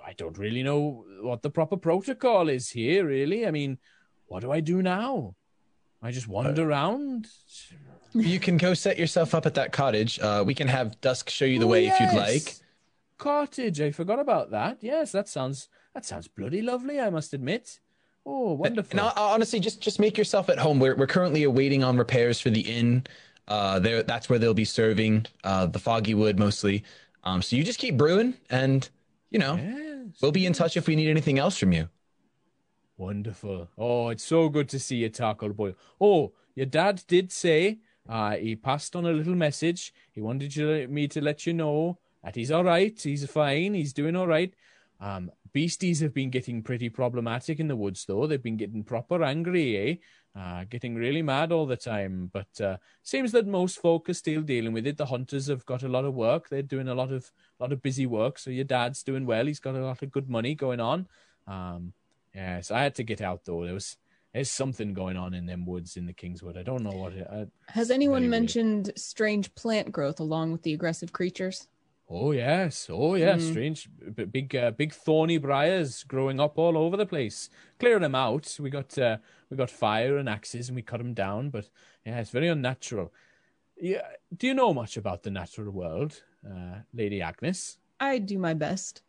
I 0.04 0.12
don't 0.14 0.36
really 0.38 0.62
know 0.62 1.04
what 1.22 1.42
the 1.42 1.50
proper 1.50 1.76
protocol 1.76 2.48
is 2.48 2.70
here. 2.70 3.06
Really, 3.06 3.46
I 3.46 3.50
mean, 3.50 3.78
what 4.26 4.40
do 4.40 4.50
I 4.52 4.60
do 4.60 4.82
now? 4.82 5.34
I 6.02 6.10
just 6.12 6.28
wander 6.28 6.68
around. 6.68 7.26
You 8.14 8.38
can 8.40 8.56
go 8.56 8.74
set 8.74 8.98
yourself 8.98 9.34
up 9.34 9.46
at 9.46 9.54
that 9.54 9.72
cottage. 9.72 10.18
Uh, 10.20 10.42
we 10.46 10.54
can 10.54 10.68
have 10.68 11.00
Dusk 11.00 11.28
show 11.28 11.44
you 11.44 11.58
the 11.58 11.64
Oh, 11.66 11.68
way 11.68 11.86
if 11.88 11.98
you'd 12.00 12.14
like. 12.14 12.54
Cottage. 13.18 13.80
I 13.80 13.90
forgot 13.90 14.18
about 14.20 14.50
that. 14.52 14.78
Yes, 14.80 15.12
that 15.12 15.28
sounds 15.28 15.68
that 15.94 16.04
sounds 16.04 16.28
bloody 16.28 16.62
lovely. 16.62 17.00
I 17.00 17.10
must 17.10 17.34
admit. 17.34 17.80
Oh, 18.24 18.52
wonderful. 18.54 18.98
And 18.98 19.08
uh, 19.08 19.12
honestly, 19.16 19.58
just 19.58 19.80
just 19.80 19.98
make 19.98 20.16
yourself 20.16 20.48
at 20.48 20.58
home. 20.58 20.78
We're 20.78 20.94
we're 20.96 21.06
currently 21.06 21.42
awaiting 21.42 21.82
on 21.82 21.96
repairs 21.96 22.40
for 22.40 22.50
the 22.50 22.60
inn. 22.60 23.04
Uh, 23.48 23.78
there 23.78 24.02
that's 24.02 24.28
where 24.28 24.38
they'll 24.38 24.54
be 24.54 24.64
serving 24.64 25.26
uh 25.42 25.66
the 25.66 25.78
foggy 25.78 26.14
wood 26.14 26.38
mostly. 26.38 26.84
Um, 27.24 27.42
so 27.42 27.56
you 27.56 27.64
just 27.64 27.78
keep 27.80 27.96
brewing, 27.96 28.34
and 28.50 28.88
you 29.30 29.38
know 29.38 29.56
Yes. 29.56 30.20
we'll 30.22 30.32
be 30.32 30.46
in 30.46 30.52
touch 30.52 30.76
if 30.76 30.86
we 30.86 30.96
need 30.96 31.08
anything 31.10 31.38
else 31.38 31.56
from 31.58 31.72
you. 31.72 31.88
Wonderful. 32.96 33.68
Oh, 33.78 34.08
it's 34.08 34.24
so 34.24 34.48
good 34.48 34.68
to 34.70 34.78
see 34.78 34.96
you, 34.96 35.08
Taco 35.08 35.50
Boy. 35.50 35.74
Oh, 36.00 36.32
your 36.54 36.66
dad 36.66 37.02
did 37.06 37.30
say 37.30 37.78
uh, 38.08 38.36
he 38.36 38.56
passed 38.56 38.96
on 38.96 39.06
a 39.06 39.12
little 39.12 39.36
message. 39.36 39.92
He 40.12 40.20
wanted 40.20 40.56
you, 40.56 40.88
me 40.88 41.06
to 41.08 41.20
let 41.20 41.46
you 41.46 41.52
know 41.54 41.98
that 42.24 42.34
he's 42.34 42.50
all 42.50 42.64
right. 42.64 42.98
He's 43.00 43.24
fine. 43.30 43.74
He's 43.74 43.92
doing 43.92 44.16
all 44.16 44.26
right. 44.26 44.52
Um, 45.00 45.30
beasties 45.52 46.00
have 46.00 46.12
been 46.12 46.30
getting 46.30 46.60
pretty 46.62 46.88
problematic 46.88 47.60
in 47.60 47.68
the 47.68 47.76
woods, 47.76 48.04
though. 48.04 48.26
They've 48.26 48.42
been 48.42 48.56
getting 48.56 48.82
proper 48.82 49.22
angry, 49.22 49.76
eh? 49.76 49.94
Uh, 50.36 50.64
getting 50.70 50.94
really 50.94 51.22
mad 51.22 51.50
all 51.50 51.66
the 51.66 51.76
time. 51.76 52.30
But 52.32 52.60
uh, 52.60 52.76
seems 53.02 53.32
that 53.32 53.46
most 53.46 53.80
folk 53.80 54.08
are 54.08 54.14
still 54.14 54.42
dealing 54.42 54.72
with 54.72 54.86
it. 54.86 54.96
The 54.96 55.06
hunters 55.06 55.48
have 55.48 55.66
got 55.66 55.82
a 55.82 55.88
lot 55.88 56.04
of 56.04 56.14
work. 56.14 56.48
They're 56.48 56.62
doing 56.62 56.88
a 56.88 56.94
lot 56.94 57.10
of 57.10 57.32
lot 57.58 57.72
of 57.72 57.82
busy 57.82 58.06
work. 58.06 58.38
So 58.38 58.50
your 58.50 58.64
dad's 58.64 59.02
doing 59.02 59.26
well. 59.26 59.46
He's 59.46 59.58
got 59.60 59.74
a 59.74 59.84
lot 59.84 60.02
of 60.02 60.12
good 60.12 60.28
money 60.30 60.54
going 60.54 60.80
on. 60.80 61.08
Um, 61.46 61.92
Yes, 62.34 62.70
I 62.70 62.82
had 62.82 62.94
to 62.96 63.02
get 63.02 63.20
out 63.20 63.44
though. 63.44 63.64
There 63.64 63.74
was 63.74 63.96
there's 64.32 64.50
something 64.50 64.94
going 64.94 65.16
on 65.16 65.34
in 65.34 65.46
them 65.46 65.66
woods 65.66 65.96
in 65.96 66.06
the 66.06 66.12
Kingswood. 66.12 66.56
I 66.56 66.62
don't 66.62 66.84
know 66.84 66.90
what 66.92 67.14
it. 67.14 67.26
I, 67.30 67.46
Has 67.72 67.90
anyone 67.90 68.20
Very 68.20 68.30
weird. 68.30 68.42
mentioned 68.42 68.92
strange 68.96 69.52
plant 69.54 69.90
growth 69.90 70.20
along 70.20 70.52
with 70.52 70.62
the 70.62 70.74
aggressive 70.74 71.12
creatures? 71.12 71.66
Oh 72.10 72.32
yes, 72.32 72.88
oh 72.90 73.14
yeah, 73.16 73.34
Hmm. 73.34 73.38
strange, 73.38 73.88
b- 74.14 74.24
big, 74.24 74.56
uh, 74.56 74.70
big 74.70 74.94
thorny 74.94 75.36
briars 75.36 76.04
growing 76.04 76.40
up 76.40 76.56
all 76.58 76.78
over 76.78 76.96
the 76.96 77.04
place. 77.04 77.50
Clearing 77.78 78.00
them 78.02 78.14
out. 78.14 78.56
We 78.58 78.70
got 78.70 78.96
uh, 78.96 79.18
we 79.50 79.56
got 79.58 79.70
fire 79.70 80.16
and 80.16 80.28
axes 80.28 80.68
and 80.68 80.76
we 80.76 80.82
cut 80.82 80.98
them 80.98 81.12
down. 81.12 81.50
But 81.50 81.68
yeah, 82.06 82.18
it's 82.20 82.30
very 82.30 82.48
unnatural. 82.48 83.12
Yeah, 83.76 84.02
do 84.34 84.46
you 84.46 84.54
know 84.54 84.72
much 84.72 84.96
about 84.96 85.22
the 85.22 85.30
natural 85.30 85.70
world, 85.70 86.22
uh, 86.44 86.80
Lady 86.94 87.20
Agnis? 87.20 87.76
I 88.00 88.18
do 88.18 88.38
my 88.38 88.54
best. 88.54 89.02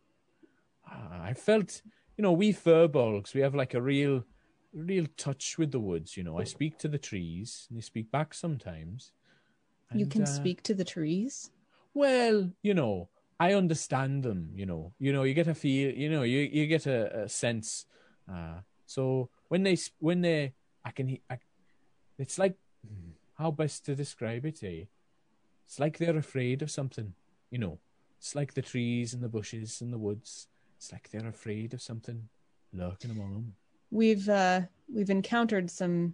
Ah, 0.85 1.23
I 1.23 1.33
felt, 1.33 1.81
you 2.17 2.21
know, 2.21 2.31
we 2.33 2.51
furbolgs, 2.53 3.33
we 3.33 3.41
have 3.41 3.55
like 3.55 3.73
a 3.73 3.81
real, 3.81 4.25
real 4.73 5.05
touch 5.17 5.57
with 5.57 5.71
the 5.71 5.79
woods. 5.79 6.17
You 6.17 6.23
know, 6.23 6.37
I 6.37 6.43
speak 6.43 6.77
to 6.79 6.87
the 6.87 6.97
trees, 6.97 7.65
and 7.69 7.77
they 7.77 7.81
speak 7.81 8.11
back 8.11 8.33
sometimes. 8.33 9.13
you 9.93 10.05
can 10.05 10.23
uh, 10.23 10.25
speak 10.25 10.61
to 10.63 10.73
the 10.73 10.85
trees. 10.85 11.51
Well, 11.93 12.51
you 12.61 12.73
know, 12.73 13.09
I 13.39 13.53
understand 13.53 14.23
them. 14.23 14.51
You 14.53 14.65
know, 14.65 14.93
you 14.99 15.11
know, 15.13 15.23
you 15.23 15.33
get 15.33 15.47
a 15.47 15.55
feel. 15.55 15.93
You 15.93 16.09
know, 16.09 16.23
you 16.23 16.39
you 16.39 16.67
get 16.67 16.85
a, 16.85 17.23
a 17.23 17.29
sense. 17.29 17.85
Uh, 18.31 18.59
so 18.85 19.29
when 19.47 19.63
they 19.63 19.77
when 19.99 20.21
they, 20.21 20.53
I 20.85 20.91
can, 20.91 21.17
I, 21.29 21.39
it's 22.17 22.37
like 22.37 22.55
how 23.37 23.51
best 23.51 23.85
to 23.85 23.95
describe 23.95 24.45
it. 24.45 24.63
Eh? 24.63 24.85
It's 25.65 25.79
like 25.79 25.97
they're 25.97 26.17
afraid 26.17 26.61
of 26.61 26.71
something. 26.71 27.13
You 27.51 27.59
know, 27.59 27.79
it's 28.17 28.35
like 28.35 28.53
the 28.53 28.61
trees 28.61 29.13
and 29.13 29.23
the 29.23 29.29
bushes 29.29 29.81
and 29.81 29.91
the 29.93 29.97
woods. 29.97 30.47
It's 30.77 30.91
like 30.91 31.09
they're 31.09 31.27
afraid 31.27 31.73
of 31.73 31.81
something 31.81 32.29
lurking 32.73 33.11
among 33.11 33.33
them. 33.33 33.55
We've 33.91 34.29
uh 34.29 34.61
we've 34.93 35.09
encountered 35.09 35.69
some 35.71 36.13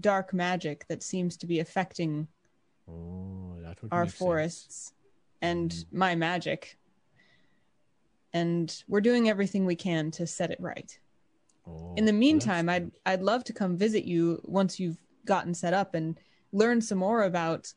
dark 0.00 0.32
magic 0.32 0.86
that 0.88 1.02
seems 1.02 1.36
to 1.36 1.46
be 1.46 1.60
affecting 1.60 2.28
Oh, 2.88 3.56
our 3.90 4.06
forests. 4.06 4.86
sense. 4.86 4.92
And 5.42 5.84
my 5.92 6.14
magic. 6.14 6.78
And 8.32 8.74
we're 8.88 9.02
doing 9.02 9.28
everything 9.28 9.66
we 9.66 9.76
can 9.76 10.10
to 10.12 10.26
set 10.26 10.50
it 10.50 10.60
right. 10.60 10.98
Oh, 11.66 11.94
In 11.96 12.06
the 12.06 12.12
meantime, 12.12 12.68
I'd. 12.70 12.90
I'd 13.04 13.22
love 13.22 13.44
to 13.44 13.52
come 13.52 13.76
visit 13.76 14.04
you 14.04 14.40
once 14.44 14.80
you've 14.80 15.00
gotten 15.26 15.52
set 15.54 15.74
up 15.74 15.94
and 15.94 16.18
learn 16.52 16.80
some 16.80 16.98
more 16.98 17.24
about 17.24 17.72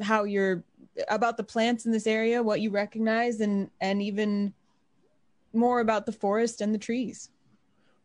how 0.00 0.24
you're 0.24 0.64
about 1.08 1.36
the 1.36 1.44
plants 1.44 1.86
in 1.86 1.92
this 1.92 2.06
area, 2.06 2.42
what 2.42 2.60
you 2.60 2.70
recognize, 2.70 3.40
and 3.40 3.70
and 3.80 4.00
even 4.00 4.54
more 5.52 5.80
about 5.80 6.06
the 6.06 6.12
forest 6.12 6.60
and 6.60 6.74
the 6.74 6.78
trees. 6.78 7.30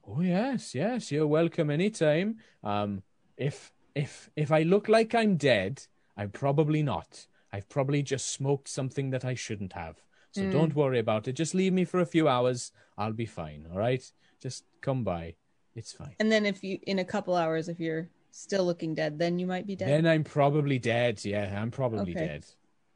Oh 0.06 0.22
yes, 0.22 0.76
yes, 0.76 1.12
you're 1.12 1.28
welcome 1.28 1.70
anytime. 1.72 2.38
Um, 2.64 3.02
if 3.38 3.72
if 3.96 4.30
if 4.36 4.52
I 4.52 4.64
look 4.64 4.90
like 4.90 5.16
I'm 5.16 5.38
dead, 5.38 5.88
I'm 6.18 6.30
probably 6.32 6.84
not. 6.84 7.28
I've 7.54 7.70
probably 7.70 8.02
just 8.02 8.32
smoked 8.32 8.68
something 8.68 9.12
that 9.12 9.24
I 9.24 9.36
shouldn't 9.36 9.74
have. 9.74 10.02
So 10.32 10.42
Mm. 10.42 10.52
don't 10.52 10.76
worry 10.76 10.98
about 10.98 11.28
it. 11.28 11.34
Just 11.34 11.54
leave 11.54 11.72
me 11.72 11.86
for 11.86 12.00
a 12.00 12.06
few 12.06 12.28
hours. 12.28 12.72
I'll 12.98 13.14
be 13.14 13.28
fine. 13.28 13.68
All 13.72 13.78
right. 13.78 14.04
Just 14.42 14.66
come 14.82 15.04
by. 15.04 15.36
It's 15.76 15.92
fine. 15.92 16.16
And 16.20 16.32
then 16.32 16.46
if 16.48 16.64
you 16.64 16.80
in 16.88 16.98
a 16.98 17.06
couple 17.06 17.36
hours, 17.36 17.70
if 17.70 17.80
you're 17.80 18.10
still 18.32 18.66
looking 18.66 18.96
dead, 18.96 19.20
then 19.20 19.38
you 19.38 19.46
might 19.46 19.68
be 19.68 19.76
dead. 19.76 19.90
Then 19.90 20.08
I'm 20.08 20.24
probably 20.24 20.80
dead. 20.80 21.24
Yeah, 21.24 21.62
I'm 21.62 21.70
probably 21.70 22.14
Okay. 22.14 22.28
dead. 22.28 22.46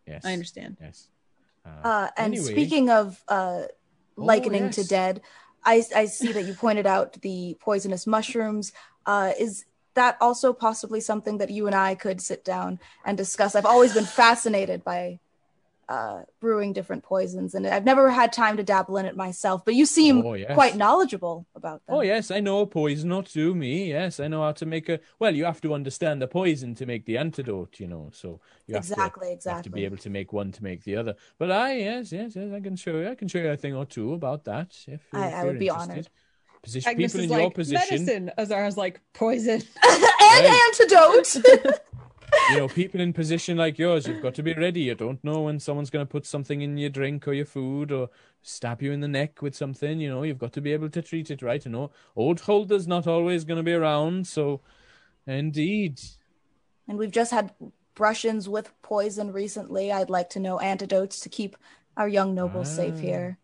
Yes. 0.08 0.26
I 0.26 0.34
understand. 0.34 0.78
Yes. 0.82 1.10
Uh, 1.66 2.10
and 2.18 2.34
anyway. 2.34 2.54
speaking 2.54 2.90
of 2.90 3.24
uh, 3.28 3.64
Oh, 4.20 4.24
likening 4.24 4.72
to 4.72 4.84
dead, 4.84 5.22
I, 5.64 5.84
I 5.96 6.06
see 6.06 6.32
that 6.32 6.46
you 6.46 6.56
pointed 6.56 6.88
out 6.88 7.14
the 7.22 7.56
poisonous 7.60 8.08
mushrooms. 8.08 8.72
Uh, 9.06 9.34
is 9.40 9.66
that 9.98 10.18
also 10.22 10.54
possibly 10.54 11.02
something 11.02 11.38
that 11.40 11.50
you 11.50 11.68
and 11.68 11.76
I 11.76 11.96
could 11.96 12.22
sit 12.22 12.46
down 12.46 12.80
and 13.06 13.18
discuss? 13.18 13.56
I've 13.56 13.66
always 13.66 13.94
been 13.94 14.06
fascinated 14.06 14.84
by 14.84 15.20
uh, 15.90 16.24
brewing 16.42 16.74
different 16.74 17.02
poisons, 17.04 17.54
and 17.56 17.66
I've 17.66 17.86
never 17.86 18.12
had 18.12 18.34
time 18.34 18.58
to 18.58 18.64
dabble 18.64 18.98
in 18.98 19.06
it 19.06 19.16
myself. 19.16 19.64
But 19.64 19.76
you 19.76 19.86
seem 19.86 20.22
Oh, 20.26 20.34
yes. 20.34 20.52
quite 20.54 20.76
knowledgeable 20.76 21.46
about 21.56 21.82
that. 21.88 21.94
Oh 21.96 22.02
yes, 22.02 22.30
I 22.30 22.42
know 22.42 22.60
a 22.60 22.68
poison 22.68 23.12
or 23.12 23.24
two. 23.24 23.56
Me, 23.56 23.90
yes, 23.90 24.20
I 24.20 24.28
know 24.28 24.42
how 24.44 24.52
to 24.52 24.66
make 24.66 24.90
a. 24.90 25.00
Well, 25.20 25.34
you 25.34 25.46
have 25.46 25.62
to 25.62 25.74
understand 25.74 26.22
the 26.22 26.28
poison 26.28 26.76
to 26.76 26.86
make 26.86 27.06
the 27.06 27.18
antidote, 27.18 27.80
you 27.80 27.88
know. 27.88 28.10
So 28.12 28.42
you 28.68 28.76
have 28.76 28.84
exactly, 28.84 29.38
to, 29.38 29.50
you 29.50 29.56
have 29.56 29.64
to 29.64 29.70
be 29.70 29.86
able 29.86 29.98
to 29.98 30.10
make 30.10 30.34
one 30.34 30.52
to 30.52 30.62
make 30.64 30.84
the 30.84 30.98
other. 30.98 31.16
But 31.38 31.52
I, 31.52 31.78
yes, 31.78 32.12
yes, 32.12 32.36
yes, 32.36 32.52
I 32.54 32.60
can 32.60 32.76
show 32.76 32.98
you. 33.00 33.10
I 33.10 33.16
can 33.16 33.30
show 33.30 33.40
you 33.40 33.50
a 33.52 33.56
thing 33.58 33.74
or 33.74 33.86
two 33.86 34.14
about 34.14 34.44
that. 34.44 34.76
If, 34.88 35.02
I- 35.14 35.28
if 35.30 35.34
I 35.36 35.44
would 35.46 35.60
be 35.60 35.68
interested. 35.68 35.92
honored. 35.92 36.10
Position 36.68 36.92
Agnis 36.92 36.98
people 37.14 37.20
is 37.20 37.26
in 37.26 37.30
your 37.30 37.40
like 37.44 37.54
position. 37.56 38.06
medicine. 38.06 38.32
Azara's 38.38 38.78
like 38.78 39.00
poison. 39.14 39.62
and 39.84 40.04
Hey. 40.20 40.60
antidote. 40.68 41.36
You 42.52 42.58
know, 42.58 42.68
people 42.68 43.00
in 43.00 43.14
position 43.14 43.56
like 43.58 43.80
yours, 43.80 44.06
you've 44.06 44.22
got 44.22 44.36
to 44.36 44.44
be 44.44 44.54
ready. 44.54 44.82
You 44.82 44.96
don't 44.96 45.24
know 45.24 45.42
when 45.44 45.60
someone's 45.60 45.90
going 45.90 46.06
to 46.06 46.10
put 46.12 46.26
something 46.26 46.62
in 46.62 46.78
your 46.78 46.90
drink 46.90 47.26
or 47.28 47.32
your 47.34 47.46
food 47.46 47.90
or 47.92 48.10
stab 48.42 48.82
you 48.82 48.92
in 48.92 49.00
the 49.00 49.08
neck 49.08 49.42
with 49.42 49.56
something. 49.56 50.00
You 50.02 50.10
know, 50.10 50.24
you've 50.24 50.38
got 50.38 50.52
to 50.54 50.62
be 50.62 50.74
able 50.74 50.90
to 50.90 51.02
treat 51.02 51.32
it 51.32 51.42
right. 51.42 51.64
You 51.64 51.72
know, 51.72 51.92
old 52.18 52.42
Holder's 52.42 52.86
not 52.88 53.08
always 53.08 53.46
going 53.46 53.58
to 53.58 53.64
be 53.64 53.74
around. 53.74 54.28
So, 54.28 54.60
indeed. 55.26 56.02
and 56.88 56.98
we've 56.98 57.12
just 57.12 57.32
had 57.32 57.52
brush-ins 57.96 58.48
with 58.50 58.72
poison 58.82 59.32
recently. 59.32 59.92
I'd 59.92 60.10
like 60.10 60.30
to 60.32 60.40
know 60.40 60.60
antidotes 60.60 61.20
to 61.22 61.30
keep 61.30 61.56
our 61.96 62.08
young 62.10 62.36
nobles 62.36 62.74
safe 62.74 62.96
Ah. 62.98 63.02
here. 63.02 63.38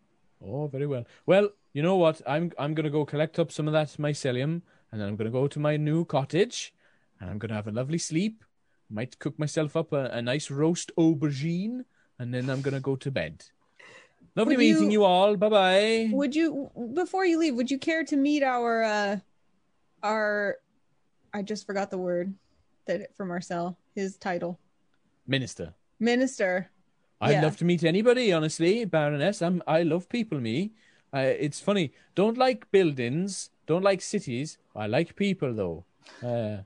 Oh, 0.46 0.66
very 0.68 0.86
well. 0.86 1.04
Well, 1.26 1.48
you 1.74 1.82
know 1.82 1.96
what? 1.96 2.22
I'm 2.26 2.50
I'm 2.58 2.72
gonna 2.74 2.88
go 2.90 3.04
collect 3.04 3.38
up 3.38 3.52
some 3.52 3.66
of 3.68 3.72
that 3.74 3.88
mycelium, 3.98 4.62
and 4.90 5.00
then 5.00 5.08
I'm 5.08 5.16
gonna 5.16 5.30
go 5.30 5.46
to 5.48 5.58
my 5.60 5.76
new 5.76 6.04
cottage, 6.06 6.72
and 7.20 7.28
I'm 7.28 7.38
gonna 7.38 7.54
have 7.54 7.66
a 7.68 7.72
lovely 7.72 7.98
sleep. 7.98 8.42
Might 8.88 9.18
cook 9.18 9.38
myself 9.38 9.76
up 9.76 9.92
a, 9.92 10.04
a 10.12 10.22
nice 10.22 10.50
roast 10.50 10.92
aubergine, 10.96 11.84
and 12.18 12.32
then 12.32 12.48
I'm 12.48 12.62
gonna 12.62 12.80
go 12.80 12.96
to 12.96 13.10
bed. 13.10 13.44
Lovely 14.36 14.56
Would 14.56 14.64
you- 14.64 14.74
meeting 14.74 14.90
you 14.90 15.04
all. 15.04 15.36
Bye 15.36 15.48
bye. 15.48 16.08
Would 16.12 16.34
you 16.34 16.70
before 16.94 17.24
you 17.26 17.38
leave, 17.38 17.54
would 17.56 17.70
you 17.70 17.78
care 17.78 18.04
to 18.04 18.16
meet 18.16 18.42
our 18.42 18.82
uh 18.82 19.16
our 20.02 20.56
I 21.32 21.42
just 21.42 21.66
forgot 21.66 21.90
the 21.90 21.98
word 21.98 22.32
that 22.86 23.16
for 23.16 23.26
Marcel, 23.26 23.76
his 23.94 24.16
title. 24.16 24.60
Minister. 25.26 25.74
Minister. 25.98 26.70
I'd 27.20 27.32
Yeah. 27.32 27.42
love 27.42 27.56
to 27.58 27.64
meet 27.64 27.82
anybody, 27.82 28.32
honestly, 28.32 28.84
Baroness. 28.84 29.40
I'm 29.42 29.62
I 29.66 29.82
love 29.82 30.08
people, 30.08 30.38
me. 30.40 30.72
Uh, 31.14 31.32
it's 31.46 31.60
funny. 31.60 31.92
Don't 32.14 32.36
like 32.36 32.70
buildings. 32.72 33.50
Don't 33.66 33.82
like 33.84 34.00
cities. 34.02 34.58
I 34.74 34.86
like 34.86 35.14
people, 35.16 35.54
though. 35.54 35.84
Uh, 36.22 36.62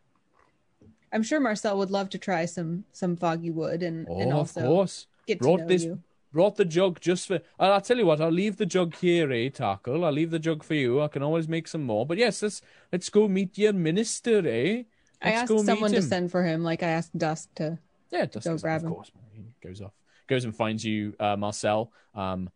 I'm 1.12 1.22
sure 1.22 1.40
Marcel 1.40 1.76
would 1.78 1.90
love 1.90 2.08
to 2.10 2.18
try 2.18 2.44
some 2.46 2.84
some 2.92 3.16
foggy 3.16 3.50
wood 3.50 3.82
and, 3.82 4.06
oh, 4.08 4.20
and 4.20 4.30
of 4.32 4.38
also 4.38 4.60
course. 4.60 5.06
get 5.26 5.38
to 5.38 5.42
brought 5.44 5.60
know 5.60 5.66
this 5.66 5.84
you. 5.84 6.02
brought 6.32 6.56
the 6.56 6.64
jug 6.64 7.00
just 7.00 7.28
for 7.28 7.40
I'll, 7.58 7.72
I'll 7.72 7.80
tell 7.80 7.96
you 7.96 8.04
what 8.04 8.20
i'll 8.20 8.30
leave 8.30 8.56
the 8.58 8.66
jug 8.66 8.94
here 8.96 9.32
eh 9.32 9.48
tarkhal 9.48 10.04
i'll 10.04 10.12
leave 10.12 10.30
the 10.30 10.38
jug 10.38 10.62
for 10.62 10.74
you 10.74 11.00
i 11.00 11.08
can 11.08 11.22
always 11.22 11.48
make 11.48 11.66
some 11.66 11.82
more 11.84 12.04
but 12.04 12.18
yes 12.18 12.42
let's 12.42 12.60
let's 12.92 13.08
go 13.08 13.26
meet 13.28 13.56
your 13.56 13.72
minister 13.72 14.46
eh 14.46 14.82
I 15.22 15.30
Let's 15.30 15.50
asked 15.50 15.64
someone 15.66 15.90
to 15.92 16.02
send 16.02 16.30
for 16.30 16.44
him, 16.44 16.62
like 16.62 16.82
I 16.82 16.88
asked 16.88 17.16
Dusk 17.16 17.48
to 17.56 17.78
yeah 18.10 18.26
Dusk 18.26 18.44
go 18.44 18.58
grab 18.58 18.82
of 18.82 18.86
him. 18.86 18.92
course 18.92 19.10
he 19.32 19.44
goes 19.66 19.80
off 19.80 19.94
goes 20.28 20.44
and 20.44 20.54
finds 20.54 20.84
you 20.84 21.14
uh 21.18 21.36
marcel 21.36 21.90
um 22.14 22.50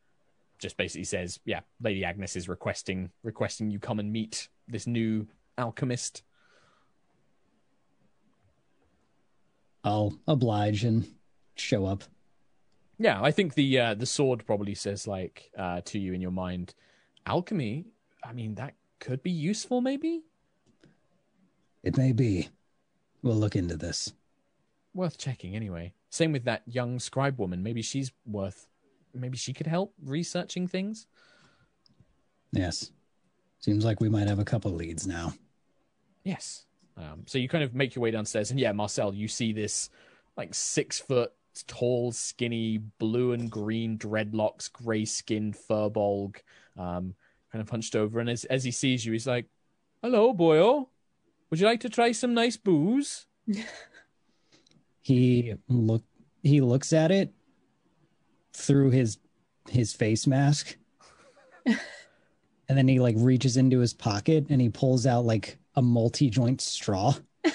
just 0.62 0.76
basically 0.76 1.04
says 1.04 1.40
yeah 1.44 1.60
lady 1.82 2.02
agnis 2.02 2.36
is 2.36 2.48
requesting 2.48 3.10
requesting 3.22 3.70
you 3.70 3.78
come 3.78 3.98
and 3.98 4.12
meet 4.12 4.48
this 4.68 4.86
new 4.86 5.26
alchemist 5.58 6.22
I'll 9.84 10.18
oblige 10.28 10.84
and 10.84 11.06
show 11.56 11.86
up. 11.86 12.04
Yeah, 12.98 13.20
I 13.20 13.30
think 13.30 13.54
the 13.54 13.80
uh, 13.80 13.94
the 13.94 14.06
sword 14.06 14.46
probably 14.46 14.74
says 14.74 15.06
like 15.06 15.50
uh, 15.58 15.80
to 15.86 15.98
you 15.98 16.12
in 16.12 16.20
your 16.20 16.30
mind, 16.30 16.74
alchemy. 17.26 17.86
I 18.24 18.32
mean, 18.32 18.54
that 18.56 18.74
could 19.00 19.22
be 19.22 19.30
useful, 19.30 19.80
maybe? 19.80 20.22
It 21.82 21.96
may 21.96 22.12
be. 22.12 22.48
We'll 23.22 23.34
look 23.34 23.56
into 23.56 23.76
this. 23.76 24.12
Worth 24.94 25.18
checking 25.18 25.56
anyway. 25.56 25.94
Same 26.10 26.32
with 26.32 26.44
that 26.44 26.62
young 26.66 27.00
scribe 27.00 27.38
woman. 27.38 27.62
Maybe 27.62 27.82
she's 27.82 28.12
worth. 28.24 28.68
Maybe 29.14 29.36
she 29.36 29.52
could 29.52 29.66
help 29.66 29.94
researching 30.04 30.66
things. 30.66 31.06
Yes. 32.52 32.90
Seems 33.58 33.84
like 33.84 34.00
we 34.00 34.08
might 34.08 34.28
have 34.28 34.38
a 34.38 34.44
couple 34.44 34.72
leads 34.72 35.06
now. 35.06 35.34
Yes. 36.24 36.64
Um, 36.96 37.24
so 37.26 37.38
you 37.38 37.48
kind 37.48 37.64
of 37.64 37.74
make 37.74 37.94
your 37.94 38.02
way 38.02 38.10
downstairs, 38.10 38.50
and 38.50 38.60
yeah, 38.60 38.72
Marcel, 38.72 39.14
you 39.14 39.28
see 39.28 39.52
this 39.52 39.88
like 40.36 40.54
six 40.54 40.98
foot 40.98 41.32
tall, 41.66 42.12
skinny, 42.12 42.78
blue 42.98 43.32
and 43.32 43.50
green 43.50 43.98
dreadlocks, 43.98 44.70
grey 44.72 45.04
skinned 45.04 45.56
furbolg, 45.56 46.36
um, 46.78 47.14
kind 47.50 47.62
of 47.62 47.68
hunched 47.68 47.96
over. 47.96 48.20
And 48.20 48.28
as, 48.28 48.44
as 48.44 48.64
he 48.64 48.70
sees 48.70 49.04
you, 49.04 49.12
he's 49.12 49.26
like, 49.26 49.46
Hello, 50.02 50.34
boyo. 50.34 50.88
Would 51.50 51.60
you 51.60 51.66
like 51.66 51.80
to 51.80 51.88
try 51.88 52.12
some 52.12 52.34
nice 52.34 52.56
booze? 52.56 53.26
He 55.02 55.54
look 55.68 56.04
he 56.44 56.60
looks 56.60 56.92
at 56.92 57.10
it 57.10 57.32
through 58.52 58.90
his 58.90 59.18
his 59.68 59.92
face 59.92 60.26
mask. 60.26 60.76
and 61.66 61.78
then 62.78 62.88
he 62.88 62.98
like 63.00 63.14
reaches 63.18 63.56
into 63.56 63.78
his 63.78 63.94
pocket 63.94 64.46
and 64.48 64.60
he 64.60 64.68
pulls 64.68 65.06
out 65.06 65.24
like 65.24 65.58
a 65.76 65.82
multi-joint 65.82 66.60
straw. 66.60 67.14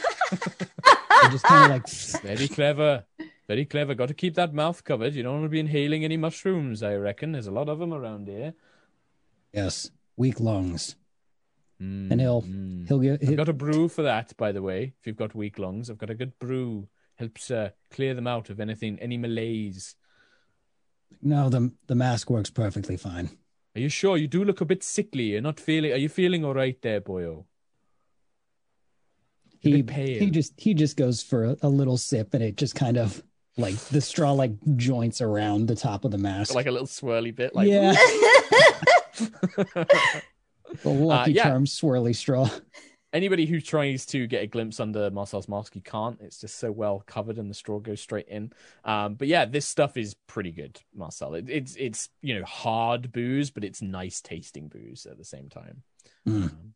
And 1.19 1.31
just 1.31 1.45
kind 1.45 1.63
of 1.65 1.71
like 1.71 1.89
Very 2.21 2.47
clever. 2.47 3.03
Very 3.47 3.65
clever. 3.65 3.95
Got 3.95 4.09
to 4.09 4.13
keep 4.13 4.35
that 4.35 4.53
mouth 4.53 4.83
covered. 4.83 5.15
You 5.15 5.23
don't 5.23 5.33
want 5.33 5.45
to 5.45 5.49
be 5.49 5.59
inhaling 5.59 6.03
any 6.03 6.15
mushrooms, 6.15 6.83
I 6.83 6.93
reckon. 6.95 7.31
There's 7.31 7.47
a 7.47 7.51
lot 7.51 7.69
of 7.69 7.79
them 7.79 7.91
around 7.91 8.27
here. 8.27 8.53
yes, 9.51 9.89
weak 10.15 10.39
lungs. 10.39 10.95
Mm, 11.81 12.11
And 12.11 12.21
he'll 12.21 12.43
mm. 12.43 12.87
he'll 12.87 12.99
get 12.99 13.21
I've 13.23 13.29
he- 13.29 13.35
got 13.35 13.49
a 13.49 13.53
brew 13.53 13.87
for 13.87 14.03
that, 14.03 14.35
by 14.37 14.51
the 14.51 14.61
way. 14.61 14.93
If 14.99 15.07
you've 15.07 15.15
got 15.17 15.33
weak 15.33 15.57
lungs, 15.57 15.89
I've 15.89 15.97
got 15.97 16.09
a 16.11 16.15
good 16.15 16.37
brew. 16.37 16.87
Helps 17.15 17.49
uh, 17.49 17.69
clear 17.89 18.13
them 18.13 18.27
out 18.27 18.51
of 18.51 18.59
anything, 18.59 18.99
any 18.99 19.17
malaise. 19.17 19.95
No 21.21 21.49
the 21.49 21.71
the 21.87 21.95
mask 21.95 22.29
works 22.29 22.49
perfectly 22.49 22.97
fine. 22.97 23.29
Are 23.75 23.79
you 23.81 23.89
sure? 23.89 24.17
You 24.17 24.27
do 24.27 24.43
look 24.43 24.61
a 24.61 24.65
bit 24.65 24.83
sickly. 24.83 25.23
You're 25.33 25.41
not 25.41 25.59
feeling. 25.59 25.91
Are 25.91 25.97
you 25.97 26.09
feeling 26.09 26.43
all 26.43 26.53
right 26.55 26.81
there, 26.81 26.99
boyo? 27.01 27.45
He 29.59 29.81
he 30.19 30.29
just 30.31 30.53
he 30.57 30.73
just 30.73 30.97
goes 30.97 31.21
for 31.21 31.43
a, 31.45 31.57
a 31.63 31.69
little 31.69 31.97
sip 31.97 32.33
and 32.33 32.43
it 32.43 32.57
just 32.57 32.75
kind 32.75 32.97
of 32.97 33.21
like 33.57 33.75
the 33.89 34.01
straw 34.01 34.31
like 34.31 34.51
joints 34.75 35.19
around 35.19 35.67
the 35.67 35.75
top 35.75 36.05
of 36.05 36.11
the 36.11 36.17
mask. 36.17 36.53
Like 36.55 36.67
a 36.67 36.71
little 36.71 36.87
swirly 36.87 37.35
bit. 37.35 37.55
Like 37.55 37.67
yeah, 37.67 37.91
the 39.17 39.87
lucky 40.85 41.31
Uh, 41.31 41.33
yeah. 41.33 41.43
charm 41.43 41.65
swirly 41.65 42.15
straw. 42.15 42.49
Anybody 43.13 43.45
who 43.45 43.61
tries 43.61 44.05
to 44.07 44.27
get 44.27 44.43
a 44.43 44.47
glimpse 44.47 44.79
under 44.79 45.09
Marcel's 45.09 45.47
mask, 45.47 45.75
you 45.75 45.81
can't. 45.81 46.19
It's 46.21 46.39
just 46.39 46.57
so 46.57 46.71
well 46.71 47.03
covered, 47.05 47.37
and 47.37 47.49
the 47.49 47.55
straw 47.55 47.79
goes 47.79 48.01
straight 48.01 48.27
in. 48.27 48.51
Um, 48.83 49.15
but 49.15 49.27
yeah, 49.27 49.45
this 49.45 49.65
stuff 49.65 49.97
is 49.97 50.15
pretty 50.27 50.51
good, 50.51 50.79
Marcel. 50.95 51.35
It, 51.35 51.49
it's 51.49 51.75
it's 51.75 52.09
you 52.21 52.37
know 52.37 52.45
hard 52.45 53.11
booze, 53.11 53.51
but 53.51 53.63
it's 53.63 53.81
nice 53.81 54.21
tasting 54.21 54.67
booze 54.67 55.05
at 55.05 55.17
the 55.17 55.25
same 55.25 55.49
time. 55.49 55.83
Mm. 56.27 56.43
Um, 56.43 56.73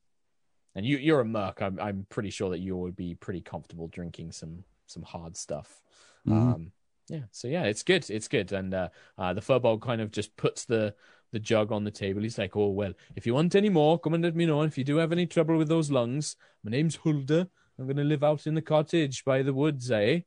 and 0.76 0.86
you 0.86 0.98
you're 0.98 1.22
a 1.22 1.26
merc. 1.26 1.62
I'm 1.62 1.80
I'm 1.80 2.06
pretty 2.10 2.30
sure 2.30 2.50
that 2.52 2.60
you 2.60 2.76
would 2.78 2.96
be 2.96 3.16
pretty 3.16 3.42
comfortable 3.42 3.88
drinking 3.88 4.32
some 4.32 4.64
some 4.88 5.04
hard 5.04 5.36
stuff. 5.36 5.82
Mhm. 6.28 6.54
Um, 6.54 6.72
yeah, 7.10 7.24
so 7.32 7.48
yeah, 7.48 7.64
it's 7.64 7.84
good. 7.84 8.10
It's 8.10 8.30
good. 8.30 8.54
And 8.54 8.74
uh, 8.74 8.90
uh, 9.18 9.34
the 9.34 9.42
furball 9.42 9.82
kind 9.82 10.02
of 10.02 10.12
just 10.12 10.36
puts 10.38 10.64
the 10.64 10.96
the 11.32 11.40
jug 11.40 11.72
on 11.72 11.84
the 11.84 11.92
table. 11.92 12.22
He's 12.22 12.38
like, 12.38 12.56
"Oh 12.56 12.70
well, 12.70 12.94
if 13.16 13.26
you 13.26 13.34
want 13.34 13.56
any 13.56 13.70
more, 13.70 14.00
come 14.00 14.14
and 14.14 14.24
let 14.24 14.36
me 14.36 14.46
know. 14.46 14.62
And 14.62 14.72
if 14.72 14.78
you 14.78 14.84
do 14.84 14.98
have 14.98 15.12
any 15.12 15.26
trouble 15.26 15.58
with 15.58 15.68
those 15.68 15.92
lungs, 15.92 16.36
my 16.64 16.72
name's 16.72 16.98
Hulda. 16.98 17.50
I'm 17.80 17.88
gonna 17.88 18.04
live 18.04 18.24
out 18.24 18.48
in 18.48 18.56
the 18.56 18.62
cottage 18.62 19.24
by 19.26 19.42
the 19.42 19.54
woods, 19.54 19.90
eh? 19.92 20.22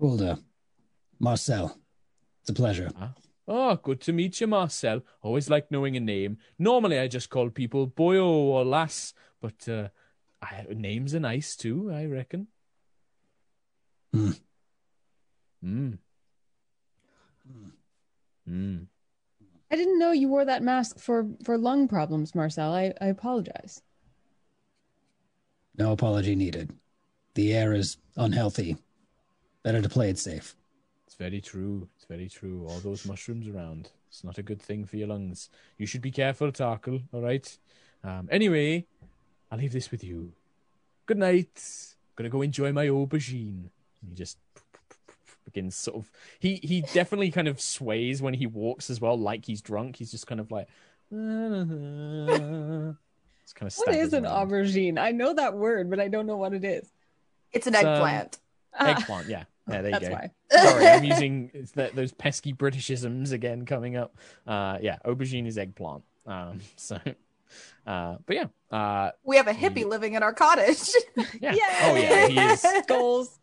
Hulda, 0.00 0.38
Marcel, 1.20 1.78
it's 2.40 2.50
a 2.50 2.54
pleasure. 2.54 2.90
Oh, 3.46 3.76
good 3.76 4.00
to 4.02 4.12
meet 4.12 4.40
you, 4.40 4.46
Marcel. 4.46 5.02
Always 5.20 5.50
like 5.50 5.70
knowing 5.70 5.96
a 5.96 6.00
name. 6.00 6.38
Normally, 6.58 6.98
I 6.98 7.08
just 7.08 7.28
call 7.28 7.50
people 7.50 7.88
boyo 7.88 8.24
or 8.26 8.64
lass, 8.64 9.14
but 9.40 9.68
uh, 9.68 9.88
I, 10.40 10.66
names 10.70 11.14
are 11.14 11.20
nice 11.20 11.56
too. 11.56 11.90
I 11.92 12.06
reckon. 12.06 12.46
Hmm. 14.12 14.30
Mm. 15.64 15.98
Mm. 18.48 18.86
I 19.72 19.76
didn't 19.76 19.98
know 19.98 20.12
you 20.12 20.28
wore 20.28 20.44
that 20.44 20.62
mask 20.62 20.98
for 20.98 21.26
for 21.42 21.56
lung 21.56 21.88
problems, 21.88 22.34
Marcel. 22.34 22.74
I, 22.74 22.92
I 23.00 23.06
apologize. 23.06 23.80
No 25.78 25.92
apology 25.92 26.36
needed. 26.36 26.70
The 27.34 27.54
air 27.54 27.72
is 27.72 27.96
unhealthy. 28.16 28.76
Better 29.62 29.80
to 29.80 29.88
play 29.88 30.10
it 30.10 30.18
safe. 30.18 30.54
It's 31.06 31.14
very 31.14 31.40
true. 31.40 31.88
It's 31.96 32.04
very 32.04 32.28
true. 32.28 32.66
All 32.68 32.80
those 32.80 33.06
mushrooms 33.06 33.48
around. 33.48 33.88
It's 34.08 34.22
not 34.22 34.36
a 34.36 34.42
good 34.42 34.60
thing 34.60 34.84
for 34.84 34.98
your 34.98 35.08
lungs. 35.08 35.48
You 35.78 35.86
should 35.86 36.02
be 36.02 36.10
careful, 36.10 36.52
Tarkhal. 36.52 37.02
All 37.10 37.22
right. 37.22 37.58
Um, 38.04 38.28
anyway, 38.30 38.84
I'll 39.50 39.58
leave 39.58 39.72
this 39.72 39.90
with 39.90 40.04
you. 40.04 40.32
Good 41.06 41.16
night. 41.16 41.94
Gonna 42.16 42.28
go 42.28 42.42
enjoy 42.42 42.72
my 42.72 42.88
aubergine. 42.88 43.70
He 44.06 44.14
just 44.14 44.36
begins 45.52 45.74
sort 45.76 45.96
of. 45.98 46.10
He 46.38 46.56
he 46.62 46.82
definitely 46.92 47.30
kind 47.30 47.48
of 47.48 47.60
sways 47.60 48.22
when 48.22 48.34
he 48.34 48.46
walks 48.46 48.90
as 48.90 49.00
well, 49.00 49.18
like 49.18 49.44
he's 49.46 49.60
drunk. 49.62 49.96
He's 49.96 50.10
just 50.10 50.26
kind 50.26 50.40
of 50.40 50.50
like. 50.50 50.68
It's 53.44 53.52
kind 53.52 53.70
of. 53.70 53.76
What 53.76 53.94
is 53.94 54.12
an 54.12 54.24
around. 54.24 54.50
aubergine? 54.50 54.98
I 54.98 55.10
know 55.10 55.34
that 55.34 55.54
word, 55.54 55.90
but 55.90 55.98
I 56.00 56.08
don't 56.08 56.26
know 56.26 56.36
what 56.36 56.54
it 56.54 56.64
is. 56.64 56.88
It's 57.52 57.66
an 57.66 57.74
It's, 57.74 57.82
um, 57.84 57.94
eggplant. 57.94 58.38
Ah, 58.78 58.90
Eggplant. 58.98 59.28
Yeah. 59.28 59.44
Yeah. 59.68 59.80
There 59.82 59.92
you 59.92 59.98
that's 60.00 60.08
go. 60.08 60.14
why. 60.14 60.30
Sorry, 60.50 60.86
I'm 60.88 61.04
using 61.14 61.50
it's 61.54 61.70
that, 61.72 61.94
those 61.94 62.10
pesky 62.12 62.52
Britishisms 62.52 63.30
again 63.30 63.64
coming 63.64 63.96
up. 63.96 64.16
Uh, 64.44 64.78
yeah, 64.82 64.96
aubergine 65.04 65.46
is 65.46 65.56
eggplant. 65.56 66.02
Um, 66.26 66.58
so, 66.74 66.98
uh, 67.86 68.16
but 68.26 68.34
yeah, 68.36 68.46
uh, 68.76 69.12
we 69.22 69.36
have 69.36 69.46
a 69.46 69.52
hippie 69.52 69.84
living 69.86 70.14
in 70.14 70.22
our 70.24 70.32
cottage. 70.32 70.90
yeah. 71.40 71.52
Yay! 71.52 71.60
Oh 71.82 71.94
yeah, 71.94 72.26
he 72.26 72.40
is. 72.40 72.66
Goals. 72.88 73.38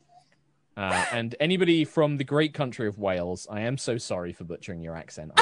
Uh, 0.80 1.06
and 1.12 1.36
anybody 1.42 1.84
from 1.84 2.16
the 2.16 2.24
great 2.24 2.54
country 2.54 2.88
of 2.88 2.98
Wales, 2.98 3.46
I 3.52 3.62
am 3.62 3.78
so 3.78 3.98
sorry 3.98 4.32
for 4.32 4.46
butchering 4.46 4.82
your 4.82 4.96
accent. 4.96 5.32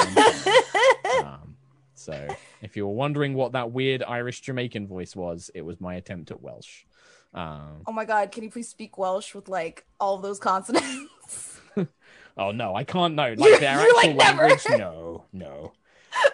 Um, 1.24 1.56
so, 1.94 2.28
if 2.62 2.76
you 2.76 2.86
were 2.86 2.92
wondering 2.92 3.34
what 3.34 3.52
that 3.52 3.72
weird 3.72 4.04
Irish 4.04 4.42
Jamaican 4.42 4.86
voice 4.86 5.16
was, 5.16 5.50
it 5.52 5.62
was 5.62 5.80
my 5.80 5.94
attempt 5.96 6.30
at 6.30 6.40
Welsh. 6.40 6.84
Um, 7.34 7.82
oh 7.86 7.92
my 7.92 8.04
god, 8.04 8.30
can 8.30 8.44
you 8.44 8.50
please 8.50 8.68
speak 8.68 8.98
Welsh 8.98 9.34
with 9.34 9.48
like 9.48 9.84
all 9.98 10.14
of 10.14 10.22
those 10.22 10.38
consonants? 10.38 11.60
Oh 12.38 12.52
no, 12.52 12.74
I 12.74 12.84
can't 12.84 13.14
know. 13.14 13.34
Like 13.36 13.58
their 13.58 13.80
you, 13.80 13.96
actual 13.96 14.16
like, 14.16 14.38
language. 14.38 14.64
No, 14.78 15.24
no. 15.32 15.72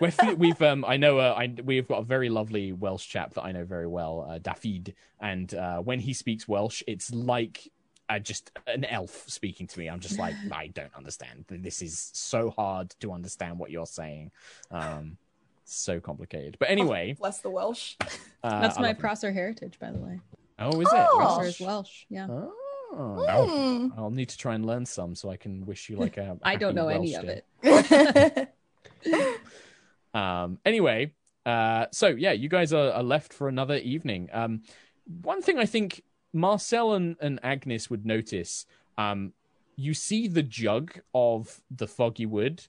We've, 0.00 0.18
we've 0.36 0.62
um 0.62 0.84
I 0.86 0.98
know 0.98 1.18
uh, 1.18 1.34
I 1.36 1.54
we've 1.64 1.88
got 1.88 2.00
a 2.00 2.04
very 2.04 2.28
lovely 2.28 2.72
Welsh 2.72 3.08
chap 3.08 3.34
that 3.34 3.42
I 3.42 3.52
know 3.52 3.64
very 3.64 3.86
well, 3.86 4.26
uh, 4.28 4.38
Dafydd, 4.38 4.94
and 5.20 5.52
uh, 5.54 5.78
when 5.78 6.00
he 6.00 6.12
speaks 6.12 6.46
Welsh, 6.46 6.82
it's 6.86 7.12
like 7.12 7.70
uh, 8.08 8.18
just 8.18 8.50
an 8.66 8.84
elf 8.84 9.24
speaking 9.28 9.66
to 9.68 9.78
me. 9.78 9.88
I'm 9.88 10.00
just 10.00 10.18
like 10.18 10.34
I 10.52 10.68
don't 10.68 10.94
understand. 10.96 11.44
This 11.48 11.82
is 11.82 12.10
so 12.14 12.50
hard 12.50 12.94
to 13.00 13.12
understand 13.12 13.58
what 13.58 13.70
you're 13.70 13.86
saying. 13.86 14.30
Um, 14.70 15.16
so 15.64 16.00
complicated. 16.00 16.56
But 16.58 16.70
anyway, 16.70 17.16
Bless 17.18 17.38
the 17.40 17.50
Welsh. 17.50 17.94
uh, 18.42 18.60
That's 18.60 18.76
I 18.76 18.80
my 18.82 18.86
love 18.88 18.96
him. 18.96 19.00
Prosser 19.00 19.32
heritage, 19.32 19.78
by 19.80 19.90
the 19.90 19.98
way. 19.98 20.20
Oh, 20.58 20.80
is 20.80 20.88
it? 20.88 20.94
Oh. 20.94 21.16
Prosser 21.16 21.40
Welsh? 21.42 21.60
is 21.60 21.66
Welsh. 21.66 22.04
Yeah. 22.08 22.26
Oh. 22.30 22.52
Hmm. 22.96 23.98
I'll 23.98 24.10
need 24.10 24.28
to 24.28 24.38
try 24.38 24.54
and 24.54 24.64
learn 24.64 24.86
some 24.86 25.14
so 25.16 25.28
I 25.30 25.36
can 25.36 25.66
wish 25.66 25.88
you 25.88 25.96
like 25.96 26.16
a. 26.16 26.38
I 26.42 26.56
don't 26.56 26.76
happy 26.76 26.86
know 26.86 26.88
any 26.88 27.16
Welsh 27.16 27.42
of 27.64 28.38
it. 28.38 28.54
Um, 30.14 30.58
anyway, 30.64 31.12
uh, 31.44 31.86
so 31.90 32.06
yeah, 32.06 32.30
you 32.30 32.48
guys 32.48 32.72
are, 32.72 32.92
are 32.92 33.02
left 33.02 33.32
for 33.32 33.48
another 33.48 33.76
evening. 33.78 34.28
Um, 34.32 34.62
one 35.22 35.42
thing 35.42 35.58
I 35.58 35.66
think 35.66 36.02
Marcel 36.34 36.94
and, 36.94 37.16
and 37.20 37.40
Agnis 37.42 37.88
would 37.88 38.04
notice, 38.04 38.66
um, 38.98 39.32
you 39.76 39.94
see 39.94 40.28
the 40.28 40.42
jug 40.42 41.00
of 41.14 41.60
the 41.70 41.86
foggy 41.86 42.26
wood. 42.26 42.66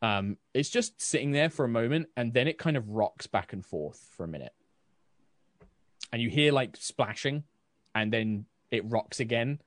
Um, 0.00 0.36
it's 0.54 0.70
just 0.70 1.00
sitting 1.02 1.32
there 1.32 1.50
for 1.50 1.64
a 1.64 1.68
moment, 1.68 2.08
and 2.16 2.32
then 2.32 2.46
it 2.46 2.56
kind 2.56 2.76
of 2.76 2.88
rocks 2.88 3.26
back 3.26 3.52
and 3.52 3.66
forth 3.66 4.08
for 4.16 4.22
a 4.22 4.28
minute, 4.28 4.54
and 6.12 6.22
you 6.22 6.30
hear 6.30 6.52
like 6.52 6.76
splashing, 6.76 7.42
and 7.94 8.12
then 8.12 8.46
it 8.70 8.84
rocks 8.86 9.18
again. 9.18 9.60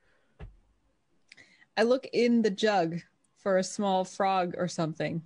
I 1.76 1.82
look 1.82 2.08
in 2.12 2.40
the 2.40 2.50
jug 2.50 3.00
for 3.36 3.58
a 3.58 3.64
small 3.64 4.04
frog 4.04 4.54
or 4.56 4.68
something. 4.68 5.22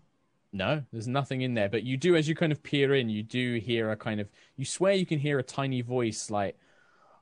No, 0.52 0.82
there's 0.92 1.08
nothing 1.08 1.42
in 1.42 1.54
there. 1.54 1.68
But 1.68 1.84
you 1.84 1.96
do, 1.96 2.16
as 2.16 2.28
you 2.28 2.34
kind 2.34 2.50
of 2.50 2.62
peer 2.62 2.94
in, 2.94 3.08
you 3.08 3.22
do 3.22 3.60
hear 3.60 3.90
a 3.90 3.96
kind 3.96 4.20
of. 4.20 4.28
You 4.56 4.64
swear 4.64 4.94
you 4.94 5.06
can 5.06 5.18
hear 5.18 5.38
a 5.38 5.42
tiny 5.42 5.82
voice 5.82 6.30
like, 6.30 6.56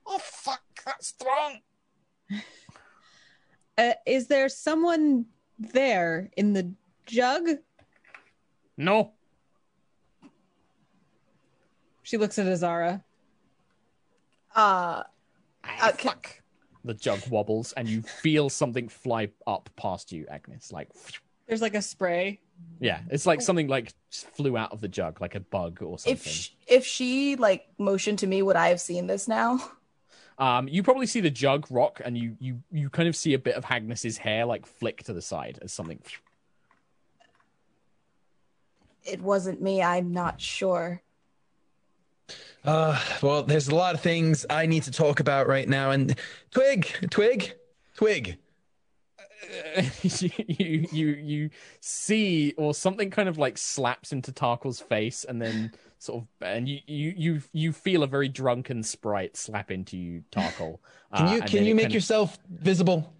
"Oh 0.06 0.18
fuck, 0.18 0.62
strong." 1.01 1.61
Uh, 3.77 3.93
is 4.06 4.28
there 4.28 4.48
someone 4.48 5.27
there 5.59 6.31
in 6.36 6.52
the 6.52 6.73
jug? 7.06 7.48
No, 8.77 9.15
She 12.05 12.16
looks 12.19 12.39
at 12.39 12.47
Azara. 12.47 13.02
Uh, 14.55 15.02
Ah, 15.65 15.89
Uh, 15.89 15.93
can- 15.93 16.11
fuck. 16.12 16.40
The 16.85 16.94
jug 16.94 17.27
wobbles, 17.31 17.73
and 17.73 17.89
you 17.89 18.02
feel 18.02 18.48
something 18.51 18.89
fly 18.89 19.31
up 19.47 19.70
past 19.74 20.12
you, 20.12 20.24
Agnis. 20.31 20.70
Like, 20.70 20.90
There's 21.48 21.62
like 21.62 21.74
a 21.74 21.82
spray. 21.82 22.40
yeah, 22.78 23.01
it's 23.11 23.27
like 23.27 23.40
something 23.40 23.66
like 23.69 23.93
just 24.11 24.27
flew 24.36 24.56
out 24.56 24.70
of 24.70 24.81
the 24.82 24.89
jug, 24.89 25.20
like 25.20 25.35
a 25.35 25.40
bug 25.40 25.82
or 25.82 25.98
something. 25.98 26.12
if 26.12 26.27
sh- 26.27 26.51
if 26.69 26.86
she 26.86 27.35
like 27.36 27.66
motioned 27.78 28.19
to 28.20 28.27
me, 28.28 28.40
would 28.43 28.55
I 28.56 28.69
have 28.69 28.81
seen 28.81 29.06
this 29.09 29.27
now? 29.27 29.59
Um, 30.39 30.69
you 30.69 30.82
probably 30.82 31.06
see 31.06 31.20
the 31.20 31.31
jug 31.31 31.66
rock, 31.70 32.01
and 32.05 32.19
you 32.19 32.36
you 32.40 32.62
you 32.73 32.90
kind 32.90 33.09
of 33.09 33.15
see 33.15 33.35
a 33.35 33.39
bit 33.39 33.55
of 33.55 33.65
Agnis's 33.65 34.19
hair 34.19 34.44
like 34.47 34.66
flick 34.66 35.02
to 35.05 35.12
the 35.12 35.23
side 35.23 35.59
as 35.62 35.73
something. 35.73 36.01
It 39.05 39.20
wasn't 39.20 39.61
me. 39.61 39.82
I'm 39.82 40.12
not 40.12 40.40
sure. 40.40 41.02
Uh, 42.65 42.98
well, 43.23 43.43
there's 43.43 43.69
a 43.69 43.74
lot 43.74 43.94
of 43.94 44.01
things 44.01 44.47
I 44.48 44.66
need 44.66 44.85
to 44.85 44.90
talk 44.90 45.20
about 45.20 45.47
right 45.47 45.69
now. 45.69 45.90
And 45.90 46.16
Twig, 46.51 46.86
Twig, 47.11 47.55
Twig. 47.94 48.39
you 50.02 50.86
you 50.90 51.06
you 51.09 51.51
see 51.81 52.55
or 52.56 52.73
something 52.73 53.11
kind 53.11 53.28
of 53.28 53.36
like 53.36 53.59
slaps 53.59 54.11
into 54.11 54.32
Tarkhal's 54.32 54.81
face 54.81 55.24
and 55.24 55.40
then 55.40 55.70
sort 55.98 56.22
of 56.22 56.28
and 56.46 56.68
you 56.68 56.80
you 56.86 57.14
you 57.16 57.42
you 57.52 57.72
feel 57.72 58.02
a 58.02 58.06
very 58.06 58.28
drunken 58.28 58.82
sprite 58.82 59.36
slap 59.36 59.70
into 59.70 59.96
you 59.96 60.22
Tarkhal. 60.30 60.78
Can 61.16 61.26
Uh, 61.28 61.32
you 61.32 61.40
and 61.40 61.50
can 61.50 61.64
you 61.64 61.74
make 61.74 61.84
kind 61.84 61.92
of- 61.92 61.94
yourself 61.94 62.38
visible? 62.50 63.12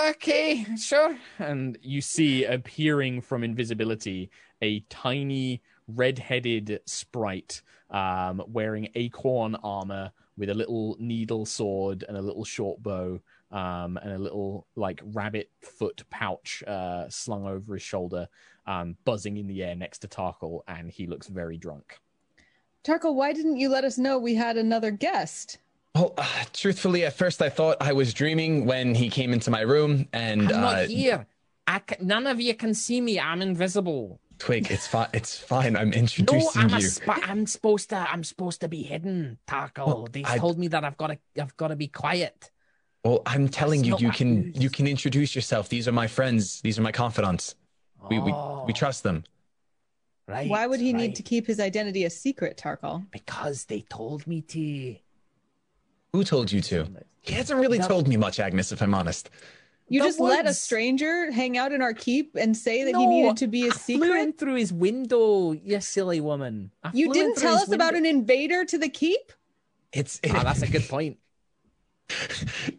Okay, 0.00 0.64
sure. 0.76 1.18
And 1.38 1.76
you 1.82 2.00
see 2.00 2.44
appearing 2.44 3.20
from 3.20 3.42
invisibility 3.42 4.30
a 4.60 4.80
tiny 4.88 5.60
red-headed 5.88 6.80
sprite 6.86 7.62
um, 7.90 8.42
wearing 8.46 8.88
acorn 8.94 9.56
armor 9.56 10.12
with 10.36 10.50
a 10.50 10.54
little 10.54 10.96
needle 11.00 11.44
sword 11.44 12.04
and 12.08 12.16
a 12.16 12.22
little 12.22 12.44
short 12.44 12.80
bow 12.82 13.18
um, 13.50 13.96
and 13.98 14.12
a 14.12 14.18
little 14.18 14.66
like 14.76 15.00
rabbit 15.04 15.50
foot 15.60 16.02
pouch 16.10 16.62
uh, 16.66 17.08
slung 17.08 17.44
over 17.46 17.74
his 17.74 17.82
shoulder, 17.82 18.28
um, 18.66 18.96
buzzing 19.04 19.36
in 19.36 19.46
the 19.46 19.62
air 19.62 19.74
next 19.74 19.98
to 20.00 20.08
Tarkhal, 20.08 20.60
and 20.68 20.90
he 20.90 21.06
looks 21.06 21.26
very 21.28 21.56
drunk. 21.56 21.98
Tarkhal, 22.84 23.14
why 23.14 23.32
didn't 23.32 23.58
you 23.58 23.68
let 23.68 23.84
us 23.84 23.98
know 23.98 24.18
we 24.18 24.34
had 24.34 24.56
another 24.56 24.90
guest? 24.90 25.58
Well, 25.94 26.14
uh, 26.16 26.26
truthfully, 26.52 27.04
at 27.04 27.12
first 27.12 27.42
I 27.42 27.48
thought 27.48 27.76
I 27.80 27.92
was 27.92 28.12
dreaming 28.14 28.66
when 28.66 28.94
he 28.94 29.08
came 29.10 29.32
into 29.32 29.50
my 29.50 29.60
room, 29.60 30.08
and 30.12 30.50
I'm 30.52 30.60
not 30.60 30.74
uh, 30.76 30.86
here. 30.86 31.26
I 31.66 31.80
none 32.00 32.26
of 32.26 32.40
you 32.40 32.54
can 32.54 32.74
see 32.74 33.00
me. 33.00 33.20
I'm 33.20 33.40
invisible. 33.42 34.18
Twig, 34.38 34.70
it's 34.72 34.88
fine. 34.88 35.06
It's 35.12 35.38
fine. 35.38 35.76
I'm 35.76 35.90
No, 35.90 35.96
introducing 35.98 36.62
I'm 36.62 36.74
a 36.74 36.80
you. 36.80 36.88
sp- 36.90 37.22
I'm 37.28 37.46
supposed 37.46 37.90
to. 37.90 37.96
I'm 37.96 38.24
supposed 38.24 38.60
to 38.62 38.68
be 38.68 38.82
hidden, 38.82 39.38
Tarkhal. 39.46 39.86
Well, 39.86 40.08
they 40.10 40.24
I- 40.24 40.38
told 40.38 40.58
me 40.58 40.66
that 40.68 40.82
I've 40.84 40.96
got 40.96 41.08
to. 41.08 41.18
I've 41.40 41.56
got 41.56 41.68
to 41.68 41.76
be 41.76 41.86
quiet. 41.88 42.50
Well, 43.04 43.22
I'm 43.26 43.48
telling 43.48 43.82
That's 43.82 44.00
you, 44.00 44.08
you 44.08 44.12
can 44.12 44.34
news. 44.40 44.62
you 44.62 44.70
can 44.70 44.86
introduce 44.88 45.36
yourself. 45.36 45.68
These 45.68 45.86
are 45.86 45.92
my 45.92 46.06
friends. 46.08 46.60
These 46.62 46.78
are 46.78 46.82
my 46.82 46.92
confidants. 46.92 47.54
We 48.10 48.18
we, 48.18 48.32
Oh, 48.32 48.64
we 48.66 48.72
trust 48.72 49.02
them. 49.02 49.24
Right. 50.28 50.48
Why 50.48 50.66
would 50.66 50.80
he 50.80 50.92
need 50.92 51.16
to 51.16 51.22
keep 51.22 51.46
his 51.46 51.58
identity 51.60 52.04
a 52.04 52.10
secret, 52.10 52.56
Tarkhal? 52.56 53.06
Because 53.10 53.64
they 53.64 53.80
told 53.82 54.26
me 54.26 54.40
to. 54.42 54.96
Who 56.12 56.24
told 56.24 56.52
you 56.52 56.60
to? 56.62 56.88
He 57.20 57.34
hasn't 57.34 57.58
really 57.60 57.78
No. 57.78 57.88
told 57.88 58.08
me 58.08 58.16
much, 58.16 58.38
Agnis. 58.38 58.72
If 58.72 58.82
I'm 58.82 58.94
honest. 58.94 59.30
You 59.88 60.00
The 60.00 60.08
just 60.08 60.20
let 60.20 60.46
a 60.46 60.54
stranger 60.54 61.30
hang 61.32 61.58
out 61.58 61.72
in 61.72 61.82
our 61.82 61.92
keep 61.92 62.34
and 62.36 62.56
say 62.56 62.84
that 62.84 62.96
he 62.96 63.06
needed 63.06 63.36
to 63.38 63.46
be 63.46 63.64
a 63.64 63.70
I 63.70 63.70
flew 63.70 63.94
in 63.96 64.00
secret? 64.28 64.38
through 64.38 64.54
his 64.54 64.72
window, 64.72 65.52
you 65.52 65.80
silly 65.80 66.20
woman. 66.20 66.70
I 66.82 66.92
You 66.94 67.12
didn't 67.12 67.36
tell 67.36 67.54
his 67.58 67.64
us 67.68 67.72
about 67.72 67.94
an 67.94 68.06
invader 68.06 68.64
to 68.64 68.78
the 68.78 68.88
keep? 68.88 69.32
It's 69.92 70.18
Ah, 70.30 70.44
that's 70.44 70.62
a 70.62 70.68
good 70.68 70.88
point. 70.88 71.18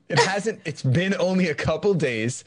it 0.09 0.17
hasn't. 0.19 0.61
It's 0.65 0.81
been 0.81 1.13
only 1.19 1.49
a 1.49 1.55
couple 1.55 1.93
days. 1.93 2.43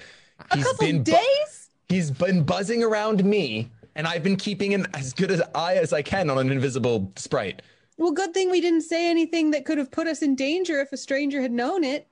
A 0.51 0.57
He's 0.57 0.65
couple 0.65 0.87
been 0.87 0.99
bu- 1.05 1.13
days? 1.13 1.56
He's 1.89 2.11
been 2.11 2.43
buzzing 2.43 2.83
around 2.83 3.25
me, 3.25 3.71
and 3.95 4.07
I've 4.07 4.23
been 4.23 4.37
keeping 4.37 4.75
an 4.75 4.87
as 4.95 5.13
good 5.13 5.31
as 5.31 5.43
eye 5.55 5.77
as 5.77 5.93
I 5.93 6.03
can 6.03 6.31
on 6.31 6.39
an 6.39 6.51
invisible 6.51 7.13
sprite. 7.17 7.63
Well, 7.97 8.13
good 8.13 8.35
thing 8.35 8.51
we 8.51 8.61
didn't 8.61 8.83
say 8.83 9.09
anything 9.09 9.53
that 9.53 9.65
could 9.65 9.79
have 9.79 9.91
put 9.91 10.07
us 10.07 10.23
in 10.23 10.35
danger 10.35 10.81
if 10.81 10.93
a 10.93 10.97
stranger 10.97 11.41
had 11.41 11.53
known 11.53 11.83
it. 11.83 12.09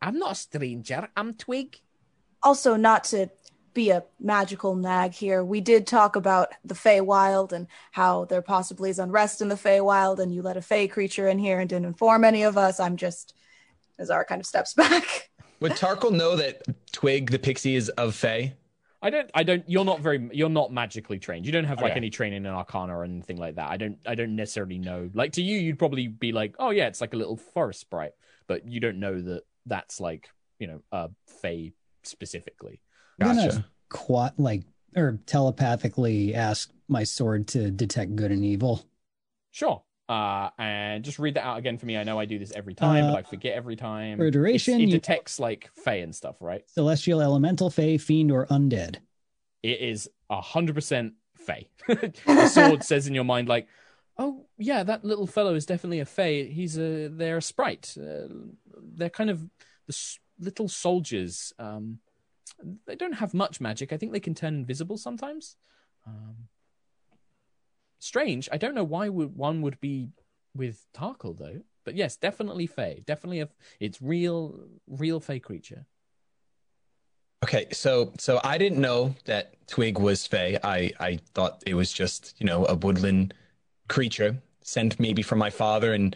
I'm 0.00 0.18
not 0.18 0.32
a 0.32 0.34
stranger. 0.36 1.08
I'm 1.16 1.34
Twig. 1.34 1.80
Also, 2.42 2.76
not 2.76 3.04
to 3.04 3.28
be 3.74 3.90
a 3.90 4.04
magical 4.18 4.74
nag 4.74 5.12
here, 5.12 5.44
we 5.44 5.60
did 5.60 5.86
talk 5.86 6.16
about 6.16 6.52
the 6.64 6.74
Feywild 6.74 7.52
and 7.52 7.66
how 7.92 8.24
there 8.24 8.42
possibly 8.42 8.90
is 8.90 8.98
unrest 8.98 9.42
in 9.42 9.48
the 9.48 9.56
Feywild, 9.56 10.18
and 10.18 10.32
you 10.32 10.42
let 10.42 10.56
a 10.56 10.62
Fey 10.62 10.88
creature 10.88 11.28
in 11.28 11.38
here 11.38 11.60
and 11.60 11.68
didn't 11.68 11.86
inform 11.86 12.24
any 12.24 12.42
of 12.42 12.56
us. 12.56 12.80
I'm 12.80 12.96
just, 12.96 13.34
Azar 13.98 14.24
kind 14.24 14.40
of 14.40 14.46
steps 14.46 14.74
back. 14.74 15.29
Would 15.60 15.72
Tarkhal 15.72 16.12
know 16.12 16.36
that 16.36 16.62
Twig 16.92 17.30
the 17.30 17.38
pixie 17.38 17.74
is 17.76 17.88
of 17.90 18.14
Fey? 18.14 18.54
I 19.02 19.08
don't. 19.10 19.30
I 19.34 19.42
don't. 19.44 19.64
You're 19.68 19.84
not 19.84 20.00
very. 20.00 20.28
You're 20.32 20.50
not 20.50 20.72
magically 20.72 21.18
trained. 21.18 21.46
You 21.46 21.52
don't 21.52 21.64
have 21.64 21.80
like 21.80 21.92
Okay. 21.92 21.98
any 21.98 22.10
training 22.10 22.44
in 22.44 22.46
Arcana 22.46 22.96
or 22.98 23.04
anything 23.04 23.38
like 23.38 23.54
that. 23.54 23.70
I 23.70 23.76
don't. 23.78 23.98
I 24.06 24.14
don't 24.14 24.36
necessarily 24.36 24.78
know. 24.78 25.10
Like 25.14 25.32
to 25.32 25.42
you, 25.42 25.58
you'd 25.58 25.78
probably 25.78 26.06
be 26.08 26.32
like, 26.32 26.54
oh 26.58 26.70
yeah, 26.70 26.86
it's 26.86 27.00
like 27.00 27.14
a 27.14 27.16
little 27.16 27.36
forest 27.36 27.80
sprite, 27.80 28.12
but 28.46 28.66
you 28.66 28.78
don't 28.80 29.00
know 29.00 29.20
that 29.22 29.42
that's 29.64 30.00
like 30.00 30.28
you 30.58 30.66
know 30.66 30.82
a 30.92 31.08
Fey 31.26 31.72
specifically. 32.02 32.80
I'm 33.20 33.36
gonna 33.36 33.64
quat 33.88 34.38
like 34.38 34.64
or 34.96 35.18
telepathically 35.26 36.34
ask 36.34 36.70
my 36.88 37.04
sword 37.04 37.48
to 37.48 37.70
detect 37.70 38.16
good 38.16 38.32
and 38.32 38.44
evil. 38.44 38.84
Sure. 39.50 39.82
Uh, 40.10 40.50
and 40.58 41.04
just 41.04 41.20
read 41.20 41.34
that 41.34 41.44
out 41.44 41.58
again 41.58 41.78
for 41.78 41.86
me. 41.86 41.96
I 41.96 42.02
know 42.02 42.18
I 42.18 42.24
do 42.24 42.36
this 42.38 42.50
every 42.50 42.74
time, 42.74 43.04
Uh, 43.04 43.10
but 43.12 43.18
I 43.18 43.22
forget 43.22 43.54
every 43.54 43.76
time. 43.76 44.18
for 44.18 44.28
duration, 44.30 44.80
it 44.80 44.86
you- 44.88 44.90
detects 44.90 45.38
like 45.38 45.70
Fey 45.84 46.00
and 46.00 46.12
stuff, 46.12 46.34
right? 46.40 46.68
Celestial, 46.70 47.20
elemental, 47.20 47.70
fey, 47.70 47.96
fiend, 47.96 48.32
or 48.32 48.44
undead. 48.46 48.96
It 49.62 49.80
is 49.80 50.10
a 50.28 50.40
hundred 50.40 50.74
percent 50.74 51.14
Fey. 51.36 51.68
the 51.86 52.48
sword 52.48 52.82
says 52.82 53.06
in 53.06 53.14
your 53.14 53.22
mind, 53.24 53.46
like, 53.48 53.68
oh 54.18 54.46
yeah, 54.58 54.82
that 54.82 55.04
little 55.04 55.28
fellow 55.28 55.54
is 55.54 55.64
definitely 55.64 56.00
a 56.00 56.04
Fey. 56.06 56.48
He's 56.50 56.76
a 56.76 57.06
they're 57.08 57.36
a 57.36 57.42
sprite. 57.42 57.96
Uh, 57.96 58.26
they're 58.96 59.10
kind 59.10 59.30
of 59.30 59.42
the 59.86 59.92
s- 59.92 60.18
little 60.40 60.68
soldiers. 60.68 61.52
Um, 61.58 62.00
they 62.86 62.96
don't 62.96 63.12
have 63.14 63.32
much 63.32 63.60
magic. 63.60 63.92
I 63.92 63.96
think 63.96 64.10
they 64.12 64.18
can 64.20 64.34
turn 64.34 64.54
invisible 64.54 64.98
sometimes. 64.98 65.56
Um, 66.06 66.48
strange. 68.00 68.48
I 68.50 68.56
don't 68.56 68.74
know 68.74 68.84
why 68.84 69.08
would 69.08 69.36
one 69.36 69.62
would 69.62 69.80
be 69.80 70.08
with 70.54 70.84
Tarkhal 70.92 71.38
though. 71.38 71.60
But 71.84 71.94
yes, 71.94 72.16
definitely 72.16 72.66
Fey. 72.66 73.02
Definitely 73.06 73.40
a. 73.40 73.48
It's 73.78 74.02
real, 74.02 74.60
real 74.86 75.20
Fey 75.20 75.38
creature. 75.38 75.86
Okay, 77.42 77.68
so 77.72 78.12
so 78.18 78.40
I 78.44 78.58
didn't 78.58 78.80
know 78.80 79.14
that 79.24 79.54
Twig 79.66 79.98
was 79.98 80.26
Fey. 80.26 80.58
I 80.62 80.92
I 81.00 81.20
thought 81.34 81.62
it 81.66 81.74
was 81.74 81.92
just 81.92 82.34
you 82.38 82.46
know 82.46 82.66
a 82.66 82.74
woodland 82.74 83.34
creature 83.88 84.36
sent 84.62 85.00
maybe 85.00 85.22
from 85.22 85.38
my 85.38 85.50
father, 85.50 85.94
and 85.94 86.14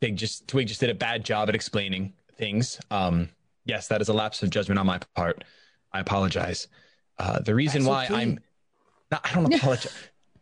Twig 0.00 0.16
just 0.16 0.46
Twig 0.46 0.68
just 0.68 0.80
did 0.80 0.90
a 0.90 0.94
bad 0.94 1.24
job 1.24 1.48
at 1.48 1.54
explaining 1.54 2.12
things. 2.36 2.80
Um, 2.90 3.28
yes, 3.64 3.88
that 3.88 4.00
is 4.00 4.08
a 4.08 4.12
lapse 4.12 4.42
of 4.42 4.50
judgment 4.50 4.78
on 4.78 4.86
my 4.86 5.00
part. 5.16 5.42
I 5.92 6.00
apologize. 6.00 6.68
Uh, 7.18 7.40
the 7.40 7.54
reason 7.54 7.82
That's 7.82 7.88
why 7.88 8.04
okay. 8.04 8.14
I'm 8.14 8.38
no, 9.10 9.18
I 9.24 9.34
don't 9.34 9.52
apologize. 9.54 9.92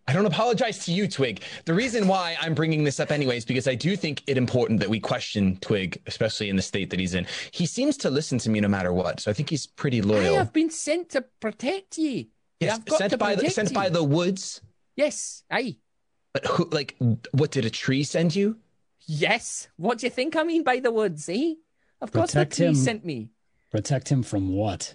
I 0.08 0.12
don't 0.12 0.26
apologize 0.26 0.84
to 0.86 0.92
you, 0.92 1.06
Twig. 1.06 1.42
The 1.66 1.74
reason 1.74 2.08
why 2.08 2.36
I'm 2.40 2.54
bringing 2.54 2.82
this 2.82 2.98
up 2.98 3.12
anyway 3.12 3.36
is 3.36 3.44
because 3.44 3.68
I 3.68 3.74
do 3.76 3.96
think 3.96 4.22
it 4.26 4.36
important 4.36 4.80
that 4.80 4.88
we 4.88 4.98
question 4.98 5.56
Twig, 5.60 6.02
especially 6.06 6.48
in 6.48 6.56
the 6.56 6.62
state 6.62 6.90
that 6.90 6.98
he's 6.98 7.14
in. 7.14 7.26
He 7.52 7.66
seems 7.66 7.96
to 7.98 8.10
listen 8.10 8.38
to 8.38 8.50
me 8.50 8.60
no 8.60 8.68
matter 8.68 8.92
what, 8.92 9.20
so 9.20 9.30
I 9.30 9.34
think 9.34 9.50
he's 9.50 9.66
pretty 9.66 10.02
loyal. 10.02 10.34
I 10.34 10.38
have 10.38 10.52
been 10.52 10.70
sent 10.70 11.10
to 11.10 11.22
protect 11.40 11.96
ye. 11.98 12.30
Yes, 12.58 12.78
got 12.80 12.98
sent 12.98 13.18
by 13.18 13.36
the 13.36 13.48
sent 13.50 13.70
you. 13.70 13.74
by 13.74 13.88
the 13.88 14.02
woods. 14.02 14.60
Yes, 14.96 15.44
aye. 15.50 15.76
But 16.32 16.44
who, 16.46 16.68
like, 16.70 16.96
what 17.32 17.50
did 17.50 17.64
a 17.64 17.70
tree 17.70 18.02
send 18.02 18.34
you? 18.34 18.58
Yes. 19.06 19.68
What 19.76 19.98
do 19.98 20.06
you 20.06 20.10
think 20.10 20.36
I 20.36 20.42
mean 20.42 20.62
by 20.62 20.78
the 20.80 20.92
woods, 20.92 21.28
eh? 21.28 21.54
Of 22.00 22.12
course 22.12 22.32
Protect 22.32 22.50
the 22.52 22.56
tree 22.56 22.66
him. 22.66 22.74
sent 22.74 23.04
me. 23.04 23.30
Protect 23.70 24.10
him 24.10 24.22
from 24.22 24.52
what? 24.52 24.94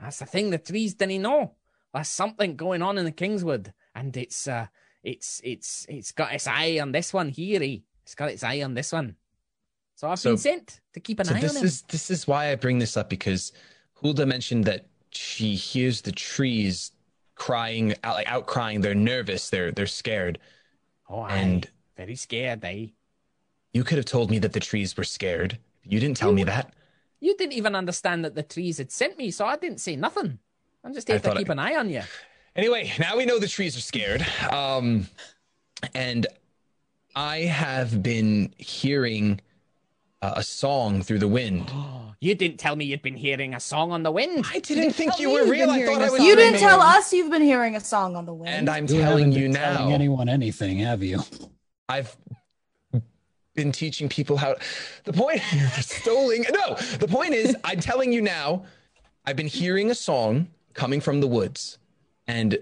That's 0.00 0.18
the 0.18 0.26
thing 0.26 0.50
the 0.50 0.58
trees 0.58 0.94
didn't 0.94 1.22
know. 1.22 1.54
There's 1.92 2.08
something 2.08 2.56
going 2.56 2.82
on 2.82 2.98
in 2.98 3.04
the 3.04 3.10
Kingswood, 3.10 3.72
and 3.94 4.16
it's 4.16 4.46
uh 4.48 4.66
it's 5.02 5.40
it's 5.44 5.86
it's 5.88 6.12
got 6.12 6.32
its 6.32 6.46
eye 6.46 6.78
on 6.80 6.92
this 6.92 7.12
one 7.12 7.28
here, 7.28 7.62
eh? 7.62 7.78
It's 8.04 8.14
got 8.14 8.30
its 8.30 8.42
eye 8.44 8.62
on 8.62 8.74
this 8.74 8.92
one. 8.92 9.16
So 9.94 10.08
I've 10.10 10.18
So- 10.18 10.30
been 10.32 10.38
sent 10.38 10.80
to 10.94 11.00
keep 11.00 11.20
an 11.20 11.26
so 11.26 11.34
eye 11.34 11.40
this 11.40 11.52
on 11.52 11.56
him. 11.58 11.64
is 11.64 11.82
this 11.82 12.10
is 12.10 12.26
why 12.26 12.50
I 12.50 12.54
bring 12.56 12.78
this 12.78 12.96
up 12.96 13.08
because 13.10 13.52
Hulda 13.94 14.26
mentioned 14.26 14.64
that 14.64 14.86
she 15.12 15.54
hears 15.54 16.00
the 16.02 16.12
trees 16.12 16.92
crying 17.34 17.94
out 18.04 18.16
like 18.16 18.30
out 18.30 18.46
crying. 18.46 18.80
They're 18.80 18.94
nervous. 18.94 19.50
They're 19.50 19.72
they're 19.72 19.86
scared. 19.86 20.38
Oh, 21.08 21.20
aye. 21.20 21.36
And 21.36 21.68
very 21.96 22.14
scared, 22.16 22.60
They. 22.60 22.94
you 23.72 23.84
could 23.84 23.98
have 23.98 24.06
told 24.06 24.30
me 24.30 24.38
that 24.38 24.52
the 24.52 24.60
trees 24.60 24.96
were 24.96 25.04
scared. 25.04 25.58
You 25.84 25.98
didn't 26.00 26.16
tell 26.16 26.30
You- 26.30 26.36
me 26.36 26.44
that. 26.44 26.72
You 27.22 27.36
didn't 27.36 27.52
even 27.52 27.74
understand 27.74 28.24
that 28.24 28.34
the 28.34 28.42
trees 28.42 28.78
had 28.78 28.90
sent 28.90 29.18
me, 29.18 29.30
so 29.30 29.44
I 29.44 29.56
didn't 29.56 29.80
say 29.80 29.94
nothing. 29.96 30.38
I'm 30.82 30.94
just 30.94 31.10
I 31.10 31.14
here 31.14 31.20
to 31.20 31.34
keep 31.34 31.50
I- 31.50 31.52
an 31.52 31.58
eye 31.58 31.74
on 31.76 31.90
you. 31.90 32.02
Anyway, 32.56 32.92
now 32.98 33.16
we 33.16 33.24
know 33.24 33.38
the 33.38 33.48
trees 33.48 33.76
are 33.76 33.80
scared. 33.80 34.26
Um, 34.50 35.06
and 35.94 36.26
I 37.14 37.38
have 37.40 38.02
been 38.02 38.52
hearing 38.58 39.40
uh, 40.22 40.34
a 40.36 40.42
song 40.42 41.02
through 41.02 41.18
the 41.20 41.28
wind. 41.28 41.70
You 42.22 42.34
didn't 42.34 42.58
tell 42.58 42.76
me 42.76 42.84
you'd 42.84 43.00
been 43.00 43.16
hearing 43.16 43.54
a 43.54 43.60
song 43.60 43.92
on 43.92 44.02
the 44.02 44.10
wind. 44.10 44.44
I 44.46 44.58
didn't 44.58 44.82
didn't 44.82 44.92
think 44.92 45.18
you 45.18 45.30
were 45.30 45.46
real. 45.46 45.70
I 45.70 45.86
thought 45.86 46.02
a 46.02 46.04
I 46.04 46.10
was. 46.10 46.20
You 46.22 46.36
didn't 46.36 46.60
tell 46.60 46.78
wind. 46.78 46.98
us 46.98 47.14
you've 47.14 47.30
been 47.30 47.40
hearing 47.40 47.76
a 47.76 47.80
song 47.80 48.14
on 48.14 48.26
the 48.26 48.34
wind. 48.34 48.50
And 48.50 48.68
I'm 48.68 48.86
You 48.86 48.96
haven't 49.00 49.08
telling 49.08 49.30
been 49.30 49.42
you 49.42 49.52
telling 49.54 49.92
anyone 49.94 50.28
anything, 50.28 50.80
have 50.80 51.02
you? 51.02 51.20
I've 51.88 52.14
been 53.54 53.72
teaching 53.72 54.06
people 54.10 54.36
how. 54.36 54.56
The 55.04 55.14
point, 55.14 55.40
stoling. 55.80 56.44
No, 56.52 56.74
the 56.98 57.08
point 57.08 57.32
is, 57.32 57.56
I'm 57.64 57.80
telling 57.80 58.12
you 58.12 58.20
now. 58.20 58.66
I've 59.24 59.36
been 59.36 59.46
hearing 59.48 59.90
a 59.90 59.94
song 59.94 60.48
coming 60.74 61.00
from 61.00 61.20
the 61.20 61.26
woods, 61.26 61.78
and 62.30 62.56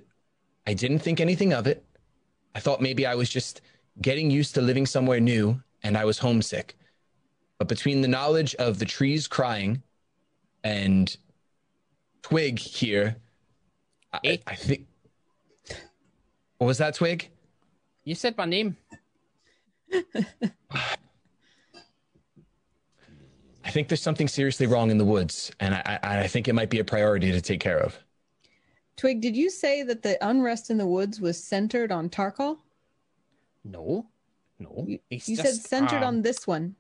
I 0.67 0.73
didn't 0.73 1.01
think 1.01 1.21
anything 1.21 1.53
of 1.53 1.67
it. 1.67 1.85
I 2.55 2.61
thought 2.61 2.81
maybe 2.81 3.05
I 3.05 3.15
was 3.15 3.29
just 3.29 3.61
getting 4.01 4.31
used 4.31 4.55
to 4.55 4.63
living 4.63 4.87
somewhere 4.87 5.21
new, 5.21 5.63
and 5.83 5.97
I 5.97 6.07
was 6.07 6.19
homesick. 6.19 6.75
But 7.59 7.69
between 7.69 8.01
the 8.01 8.09
knowledge 8.09 8.55
of 8.55 8.79
the 8.79 8.87
trees 8.87 9.29
crying 9.29 9.83
and 10.65 11.15
Twig 12.23 12.59
here, 12.59 13.17
I? 14.13 14.41
I 14.47 14.55
think. 14.55 14.87
What 16.57 16.67
was 16.67 16.79
that, 16.79 16.95
Twig? 16.95 17.29
You 18.05 18.15
said 18.15 18.37
my 18.39 18.47
name. 18.47 18.77
I 23.65 23.71
think 23.71 23.89
there's 23.89 24.01
something 24.01 24.29
seriously 24.29 24.67
wrong 24.67 24.91
in 24.91 24.97
the 24.97 25.05
woods, 25.05 25.53
and 25.61 25.75
I, 25.75 25.99
I, 26.03 26.21
I 26.21 26.27
think 26.27 26.49
it 26.49 26.55
might 26.55 26.71
be 26.71 26.79
a 26.79 26.85
priority 26.85 27.33
to 27.33 27.43
take 27.43 27.61
care 27.61 27.79
of. 27.79 27.99
Twig, 28.99 29.21
did 29.21 29.37
you 29.37 29.49
say 29.49 29.85
that 29.85 30.03
the 30.03 30.19
unrest 30.27 30.71
in 30.71 30.77
the 30.77 30.87
woods 30.87 31.21
was 31.21 31.43
centered 31.43 31.93
on 31.93 32.11
Tarkhal? 32.11 32.59
No, 33.65 34.07
no. 34.59 34.85
You, 34.89 34.99
It's 35.09 35.29
you 35.29 35.37
said 35.37 35.55
centered 35.55 36.03
um, 36.03 36.05
on 36.05 36.23
this 36.23 36.49
one. 36.49 36.75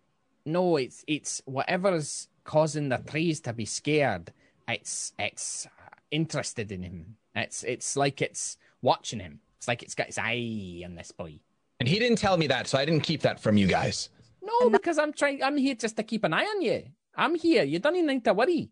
No, 0.44 0.76
it's 0.78 1.04
it's 1.06 1.40
whatever's 1.44 2.28
causing 2.42 2.88
the 2.88 2.98
trees 2.98 3.38
to 3.42 3.52
be 3.52 3.64
scared. 3.64 4.32
It's 4.66 5.12
it's 5.16 5.66
uh, 5.66 5.94
interested 6.10 6.72
in 6.72 6.82
him. 6.82 7.16
It's 7.36 7.62
it's 7.62 7.96
like 7.96 8.20
it's 8.20 8.56
watching 8.82 9.20
him. 9.20 9.38
It's 9.58 9.68
like 9.68 9.84
it's 9.84 9.94
got 9.94 10.08
its 10.08 10.18
eye 10.18 10.82
on 10.84 10.96
this 10.96 11.12
boy. 11.12 11.38
And 11.78 11.88
he 11.88 12.00
didn't 12.00 12.18
tell 12.18 12.36
me 12.36 12.48
that, 12.48 12.66
so 12.66 12.78
I 12.78 12.84
didn't 12.84 13.02
keep 13.02 13.22
that 13.22 13.38
from 13.38 13.56
you 13.56 13.68
guys. 13.68 14.08
No, 14.42 14.70
because 14.70 14.98
I'm 14.98 15.12
trying. 15.12 15.44
I'm 15.44 15.56
here 15.56 15.76
just 15.76 15.96
to 15.98 16.02
keep 16.02 16.24
an 16.24 16.32
eye 16.32 16.44
on 16.44 16.62
you. 16.62 16.82
I'm 17.14 17.36
here. 17.36 17.62
You 17.62 17.78
don't 17.78 17.94
even 17.94 18.08
need 18.08 18.24
to 18.24 18.34
worry. 18.34 18.70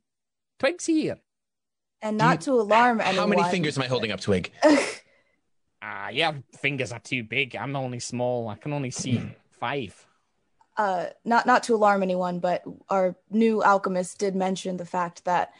Twig's 0.58 0.86
here. 0.86 1.18
And 2.02 2.18
Do 2.18 2.24
not 2.24 2.40
to 2.42 2.52
alarm 2.52 3.00
anyone. 3.00 3.16
How 3.16 3.26
many 3.26 3.50
fingers 3.50 3.76
am 3.76 3.84
I 3.84 3.86
holding 3.86 4.12
up, 4.12 4.20
Twig? 4.20 4.52
Ah, 5.82 6.08
your 6.08 6.42
fingers 6.58 6.90
are 6.90 6.98
too 6.98 7.22
big. 7.22 7.54
I'm 7.54 7.76
only 7.76 8.00
small. 8.00 8.48
I 8.48 8.56
can 8.56 8.72
only 8.72 8.90
see 8.90 9.22
five. 9.60 9.94
uh, 10.78 11.06
not 11.24 11.46
not 11.46 11.62
to 11.64 11.74
alarm 11.74 12.02
anyone, 12.02 12.40
but 12.40 12.64
our 12.88 13.14
new 13.30 13.62
alchemist 13.62 14.18
did 14.18 14.34
mention 14.34 14.78
the 14.78 14.86
fact 14.86 15.24
that 15.26 15.52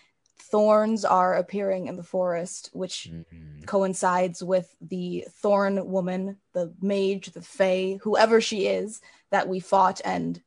thorns 0.50 1.04
are 1.04 1.34
appearing 1.36 1.86
in 1.86 1.96
the 1.96 2.02
forest, 2.02 2.70
which 2.72 3.08
Mhm. 3.12 3.66
coincides 3.66 4.42
with 4.42 4.74
the 4.80 5.26
thorn 5.30 5.86
woman, 5.90 6.38
the 6.54 6.74
mage, 6.80 7.30
the 7.32 7.42
fae, 7.42 7.98
whoever 8.02 8.40
she 8.40 8.66
is 8.66 9.00
that 9.30 9.46
we 9.48 9.60
fought 9.60 10.00
and 10.04 10.42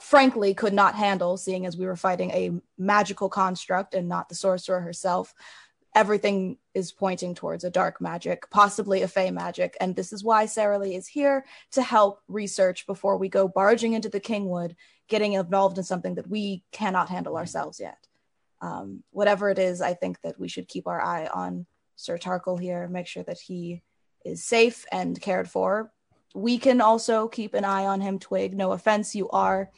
frankly 0.00 0.54
could 0.54 0.72
not 0.72 0.94
handle, 0.94 1.36
seeing 1.36 1.66
as 1.66 1.76
we 1.76 1.86
were 1.86 1.96
fighting 1.96 2.30
a 2.30 2.52
magical 2.78 3.28
construct 3.28 3.94
and 3.94 4.08
not 4.08 4.28
the 4.28 4.34
sorcerer 4.34 4.80
herself. 4.80 5.34
Everything 5.94 6.56
is 6.72 6.90
pointing 6.90 7.34
towards 7.34 7.64
a 7.64 7.70
dark 7.70 8.00
magic, 8.00 8.48
possibly 8.50 9.02
a 9.02 9.08
fey 9.08 9.30
magic, 9.30 9.76
and 9.80 9.94
this 9.94 10.12
is 10.12 10.24
why 10.24 10.46
Sarah 10.46 10.78
Lee 10.78 10.94
is 10.94 11.06
here 11.06 11.44
to 11.72 11.82
help 11.82 12.22
research 12.28 12.86
before 12.86 13.18
we 13.18 13.28
go 13.28 13.46
barging 13.46 13.92
into 13.92 14.08
the 14.08 14.20
Kingwood, 14.20 14.74
getting 15.08 15.34
involved 15.34 15.76
in 15.76 15.84
something 15.84 16.14
that 16.14 16.30
we 16.30 16.64
cannot 16.72 17.10
handle 17.10 17.36
ourselves 17.36 17.78
yet. 17.78 18.08
Um, 18.62 19.02
whatever 19.10 19.50
it 19.50 19.58
is, 19.58 19.82
I 19.82 19.92
think 19.92 20.20
that 20.22 20.40
we 20.40 20.48
should 20.48 20.68
keep 20.68 20.86
our 20.86 21.00
eye 21.00 21.26
on 21.26 21.66
Sir 21.96 22.16
Tarkhal 22.16 22.58
here, 22.58 22.88
make 22.88 23.06
sure 23.06 23.24
that 23.24 23.38
he 23.38 23.82
is 24.24 24.44
safe 24.44 24.86
and 24.90 25.20
cared 25.20 25.50
for. 25.50 25.92
We 26.34 26.58
can 26.58 26.80
also 26.80 27.28
keep 27.28 27.54
an 27.54 27.64
eye 27.64 27.84
on 27.86 28.00
him, 28.00 28.18
Twig. 28.18 28.54
No 28.54 28.72
offense, 28.72 29.14
you 29.14 29.28
are 29.30 29.70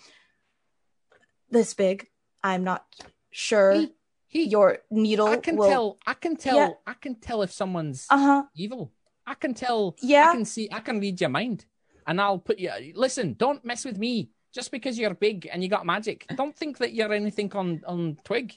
this 1.50 1.74
big. 1.74 2.06
I'm 2.42 2.64
not 2.64 2.84
sure 3.30 3.72
He, 3.74 3.92
he, 4.28 4.44
your 4.44 4.78
needle 4.90 5.26
I 5.28 5.36
can 5.38 5.56
will. 5.56 5.68
tell. 5.68 5.98
I 6.06 6.14
can 6.14 6.36
tell. 6.36 6.56
Yeah. 6.56 6.70
I 6.86 6.94
can 6.94 7.14
tell 7.16 7.42
if 7.42 7.52
someone's 7.52 8.06
Uh 8.10 8.18
huh. 8.18 8.42
evil. 8.54 8.92
I 9.26 9.34
can 9.34 9.54
tell. 9.54 9.96
Yeah. 10.02 10.30
I 10.30 10.32
can 10.34 10.44
see. 10.44 10.68
I 10.72 10.80
can 10.80 11.00
read 11.00 11.20
your 11.20 11.30
mind, 11.30 11.64
and 12.06 12.20
I'll 12.20 12.38
put 12.38 12.58
you. 12.58 12.70
Listen, 12.94 13.34
don't 13.34 13.64
mess 13.64 13.84
with 13.84 13.98
me. 13.98 14.30
Just 14.52 14.70
because 14.70 14.96
you're 14.98 15.14
big 15.14 15.48
and 15.52 15.64
you 15.64 15.68
got 15.68 15.84
magic, 15.84 16.26
don't 16.36 16.54
think 16.56 16.78
that 16.78 16.92
you're 16.92 17.12
anything 17.12 17.50
on 17.56 17.82
on 17.86 18.18
Twig. 18.22 18.56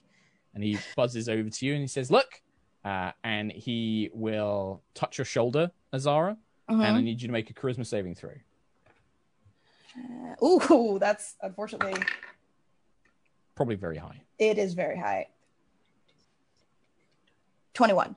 And 0.53 0.64
he 0.64 0.78
buzzes 0.95 1.28
over 1.30 1.49
to 1.49 1.65
you 1.65 1.74
and 1.74 1.82
he 1.82 1.88
says, 1.88 2.11
"Look," 2.11 2.41
uh, 2.86 3.11
and 3.24 3.52
he 3.52 4.10
will 4.14 4.84
touch 4.94 5.18
your 5.18 5.26
shoulder, 5.26 5.72
Azara, 5.94 6.38
and 6.68 6.81
I 6.84 6.89
Mhm. 6.89 7.03
need 7.03 7.22
you 7.22 7.27
to 7.27 7.31
make 7.31 7.49
a 7.49 7.53
charisma 7.53 7.85
saving 7.85 8.15
throw. 8.15 8.31
Ooh, 10.44 10.98
that's 10.99 11.35
unfortunately 11.41 11.99
Probably 13.56 13.76
very 13.76 13.98
high. 13.98 14.22
it 14.38 14.57
is 14.57 14.73
very 14.73 14.98
high. 14.98 15.27
Twenty-one. 17.73 18.15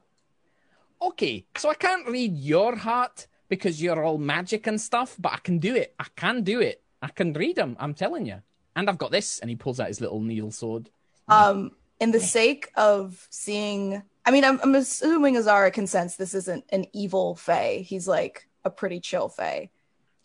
Okay, 1.02 1.46
so 1.56 1.70
I 1.70 1.74
can't 1.74 2.06
read 2.08 2.36
your 2.36 2.76
heart 2.76 3.26
because 3.48 3.82
you're 3.82 4.04
all 4.04 4.18
magic 4.18 4.66
and 4.66 4.80
stuff, 4.80 5.16
but 5.18 5.32
I 5.32 5.38
can 5.38 5.58
do 5.58 5.74
it. 5.74 5.94
I 5.98 6.06
can 6.16 6.42
do 6.42 6.60
it. 6.60 6.82
I 7.02 7.08
can 7.08 7.32
read 7.32 7.56
them. 7.56 7.76
I'm 7.80 7.94
telling 7.94 8.26
you. 8.26 8.42
And 8.76 8.88
I've 8.88 8.98
got 8.98 9.10
this. 9.10 9.38
And 9.40 9.48
he 9.50 9.56
pulls 9.56 9.80
out 9.80 9.88
his 9.88 10.00
little 10.00 10.20
needle 10.20 10.50
sword. 10.50 10.90
Um, 11.28 11.72
in 11.98 12.10
the 12.12 12.20
sake 12.20 12.70
of 12.76 13.26
seeing, 13.30 14.02
I 14.24 14.30
mean, 14.30 14.44
I'm, 14.44 14.60
I'm 14.62 14.74
assuming 14.74 15.36
Azara 15.36 15.70
can 15.70 15.86
sense 15.86 16.16
this 16.16 16.34
isn't 16.34 16.64
an 16.70 16.84
evil 16.92 17.34
Fae. 17.36 17.84
He's 17.86 18.06
like 18.06 18.48
a 18.64 18.70
pretty 18.70 19.00
chill 19.00 19.28
Fae. 19.28 19.70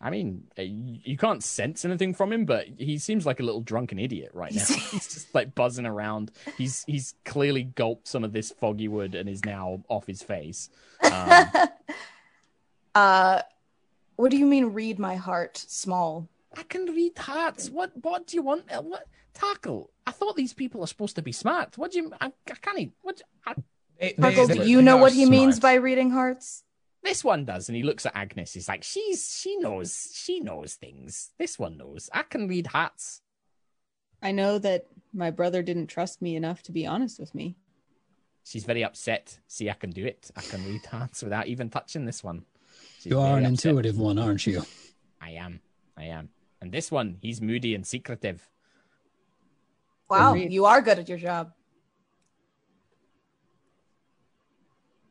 I 0.02 0.10
mean, 0.10 0.44
uh, 0.60 0.62
you 0.62 1.18
can't 1.18 1.42
sense 1.42 1.86
anything 1.86 2.14
from 2.14 2.32
him, 2.34 2.46
but 2.46 2.68
he 2.78 2.98
seems 2.98 3.26
like 3.26 3.40
a 3.40 3.44
little 3.44 3.62
drunken 3.62 3.98
idiot 3.98 4.32
right 4.34 4.54
now. 4.54 4.64
He's- 4.68 5.14
just 5.14 5.34
like 5.34 5.56
buzzing 5.56 5.86
around. 5.86 6.32
He's 6.58 6.84
he's 6.86 7.16
clearly 7.24 7.64
gulped 7.64 8.08
some 8.08 8.24
of 8.26 8.34
this 8.34 8.52
foggy 8.52 8.90
wood 8.90 9.16
and 9.16 9.30
is 9.30 9.46
now 9.46 9.82
off 9.88 10.06
his 10.06 10.22
face. 10.22 10.70
Um, 11.12 11.46
uh, 12.96 13.42
what 14.18 14.32
do 14.32 14.38
you 14.38 14.46
mean? 14.46 14.74
Read 14.74 15.00
my 15.00 15.16
heart, 15.16 15.58
small. 15.58 16.28
I 16.58 16.64
can 16.64 16.86
read 16.86 17.18
hearts. 17.18 17.70
What 17.70 17.92
what 18.02 18.28
do 18.28 18.36
you 18.38 18.44
want? 18.44 18.66
Uh, 18.72 18.82
What 18.82 19.08
Tarkhal? 19.34 19.88
I 20.06 20.12
thought 20.12 20.36
these 20.36 20.54
people 20.54 20.82
are 20.84 20.88
supposed 20.88 21.16
to 21.16 21.22
be 21.22 21.32
smart. 21.32 21.78
What 21.78 21.92
do 21.94 22.00
you? 22.00 22.14
I, 22.22 22.28
I 22.50 22.54
can't. 22.62 22.92
What? 23.02 23.22
I, 23.46 23.56
They- 24.00 24.14
Sparkle, 24.14 24.48
do 24.48 24.68
you 24.70 24.82
know 24.82 24.98
what 24.98 25.14
he 25.14 25.26
means 25.26 25.60
by 25.60 25.76
reading 25.76 26.12
hearts? 26.12 26.64
this 27.04 27.24
one 27.24 27.46
does, 27.46 27.70
and 27.70 27.76
he 27.76 27.84
looks 27.84 28.04
at 28.08 28.16
Agnis. 28.16 28.54
He's 28.54 28.68
like, 28.68 28.84
she's 28.84 29.38
she 29.40 29.58
knows 29.58 30.12
she 30.16 30.40
knows 30.40 30.74
things. 30.74 31.32
This 31.38 31.60
one 31.60 31.78
knows. 31.78 32.10
I 32.12 32.24
can 32.24 32.48
read 32.48 32.66
hearts. 32.68 33.22
I 34.24 34.32
know 34.32 34.58
that 34.58 34.88
my 35.14 35.30
brother 35.30 35.62
didn't 35.62 35.86
trust 35.88 36.20
me 36.22 36.36
enough 36.36 36.64
to 36.64 36.72
be 36.72 36.88
honest 36.88 37.20
with 37.20 37.36
me. 37.36 37.58
She's 38.44 38.64
very 38.64 38.84
upset. 38.84 39.40
See, 39.48 39.70
I 39.70 39.74
can 39.74 39.92
do 39.92 40.04
it. 40.06 40.32
I 40.36 40.42
can 40.42 40.66
read 40.66 40.84
hearts 40.86 41.22
without 41.22 41.46
even 41.48 41.70
touching 41.70 42.06
this 42.06 42.24
one. 42.24 42.46
She's 42.98 43.12
You 43.12 43.20
are 43.20 43.38
an 43.38 43.46
upset. 43.46 43.66
intuitive 43.72 44.00
one, 44.00 44.18
aren't 44.18 44.46
you? 44.48 44.64
I 45.22 45.32
am. 45.32 45.62
I 45.96 46.06
am. 46.06 46.30
And 46.62 46.72
this 46.72 46.92
one, 46.92 47.18
he's 47.22 47.40
moody 47.40 47.76
and 47.76 47.86
secretive. 47.86 48.50
Wow, 50.10 50.34
you 50.36 50.66
are 50.66 50.82
good 50.82 51.00
at 51.00 51.10
your 51.10 51.18
job. 51.18 51.54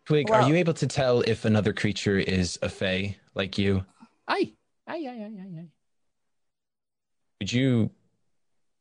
Twig, 0.06 0.28
Well- 0.28 0.44
are 0.44 0.48
you 0.48 0.56
able 0.56 0.74
to 0.74 0.86
tell 0.86 1.22
if 1.22 1.44
another 1.44 1.72
creature 1.72 2.18
is 2.18 2.58
a 2.62 2.68
fae 2.68 3.16
like 3.34 3.56
you? 3.58 3.84
Aye. 4.28 4.52
Aye, 4.86 5.06
aye, 5.06 5.08
aye, 5.08 5.32
aye, 5.40 5.60
aye. 5.60 5.68
Would 7.40 7.52
you 7.52 7.90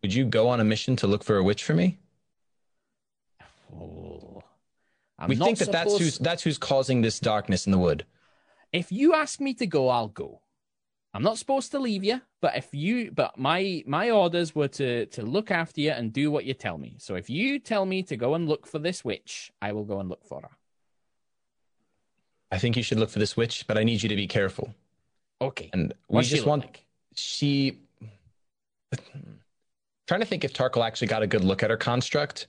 would 0.02 0.14
you 0.14 0.26
go 0.26 0.50
on 0.50 0.60
a 0.60 0.66
mission 0.66 0.96
to 0.98 1.08
look 1.08 1.24
for 1.24 1.38
a 1.38 1.44
witch 1.44 1.64
for 1.64 1.74
me? 1.74 1.98
Oh. 3.74 4.44
We 5.28 5.38
think 5.38 5.58
that 5.60 5.72
that's 5.72 5.98
who's 5.98 6.18
that's 6.18 6.44
who's 6.44 6.58
causing 6.58 7.02
this 7.02 7.20
darkness 7.20 7.66
in 7.66 7.72
the 7.72 7.78
wood. 7.78 8.06
If 8.74 8.92
you 8.92 9.14
ask 9.14 9.40
me 9.40 9.54
to 9.56 9.66
go, 9.66 9.88
I'll 9.88 10.10
go. 10.10 10.42
I'm 11.14 11.24
not 11.24 11.38
supposed 11.38 11.72
to 11.72 11.80
leave 11.80 12.04
you, 12.04 12.22
but 12.42 12.58
if 12.58 12.74
you, 12.74 13.12
but 13.12 13.38
my 13.38 13.84
my 13.86 14.10
orders 14.10 14.56
were 14.56 14.68
to 14.70 15.06
to 15.08 15.22
look 15.22 15.52
after 15.52 15.80
you 15.80 15.92
and 15.92 16.12
do 16.12 16.32
what 16.32 16.44
you 16.44 16.54
tell 16.54 16.78
me. 16.78 16.96
So 17.00 17.16
if 17.16 17.30
you 17.30 17.60
tell 17.60 17.86
me 17.86 18.04
to 18.04 18.18
go 18.18 18.34
and 18.34 18.50
look 18.50 18.66
for 18.68 18.80
this 18.80 19.06
witch, 19.06 19.52
I 19.62 19.72
will 19.72 19.86
go 19.86 20.00
and 20.00 20.10
look 20.10 20.26
for 20.26 20.42
her. 20.42 20.50
I 22.54 22.60
think 22.60 22.78
you 22.78 22.84
should 22.84 23.00
look 23.00 23.10
for 23.10 23.20
this 23.20 23.36
witch, 23.36 23.66
but 23.68 23.78
I 23.78 23.84
need 23.84 24.02
you 24.04 24.10
to 24.10 24.16
be 24.16 24.28
careful. 24.28 24.74
Okay. 25.42 25.70
And 25.74 25.94
we 26.08 26.16
What's 26.18 26.30
just 26.30 26.46
want 26.46 26.64
like? 26.66 26.86
she 27.16 27.80
trying 30.08 30.20
to 30.22 30.26
think 30.26 30.44
if 30.44 30.54
Tarkhal 30.54 30.86
actually 30.86 31.08
got 31.08 31.24
a 31.24 31.28
good 31.28 31.44
look 31.44 31.64
at 31.64 31.70
her 31.70 31.78
construct. 31.78 32.48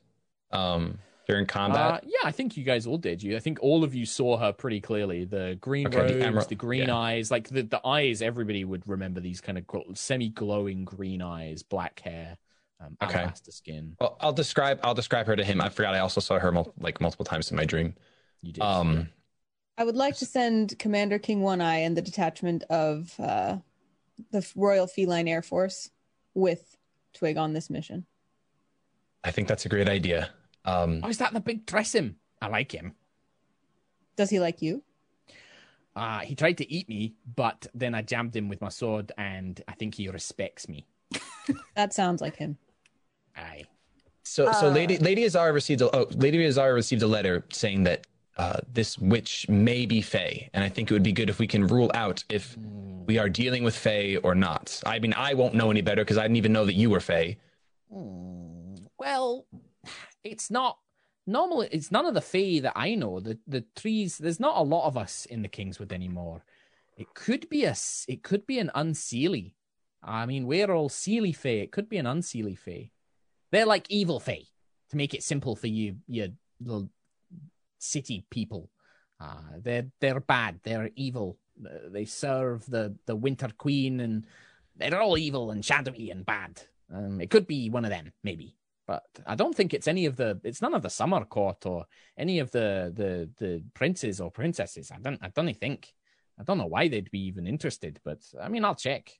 Um 0.53 0.99
during 1.27 1.47
combat? 1.47 1.81
Uh, 1.81 2.01
yeah, 2.05 2.19
I 2.29 2.33
think 2.33 2.55
you 2.55 2.65
guys 2.65 2.87
all 2.87 2.99
did. 2.99 3.23
You, 3.23 3.35
I 3.35 3.39
think 3.41 3.59
all 3.63 3.83
of 3.83 3.95
you 3.95 4.05
saw 4.05 4.37
her 4.37 4.53
pretty 4.53 4.79
clearly. 4.79 5.25
The 5.25 5.57
green 5.59 5.87
Okay, 5.87 5.97
the 5.97 6.03
robes, 6.03 6.13
the, 6.19 6.27
emerald- 6.27 6.59
green 6.59 6.89
yeah. 6.89 6.97
eyes, 6.99 7.31
like 7.31 7.49
the, 7.49 7.63
the 7.63 7.81
eyes. 7.87 8.21
Everybody 8.21 8.63
would 8.67 8.87
remember 8.87 9.21
these 9.21 9.41
kind 9.41 9.57
of 9.57 9.65
semi-glowing 9.97 10.85
green 10.85 11.23
eyes, 11.23 11.63
black 11.63 11.99
hair, 12.01 12.37
um, 12.79 12.99
Okay. 13.03 13.27
skin. 13.49 13.97
well, 13.99 14.19
I'll 14.21 14.35
describe. 14.35 14.81
I'll 14.85 14.93
describe 14.93 15.27
her 15.27 15.35
to 15.35 15.43
him. 15.43 15.63
I 15.63 15.71
forgot. 15.71 15.95
I 15.95 16.01
also 16.01 16.21
saw 16.21 16.39
her 16.39 16.53
mul- 16.53 16.75
like 16.79 17.01
multiple 17.01 17.25
times 17.25 17.51
in 17.51 17.57
my 17.57 17.65
dream. 17.65 17.95
You 18.43 18.53
did. 18.53 18.63
Um, 18.63 19.09
I 19.77 19.85
would 19.85 19.97
like 19.97 20.17
to 20.19 20.27
send 20.27 20.79
Commander 20.79 21.19
King 21.19 21.41
One 21.43 21.61
Eye 21.61 21.79
and 21.79 21.97
the 21.97 22.03
detachment 22.03 22.63
of 22.65 23.13
uh, 23.19 23.57
the 24.31 24.47
Royal 24.55 24.87
Feline 24.87 25.27
Air 25.27 25.43
Force 25.43 25.91
with 26.35 26.77
Twig 27.13 27.37
on 27.37 27.53
this 27.53 27.71
mission. 27.71 28.07
I 29.25 29.31
think 29.31 29.49
that's 29.49 29.67
a 29.67 29.69
great 29.69 29.89
idea. 29.89 30.31
Um, 30.65 31.01
oh, 31.03 31.09
is 31.09 31.19
that 31.19 31.33
the 31.33 31.41
big 31.41 31.67
Tressym? 31.67 32.15
I 32.41 32.49
like 32.49 32.71
him. 32.73 32.95
Does 34.17 34.31
he 34.31 34.39
like 34.39 34.63
you? 34.63 34.83
Uh, 35.97 36.21
he 36.21 36.35
tried 36.35 36.59
to 36.59 36.71
eat 36.73 36.89
me, 36.89 37.15
but 37.37 37.67
then 37.75 37.95
I 37.95 38.03
jammed 38.03 38.35
him 38.35 38.49
with 38.49 38.61
my 38.61 38.69
sword, 38.69 39.13
and 39.17 39.63
I 39.69 39.73
think 39.73 39.95
he 39.95 40.09
respects 40.09 40.69
me. 40.69 40.87
That 41.75 41.93
sounds 41.93 42.23
like 42.23 42.37
him. 42.37 42.57
Aye. 43.37 43.65
So, 44.23 44.51
so 44.53 44.69
Uh, 44.69 44.71
Lady 44.71 44.97
Lady 44.97 45.27
Azara 45.27 45.53
received 45.53 45.83
a 45.83 45.95
oh, 45.95 46.07
Lady 46.13 46.45
Azara 46.47 46.73
received 46.73 47.03
a 47.03 47.07
letter 47.07 47.45
saying 47.53 47.83
that 47.85 48.07
uh, 48.37 48.61
this 48.73 48.99
witch 48.99 49.47
may 49.49 49.87
be 49.87 50.01
Fey, 50.01 50.51
and 50.53 50.65
I 50.65 50.69
think 50.69 50.91
it 50.91 50.95
would 50.95 51.03
be 51.03 51.13
good 51.13 51.31
if 51.31 51.39
we 51.39 51.47
can 51.47 51.67
rule 51.67 51.91
out 51.95 52.25
if 52.29 52.57
we 53.07 53.19
are 53.19 53.29
dealing 53.29 53.63
with 53.65 53.77
Fey 53.77 54.17
or 54.17 54.35
not. 54.35 54.81
I 54.85 54.99
mean, 54.99 55.15
I 55.17 55.35
won't 55.35 55.55
know 55.55 55.71
any 55.71 55.83
better 55.83 56.03
because 56.03 56.19
I 56.19 56.23
didn't 56.23 56.37
even 56.37 56.53
know 56.53 56.65
that 56.65 56.75
you 56.75 56.91
were 56.91 57.01
Fey. 57.01 57.37
Hmm, 57.93 58.75
Well, 58.99 59.47
it's 60.25 60.51
not 60.51 60.79
normally 61.27 61.69
It's 61.71 61.91
none 61.93 62.07
of 62.07 62.15
the 62.15 62.21
Fae 62.21 62.61
that 62.61 62.73
I 62.77 62.95
know. 62.95 63.21
The 63.21 63.39
the 63.47 63.65
trees. 63.77 64.19
There's 64.19 64.41
not 64.41 64.57
a 64.57 64.63
lot 64.63 64.87
of 64.87 64.97
us 64.97 65.27
in 65.27 65.43
the 65.43 65.49
Kingswood 65.49 65.93
anymore. 65.93 66.45
It 66.97 67.15
could 67.15 67.49
be 67.49 67.65
a. 67.65 67.75
It 68.09 68.23
could 68.23 68.47
be 68.47 68.59
an 68.59 68.71
unseelie. 68.75 69.55
I 70.03 70.27
mean, 70.27 70.47
we're 70.47 70.73
all 70.73 70.91
seelie 70.91 71.35
Fae. 71.37 71.63
It 71.63 71.73
could 71.73 71.89
be 71.89 71.99
an 71.99 72.07
unseelie 72.07 72.59
Fae. 72.59 72.91
They're 73.53 73.67
like 73.67 73.87
evil 73.91 74.21
Fae. 74.21 74.45
To 74.91 74.97
make 74.97 75.15
it 75.15 75.23
simple 75.23 75.57
for 75.57 75.67
you, 75.67 75.97
you 76.07 76.33
little 76.61 76.89
city 77.85 78.25
people. 78.31 78.71
Uh, 79.21 79.59
they're 79.63 79.87
they're 80.01 80.21
bad. 80.21 80.61
They're 80.63 80.91
evil. 80.97 81.39
Uh, 81.65 81.89
They 81.91 82.05
serve 82.05 82.67
the 82.67 82.97
the 83.07 83.17
Winter 83.17 83.51
Queen, 83.57 84.01
and 84.01 84.27
they're 84.77 85.01
all 85.01 85.19
evil 85.19 85.51
and 85.53 85.65
shadowy 85.65 86.11
and 86.11 86.25
bad. 86.27 86.63
Um, 86.93 87.21
it 87.21 87.31
could 87.31 87.47
be 87.47 87.71
one 87.71 87.85
of 87.85 87.91
them, 87.91 88.13
maybe, 88.23 88.57
but 88.87 89.05
I 89.27 89.35
don't 89.37 89.55
think 89.57 89.73
it's 89.73 89.89
any 89.89 90.07
of 90.07 90.17
the. 90.17 90.41
It's 90.45 90.63
none 90.63 90.75
of 90.75 90.83
the 90.83 90.91
Summer 90.91 91.25
Court 91.25 91.65
or 91.67 91.87
any 92.19 92.41
of 92.41 92.51
the 92.51 92.93
the 92.95 93.31
the 93.39 93.63
princes 93.73 94.21
or 94.21 94.31
princesses. 94.31 94.91
I 94.91 94.99
don't. 94.99 95.21
I 95.23 95.29
don't 95.29 95.57
think. 95.57 95.95
I 96.39 96.43
don't 96.43 96.59
know 96.59 96.67
why 96.67 96.89
they'd 96.89 97.11
be 97.11 97.27
even 97.27 97.47
interested, 97.47 98.01
but 98.05 98.19
I 98.41 98.49
mean, 98.49 98.65
I'll 98.65 98.75
check. 98.89 99.13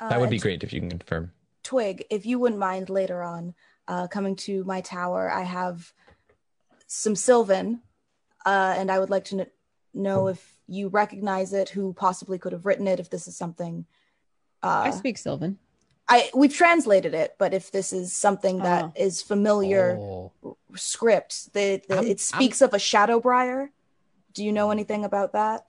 That 0.00 0.18
would 0.20 0.26
Uh, 0.26 0.36
be 0.38 0.38
great 0.46 0.64
if 0.64 0.72
you 0.72 0.80
can 0.80 0.90
confirm. 0.90 1.32
Twig, 1.62 2.04
if 2.10 2.26
you 2.26 2.38
wouldn't 2.40 2.60
mind 2.60 2.90
later 2.90 3.22
on 3.22 3.54
uh, 3.88 4.06
coming 4.08 4.36
to 4.36 4.64
my 4.64 4.80
tower, 4.80 5.30
I 5.30 5.42
have 5.42 5.92
some 6.86 7.14
Sylvan, 7.16 7.82
uh, 8.44 8.74
and 8.76 8.90
I 8.90 8.98
would 8.98 9.10
like 9.10 9.24
to 9.26 9.36
kn- 9.36 9.50
know 9.94 10.28
if 10.28 10.58
you 10.68 10.88
recognize 10.88 11.52
it, 11.52 11.68
who 11.70 11.92
possibly 11.92 12.38
could 12.38 12.52
have 12.52 12.66
written 12.66 12.86
it, 12.86 13.00
if 13.00 13.10
this 13.10 13.26
is 13.28 13.36
something. 13.36 13.86
Uh, 14.62 14.84
I 14.86 14.90
speak 14.90 15.18
Sylvan. 15.18 15.58
I 16.08 16.30
we've 16.34 16.54
translated 16.54 17.14
it, 17.14 17.34
but 17.38 17.52
if 17.52 17.70
this 17.72 17.92
is 17.92 18.12
something 18.12 18.58
that 18.58 18.84
Oh. 18.84 18.92
is 18.96 19.22
familiar 19.22 19.96
Oh, 19.98 20.32
script, 20.76 21.52
the, 21.52 21.82
the, 21.88 21.96
I'm- 21.96 22.06
it 22.06 22.20
speaks 22.20 22.60
of 22.62 22.72
a 22.74 22.78
shadow 22.78 23.18
briar. 23.20 23.70
Do 24.32 24.44
you 24.44 24.52
know 24.52 24.70
anything 24.70 25.04
about 25.04 25.32
that? 25.32 25.66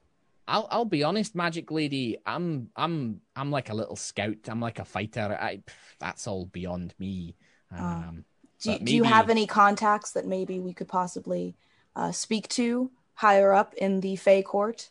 I'll 0.48 0.68
I'll 0.72 0.86
be 0.86 1.04
honest, 1.04 1.36
Magic 1.36 1.72
Lady. 1.72 2.20
I'm 2.26 2.70
I'm 2.76 3.22
I'm 3.36 3.50
like 3.52 3.70
a 3.70 3.74
little 3.74 3.96
scout. 3.96 4.38
I'm 4.48 4.62
like 4.62 4.80
a 4.80 4.86
fighter. 4.86 5.38
I 5.42 5.62
that's 6.00 6.28
all 6.28 6.46
beyond 6.46 6.94
me. 7.00 7.36
Um, 7.72 8.24
Do, 8.60 8.72
But 8.72 8.86
do 8.86 8.96
you 8.96 9.04
have 9.04 9.30
any 9.30 9.46
contacts 9.46 10.12
that 10.12 10.26
maybe 10.26 10.60
we 10.60 10.74
could 10.74 10.88
possibly 10.88 11.56
uh, 11.96 12.12
speak 12.12 12.48
to 12.50 12.92
higher 13.14 13.54
up 13.54 13.74
in 13.76 14.02
the 14.02 14.16
Fey 14.16 14.42
court? 14.42 14.90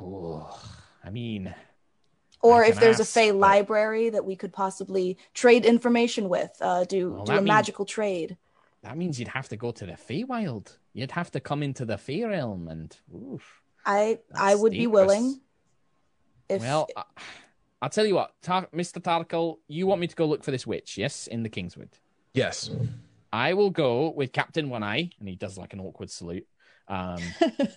oh, 0.00 0.60
I 1.02 1.10
mean, 1.10 1.54
Or 2.42 2.64
I 2.64 2.68
if 2.68 2.78
there's 2.80 2.98
a 3.00 3.02
ask, 3.02 3.12
Fey 3.14 3.30
but- 3.30 3.38
library 3.38 4.10
that 4.10 4.24
we 4.24 4.36
could 4.36 4.52
possibly 4.52 5.16
trade 5.34 5.64
information 5.64 6.28
with, 6.28 6.50
uh, 6.60 6.84
do 6.84 7.12
Well, 7.12 7.24
do 7.24 7.32
a 7.32 7.34
means- 7.36 7.46
magical 7.48 7.84
trade. 7.84 8.36
that 8.82 8.96
means 8.96 9.18
you'd 9.18 9.28
have 9.28 9.48
to 9.48 9.56
go 9.56 9.70
to 9.72 9.86
the 9.86 9.92
Feywild. 9.92 10.76
You'd 10.92 11.12
have 11.12 11.30
to 11.32 11.40
come 11.40 11.62
into 11.62 11.84
the 11.84 11.96
Fey 11.98 12.24
realm, 12.24 12.68
and 12.68 12.96
oof. 13.14 13.62
I 13.86 14.18
I 14.34 14.54
would 14.54 14.72
be 14.72 14.86
willing. 14.86 15.40
If 16.48 16.60
well, 16.62 16.88
I, 16.96 17.04
I'll 17.82 17.88
tell 17.90 18.06
you 18.06 18.14
what, 18.16 18.32
Tar- 18.42 18.68
Mr. 18.74 19.00
Tarkhal, 19.00 19.58
you 19.68 19.86
want 19.86 20.00
me 20.00 20.06
to 20.08 20.16
go 20.16 20.26
look 20.26 20.42
for 20.44 20.50
this 20.50 20.66
witch, 20.66 20.96
yes, 20.98 21.26
in 21.26 21.42
the 21.42 21.48
Kingswood. 21.48 21.90
Yes. 22.38 22.70
I 23.32 23.54
will 23.54 23.70
go 23.70 24.10
with 24.10 24.32
Captain 24.32 24.70
One 24.70 24.84
Eye, 24.84 25.10
and 25.18 25.28
he 25.28 25.34
does 25.34 25.58
like 25.58 25.72
an 25.72 25.80
awkward 25.80 26.08
salute. 26.08 26.46
Um, 26.86 27.20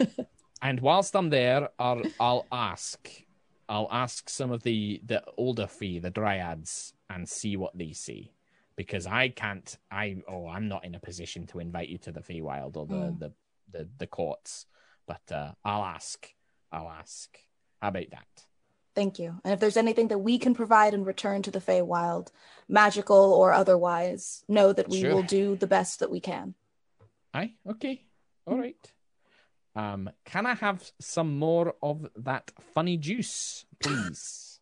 and 0.61 0.79
whilst 0.79 1.15
I'm 1.15 1.31
there, 1.31 1.69
I'll, 1.79 2.03
I'll 2.19 2.45
ask, 2.51 3.09
I'll 3.67 3.89
ask 3.91 4.29
some 4.29 4.51
of 4.51 4.61
the 4.61 5.01
the 5.03 5.23
older 5.35 5.65
fey, 5.65 5.97
the 5.97 6.11
dryads, 6.11 6.93
and 7.09 7.27
see 7.27 7.57
what 7.57 7.75
they 7.75 7.91
see, 7.91 8.33
because 8.75 9.07
I 9.07 9.29
can't. 9.29 9.77
I 9.89 10.17
oh, 10.27 10.47
I'm 10.47 10.67
not 10.67 10.85
in 10.85 10.93
a 10.93 10.99
position 10.99 11.47
to 11.47 11.59
invite 11.59 11.89
you 11.89 11.97
to 11.99 12.11
the 12.11 12.21
Feywild 12.21 12.77
or 12.77 12.85
the 12.85 12.95
Mm. 12.95 13.19
the, 13.19 13.31
the 13.71 13.89
the 13.97 14.07
courts, 14.07 14.67
but 15.07 15.23
uh, 15.31 15.53
I'll 15.65 15.83
ask. 15.83 16.27
I'll 16.71 16.89
ask. 16.89 17.35
How 17.81 17.89
about 17.89 18.11
that? 18.11 18.45
Thank 18.93 19.19
you. 19.19 19.39
And 19.43 19.53
if 19.53 19.59
there's 19.59 19.77
anything 19.77 20.09
that 20.09 20.19
we 20.19 20.37
can 20.37 20.53
provide 20.53 20.93
in 20.93 21.05
return 21.05 21.41
to 21.43 21.51
the 21.51 21.61
Fey 21.61 21.81
Wild, 21.81 22.31
magical 22.67 23.33
or 23.33 23.53
otherwise, 23.53 24.43
know 24.49 24.73
that 24.73 24.89
we 24.89 25.01
Sure. 25.01 25.13
will 25.15 25.23
do 25.23 25.55
the 25.55 25.67
best 25.67 25.99
that 25.99 26.11
we 26.11 26.19
can. 26.19 26.55
Aye, 27.33 27.53
okay, 27.69 28.03
all 28.45 28.57
right. 28.57 28.91
Um, 29.73 30.09
can 30.25 30.45
I 30.45 30.55
have 30.55 30.91
some 30.99 31.37
more 31.39 31.75
of 31.81 32.09
that 32.17 32.51
funny 32.73 32.97
juice, 32.97 33.65
please? 33.79 34.59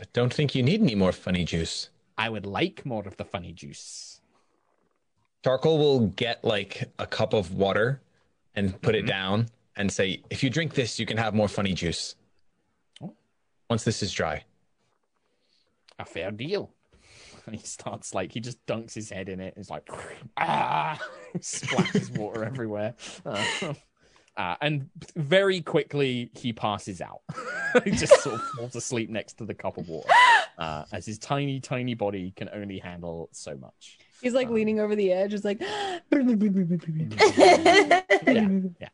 I 0.00 0.04
don't 0.14 0.32
think 0.32 0.54
you 0.54 0.62
need 0.62 0.80
any 0.80 0.94
more 0.94 1.12
funny 1.12 1.44
juice. 1.44 1.90
I 2.16 2.30
would 2.30 2.46
like 2.46 2.86
more 2.86 3.06
of 3.06 3.18
the 3.18 3.24
funny 3.26 3.52
juice. 3.52 4.22
Tarkhal 5.42 5.78
will 5.78 6.00
get 6.08 6.42
like 6.42 6.90
a 6.98 7.06
cup 7.06 7.34
of 7.34 7.52
water 7.52 8.00
and 8.54 8.80
put 8.80 8.94
Mm-hmm. 8.94 9.04
it 9.04 9.08
down 9.08 9.46
and 9.76 9.92
say, 9.92 10.22
if 10.30 10.42
you 10.42 10.48
drink 10.48 10.72
this, 10.72 10.98
you 10.98 11.04
can 11.04 11.18
have 11.18 11.34
more 11.34 11.48
funny 11.48 11.74
juice. 11.74 12.14
Once 13.68 13.84
this 13.84 14.02
is 14.02 14.12
dry. 14.12 14.44
A 15.98 16.04
fair 16.04 16.30
deal. 16.30 16.70
And 17.46 17.54
he 17.58 17.64
starts 17.66 18.14
like 18.14 18.32
he 18.32 18.40
just 18.40 18.64
dunks 18.66 18.94
his 18.94 19.10
head 19.10 19.28
in 19.28 19.40
it. 19.40 19.54
It's 19.56 19.70
like 19.70 19.88
ah, 20.36 21.00
splashes 21.40 22.10
water 22.10 22.44
everywhere. 22.44 22.94
Uh, 23.24 23.74
uh, 24.36 24.54
and 24.60 24.88
very 25.16 25.60
quickly 25.62 26.30
he 26.34 26.52
passes 26.52 27.00
out. 27.00 27.20
he 27.84 27.90
just 27.92 28.20
sort 28.20 28.34
of 28.34 28.42
falls 28.56 28.76
asleep 28.76 29.08
next 29.10 29.38
to 29.38 29.44
the 29.46 29.54
cup 29.54 29.78
of 29.78 29.88
water, 29.88 30.08
uh, 30.58 30.84
as 30.92 31.06
his 31.06 31.18
tiny, 31.18 31.58
tiny 31.58 31.94
body 31.94 32.32
can 32.36 32.50
only 32.52 32.78
handle 32.78 33.28
so 33.32 33.56
much. 33.56 33.98
He's 34.20 34.34
like 34.34 34.48
Um, 34.48 34.54
leaning 34.54 34.78
over 34.80 34.94
the 34.94 35.10
edge. 35.12 35.32
It's 35.34 35.44
like, 35.44 35.60
yeah, 35.60 36.00
yeah. 38.26 38.88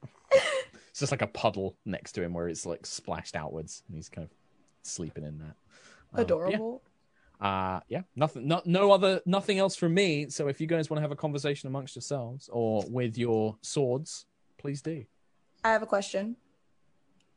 It's 0.91 1.01
just 1.01 1.11
like 1.13 1.23
a 1.23 1.27
puddle 1.27 1.77
next 1.85 2.13
to 2.13 2.23
him 2.23 2.35
where 2.35 2.49
it's 2.49 2.67
like 2.67 2.87
splashed 2.87 3.35
outwards, 3.35 3.83
and 3.89 3.97
he's 3.97 4.09
kind 4.09 4.25
of 4.25 4.31
sleeping 4.83 5.25
in 5.25 5.39
that. 5.39 5.45
Um, 5.45 5.55
yeah. 6.17 6.21
Adorable. 6.23 6.83
Uh 7.41 7.81
yeah, 7.89 8.03
nothing, 8.15 8.47
no, 8.47 8.63
no 8.65 8.93
other, 8.93 9.21
nothing 9.27 9.59
else 9.59 9.75
from 9.75 9.95
me. 9.95 10.29
So 10.29 10.47
if 10.47 10.61
you 10.61 10.69
guys 10.69 10.89
want 10.89 10.99
to 10.99 11.03
have 11.03 11.11
a 11.11 11.17
conversation 11.17 11.67
amongst 11.67 11.97
yourselves 11.97 12.49
or 12.53 12.85
with 12.89 13.19
your 13.19 13.57
swords, 13.63 14.27
please 14.59 14.81
do. 14.81 15.05
I 15.65 15.71
have 15.71 15.83
a 15.83 15.87
question. 15.87 16.37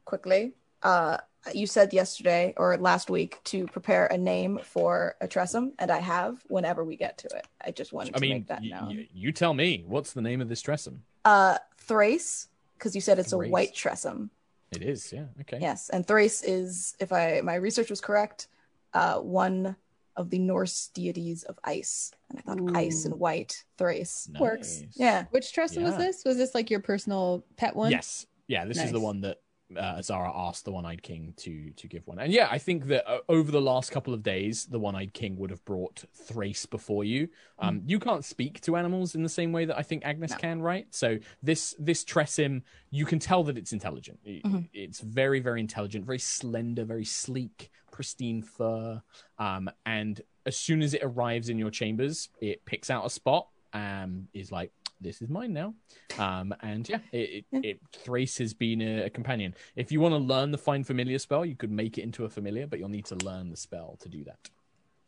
Quickly. 0.06 0.54
Uh 0.84 1.18
you 1.54 1.66
said 1.68 1.94
yesterday 1.94 2.54
or 2.58 2.76
last 2.78 3.10
week 3.10 3.40
to 3.46 3.66
prepare 3.68 4.06
a 4.08 4.18
name 4.18 4.60
for 4.64 5.16
a 5.22 5.28
tressym, 5.28 5.72
and 5.80 5.90
I 5.92 6.00
have 6.00 6.38
whenever 6.48 6.84
we 6.84 6.96
get 6.98 7.18
to 7.20 7.28
it. 7.36 7.48
I 7.64 7.72
just 7.72 7.94
wanted 7.94 8.16
I 8.16 8.18
to 8.18 8.22
mean, 8.22 8.32
make 8.32 8.48
that 8.48 8.62
y- 8.62 8.68
known. 8.70 8.90
y- 8.98 9.10
you 9.14 9.32
tell 9.32 9.54
me 9.56 9.84
what's 9.88 10.14
the 10.14 10.22
name 10.22 10.40
of 10.42 10.50
this 10.50 10.62
tressym. 10.62 11.00
Uh 11.24 11.58
Thrace, 11.80 12.48
because 12.78 12.94
you 12.94 13.02
said 13.02 13.18
it's 13.18 13.30
Thrace. 13.32 13.48
a 13.48 13.52
white 13.52 13.74
tressym. 13.74 14.30
It 14.72 14.82
is, 14.82 15.12
yeah, 15.14 15.26
okay. 15.42 15.60
Yes, 15.62 15.90
and 15.90 16.06
Thrace 16.06 16.44
is, 16.44 16.96
if 17.00 17.12
I 17.12 17.42
my 17.44 17.56
research 17.56 17.90
was 17.90 18.02
correct, 18.02 18.48
uh, 18.94 19.20
one 19.20 19.76
of 20.16 20.30
the 20.30 20.40
Norse 20.40 20.90
deities 20.94 21.44
of 21.44 21.60
ice. 21.64 22.12
And 22.30 22.40
I 22.40 22.42
thought 22.42 22.76
ice 22.76 23.06
and 23.06 23.20
white 23.20 23.64
Thrace 23.78 24.30
works. 24.40 24.84
Yeah. 24.96 25.26
which 25.32 25.54
tressym 25.54 25.84
was 25.84 25.98
this? 25.98 26.24
Was 26.26 26.38
this 26.38 26.56
like 26.56 26.70
your 26.70 26.80
personal 26.80 27.46
pet 27.58 27.76
one? 27.76 27.92
Yes, 27.92 28.26
yeah. 28.48 28.66
This 28.66 28.78
is 28.82 28.92
the 28.92 29.00
one 29.00 29.22
that 29.22 29.42
uh, 29.78 30.02
Zara 30.02 30.32
asked 30.36 30.66
the 30.66 30.72
One-Eyed 30.72 31.02
King 31.04 31.34
to 31.38 31.72
to 31.72 31.88
give 31.88 32.06
one. 32.08 32.20
And 32.20 32.32
yeah, 32.32 32.48
I 32.52 32.58
think 32.58 32.88
that 32.88 33.10
uh, 33.10 33.20
over 33.30 33.52
the 33.52 33.62
last 33.62 33.92
couple 33.92 34.14
of 34.14 34.24
days, 34.24 34.66
the 34.66 34.80
One-Eyed 34.80 35.14
King 35.14 35.38
would 35.38 35.50
have 35.50 35.64
brought 35.66 36.04
Thrace 36.14 36.66
before 36.66 37.04
you. 37.04 37.30
Um, 37.60 37.82
You 37.86 38.00
can't 38.00 38.24
speak 38.26 38.62
to 38.62 38.76
animals 38.76 39.16
in 39.16 39.24
the 39.24 39.30
same 39.30 39.52
way 39.52 39.66
that 39.66 39.78
I 39.78 39.82
think 39.84 40.04
Agnis 40.04 40.32
No. 40.32 40.38
can, 40.38 40.62
right? 40.62 40.88
So 40.94 41.20
this 41.44 41.76
this 41.80 42.04
Tressym, 42.04 42.64
you 42.92 43.06
can 43.06 43.20
tell 43.20 43.44
that 43.44 43.58
it's 43.58 43.74
intelligent. 43.74 44.20
Mhm. 44.26 44.70
It's 44.74 45.00
very 45.00 45.40
very 45.40 45.60
intelligent, 45.60 46.06
very 46.06 46.20
slender, 46.20 46.86
very 46.86 47.06
sleek, 47.06 47.70
pristine 47.92 48.42
fur. 48.42 49.02
Um, 49.40 49.70
and 49.86 50.22
as 50.46 50.58
soon 50.58 50.82
as 50.82 50.94
it 50.94 51.02
arrives 51.04 51.50
in 51.50 51.58
your 51.58 51.72
chambers, 51.72 52.30
it 52.42 52.66
picks 52.66 52.90
out 52.90 53.06
a 53.06 53.10
spot. 53.10 53.48
Um, 53.74 54.30
is 54.34 54.52
like 54.54 54.72
this 55.02 55.22
is 55.22 55.30
mine 55.30 55.54
now. 55.54 55.74
Um, 56.18 56.54
and 56.62 56.88
yeah, 56.88 57.00
it, 57.12 57.46
it, 57.52 57.66
it 57.66 57.80
Thrace 57.94 58.38
has 58.40 58.54
been 58.54 58.82
a, 58.82 59.04
a 59.06 59.10
companion. 59.10 59.54
If 59.76 59.92
you 59.92 60.00
want 60.00 60.14
to 60.14 60.18
learn 60.20 60.52
the 60.52 60.58
find 60.58 60.86
familiar 60.86 61.20
spell, 61.20 61.46
you 61.46 61.56
could 61.56 61.72
make 61.72 61.98
it 61.98 62.04
into 62.04 62.26
a 62.26 62.30
familiar, 62.30 62.66
but 62.68 62.80
you'll 62.80 62.90
need 62.90 63.06
to 63.06 63.16
learn 63.16 63.50
the 63.50 63.58
spell 63.58 63.98
to 64.02 64.10
do 64.10 64.24
that. 64.24 64.38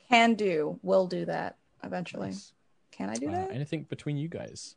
Can 0.09 0.35
do. 0.35 0.79
Will 0.83 1.07
do 1.07 1.25
that 1.25 1.57
eventually. 1.83 2.27
Nice. 2.27 2.53
Can 2.91 3.09
I 3.09 3.13
do 3.15 3.29
Uh, 3.29 3.31
that? 3.33 3.51
anything 3.51 3.83
between 3.83 4.17
you 4.17 4.27
guys? 4.27 4.75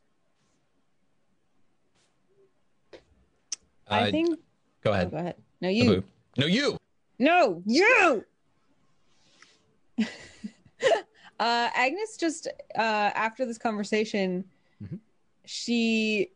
I 3.89 4.11
think. 4.11 4.39
Go 4.83 4.91
Oh, 4.91 4.93
ahead. 4.93 5.11
go 5.11 5.17
ahead. 5.17 5.35
No, 5.59 5.69
you. 5.69 5.91
Abu. 5.91 6.03
No, 6.37 6.45
you. 6.47 6.77
No, 7.19 7.61
you. 7.65 8.25
uh, 11.39 11.69
Agnis 11.71 12.17
just 12.17 12.47
uh, 12.75 12.81
after 13.15 13.45
this 13.45 13.57
conversation, 13.57 14.43
Mhm. 14.81 14.99
she 15.45 16.31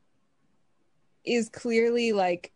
is 1.24 1.50
clearly 1.50 2.12
like 2.12 2.52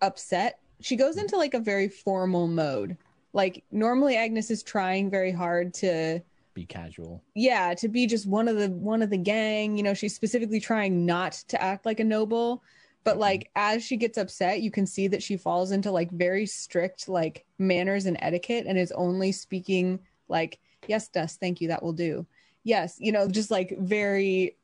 upset. 0.00 0.60
She 0.80 0.96
goes 0.96 1.16
into 1.16 1.36
like 1.36 1.54
a 1.54 1.58
very 1.60 1.88
formal 1.88 2.46
mode. 2.46 2.96
Like 3.32 3.64
normally 3.70 4.14
Agnis 4.14 4.50
is 4.50 4.62
trying 4.62 5.10
very 5.10 5.32
hard 5.32 5.74
to 5.74 6.20
Be 6.54 6.64
casual. 6.64 7.22
yeah, 7.34 7.74
to 7.74 7.88
be 7.88 8.06
just 8.06 8.26
one 8.26 8.48
of 8.48 8.56
the 8.56 8.68
one 8.70 9.02
of 9.02 9.10
the 9.10 9.18
gang, 9.18 9.76
you 9.76 9.82
know, 9.82 9.94
she's 9.94 10.14
specifically 10.14 10.60
trying 10.60 11.04
not 11.04 11.32
to 11.48 11.60
act 11.62 11.84
like 11.84 12.00
a 12.00 12.04
noble, 12.04 12.62
but 13.04 13.16
Mhm. 13.16 13.20
like 13.20 13.50
as 13.56 13.84
she 13.84 13.96
gets 13.96 14.18
upset, 14.18 14.62
you 14.62 14.70
can 14.70 14.86
see 14.86 15.08
that 15.08 15.22
she 15.22 15.36
falls 15.36 15.72
into 15.72 15.90
like 15.90 16.10
very 16.12 16.46
strict 16.46 17.08
like 17.08 17.44
manners 17.58 18.06
and 18.06 18.16
etiquette 18.20 18.66
and 18.66 18.78
is 18.78 18.92
only 18.92 19.32
speaking 19.32 19.98
like 20.28 20.58
yes, 20.86 21.08
Dusk, 21.08 21.38
thank 21.40 21.60
you, 21.60 21.68
that 21.68 21.82
will 21.82 21.92
do. 21.92 22.24
Yes, 22.68 22.96
you 22.98 23.12
know, 23.12 23.28
just 23.28 23.50
like 23.50 23.76
very 23.78 24.56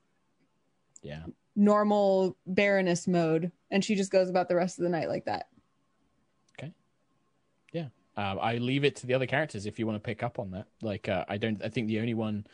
Yeah. 1.02 1.24
normal 1.56 2.36
baroness 2.46 3.06
mode 3.06 3.50
and 3.70 3.84
she 3.84 3.94
just 3.94 4.10
goes 4.10 4.28
about 4.28 4.48
the 4.48 4.56
rest 4.56 4.78
of 4.78 4.82
the 4.82 4.90
night 4.90 5.08
like 5.08 5.24
that. 5.24 5.48
Uh, 8.16 8.36
I 8.40 8.58
leave 8.58 8.84
it 8.84 8.96
to 8.96 9.06
the 9.06 9.14
other 9.14 9.26
characters 9.26 9.66
if 9.66 9.78
you 9.78 9.86
want 9.86 9.96
to 9.96 10.06
pick 10.06 10.22
up 10.22 10.38
on 10.38 10.50
that. 10.52 10.66
Like, 10.82 11.08
uh, 11.08 11.24
I 11.28 11.36
don't. 11.36 11.62
I 11.62 11.68
think 11.68 11.88
the 11.88 11.98
only 12.00 12.14
one 12.14 12.46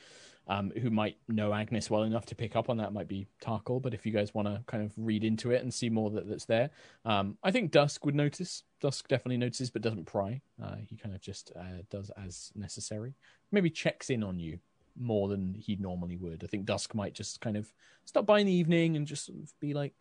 um, 0.47 0.71
who 0.81 0.91
might 0.91 1.19
know 1.29 1.51
Agnis 1.51 1.91
well 1.91 2.03
enough 2.03 2.27
to 2.27 2.35
pick 2.35 2.57
up 2.57 2.71
on 2.71 2.79
that 2.79 2.93
might 2.93 3.09
be 3.09 3.27
Tarkhal. 3.43 3.83
But 3.83 3.93
if 3.93 4.07
you 4.07 4.13
guys 4.13 4.35
want 4.35 4.49
to 4.49 4.63
kind 4.67 4.83
of 4.83 4.93
read 4.97 5.23
into 5.23 5.51
it 5.51 5.63
and 5.63 5.73
see 5.73 5.91
more 5.91 6.11
that, 6.11 6.29
that's 6.29 6.47
there, 6.47 6.71
um, 7.05 7.37
I 7.43 7.51
think 7.51 7.73
Dusk 7.73 8.05
would 8.07 8.15
notice. 8.15 8.63
Dusk 8.81 9.09
definitely 9.09 9.37
notices, 9.37 9.71
but 9.71 9.83
doesn't 9.83 10.07
pry. 10.07 10.41
Uh, 10.63 10.77
he 10.87 10.97
kind 10.97 11.15
of 11.15 11.21
just 11.21 11.53
uh, 11.55 11.83
does 11.91 12.11
as 12.17 12.53
necessary. 12.55 13.15
Maybe 13.53 13.69
checks 13.69 14.09
in 14.09 14.23
on 14.23 14.39
you 14.39 14.61
more 14.97 15.29
than 15.29 15.55
he 15.55 15.77
normally 15.77 16.17
would. 16.17 16.43
I 16.45 16.47
think 16.47 16.67
Dusk 16.67 16.95
might 16.95 17.15
just 17.15 17.41
kind 17.41 17.57
of 17.57 17.73
stop 18.05 18.27
by 18.27 18.41
in 18.41 18.47
the 18.47 18.53
evening 18.53 18.97
and 18.97 19.07
just 19.07 19.27
sort 19.27 19.39
of 19.39 19.53
be 19.61 19.75
like, 19.75 19.95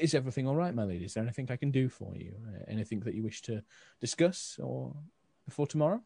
"Is 0.00 0.14
everything 0.14 0.46
all 0.46 0.56
right, 0.56 0.74
my 0.74 0.84
lady? 0.84 1.04
Is 1.04 1.14
there 1.14 1.22
anything 1.22 1.48
I 1.50 1.56
can 1.56 1.70
do 1.70 1.88
for 1.88 2.16
you? 2.16 2.34
Uh, 2.46 2.64
anything 2.68 3.00
that 3.00 3.14
you 3.14 3.22
wish 3.22 3.42
to 3.42 3.62
discuss 4.00 4.58
or 4.62 4.94
before 5.44 5.66
tomorrow?" 5.66 6.02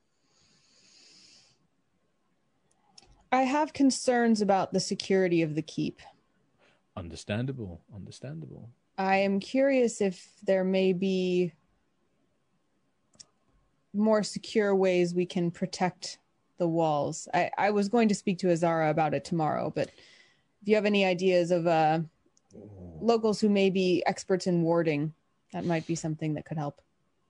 I 3.32 3.42
have 3.42 3.72
concerns 3.72 4.40
about 4.40 4.72
the 4.72 4.80
security 4.80 5.42
of 5.42 5.54
the 5.54 5.62
keep. 5.62 6.00
Understandable, 6.96 7.82
understandable. 7.94 8.70
I 8.96 9.16
am 9.16 9.40
curious 9.40 10.00
if 10.00 10.30
there 10.42 10.64
may 10.64 10.92
be 10.92 11.52
more 13.92 14.22
secure 14.22 14.74
ways 14.74 15.14
we 15.14 15.26
can 15.26 15.50
protect 15.50 16.18
the 16.58 16.68
walls. 16.68 17.28
I, 17.34 17.50
I 17.58 17.70
was 17.70 17.88
going 17.88 18.08
to 18.08 18.14
speak 18.14 18.38
to 18.38 18.50
Azara 18.50 18.90
about 18.90 19.14
it 19.14 19.24
tomorrow, 19.24 19.72
but 19.74 19.88
if 20.62 20.68
you 20.68 20.74
have 20.74 20.86
any 20.86 21.04
ideas 21.04 21.50
of 21.50 21.66
uh, 21.66 22.00
locals 23.00 23.40
who 23.40 23.48
may 23.48 23.70
be 23.70 24.02
experts 24.06 24.46
in 24.46 24.62
warding, 24.62 25.12
that 25.52 25.64
might 25.64 25.86
be 25.86 25.94
something 25.94 26.34
that 26.34 26.44
could 26.44 26.58
help. 26.58 26.80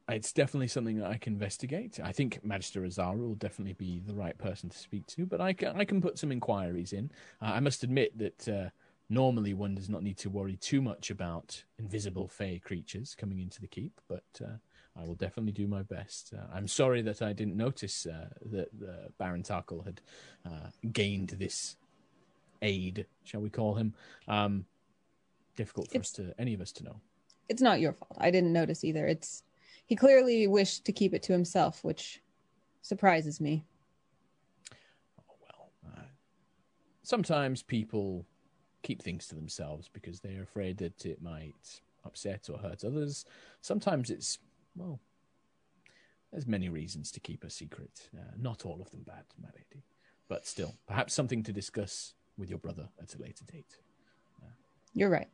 It's 0.08 0.32
definitely 0.32 0.68
something 0.68 0.98
that 0.98 1.10
I 1.10 1.16
can 1.16 1.32
investigate. 1.32 1.98
I 2.02 2.12
think 2.12 2.44
Magister 2.44 2.84
Azara 2.84 3.16
will 3.16 3.34
definitely 3.34 3.72
be 3.72 4.00
the 4.06 4.14
right 4.14 4.38
person 4.38 4.68
to 4.68 4.78
speak 4.78 5.04
to, 5.08 5.26
but 5.26 5.40
I 5.40 5.52
can 5.52 5.76
I 5.76 5.84
can 5.84 6.00
put 6.00 6.16
some 6.16 6.30
inquiries 6.30 6.92
in. 6.92 7.10
Uh, 7.42 7.46
I 7.46 7.60
must 7.60 7.82
admit 7.82 8.16
that 8.18 8.48
uh, 8.48 8.68
normally 9.08 9.52
one 9.52 9.74
does 9.74 9.88
not 9.88 10.04
need 10.04 10.16
to 10.18 10.30
worry 10.30 10.56
too 10.56 10.80
much 10.80 11.10
about 11.10 11.64
invisible 11.78 12.28
fey 12.28 12.60
creatures 12.60 13.16
coming 13.18 13.40
into 13.40 13.60
the 13.60 13.66
keep, 13.66 14.00
but 14.08 14.24
uh, 14.40 14.58
I 14.98 15.04
will 15.04 15.14
definitely 15.14 15.52
do 15.52 15.66
my 15.66 15.82
best. 15.82 16.32
Uh, 16.36 16.46
I'm 16.54 16.68
sorry 16.68 17.02
that 17.02 17.22
I 17.22 17.32
didn't 17.32 17.56
notice 17.56 18.06
uh, 18.06 18.28
that 18.46 18.68
uh, 18.82 19.08
Baron 19.18 19.42
Tarkhal 19.42 19.84
had 19.84 20.00
uh, 20.46 20.70
gained 20.92 21.30
this 21.30 21.76
aid, 22.62 23.06
shall 23.24 23.40
we 23.40 23.50
call 23.50 23.74
him? 23.74 23.94
Um, 24.26 24.64
difficult 25.56 25.90
for 25.90 25.98
us 25.98 26.12
to 26.12 26.34
any 26.38 26.54
of 26.54 26.60
us 26.60 26.72
to 26.72 26.84
know. 26.84 27.00
It's 27.48 27.62
not 27.62 27.80
your 27.80 27.92
fault. 27.92 28.16
I 28.18 28.30
didn't 28.30 28.52
notice 28.52 28.84
either. 28.84 29.06
It's 29.06 29.42
he 29.86 29.94
clearly 29.94 30.46
wished 30.46 30.84
to 30.86 30.92
keep 30.92 31.14
it 31.14 31.22
to 31.24 31.32
himself, 31.32 31.84
which 31.84 32.20
surprises 32.82 33.40
me. 33.40 33.64
Oh, 35.20 35.34
well, 35.40 35.70
uh, 35.86 36.02
sometimes 37.02 37.62
people 37.62 38.24
keep 38.82 39.02
things 39.02 39.28
to 39.28 39.34
themselves 39.34 39.88
because 39.92 40.20
they're 40.20 40.42
afraid 40.42 40.78
that 40.78 41.04
it 41.06 41.22
might 41.22 41.80
upset 42.04 42.48
or 42.50 42.58
hurt 42.58 42.84
others. 42.84 43.24
Sometimes 43.60 44.10
it's, 44.10 44.38
well, 44.76 45.00
there's 46.30 46.46
many 46.46 46.68
reasons 46.68 47.10
to 47.12 47.20
keep 47.20 47.44
a 47.44 47.50
secret. 47.50 48.10
Uh, 48.16 48.22
not 48.38 48.66
all 48.66 48.80
of 48.80 48.90
them 48.90 49.02
bad, 49.06 49.24
my 49.40 49.48
lady. 49.54 49.84
But 50.28 50.46
still, 50.46 50.74
perhaps 50.86 51.14
something 51.14 51.42
to 51.44 51.52
discuss 51.52 52.14
with 52.36 52.50
your 52.50 52.58
brother 52.58 52.88
at 53.00 53.14
a 53.14 53.22
later 53.22 53.44
date. 53.44 53.78
You're 54.92 55.10
right. 55.10 55.28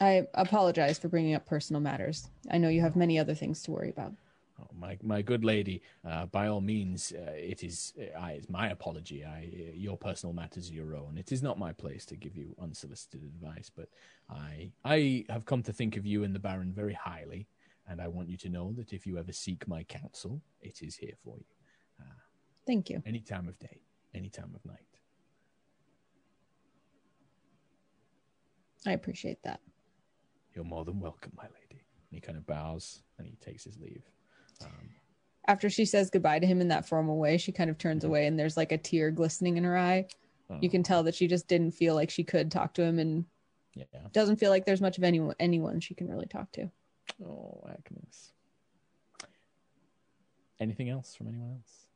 I 0.00 0.26
apologize 0.34 0.98
for 0.98 1.08
bringing 1.08 1.34
up 1.34 1.46
personal 1.46 1.80
matters. 1.80 2.28
I 2.50 2.58
know 2.58 2.68
you 2.68 2.80
have 2.82 2.96
many 2.96 3.18
other 3.18 3.34
things 3.34 3.62
to 3.64 3.70
worry 3.70 3.90
about. 3.90 4.12
Oh, 4.60 4.68
my 4.78 4.98
my 5.02 5.22
good 5.22 5.44
lady, 5.44 5.82
uh, 6.06 6.26
by 6.26 6.48
all 6.48 6.60
means, 6.60 7.12
uh, 7.16 7.30
it 7.32 7.64
is 7.64 7.94
uh, 7.98 8.18
I, 8.18 8.32
it's 8.32 8.50
my 8.50 8.68
apology. 8.68 9.24
I, 9.24 9.48
uh, 9.52 9.72
your 9.74 9.96
personal 9.96 10.34
matters 10.34 10.70
are 10.70 10.74
your 10.74 10.94
own. 10.94 11.16
It 11.16 11.32
is 11.32 11.42
not 11.42 11.58
my 11.58 11.72
place 11.72 12.04
to 12.06 12.16
give 12.16 12.36
you 12.36 12.54
unsolicited 12.60 13.22
advice, 13.22 13.70
but 13.74 13.88
I 14.28 14.70
I 14.84 15.24
have 15.30 15.46
come 15.46 15.62
to 15.62 15.72
think 15.72 15.96
of 15.96 16.04
you 16.04 16.24
and 16.24 16.34
the 16.34 16.38
Baron 16.38 16.72
very 16.72 16.94
highly, 16.94 17.46
and 17.90 18.00
I 18.00 18.06
want 18.06 18.28
you 18.28 18.36
to 18.38 18.48
know 18.48 18.72
that 18.76 18.92
if 18.92 19.04
you 19.04 19.18
ever 19.18 19.32
seek 19.32 19.66
my 19.66 19.82
counsel, 19.82 20.40
it 20.62 20.80
is 20.80 20.94
here 20.94 21.14
for 21.24 21.36
you, 21.36 21.44
ah. 22.00 22.04
Thank 22.66 22.88
you. 22.88 23.02
any 23.04 23.20
time 23.20 23.48
of 23.48 23.58
day, 23.58 23.80
any 24.14 24.28
time 24.28 24.52
of 24.54 24.64
night. 24.64 24.78
I 28.86 28.92
appreciate 28.92 29.42
that. 29.42 29.60
You're 30.54 30.64
more 30.64 30.84
than 30.84 31.00
welcome, 31.00 31.32
my 31.36 31.44
lady. 31.44 31.82
And 32.10 32.12
he 32.12 32.20
kind 32.20 32.38
of 32.38 32.46
bows 32.46 33.02
and 33.18 33.26
he 33.26 33.36
takes 33.36 33.64
his 33.64 33.76
leave. 33.78 34.04
Um, 34.62 34.70
After 35.48 35.68
she 35.68 35.84
says 35.84 36.10
goodbye 36.10 36.38
to 36.38 36.46
him 36.46 36.60
in 36.60 36.68
that 36.68 36.88
formal 36.88 37.18
way, 37.18 37.38
she 37.38 37.52
kind 37.52 37.70
of 37.70 37.76
turns 37.76 38.04
mm-hmm. 38.04 38.10
away 38.10 38.26
and 38.26 38.38
there's 38.38 38.56
like 38.56 38.72
a 38.72 38.78
tear 38.78 39.10
glistening 39.10 39.56
in 39.56 39.64
her 39.64 39.76
eye. 39.76 40.06
You 40.48 40.56
oh, 40.56 40.70
can 40.70 40.80
uh-huh. 40.80 40.82
tell 40.82 41.02
that 41.04 41.14
she 41.14 41.26
just 41.26 41.48
didn't 41.48 41.72
feel 41.72 41.94
like 41.94 42.10
she 42.10 42.24
could 42.24 42.50
talk 42.50 42.74
to 42.74 42.82
him 42.82 42.98
and 42.98 43.24
yeah. 43.74 43.84
doesn't 44.12 44.36
feel 44.36 44.50
like 44.50 44.64
there's 44.64 44.80
much 44.80 44.98
of 44.98 45.04
anyone 45.04 45.34
anyone 45.38 45.78
she 45.78 45.94
can 45.94 46.08
really 46.08 46.26
talk 46.26 46.50
to. 46.52 46.70
Oh, 47.24 47.62
Agnis. 47.68 48.32
Anything 50.58 50.88
else 50.90 51.14
from 51.14 51.28
anyone 51.28 51.50
else? 51.52 51.86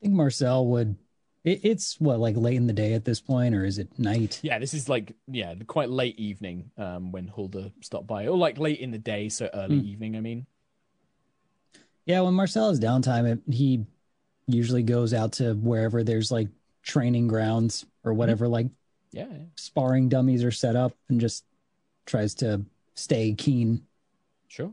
I 0.00 0.06
think 0.06 0.14
Marcel 0.14 0.66
would. 0.66 0.96
It, 1.44 1.60
it's 1.64 2.00
what 2.00 2.18
like 2.18 2.36
late 2.36 2.56
in 2.56 2.66
the 2.66 2.72
day 2.72 2.94
at 2.94 3.04
this 3.04 3.20
point, 3.20 3.54
or 3.54 3.64
is 3.64 3.78
it 3.78 3.98
night? 3.98 4.40
Yeah, 4.42 4.58
this 4.58 4.74
is 4.74 4.88
like 4.88 5.14
yeah, 5.28 5.54
quite 5.66 5.90
late 5.90 6.18
evening 6.18 6.70
um, 6.76 7.12
when 7.12 7.28
Hulda 7.28 7.72
stopped 7.80 8.06
by, 8.06 8.26
or 8.26 8.36
like 8.36 8.58
late 8.58 8.80
in 8.80 8.90
the 8.90 8.98
day, 8.98 9.28
so 9.28 9.48
early 9.54 9.76
Hmm. 9.76 9.86
evening. 9.86 10.16
I 10.16 10.20
mean, 10.20 10.46
Yeah, 12.04 12.20
when 12.22 12.34
Marcel 12.34 12.68
has 12.70 12.80
downtime, 12.80 13.32
it, 13.32 13.52
he 13.52 13.84
usually 14.46 14.82
goes 14.82 15.12
out 15.14 15.32
to 15.34 15.54
wherever 15.54 16.04
there's 16.04 16.30
like 16.30 16.48
training 16.82 17.26
grounds 17.28 17.84
or 18.04 18.14
whatever, 18.14 18.48
like 18.48 18.66
yeah, 19.12 19.26
yeah, 19.30 19.38
sparring 19.56 20.08
dummies 20.08 20.44
are 20.44 20.50
set 20.52 20.76
up, 20.76 20.92
and 21.08 21.20
just 21.20 21.44
tries 22.06 22.34
to 22.36 22.64
stay 22.96 23.34
keen. 23.34 23.82
sure. 24.48 24.72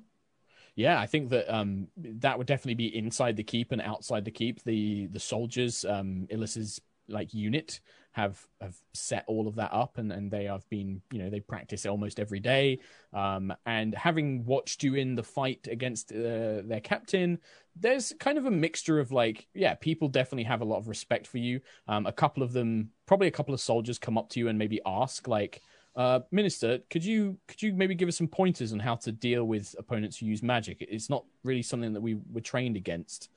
Yeah, 0.76 1.00
I 1.00 1.06
think 1.06 1.30
that 1.30 1.54
um, 1.54 1.88
that 1.98 2.38
would 2.38 2.48
definitely 2.48 2.74
be 2.76 2.98
inside 2.98 3.38
the 3.38 3.44
keep 3.44 3.72
and 3.72 3.82
outside 3.82 4.26
the 4.26 4.32
keep. 4.32 4.64
The 4.64 5.06
the 5.08 5.20
soldiers, 5.20 5.86
um, 5.86 6.28
Illessa's 6.32 6.82
like 7.08 7.34
unit, 7.34 7.80
have 8.14 8.40
have 8.60 8.76
set 8.94 9.24
all 9.28 9.48
of 9.48 9.56
that 9.56 9.72
up, 9.72 10.00
and 10.00 10.12
and 10.12 10.32
they 10.32 10.46
have 10.46 10.68
been 10.70 11.02
you 11.12 11.20
know 11.20 11.30
they 11.30 11.42
practice 11.42 11.86
almost 11.86 12.20
every 12.20 12.40
day. 12.40 12.80
Um, 13.14 13.54
and 13.68 13.94
having 13.94 14.46
watched 14.46 14.82
you 14.82 14.96
in 14.96 15.14
the 15.14 15.22
fight 15.22 15.68
against 15.70 16.12
uh, 16.12 16.64
their 16.64 16.82
captain, 16.82 17.38
there's 17.76 18.12
kind 18.20 18.40
of 18.40 18.48
a 18.48 18.52
mixture 18.52 19.00
of 19.00 19.12
like 19.12 19.48
yeah, 19.54 19.76
people 19.76 20.08
definitely 20.08 20.46
have 20.46 20.62
a 20.62 20.66
lot 20.66 20.78
of 20.78 20.88
respect 20.88 21.28
for 21.28 21.38
you. 21.38 21.62
Um, 21.88 22.08
a 22.08 22.12
couple 22.12 22.42
of 22.42 22.52
them, 22.52 22.90
probably 23.06 23.28
a 23.28 23.32
couple 23.32 23.54
of 23.54 23.62
soldiers, 23.62 24.00
come 24.00 24.18
up 24.18 24.30
to 24.30 24.40
you 24.40 24.48
and 24.48 24.58
maybe 24.58 24.82
ask 24.86 25.28
like. 25.28 25.62
Uh, 25.96 26.22
Minister, 26.32 26.80
could 26.90 27.06
you 27.06 27.38
could 27.48 27.62
you 27.62 27.74
maybe 27.74 27.94
give 27.94 28.08
us 28.10 28.18
some 28.18 28.28
pointers 28.28 28.74
on 28.74 28.80
how 28.80 28.96
to 28.96 29.12
deal 29.12 29.46
with 29.46 29.76
opponents 29.78 30.18
who 30.18 30.26
use 30.26 30.42
magic? 30.42 30.78
It's 30.82 31.10
not 31.10 31.24
really 31.44 31.62
something 31.62 31.94
that 31.94 32.02
we 32.02 32.18
were 32.32 32.42
trained 32.42 32.76
against. 32.76 33.30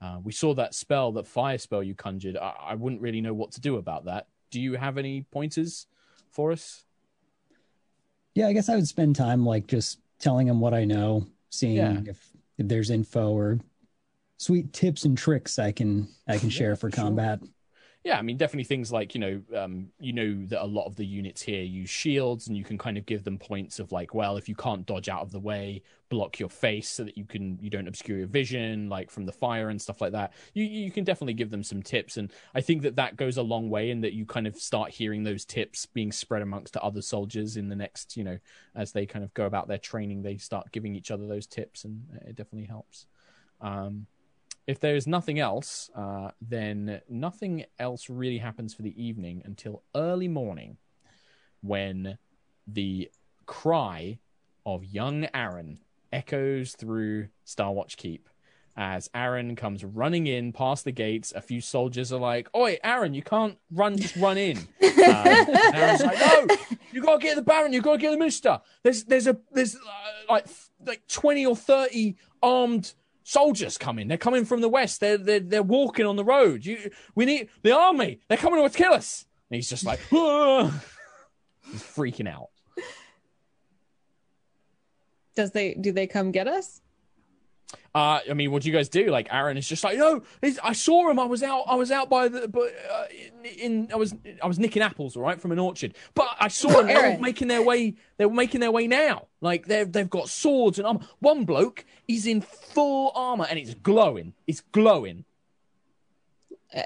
Uh, 0.00 0.18
we 0.22 0.32
saw 0.32 0.54
that 0.54 0.74
spell, 0.74 1.12
that 1.12 1.26
fire 1.26 1.58
spell 1.58 1.82
you 1.82 1.94
conjured. 1.94 2.36
I, 2.36 2.52
I 2.60 2.74
wouldn't 2.74 3.00
really 3.02 3.20
know 3.20 3.34
what 3.34 3.52
to 3.52 3.60
do 3.60 3.76
about 3.76 4.04
that. 4.04 4.28
Do 4.50 4.60
you 4.60 4.74
have 4.74 4.98
any 4.98 5.22
pointers 5.32 5.86
for 6.30 6.52
us? 6.52 6.84
Yeah, 8.34 8.48
I 8.48 8.52
guess 8.52 8.68
I 8.68 8.76
would 8.76 8.86
spend 8.86 9.16
time 9.16 9.44
like 9.44 9.66
just 9.66 9.98
telling 10.18 10.46
them 10.46 10.60
what 10.60 10.74
I 10.74 10.84
know, 10.84 11.26
seeing 11.50 11.76
Yeah. 11.76 12.00
if 12.06 12.30
if 12.58 12.68
there's 12.68 12.90
info 12.90 13.32
or 13.32 13.58
sweet 14.36 14.72
tips 14.72 15.04
and 15.04 15.18
tricks 15.18 15.58
I 15.58 15.72
can 15.72 16.06
I 16.28 16.38
can 16.38 16.48
Yeah, 16.48 16.56
share 16.58 16.76
for 16.76 16.90
for 16.90 16.96
sure. 16.96 17.04
Yeah, 18.04 18.18
I 18.18 18.22
mean, 18.22 18.36
definitely 18.36 18.64
things 18.64 18.92
like 18.92 19.14
you 19.14 19.20
know, 19.20 19.42
um, 19.56 19.88
you 19.98 20.12
know 20.12 20.44
that 20.48 20.62
a 20.62 20.66
lot 20.66 20.84
of 20.84 20.94
the 20.96 21.06
units 21.06 21.40
here 21.40 21.62
use 21.62 21.88
shields, 21.88 22.46
and 22.48 22.54
you 22.56 22.62
can 22.62 22.76
kind 22.76 22.98
of 22.98 23.06
give 23.06 23.24
them 23.24 23.38
points 23.38 23.78
of 23.78 23.92
like, 23.92 24.12
well, 24.12 24.36
if 24.36 24.46
you 24.46 24.54
can't 24.54 24.84
dodge 24.84 25.08
out 25.08 25.22
of 25.22 25.32
the 25.32 25.40
way, 25.40 25.82
block 26.10 26.38
your 26.38 26.50
face 26.50 26.90
so 26.90 27.02
that 27.04 27.16
you 27.16 27.24
can 27.24 27.58
you 27.62 27.70
don't 27.70 27.88
obscure 27.88 28.18
your 28.18 28.26
vision, 28.26 28.90
like 28.90 29.10
from 29.10 29.24
the 29.24 29.32
fire 29.32 29.70
and 29.70 29.80
stuff 29.80 30.02
like 30.02 30.12
that. 30.12 30.34
You 30.52 30.64
you 30.64 30.90
can 30.90 31.04
definitely 31.04 31.32
give 31.32 31.48
them 31.48 31.62
some 31.62 31.82
tips, 31.82 32.18
and 32.18 32.30
I 32.54 32.60
think 32.60 32.82
that 32.82 32.96
that 32.96 33.16
goes 33.16 33.38
a 33.38 33.42
long 33.42 33.70
way 33.70 33.88
in 33.88 34.02
that 34.02 34.12
you 34.12 34.26
kind 34.26 34.46
of 34.46 34.56
start 34.56 34.90
hearing 34.90 35.22
those 35.24 35.46
tips 35.46 35.86
being 35.86 36.12
spread 36.12 36.42
amongst 36.42 36.74
the 36.74 36.82
other 36.82 37.00
soldiers 37.00 37.56
in 37.56 37.70
the 37.70 37.76
next, 37.76 38.18
you 38.18 38.24
know, 38.24 38.38
as 38.74 38.92
they 38.92 39.06
kind 39.06 39.24
of 39.24 39.32
go 39.32 39.46
about 39.46 39.66
their 39.66 39.78
training, 39.78 40.20
they 40.20 40.36
start 40.36 40.70
giving 40.72 40.94
each 40.94 41.10
other 41.10 41.26
those 41.26 41.46
tips, 41.46 41.84
and 41.84 42.02
it 42.26 42.36
definitely 42.36 42.68
helps. 42.68 43.06
Um, 43.62 44.06
if 44.66 44.80
there 44.80 44.96
is 44.96 45.06
nothing 45.06 45.38
else, 45.38 45.90
uh, 45.94 46.30
then 46.40 47.00
nothing 47.08 47.64
else 47.78 48.08
really 48.08 48.38
happens 48.38 48.74
for 48.74 48.82
the 48.82 49.02
evening 49.02 49.42
until 49.44 49.82
early 49.94 50.28
morning 50.28 50.78
when 51.60 52.18
the 52.66 53.10
cry 53.46 54.18
of 54.64 54.84
young 54.84 55.26
Aaron 55.34 55.80
echoes 56.12 56.72
through 56.72 57.28
Starwatch 57.46 57.96
Keep. 57.96 58.28
As 58.76 59.08
Aaron 59.14 59.54
comes 59.54 59.84
running 59.84 60.26
in 60.26 60.52
past 60.52 60.84
the 60.84 60.90
gates, 60.90 61.32
a 61.32 61.40
few 61.40 61.60
soldiers 61.60 62.12
are 62.12 62.18
like, 62.18 62.48
Oi, 62.56 62.78
Aaron, 62.82 63.14
you 63.14 63.22
can't 63.22 63.56
run, 63.70 63.96
just 63.96 64.16
run 64.16 64.36
in. 64.36 64.58
Um, 64.58 64.66
Aaron's 64.82 66.02
like, 66.02 66.18
No, 66.18 66.56
you 66.90 67.00
gotta 67.00 67.22
get 67.22 67.36
the 67.36 67.42
Baron, 67.42 67.72
you 67.72 67.80
gotta 67.80 67.98
get 67.98 68.10
the 68.10 68.18
Minister. 68.18 68.60
There's 68.82 69.04
there's 69.04 69.28
a 69.28 69.36
there's 69.52 69.76
uh, 69.76 69.78
like 70.28 70.46
like 70.84 71.06
20 71.06 71.46
or 71.46 71.54
30 71.54 72.16
armed 72.42 72.94
soldiers 73.24 73.76
coming. 73.76 74.06
They're 74.06 74.16
coming 74.16 74.44
from 74.44 74.60
the 74.60 74.68
west. 74.68 75.00
They're 75.00 75.18
they're 75.18 75.40
they're 75.40 75.62
walking 75.62 76.06
on 76.06 76.14
the 76.16 76.24
road. 76.24 76.64
You 76.64 76.90
we 77.16 77.24
need 77.24 77.48
the 77.62 77.76
army. 77.76 78.20
They're 78.28 78.38
coming 78.38 78.62
to 78.62 78.70
kill 78.76 78.92
us. 78.92 79.26
And 79.50 79.56
he's 79.56 79.68
just 79.68 79.84
like 79.84 79.98
he's 80.10 81.82
freaking 81.82 82.28
out. 82.28 82.50
Does 85.34 85.50
they 85.50 85.74
do 85.74 85.90
they 85.90 86.06
come 86.06 86.30
get 86.30 86.46
us? 86.46 86.80
Uh, 87.94 88.20
I 88.28 88.34
mean, 88.34 88.50
what 88.50 88.62
do 88.62 88.68
you 88.68 88.74
guys 88.74 88.88
do? 88.88 89.06
Like, 89.06 89.28
Aaron 89.30 89.56
is 89.56 89.68
just 89.68 89.84
like, 89.84 89.96
no, 89.96 90.22
he's, 90.42 90.58
I 90.58 90.72
saw 90.72 91.08
him. 91.08 91.20
I 91.20 91.24
was 91.24 91.44
out. 91.44 91.64
I 91.68 91.76
was 91.76 91.92
out 91.92 92.10
by 92.10 92.26
the, 92.26 92.48
but 92.48 92.74
uh, 92.92 93.04
in, 93.42 93.84
in, 93.84 93.92
I 93.92 93.96
was, 93.96 94.14
I 94.42 94.46
was 94.48 94.58
nicking 94.58 94.82
apples, 94.82 95.16
all 95.16 95.22
right, 95.22 95.40
from 95.40 95.52
an 95.52 95.60
orchard. 95.60 95.94
But 96.14 96.28
I 96.40 96.48
saw 96.48 96.82
them. 96.82 97.20
Making 97.20 97.48
their 97.48 97.62
way. 97.62 97.94
They 98.16 98.26
were 98.26 98.34
making 98.34 98.60
their 98.60 98.70
way 98.70 98.86
now. 98.86 99.26
Like 99.40 99.66
they've 99.66 99.90
they've 99.90 100.08
got 100.08 100.28
swords 100.28 100.78
and 100.78 100.86
armor. 100.86 101.00
One 101.18 101.44
bloke, 101.44 101.84
is 102.06 102.26
in 102.26 102.40
full 102.40 103.12
armor 103.14 103.46
and 103.48 103.58
it's 103.58 103.74
glowing. 103.74 104.34
It's 104.46 104.60
glowing. 104.60 105.24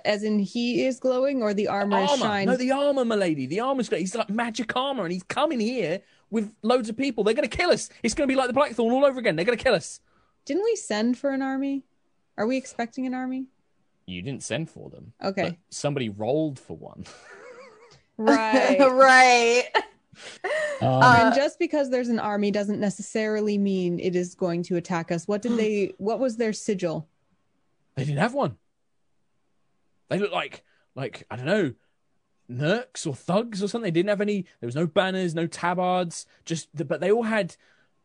As 0.04 0.22
in 0.22 0.38
he 0.38 0.84
is 0.84 1.00
glowing 1.00 1.42
or 1.42 1.54
the 1.54 1.68
armor 1.68 2.00
is 2.02 2.10
armor. 2.10 2.22
shine? 2.22 2.46
No, 2.46 2.56
the 2.56 2.72
armor, 2.72 3.04
milady. 3.04 3.46
The 3.46 3.60
armor's 3.60 3.88
great. 3.88 4.00
He's 4.00 4.14
like 4.14 4.28
magic 4.28 4.74
armor, 4.76 5.04
and 5.04 5.12
he's 5.12 5.22
coming 5.22 5.60
here 5.60 6.02
with 6.30 6.52
loads 6.62 6.88
of 6.88 6.96
people. 6.96 7.24
They're 7.24 7.34
going 7.34 7.48
to 7.48 7.56
kill 7.56 7.70
us. 7.70 7.88
It's 8.02 8.14
going 8.14 8.28
to 8.28 8.32
be 8.32 8.36
like 8.36 8.48
the 8.48 8.52
Blackthorn 8.52 8.92
all 8.92 9.04
over 9.04 9.18
again. 9.18 9.36
They're 9.36 9.46
going 9.46 9.56
to 9.56 9.64
kill 9.64 9.74
us. 9.74 10.00
Didn't 10.48 10.64
we 10.64 10.76
send 10.76 11.18
for 11.18 11.28
an 11.28 11.42
army? 11.42 11.84
Are 12.38 12.46
we 12.46 12.56
expecting 12.56 13.04
an 13.06 13.12
army? 13.12 13.48
You 14.06 14.22
didn't 14.22 14.42
send 14.42 14.70
for 14.70 14.88
them. 14.88 15.12
Okay. 15.22 15.42
but 15.42 15.56
somebody 15.68 16.08
rolled 16.08 16.58
for 16.58 16.76
one. 16.76 17.04
Right. 18.20 18.78
right. 18.80 19.64
Um, 20.80 21.02
and 21.02 21.34
just 21.34 21.60
because 21.60 21.90
there's 21.90 22.08
an 22.08 22.18
army 22.18 22.50
doesn't 22.50 22.80
necessarily 22.80 23.56
mean 23.56 24.00
it 24.00 24.16
is 24.16 24.34
going 24.34 24.64
to 24.64 24.76
attack 24.76 25.12
us. 25.12 25.28
What 25.28 25.42
did 25.42 25.56
they 25.56 25.92
what 25.98 26.18
was 26.18 26.36
their 26.36 26.52
sigil? 26.52 27.08
They 27.94 28.04
didn't 28.04 28.18
have 28.18 28.34
one. 28.34 28.58
They 30.08 30.18
looked 30.18 30.32
like 30.32 30.64
like 30.96 31.24
I 31.30 31.36
don't 31.36 31.46
know, 31.46 31.74
nerks 32.48 33.06
or 33.06 33.14
thugs 33.14 33.62
or 33.62 33.68
something. 33.68 33.86
They 33.86 33.92
didn't 33.92 34.08
have 34.08 34.20
any. 34.20 34.46
There 34.60 34.66
was 34.66 34.74
no 34.74 34.88
banners, 34.88 35.36
no 35.36 35.46
tabards. 35.46 36.26
Just 36.44 36.68
the, 36.74 36.84
but 36.84 37.00
they 37.00 37.12
all 37.12 37.24
had 37.24 37.54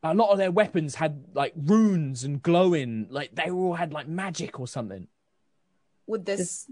a 0.04 0.14
lot 0.14 0.32
of 0.32 0.38
their 0.38 0.52
weapons 0.52 0.96
had 0.96 1.24
like 1.34 1.54
runes 1.56 2.24
and 2.24 2.42
glowing. 2.42 3.08
Like 3.10 3.36
they 3.36 3.50
all 3.50 3.74
had 3.74 3.94
like 3.94 4.08
magic 4.08 4.60
or 4.60 4.68
something. 4.68 5.08
Would 6.08 6.26
this 6.26 6.70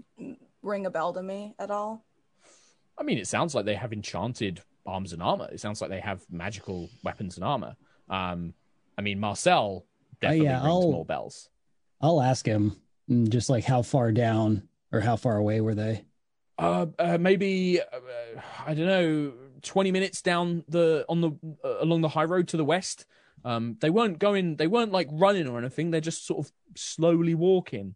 ring 0.62 0.86
a 0.86 0.90
bell 0.90 1.12
to 1.14 1.22
me 1.22 1.54
at 1.58 1.70
all? 1.70 2.04
I 2.98 3.02
mean, 3.02 3.18
it 3.18 3.26
sounds 3.26 3.54
like 3.54 3.64
they 3.64 3.74
have 3.74 3.92
enchanted 3.92 4.60
arms 4.84 5.12
and 5.12 5.22
armor. 5.22 5.48
It 5.50 5.60
sounds 5.60 5.80
like 5.80 5.90
they 5.90 6.00
have 6.00 6.22
magical 6.30 6.90
weapons 7.02 7.36
and 7.36 7.44
armor. 7.44 7.74
Um, 8.10 8.52
I 8.98 9.02
mean, 9.02 9.18
Marcel 9.18 9.86
definitely 10.20 10.46
yeah, 10.46 10.62
rings 10.62 10.66
I'll- 10.66 10.92
more 10.92 11.04
bells. 11.04 11.48
I'll 12.00 12.20
ask 12.20 12.44
him 12.44 12.76
mm, 13.08 13.28
just 13.28 13.48
like 13.48 13.64
how 13.64 13.82
far 13.82 14.10
down 14.10 14.68
or 14.92 15.00
how 15.00 15.16
far 15.16 15.36
away 15.36 15.60
were 15.60 15.74
they? 15.74 16.04
Uh, 16.58 16.86
uh 16.98 17.16
maybe 17.18 17.80
uh, 17.80 18.40
I 18.66 18.74
don't 18.74 18.86
know, 18.86 19.32
twenty 19.62 19.92
minutes 19.92 20.20
down 20.20 20.64
the 20.68 21.04
on 21.08 21.20
the 21.20 21.30
uh, 21.64 21.76
along 21.80 22.02
the 22.02 22.08
high 22.08 22.24
road 22.24 22.48
to 22.48 22.56
the 22.56 22.64
west. 22.64 23.06
Um, 23.44 23.76
they 23.80 23.90
weren't 23.90 24.18
going. 24.18 24.56
They 24.56 24.66
weren't 24.66 24.92
like 24.92 25.08
running 25.10 25.48
or 25.48 25.58
anything. 25.58 25.90
They're 25.90 26.00
just 26.00 26.26
sort 26.26 26.46
of 26.46 26.52
slowly 26.76 27.34
walking. 27.34 27.94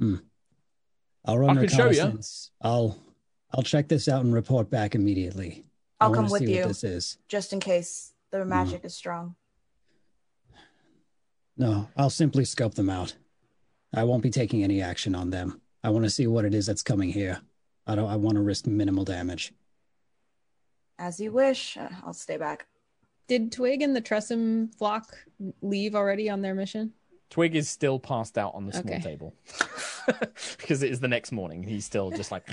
I'll 0.00 1.38
run 1.38 1.58
I 1.58 1.60
can 1.60 1.68
show 1.68 1.90
ya. 1.90 2.04
reconnaissance. 2.04 2.50
I'll 2.62 2.96
I'll 3.52 3.62
check 3.62 3.88
this 3.88 4.08
out 4.08 4.24
and 4.24 4.32
report 4.32 4.70
back 4.70 4.94
immediately. 4.94 5.64
I 6.00 6.06
I'll 6.06 6.14
come 6.14 6.28
with 6.28 6.42
you. 6.42 6.64
This 6.64 6.84
is. 6.84 7.18
Just 7.28 7.52
in 7.52 7.60
case 7.60 8.12
the 8.30 8.44
magic 8.44 8.84
is 8.84 8.94
strong. 8.94 9.34
No, 11.56 11.88
I'll 11.96 12.10
simply 12.10 12.44
scope 12.44 12.74
them 12.74 12.88
out. 12.88 13.14
I 13.92 14.04
won't 14.04 14.22
be 14.22 14.30
taking 14.30 14.62
any 14.62 14.80
action 14.80 15.14
on 15.14 15.30
them. 15.30 15.60
I 15.82 15.90
want 15.90 16.04
to 16.04 16.10
see 16.10 16.26
what 16.26 16.44
it 16.44 16.54
is 16.54 16.66
that's 16.66 16.82
coming 16.82 17.08
here. 17.08 17.40
I 17.86 17.94
don't. 17.94 18.08
I 18.08 18.16
want 18.16 18.36
to 18.36 18.42
risk 18.42 18.66
minimal 18.66 19.04
damage. 19.04 19.52
As 20.98 21.18
you 21.18 21.32
wish. 21.32 21.76
Uh, 21.76 21.88
I'll 22.04 22.12
stay 22.12 22.36
back. 22.36 22.66
Did 23.28 23.52
Twig 23.52 23.82
and 23.82 23.94
the 23.94 24.00
Tressym 24.02 24.74
flock 24.74 25.16
leave 25.62 25.94
already 25.94 26.28
on 26.30 26.40
their 26.42 26.54
mission? 26.54 26.92
Twig 27.30 27.54
is 27.54 27.68
still 27.68 27.98
passed 27.98 28.38
out 28.38 28.54
on 28.54 28.64
the 28.66 28.72
small 28.72 28.94
Okay. 28.94 29.02
table 29.02 29.34
because 30.58 30.82
it 30.82 30.90
is 30.90 30.98
the 31.00 31.08
next 31.08 31.30
morning. 31.30 31.62
He's 31.62 31.84
still 31.84 32.10
just 32.10 32.32
like 32.32 32.48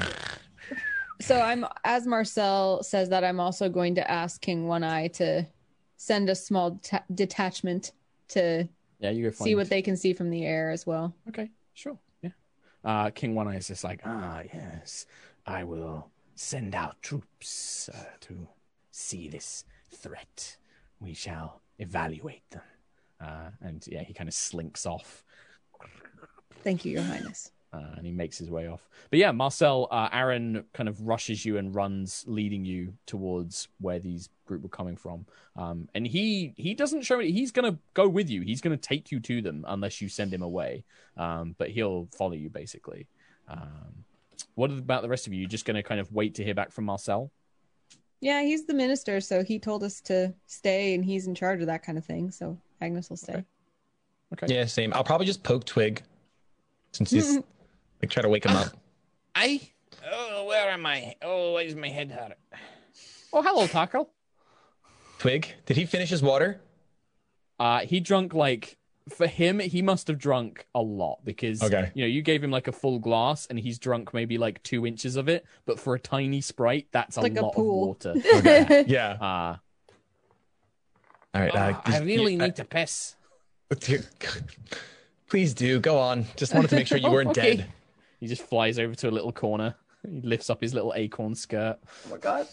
So 1.22 1.40
I'm 1.40 1.66
as 1.86 2.06
Marcel 2.06 2.84
says 2.84 3.08
that 3.10 3.24
I'm 3.24 3.40
also 3.40 3.70
going 3.70 3.96
to 3.96 4.12
ask 4.12 4.42
King 4.42 4.68
One 4.68 4.84
Eye 4.84 5.08
to 5.10 5.48
send 5.96 6.30
a 6.30 6.36
small 6.36 6.78
ta- 6.84 7.06
detachment 7.14 7.94
to 8.30 8.68
yeah. 9.00 9.12
You 9.12 9.24
go 9.24 9.32
find 9.32 9.46
see 9.48 9.56
what 9.56 9.70
they 9.70 9.82
can 9.82 9.96
see 9.96 10.12
from 10.14 10.30
the 10.30 10.46
air 10.46 10.72
as 10.72 10.86
well. 10.86 11.16
Okay, 11.30 11.50
sure. 11.74 11.98
Yeah. 12.22 12.32
Uh, 12.84 13.12
King 13.12 13.34
One 13.34 13.48
Eye 13.48 13.56
is 13.56 13.68
just 13.70 13.86
like, 13.86 14.02
ah, 14.04 14.42
yes, 14.54 15.06
I 15.46 15.64
will 15.64 16.10
send 16.36 16.76
out 16.76 17.02
troops 17.02 17.90
uh, 17.94 18.04
to 18.22 18.50
see 18.92 19.30
this 19.30 19.64
threat. 19.90 20.58
We 21.00 21.14
shall 21.14 21.62
evaluate 21.80 22.50
them. 22.52 22.62
Uh, 23.20 23.50
and 23.62 23.86
yeah, 23.88 24.04
he 24.04 24.14
kind 24.14 24.28
of 24.28 24.34
slinks 24.34 24.86
off 24.86 25.24
Thank 26.64 26.84
you, 26.84 26.94
Your 26.94 27.04
Highness. 27.04 27.52
uh, 27.74 27.94
and 27.98 28.06
he 28.06 28.12
makes 28.12 28.40
his 28.40 28.50
way 28.50 28.68
off. 28.68 28.90
But 29.12 29.20
yeah, 29.20 29.32
Marcel, 29.32 29.88
uh, 29.92 30.10
Aaron 30.12 30.66
kind 30.74 30.90
of 30.90 31.00
rushes 31.02 31.46
you 31.46 31.58
and 31.58 31.76
runs, 31.76 32.24
leading 32.28 32.66
you 32.66 32.94
towards 33.06 33.68
where 33.80 34.00
these 34.00 34.30
group 34.48 34.64
were 34.64 34.70
coming 34.70 34.96
from. 34.98 35.26
Um, 35.56 35.88
and 35.94 36.08
he 36.08 36.54
he 36.58 36.74
doesn't 36.74 37.04
show 37.04 37.20
it. 37.20 37.30
He's 37.30 37.52
gonna 37.52 37.78
go 37.94 38.08
with 38.08 38.30
you. 38.32 38.42
He's 38.42 38.62
gonna 38.62 38.78
take 38.78 39.12
you 39.12 39.20
to 39.22 39.42
them 39.42 39.64
unless 39.68 40.02
you 40.02 40.10
send 40.10 40.34
him 40.34 40.42
away. 40.42 40.84
Um, 41.18 41.56
but 41.58 41.70
he'll 41.70 42.08
follow 42.18 42.34
you 42.34 42.50
basically. 42.50 43.08
Um, 43.48 44.04
what 44.56 44.72
about 44.72 45.04
the 45.04 45.10
rest 45.10 45.28
of 45.28 45.34
you? 45.34 45.42
You're 45.42 45.50
just 45.50 45.66
gonna 45.66 45.84
kind 45.84 46.00
of 46.02 46.12
wait 46.12 46.36
to 46.36 46.44
hear 46.44 46.56
back 46.56 46.72
from 46.72 46.86
Marcel? 46.86 47.32
Yeah, 48.22 48.42
he's 48.42 48.66
the 48.66 48.74
minister, 48.74 49.22
so 49.22 49.44
he 49.44 49.60
told 49.60 49.84
us 49.84 50.02
to 50.02 50.34
stay, 50.48 50.96
and 50.96 51.04
he's 51.04 51.28
in 51.28 51.36
charge 51.36 51.62
of 51.62 51.68
that 51.68 51.84
kind 51.84 51.98
of 51.98 52.06
thing. 52.06 52.32
So 52.32 52.58
Agnis 52.82 53.10
will 53.10 53.18
stay. 53.18 53.34
Okay. 53.34 53.46
Okay. 54.34 54.56
Yeah, 54.56 54.66
same. 54.66 54.94
I'll 54.94 55.04
probably 55.04 55.28
just 55.28 55.44
poke 55.44 55.66
Twig 55.66 56.02
since 56.94 57.12
he's 57.12 57.36
like 58.02 58.10
try 58.10 58.24
to 58.24 58.30
wake 58.30 58.46
him 58.46 58.56
up. 58.56 58.70
I 59.36 59.62
Oh, 60.12 60.46
where 60.46 60.70
am 60.70 60.86
I? 60.86 61.16
Oh, 61.22 61.54
why 61.54 61.62
is 61.62 61.76
my 61.76 61.90
head 61.90 62.12
hurt? 62.12 62.38
Oh, 63.34 63.42
hello, 63.42 63.68
Tarkhal. 63.68 64.08
Twig, 65.20 65.54
did 65.66 65.78
he 65.78 65.86
finish 65.86 66.10
his 66.10 66.22
water? 66.22 66.62
Uh, 67.60 67.80
he 67.80 68.00
drunk 68.00 68.34
like 68.34 68.78
for 69.10 69.28
him, 69.28 69.60
he 69.60 69.82
must 69.82 70.08
have 70.08 70.18
drunk 70.18 70.66
a 70.74 70.82
lot 70.82 71.20
because 71.24 71.62
Okay. 71.62 71.92
you 71.94 72.02
know 72.04 72.08
you 72.08 72.22
gave 72.22 72.44
him 72.44 72.50
like 72.52 72.68
a 72.68 72.72
full 72.72 72.98
glass 73.00 73.46
and 73.48 73.60
he's 73.60 73.78
drunk 73.78 74.14
maybe 74.14 74.38
like 74.38 74.62
two 74.64 74.86
inches 74.88 75.16
of 75.16 75.28
it. 75.30 75.46
But 75.66 75.80
for 75.80 75.94
a 75.96 76.00
tiny 76.00 76.42
sprite, 76.42 76.88
that's 76.92 77.18
a 77.18 77.22
Like 77.22 77.38
a 77.38 77.42
lot 77.46 77.54
pool. 77.54 77.96
of 78.04 78.16
water. 78.16 78.84
Yeah. 78.88 79.12
Uh, 79.12 79.58
All 81.36 81.42
right. 81.42 81.56
Uh, 81.56 81.82
I 81.86 82.00
really 82.00 82.34
you- 82.34 82.40
need 82.40 82.56
to 82.56 82.66
piss. 82.66 83.16
Please 85.30 85.54
do 85.54 85.80
go 85.80 85.98
on. 86.00 86.26
Just 86.36 86.54
wanted 86.54 86.70
to 86.70 86.76
make 86.76 86.88
sure 86.88 86.98
you 86.98 87.12
weren't 87.12 87.30
Okay. 87.38 87.56
dead. 87.58 87.68
he 88.20 88.28
just 88.28 88.44
flies 88.44 88.80
over 88.80 88.96
to 88.96 89.10
a 89.10 89.12
little 89.12 89.32
corner. 89.32 89.76
He 90.10 90.22
lifts 90.22 90.50
up 90.50 90.62
his 90.62 90.74
little 90.74 90.94
acorn 90.96 91.36
skirt. 91.36 91.78
Oh 91.84 92.12
my 92.12 92.18
god. 92.18 92.48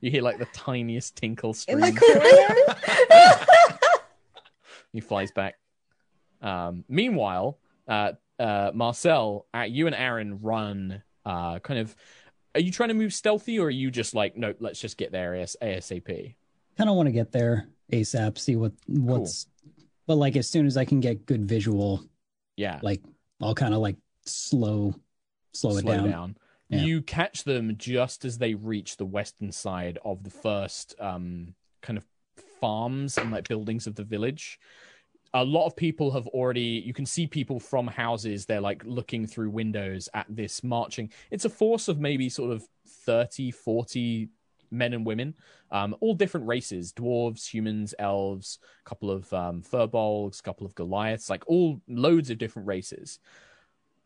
You 0.00 0.10
hear 0.10 0.22
like 0.22 0.38
the 0.38 0.46
tiniest 0.46 1.16
tinkle 1.16 1.54
In 1.68 1.80
the 1.80 1.92
corner. 1.92 3.73
He 4.94 5.00
flies 5.00 5.32
back. 5.32 5.56
Um, 6.40 6.84
meanwhile, 6.88 7.58
uh, 7.88 8.12
uh, 8.38 8.70
Marcel, 8.72 9.46
uh, 9.52 9.62
you 9.62 9.86
and 9.86 9.94
Aaron 9.94 10.40
run. 10.40 11.02
Uh, 11.26 11.58
kind 11.58 11.80
of. 11.80 11.94
Are 12.54 12.60
you 12.60 12.70
trying 12.70 12.90
to 12.90 12.94
move 12.94 13.12
stealthy, 13.12 13.58
or 13.58 13.66
are 13.66 13.70
you 13.70 13.90
just 13.90 14.14
like, 14.14 14.36
no, 14.36 14.54
let's 14.60 14.80
just 14.80 14.96
get 14.96 15.10
there 15.10 15.34
AS- 15.34 15.56
ASAP? 15.60 16.36
Kind 16.78 16.88
of 16.88 16.94
want 16.94 17.08
to 17.08 17.12
get 17.12 17.32
there 17.32 17.68
ASAP, 17.92 18.38
see 18.38 18.54
what 18.54 18.72
what's. 18.86 19.48
But 20.06 20.16
like 20.16 20.36
as 20.36 20.48
soon 20.48 20.66
as 20.66 20.76
I 20.76 20.84
can 20.84 21.00
get 21.00 21.26
good 21.26 21.44
visual, 21.44 22.04
Yeah, 22.56 22.78
like 22.82 23.02
I'll 23.40 23.56
kind 23.56 23.74
of 23.74 23.80
like 23.80 23.96
slow, 24.24 24.94
slow, 25.52 25.76
it 25.76 25.84
down. 25.84 26.36
Yeah. 26.68 26.82
You 26.82 27.02
catch 27.02 27.42
them 27.42 27.76
just 27.76 28.24
as 28.24 28.38
they 28.38 28.54
reach 28.54 28.96
the 28.96 29.04
western 29.04 29.50
side 29.50 29.98
of 30.04 30.22
the 30.22 30.30
first 30.30 30.94
um, 31.00 31.54
kind 31.82 31.96
of 31.98 32.04
farms 32.60 33.18
and 33.18 33.30
like 33.30 33.48
buildings 33.48 33.86
of 33.86 33.94
the 33.94 34.04
village. 34.04 34.58
A 35.32 35.44
lot 35.44 35.66
of 35.66 35.74
people 35.74 36.12
have 36.12 36.28
already, 36.28 36.82
you 36.86 36.94
can 36.94 37.06
see 37.06 37.26
people 37.26 37.58
from 37.58 37.88
houses, 37.88 38.46
they're 38.46 38.60
like 38.60 38.82
looking 38.84 39.26
through 39.26 39.50
windows 39.50 40.08
at 40.14 40.26
this 40.28 40.62
marching. 40.62 41.10
It's 41.30 41.44
a 41.44 41.50
force 41.50 41.88
of 41.88 41.98
maybe 41.98 42.28
sort 42.28 42.52
of 42.52 42.64
30, 42.86 43.50
40 43.50 44.28
men 44.70 44.92
and 44.92 45.04
women, 45.04 45.34
um, 45.72 45.96
all 46.00 46.14
different 46.14 46.46
races 46.46 46.92
dwarves, 46.92 47.46
humans, 47.48 47.94
elves, 47.98 48.58
a 48.84 48.88
couple 48.88 49.10
of 49.10 49.32
um, 49.32 49.62
furbolgs, 49.62 50.38
a 50.38 50.42
couple 50.42 50.66
of 50.66 50.74
Goliaths, 50.76 51.28
like 51.28 51.42
all 51.48 51.80
loads 51.88 52.30
of 52.30 52.38
different 52.38 52.68
races 52.68 53.18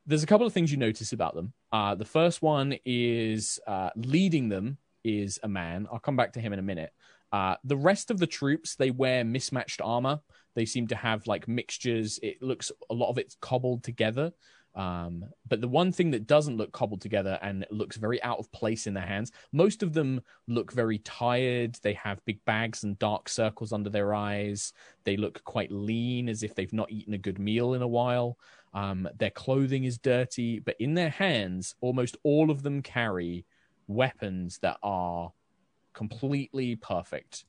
there's 0.09 0.23
a 0.23 0.27
couple 0.27 0.47
of 0.47 0.55
things 0.55 0.73
you 0.73 0.79
notice 0.79 1.13
about 1.13 1.35
them. 1.35 1.53
Uh, 1.71 1.95
the 1.95 2.05
first 2.05 2.41
one 2.41 2.75
is 2.87 3.61
uh, 3.67 3.91
leading 3.95 4.49
them 4.49 4.79
is 5.05 5.39
a 5.43 5.49
man. 5.49 5.87
I'll 5.93 5.99
come 5.99 6.17
back 6.17 6.33
to 6.33 6.41
him 6.41 6.55
in 6.55 6.59
a 6.59 6.63
minute. 6.63 6.93
Uh, 7.33 7.57
the 7.65 7.77
rest 7.77 8.11
of 8.11 8.19
the 8.19 8.27
troops 8.27 8.75
they 8.75 8.91
wear 8.91 9.25
mismatched 9.25 9.81
armor. 9.83 10.21
They 10.55 10.65
seem 10.65 10.87
to 10.89 10.97
have 10.97 11.27
like 11.27 11.47
mixtures. 11.47 12.19
It 12.23 12.43
looks 12.43 12.73
a 12.91 12.95
lot 12.95 13.11
of 13.11 13.19
it's 13.19 13.37
cobbled 13.41 13.85
together. 13.85 14.33
Um, 14.75 15.25
but 15.49 15.61
the 15.61 15.69
one 15.69 15.91
thing 15.91 16.13
that 16.13 16.27
doesn't 16.27 16.57
look 16.57 16.73
cobbled 16.73 17.01
together 17.01 17.39
and 17.43 17.67
looks 17.71 17.97
very 17.97 18.23
out 18.23 18.39
of 18.39 18.53
place 18.53 18.87
in 18.87 18.95
their 18.95 19.07
hands, 19.07 19.33
most 19.53 19.83
of 19.83 19.93
them 19.93 20.21
look 20.47 20.73
very 20.73 20.99
tired. 20.99 21.77
They 21.83 21.95
have 21.95 22.25
big 22.25 22.45
bags 22.45 22.85
and 22.85 22.99
dark 22.99 23.29
circles 23.29 23.73
under 23.73 23.91
their 23.91 24.15
eyes. 24.15 24.73
They 25.05 25.17
look 25.17 25.43
quite 25.45 25.73
lean, 25.73 26.29
as 26.29 26.43
if 26.43 26.55
they've 26.55 26.73
not 26.73 26.93
eaten 26.93 27.15
a 27.15 27.19
good 27.19 27.41
meal 27.41 27.75
in 27.75 27.83
a 27.83 27.89
while. 27.89 28.39
Um, 28.73 29.09
their 29.19 29.31
clothing 29.31 29.85
is 29.85 29.99
dirty, 29.99 30.61
but 30.61 30.77
in 30.79 30.95
their 30.95 31.11
hands, 31.11 31.75
almost 31.81 32.17
all 32.23 32.51
of 32.51 32.63
them 32.63 32.83
carry 32.83 33.47
weapons 33.89 34.59
that 34.59 34.79
are 34.83 35.33
completely 35.99 36.77
perfect. 36.77 37.45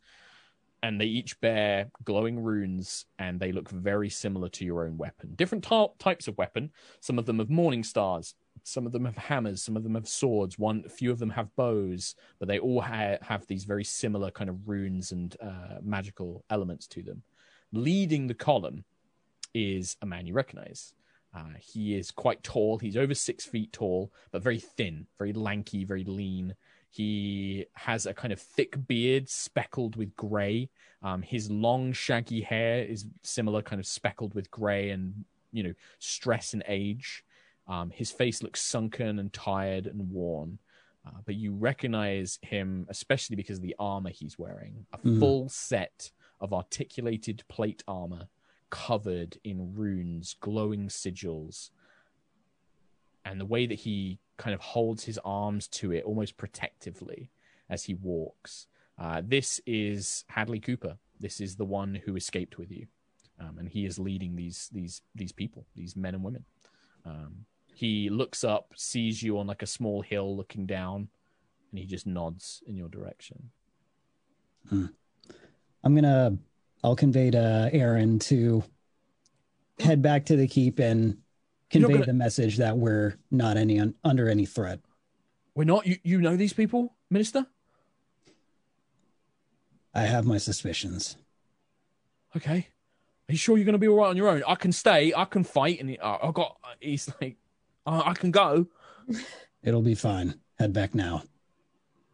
And 0.81 0.99
they 0.99 1.05
each 1.05 1.39
bear 1.41 1.91
glowing 2.05 2.39
runes, 2.39 3.05
and 3.17 3.39
they 3.39 3.51
look 3.51 3.69
very 3.69 4.09
similar 4.09 4.49
to 4.49 4.65
your 4.65 4.85
own 4.85 4.97
weapon. 4.97 5.34
Different 5.35 5.63
ty- 5.63 5.95
types 5.99 6.27
of 6.27 6.38
weapon. 6.38 6.71
Some 7.01 7.19
of 7.19 7.26
them 7.26 7.39
have 7.39 7.49
morning 7.49 7.84
stars. 7.84 8.34
Some 8.63 8.85
of 8.85 8.93
them 8.93 9.05
have 9.05 9.17
hammers. 9.17 9.61
Some 9.61 9.77
of 9.77 9.84
them 9.84 9.95
have 9.95 10.07
swords. 10.07 10.57
One, 10.57 10.84
few 10.88 11.11
of 11.11 11.19
them 11.19 11.30
have 11.31 11.55
bows, 11.57 12.15
but 12.39 12.47
they 12.47 12.59
all 12.59 12.81
ha- 12.81 13.17
have 13.21 13.45
these 13.45 13.65
very 13.65 13.84
similar 13.84 14.31
kind 14.31 14.49
of 14.49 14.67
runes 14.67 15.11
and 15.11 15.35
uh, 15.41 15.80
magical 15.81 16.43
elements 16.49 16.88
to 16.88 17.03
them. 17.03 17.23
Leading 17.73 18.27
the 18.27 18.34
column 18.34 18.85
is 19.53 19.97
a 20.01 20.05
man 20.05 20.26
you 20.26 20.34
recognize. 20.34 20.93
Uh, 21.35 21.53
he 21.59 21.95
is 21.95 22.09
quite 22.09 22.41
tall. 22.41 22.77
He's 22.77 22.97
over 22.97 23.13
six 23.13 23.45
feet 23.45 23.71
tall, 23.71 24.11
but 24.31 24.41
very 24.41 24.59
thin, 24.59 25.07
very 25.17 25.34
lanky, 25.34 25.84
very 25.84 26.03
lean. 26.03 26.55
He 26.90 27.66
has 27.74 28.06
a 28.06 28.14
kind 28.14 28.34
of 28.34 28.40
thick 28.41 28.88
beard 28.88 29.30
speckled 29.30 29.95
with 29.95 30.16
gray. 30.16 30.70
Um, 31.03 31.22
his 31.22 31.49
long, 31.52 31.94
shaggy 31.94 32.41
hair 32.41 32.84
is 32.84 33.06
similar, 33.24 33.61
kind 33.61 33.80
of 33.80 33.86
speckled 33.86 34.34
with 34.34 34.49
gray 34.49 34.90
and, 34.90 35.26
you 35.52 35.64
know, 35.64 35.74
stress 35.99 36.53
and 36.53 36.64
age. 36.68 37.24
Um, 37.68 37.91
his 37.91 38.11
face 38.11 38.41
looks 38.41 38.61
sunken 38.61 39.20
and 39.20 39.32
tired 39.32 39.86
and 39.86 40.10
worn. 40.10 40.57
Uh, 41.06 41.22
but 41.26 41.36
you 41.36 41.53
recognize 41.53 42.40
him, 42.41 42.86
especially 42.90 43.36
because 43.36 43.57
of 43.57 43.64
the 43.64 43.76
armor 43.80 44.10
he's 44.10 44.38
wearing 44.38 44.86
a 44.91 44.98
Mhm. 44.98 45.20
full 45.20 45.49
set 45.49 46.11
of 46.41 46.53
articulated 46.53 47.44
plate 47.48 47.84
armor 47.88 48.28
covered 48.70 49.38
in 49.44 49.74
runes, 49.76 50.36
glowing 50.40 50.88
sigils. 50.88 51.70
And 53.25 53.39
the 53.39 53.45
way 53.45 53.65
that 53.67 53.79
he 53.79 54.19
kind 54.37 54.53
of 54.53 54.61
holds 54.61 55.03
his 55.03 55.19
arms 55.23 55.67
to 55.67 55.91
it 55.91 56.03
almost 56.03 56.37
protectively 56.37 57.29
as 57.69 57.83
he 57.83 57.93
walks. 57.95 58.67
Uh, 58.97 59.21
this 59.23 59.61
is 59.65 60.25
Hadley 60.27 60.59
Cooper. 60.59 60.97
This 61.19 61.41
is 61.41 61.55
the 61.55 61.65
one 61.65 61.95
who 62.05 62.15
escaped 62.15 62.57
with 62.57 62.71
you. 62.71 62.87
Um, 63.39 63.57
and 63.59 63.69
he 63.69 63.85
is 63.85 63.99
leading 63.99 64.35
these 64.35 64.69
these 64.73 65.01
these 65.15 65.31
people, 65.31 65.65
these 65.75 65.95
men 65.95 66.15
and 66.15 66.23
women. 66.23 66.43
Um, 67.05 67.45
he 67.73 68.09
looks 68.09 68.43
up, 68.43 68.73
sees 68.75 69.23
you 69.23 69.39
on 69.39 69.47
like 69.47 69.61
a 69.61 69.67
small 69.67 70.01
hill 70.01 70.35
looking 70.35 70.65
down, 70.65 71.07
and 71.71 71.79
he 71.79 71.85
just 71.85 72.05
nods 72.05 72.61
in 72.67 72.75
your 72.75 72.89
direction. 72.89 73.49
I'm 74.71 75.95
gonna 75.95 76.37
I'll 76.83 76.95
convey 76.95 77.31
to 77.31 77.69
Aaron 77.71 78.19
to 78.19 78.63
head 79.79 80.01
back 80.01 80.25
to 80.25 80.35
the 80.35 80.47
keep 80.47 80.79
and 80.79 81.17
convey 81.69 81.93
gonna- 81.93 82.05
the 82.05 82.13
message 82.13 82.57
that 82.57 82.77
we're 82.77 83.15
not 83.31 83.57
any 83.57 83.79
un, 83.79 83.95
under 84.03 84.27
any 84.29 84.45
threat. 84.45 84.79
We're 85.55 85.65
not 85.65 85.85
you 85.85 85.97
you 86.03 86.21
know 86.21 86.35
these 86.35 86.53
people, 86.53 86.95
Minister? 87.09 87.45
I 89.93 90.01
have 90.03 90.25
my 90.25 90.37
suspicions. 90.37 91.17
okay. 92.35 92.67
Are 93.27 93.31
you 93.31 93.37
sure 93.37 93.57
you're 93.57 93.65
going 93.65 93.73
to 93.73 93.79
be 93.79 93.87
all 93.87 93.97
right 93.97 94.07
on 94.09 94.17
your 94.17 94.27
own? 94.29 94.41
I 94.47 94.55
can 94.55 94.71
stay. 94.71 95.13
I 95.15 95.25
can 95.25 95.43
fight. 95.43 95.79
And 95.79 95.95
uh, 96.01 96.17
I 96.23 96.31
got. 96.31 96.57
He's 96.79 97.11
like, 97.21 97.37
uh, 97.85 98.01
I 98.05 98.13
can 98.13 98.31
go. 98.31 98.65
It'll 99.63 99.83
be 99.83 99.93
fine. 99.93 100.39
Head 100.57 100.73
back 100.73 100.95
now. 100.95 101.23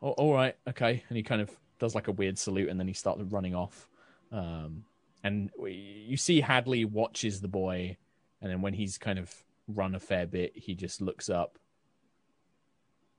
Oh, 0.01 0.11
all 0.11 0.33
right, 0.33 0.55
okay. 0.67 1.03
And 1.07 1.15
he 1.15 1.23
kind 1.23 1.41
of 1.41 1.49
does 1.79 1.95
like 1.95 2.09
a 2.09 2.11
weird 2.11 2.37
salute, 2.37 2.67
and 2.69 2.77
then 2.79 2.87
he 2.87 2.93
starts 2.93 3.21
running 3.23 3.55
off. 3.55 3.87
Um, 4.31 4.83
and 5.23 5.49
we, 5.57 5.71
you 6.07 6.17
see 6.17 6.41
Hadley 6.41 6.83
watches 6.83 7.39
the 7.39 7.47
boy, 7.47 7.95
and 8.41 8.51
then 8.51 8.61
when 8.61 8.73
he's 8.73 8.97
kind 8.97 9.17
of 9.17 9.33
run 9.67 9.95
a 9.95 9.99
fair 9.99 10.25
bit, 10.27 10.53
he 10.55 10.75
just 10.75 11.01
looks 11.01 11.29
up. 11.29 11.57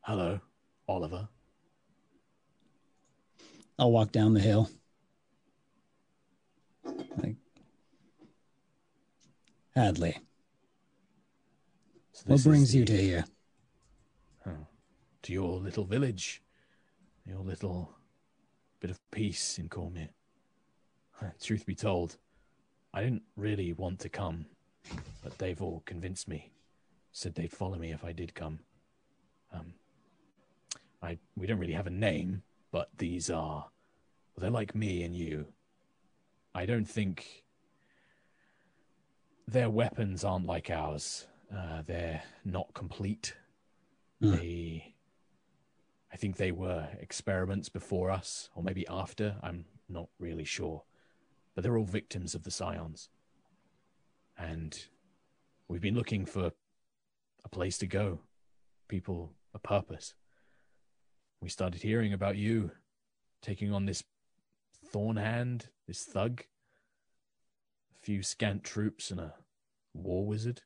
Hello, 0.00 0.40
Oliver. 0.88 1.28
I'll 3.78 3.92
walk 3.92 4.12
down 4.12 4.34
the 4.34 4.40
hill. 4.40 4.70
Like 7.18 7.36
Hadley, 9.74 10.16
So 12.12 12.24
what 12.26 12.42
brings 12.44 12.74
you 12.74 12.84
to 12.84 12.96
here? 12.96 13.24
to 15.22 15.32
your 15.32 15.58
little 15.58 15.84
village, 15.84 16.40
your 17.26 17.40
little 17.40 17.90
bit 18.78 18.90
of 18.90 19.00
peace 19.10 19.58
in 19.58 19.68
Cormyr. 19.68 20.08
Truth 21.42 21.66
be 21.66 21.74
told, 21.74 22.16
I 22.94 23.02
didn't 23.02 23.24
really 23.34 23.72
want 23.72 23.98
to 24.00 24.08
come, 24.08 24.46
but 25.22 25.38
they've 25.38 25.60
all 25.60 25.82
convinced 25.84 26.28
me. 26.28 26.52
Said 27.12 27.34
they'd 27.34 27.52
follow 27.52 27.78
me 27.78 27.92
if 27.92 28.04
I 28.04 28.12
did 28.12 28.34
come. 28.34 28.60
Um, 29.52 29.74
I 31.02 31.18
we 31.36 31.46
don't 31.46 31.58
really 31.58 31.72
have 31.72 31.86
a 31.86 31.90
name, 31.90 32.42
but 32.70 32.90
these 32.98 33.30
are 33.30 33.66
they're 34.36 34.50
like 34.50 34.74
me 34.74 35.02
and 35.02 35.14
you. 35.14 35.46
I 36.54 36.66
don't 36.66 36.88
think 36.88 37.44
their 39.46 39.70
weapons 39.70 40.24
aren't 40.24 40.46
like 40.46 40.70
ours. 40.70 41.26
Uh, 41.54 41.82
they're 41.86 42.22
not 42.44 42.74
complete. 42.74 43.34
Hmm. 44.20 44.32
They, 44.32 44.94
I 46.12 46.16
think 46.16 46.36
they 46.36 46.52
were 46.52 46.88
experiments 47.00 47.68
before 47.68 48.10
us, 48.10 48.50
or 48.54 48.62
maybe 48.62 48.86
after. 48.88 49.36
I'm 49.42 49.66
not 49.88 50.08
really 50.18 50.44
sure, 50.44 50.82
but 51.54 51.62
they're 51.62 51.76
all 51.76 51.84
victims 51.84 52.34
of 52.34 52.42
the 52.42 52.50
Scions, 52.50 53.08
and 54.38 54.86
we've 55.68 55.80
been 55.80 55.94
looking 55.94 56.26
for 56.26 56.52
a 57.44 57.48
place 57.48 57.78
to 57.78 57.86
go. 57.86 58.20
people 58.88 59.32
a 59.54 59.58
purpose. 59.58 60.14
We 61.40 61.48
started 61.48 61.82
hearing 61.82 62.12
about 62.12 62.36
you 62.36 62.70
taking 63.42 63.72
on 63.72 63.86
this 63.86 64.02
thorn 64.92 65.16
hand, 65.16 65.68
this 65.86 66.04
thug, 66.04 66.42
a 67.94 67.98
few 68.00 68.22
scant 68.22 68.64
troops, 68.64 69.10
and 69.10 69.20
a 69.20 69.34
war 69.94 70.26
wizard. 70.26 70.62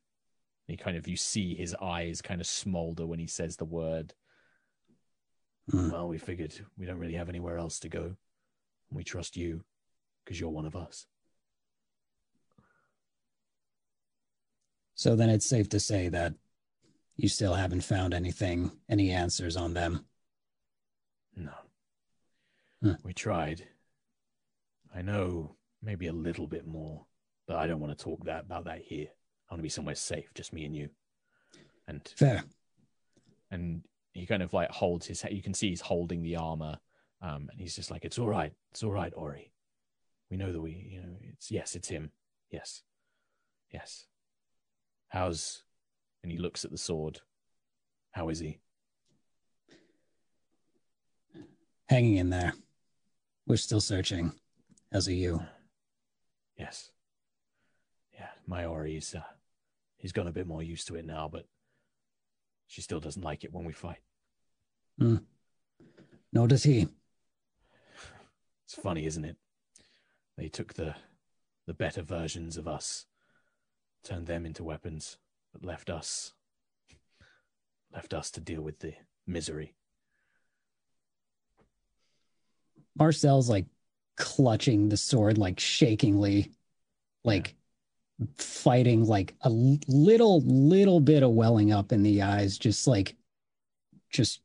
And 0.67 0.77
he 0.79 0.83
kind 0.83 0.97
of, 0.97 1.09
you 1.09 1.17
see 1.17 1.55
his 1.55 1.75
eyes 1.81 2.21
kind 2.21 2.41
of 2.41 2.47
smolder 2.47 3.07
when 3.07 3.19
he 3.19 3.27
says 3.27 3.57
the 3.57 3.65
word. 3.65 4.15
Hmm. 5.71 5.91
Well, 5.91 6.09
we 6.09 6.19
figured 6.19 6.55
we 6.77 6.87
don't 6.87 6.99
really 6.99 7.15
have 7.15 7.29
anywhere 7.29 7.59
else 7.59 7.79
to 7.81 7.89
go. 7.89 8.03
And 8.03 8.17
we 8.97 9.05
trust 9.05 9.37
you 9.37 9.65
because 10.25 10.41
you're 10.41 10.51
one 10.51 10.67
of 10.67 10.77
us. 10.77 11.07
So 15.01 15.17
then 15.17 15.31
it's 15.31 15.47
safe 15.47 15.71
to 15.71 15.81
say 15.81 16.11
that 16.11 16.35
you 17.17 17.27
still 17.27 17.55
haven't 17.55 17.85
found 17.85 18.13
anything, 18.13 18.71
any 18.87 19.13
answers 19.13 19.57
on 19.57 19.73
them. 19.73 20.05
No. 21.35 21.53
Huh. 22.85 22.97
We 23.03 23.15
tried. 23.15 23.67
I 24.95 25.01
know 25.01 25.57
maybe 25.83 26.09
a 26.09 26.13
little 26.13 26.47
bit 26.47 26.67
more, 26.67 27.07
but 27.47 27.57
I 27.57 27.67
don't 27.67 27.81
want 27.81 27.97
to 27.97 28.05
talk 28.05 28.27
that 28.27 28.43
about 28.43 28.67
that 28.67 28.83
here. 28.83 29.07
I 29.49 29.55
want 29.55 29.61
to 29.61 29.63
be 29.63 29.71
somewhere 29.71 29.95
safe, 29.95 30.35
just 30.35 30.53
me 30.53 30.67
and 30.67 30.77
you. 30.77 30.91
And 31.89 32.07
Fair. 32.19 32.45
and 33.51 33.81
he 34.13 34.27
kind 34.27 34.43
of 34.43 34.53
like 34.53 34.71
holds 34.71 35.07
his 35.07 35.25
you 35.31 35.41
can 35.41 35.55
see 35.55 35.71
he's 35.71 35.81
holding 35.81 36.23
the 36.23 36.37
armor 36.37 36.79
um 37.23 37.49
and 37.51 37.59
he's 37.59 37.75
just 37.75 37.91
like 37.91 38.05
it's 38.05 38.19
all 38.19 38.29
right 38.29 38.53
it's 38.71 38.83
all 38.83 38.93
right 38.93 39.15
ori 39.17 39.51
we 40.31 40.37
know 40.37 40.53
that 40.53 40.61
we 40.61 40.91
you 40.93 41.01
know 41.01 41.17
it's 41.33 41.51
yes 41.51 41.75
it's 41.75 41.89
him 41.89 42.11
yes 42.51 42.83
yes 43.73 44.07
how's 45.11 45.63
and 46.23 46.33
he 46.33 46.39
looks 46.39 46.65
at 46.65 46.71
the 46.71 46.79
sword 46.79 47.21
how 48.13 48.29
is 48.29 48.39
he 48.41 48.59
Hanging 51.89 52.19
in 52.19 52.31
there. 52.31 52.53
We're 53.49 53.57
still 53.57 53.81
searching, 53.81 54.33
as 54.93 55.09
are 55.09 55.13
you. 55.13 55.43
yes 56.57 56.91
yeah 58.15 58.29
my 58.47 58.65
ori's 58.65 59.13
uh 59.15 59.23
he's 59.97 60.13
gotten 60.13 60.29
a 60.31 60.33
bit 60.33 60.47
more 60.47 60.63
used 60.63 60.87
to 60.87 60.95
it 60.95 61.05
now 61.05 61.29
but 61.31 61.47
she 62.69 62.81
still 62.81 63.01
doesn't 63.01 63.25
like 63.25 63.43
it 63.43 63.53
when 63.53 63.65
we 63.65 63.73
fight 63.73 63.99
Nor 66.33 66.47
does 66.47 66.63
he. 66.63 66.87
It's 68.65 68.75
funny, 68.75 69.07
isn't 69.07 69.25
it? 69.25 69.37
They 70.37 70.49
took 70.49 70.75
the 70.75 70.95
the 71.67 71.75
better 71.75 72.03
versions 72.03 72.57
of 72.57 72.69
us, 72.69 73.07
turned 74.05 74.27
them 74.27 74.47
into 74.47 74.65
weapons, 74.65 75.19
but 75.53 75.65
left 75.65 75.91
us 75.91 76.35
left 77.93 78.15
us 78.15 78.31
to 78.33 78.41
deal 78.41 78.63
with 78.63 78.79
the 78.79 78.95
misery. 79.27 79.75
Marcel's 82.99 83.49
like 83.49 83.67
clutching 84.17 84.89
the 84.89 84.97
sword, 84.97 85.39
like 85.39 85.59
shakingly, 85.59 86.53
like 87.25 87.55
fighting, 88.37 89.07
like 89.07 89.35
a 89.43 89.51
little, 89.51 90.43
little 90.43 91.01
bit 91.01 91.23
of 91.23 91.31
welling 91.31 91.73
up 91.73 91.93
in 91.93 92.03
the 92.03 92.23
eyes, 92.23 92.59
just 92.59 92.87
like, 92.87 93.17
just 94.11 94.41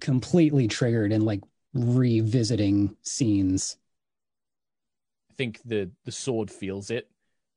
completely 0.00 0.68
triggered 0.68 1.12
and 1.12 1.24
like 1.24 1.40
revisiting 1.74 2.96
scenes. 3.02 3.76
I 5.30 5.34
think 5.34 5.60
the 5.64 5.90
the 6.04 6.12
sword 6.12 6.50
feels 6.50 6.90
it. 6.90 7.08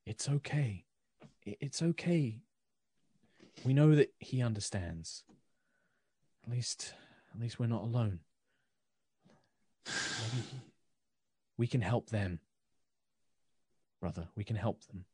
It's 0.06 0.30
okay. 0.30 0.86
I- 1.48 1.58
It's 1.60 1.82
okay. 1.82 2.40
We 3.66 3.74
know 3.74 3.96
that 3.96 4.14
he 4.20 4.42
understands. 4.42 5.24
At 6.44 6.52
least 6.52 6.94
at 7.34 7.40
least 7.40 7.60
we're 7.60 7.68
not 7.68 7.84
alone. 7.84 8.20
Maybe 9.86 10.44
we 11.58 11.68
can 11.68 11.82
help 11.82 12.10
them. 12.10 12.40
Brother, 14.00 14.28
we 14.36 14.44
can 14.44 14.56
help 14.56 14.84
them. 14.86 15.06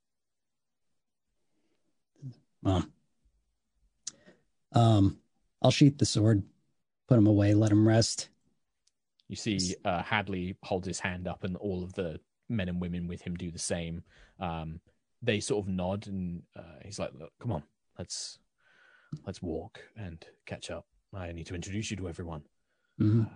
Well, 2.61 2.85
um, 4.73 5.19
I'll 5.61 5.71
sheath 5.71 5.97
the 5.97 6.05
sword, 6.05 6.43
put 7.07 7.17
him 7.17 7.27
away, 7.27 7.53
let 7.53 7.71
him 7.71 7.87
rest. 7.87 8.29
You 9.27 9.35
see 9.35 9.75
uh, 9.85 10.01
Hadley 10.01 10.57
holds 10.63 10.87
his 10.87 10.99
hand 10.99 11.27
up, 11.27 11.43
and 11.43 11.55
all 11.55 11.83
of 11.83 11.93
the 11.93 12.19
men 12.49 12.67
and 12.67 12.81
women 12.81 13.07
with 13.07 13.21
him 13.21 13.35
do 13.35 13.51
the 13.51 13.59
same. 13.59 14.03
Um, 14.39 14.81
they 15.21 15.39
sort 15.39 15.65
of 15.65 15.69
nod, 15.71 16.07
and 16.07 16.43
uh, 16.55 16.79
he's 16.83 16.99
like, 16.99 17.11
"Look, 17.13 17.31
come 17.39 17.51
on, 17.51 17.63
let's 17.97 18.39
let's 19.25 19.41
walk 19.41 19.81
and 19.97 20.23
catch 20.45 20.69
up. 20.71 20.85
I 21.13 21.31
need 21.31 21.47
to 21.47 21.55
introduce 21.55 21.91
you 21.91 21.97
to 21.97 22.09
everyone." 22.09 22.43
Mhm. 22.99 23.25
Uh, 23.25 23.29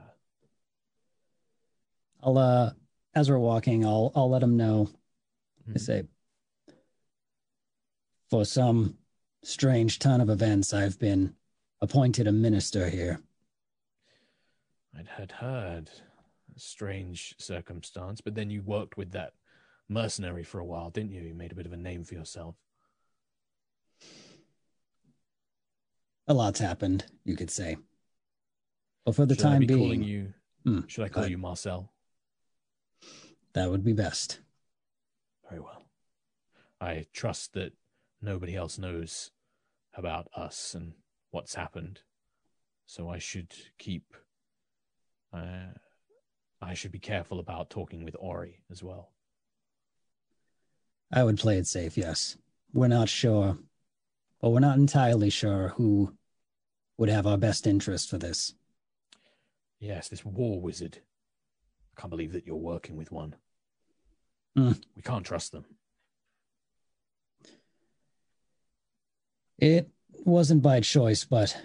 I'll 2.22 2.38
uh 2.38 2.72
as 3.16 3.30
we're 3.30 3.38
walking, 3.40 3.86
I'll 3.86 4.12
I'll 4.16 4.30
let 4.30 4.44
him 4.44 4.58
know. 4.58 4.90
I 5.68 5.72
Mhm. 5.74 5.80
say 5.80 6.04
for 8.30 8.46
some 8.46 8.98
strange 9.44 10.00
turn 10.00 10.22
of 10.22 10.30
events, 10.30 10.74
I've 10.74 10.98
been 11.00 11.36
appointed 11.82 12.28
a 12.28 12.32
minister 12.32 12.90
here. 12.90 13.22
I'd 14.96 15.08
had 15.08 15.32
heard 15.34 15.90
a 16.56 16.60
strange 16.60 17.36
circumstance, 17.40 18.22
but 18.22 18.36
then 18.36 18.50
you 18.50 18.62
worked 18.62 18.96
with 18.98 19.12
that 19.12 19.34
mercenary 19.90 20.44
for 20.44 20.60
a 20.60 20.66
while, 20.66 20.90
didn't 20.90 21.12
you? 21.12 21.22
You 21.22 21.34
made 21.34 21.52
a 21.52 21.56
bit 21.56 21.66
of 21.66 21.74
a 21.74 21.78
name 21.78 22.04
for 22.04 22.14
yourself. 22.16 22.56
A 26.28 26.34
lot's 26.34 26.60
happened, 26.60 27.06
you 27.26 27.36
could 27.36 27.52
say. 27.52 27.78
But 29.06 29.16
for 29.16 29.26
the 29.26 29.36
Should 29.36 29.42
time 29.44 29.60
be 29.60 29.66
being, 29.68 29.80
calling 29.80 30.04
you? 30.04 30.34
Hmm, 30.64 30.82
Should 30.88 31.04
I 31.04 31.10
call 31.10 31.28
you 31.28 31.38
Marcel? 31.38 31.92
that 33.54 33.70
would 33.70 33.84
be 33.84 33.94
best. 33.94 34.40
Very 35.50 35.60
well. 35.62 35.84
I 36.80 37.06
trust 37.14 37.54
that 37.54 37.74
nobody 38.22 38.56
else 38.56 38.78
knows 38.80 39.32
about 39.94 40.28
us 40.36 40.74
and 40.74 40.94
what's 41.32 41.56
happened. 41.56 42.02
So 42.88 43.10
I 43.10 43.18
should 43.20 43.54
keep. 43.78 44.14
Uh, 45.34 45.74
I 46.62 46.74
should 46.74 46.92
be 46.92 47.00
careful 47.00 47.40
about 47.40 47.70
talking 47.70 48.04
with 48.06 48.16
Ori 48.20 48.62
as 48.72 48.82
well. 48.82 49.13
I 51.14 51.24
would 51.24 51.38
play 51.38 51.58
it 51.58 51.68
safe, 51.68 51.96
yes. 51.96 52.38
We're 52.74 52.88
not 52.88 53.08
sure, 53.08 53.60
but 54.42 54.50
we're 54.50 54.60
not 54.60 54.80
entirely 54.80 55.30
sure 55.30 55.70
who 55.70 56.18
would 56.98 57.10
have 57.10 57.28
our 57.28 57.38
best 57.38 57.68
interest 57.68 58.10
for 58.10 58.18
this. 58.18 58.56
Yes, 59.80 60.10
this 60.10 60.26
war 60.26 60.60
wizard. 60.60 61.00
I 61.96 62.02
can't 62.02 62.10
believe 62.10 62.32
that 62.34 62.48
you're 62.48 62.56
working 62.56 62.98
with 62.98 63.12
one. 63.12 63.36
Hmm. 64.56 64.72
We 64.96 65.04
can't 65.04 65.26
trust 65.26 65.52
them. 65.52 65.66
It 69.60 69.90
wasn't 70.26 70.64
by 70.64 70.80
choice, 70.80 71.26
but 71.26 71.56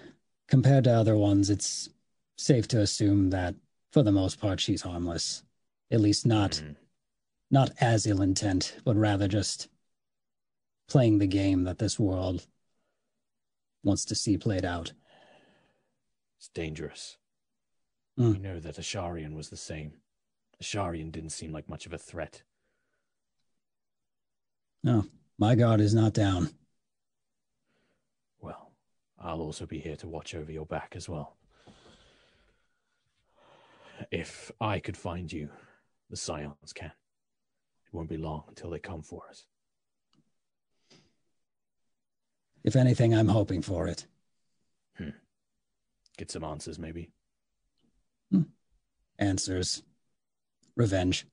compared 0.47 0.83
to 0.83 0.91
other 0.91 1.17
ones, 1.17 1.49
it's 1.49 1.89
safe 2.37 2.67
to 2.67 2.81
assume 2.81 3.31
that 3.31 3.55
for 3.91 4.03
the 4.03 4.11
most 4.11 4.39
part 4.39 4.59
she's 4.59 4.83
harmless. 4.83 5.43
At 5.89 6.01
least 6.01 6.23
not 6.25 6.51
Mhm. 6.51 6.75
Not 7.51 7.71
as 7.81 8.05
ill 8.05 8.21
intent, 8.21 8.77
but 8.83 8.95
rather 8.95 9.27
just 9.27 9.67
playing 10.87 11.19
the 11.19 11.27
game 11.27 11.63
that 11.63 11.79
this 11.79 11.99
world 11.99 12.45
wants 13.83 14.05
to 14.05 14.15
see 14.15 14.37
played 14.37 14.65
out. 14.65 14.93
It's 16.37 16.49
dangerous. 16.49 17.17
Hmm. 18.17 18.33
We 18.33 18.39
know 18.39 18.59
that 18.59 18.75
Asharian 18.77 19.33
was 19.33 19.49
the 19.49 19.57
same. 19.57 19.93
Asharian 20.61 21.11
didn't 21.11 21.31
seem 21.31 21.51
like 21.51 21.69
much 21.69 21.85
of 21.85 21.93
a 21.93 21.97
threat. 21.97 22.43
No, 24.83 25.05
my 25.37 25.55
guard 25.55 25.81
is 25.81 25.93
not 25.93 26.13
down. 26.13 26.49
Well, 28.39 28.71
I'll 29.19 29.41
also 29.41 29.65
be 29.65 29.79
here 29.79 29.97
to 29.97 30.07
watch 30.07 30.35
over 30.35 30.51
your 30.51 30.65
back 30.65 30.93
as 30.95 31.09
well. 31.09 31.35
If 34.11 34.51
I 34.61 34.79
could 34.79 34.95
find 34.95 35.31
you, 35.31 35.49
the 36.09 36.15
Scions 36.15 36.73
can. 36.73 36.91
It 37.91 37.95
won't 37.95 38.09
be 38.09 38.17
long 38.17 38.43
until 38.47 38.69
they 38.69 38.77
come 38.77 39.01
for 39.01 39.23
us. 39.29 39.45
If 42.63 42.75
anything, 42.75 43.15
I'm 43.15 43.27
hoping 43.27 43.63
for 43.63 43.87
it. 43.87 44.05
Get 46.17 46.29
some 46.29 46.43
answers, 46.43 46.77
maybe. 46.77 47.09
Answers, 49.17 49.81
revenge, 50.75 51.25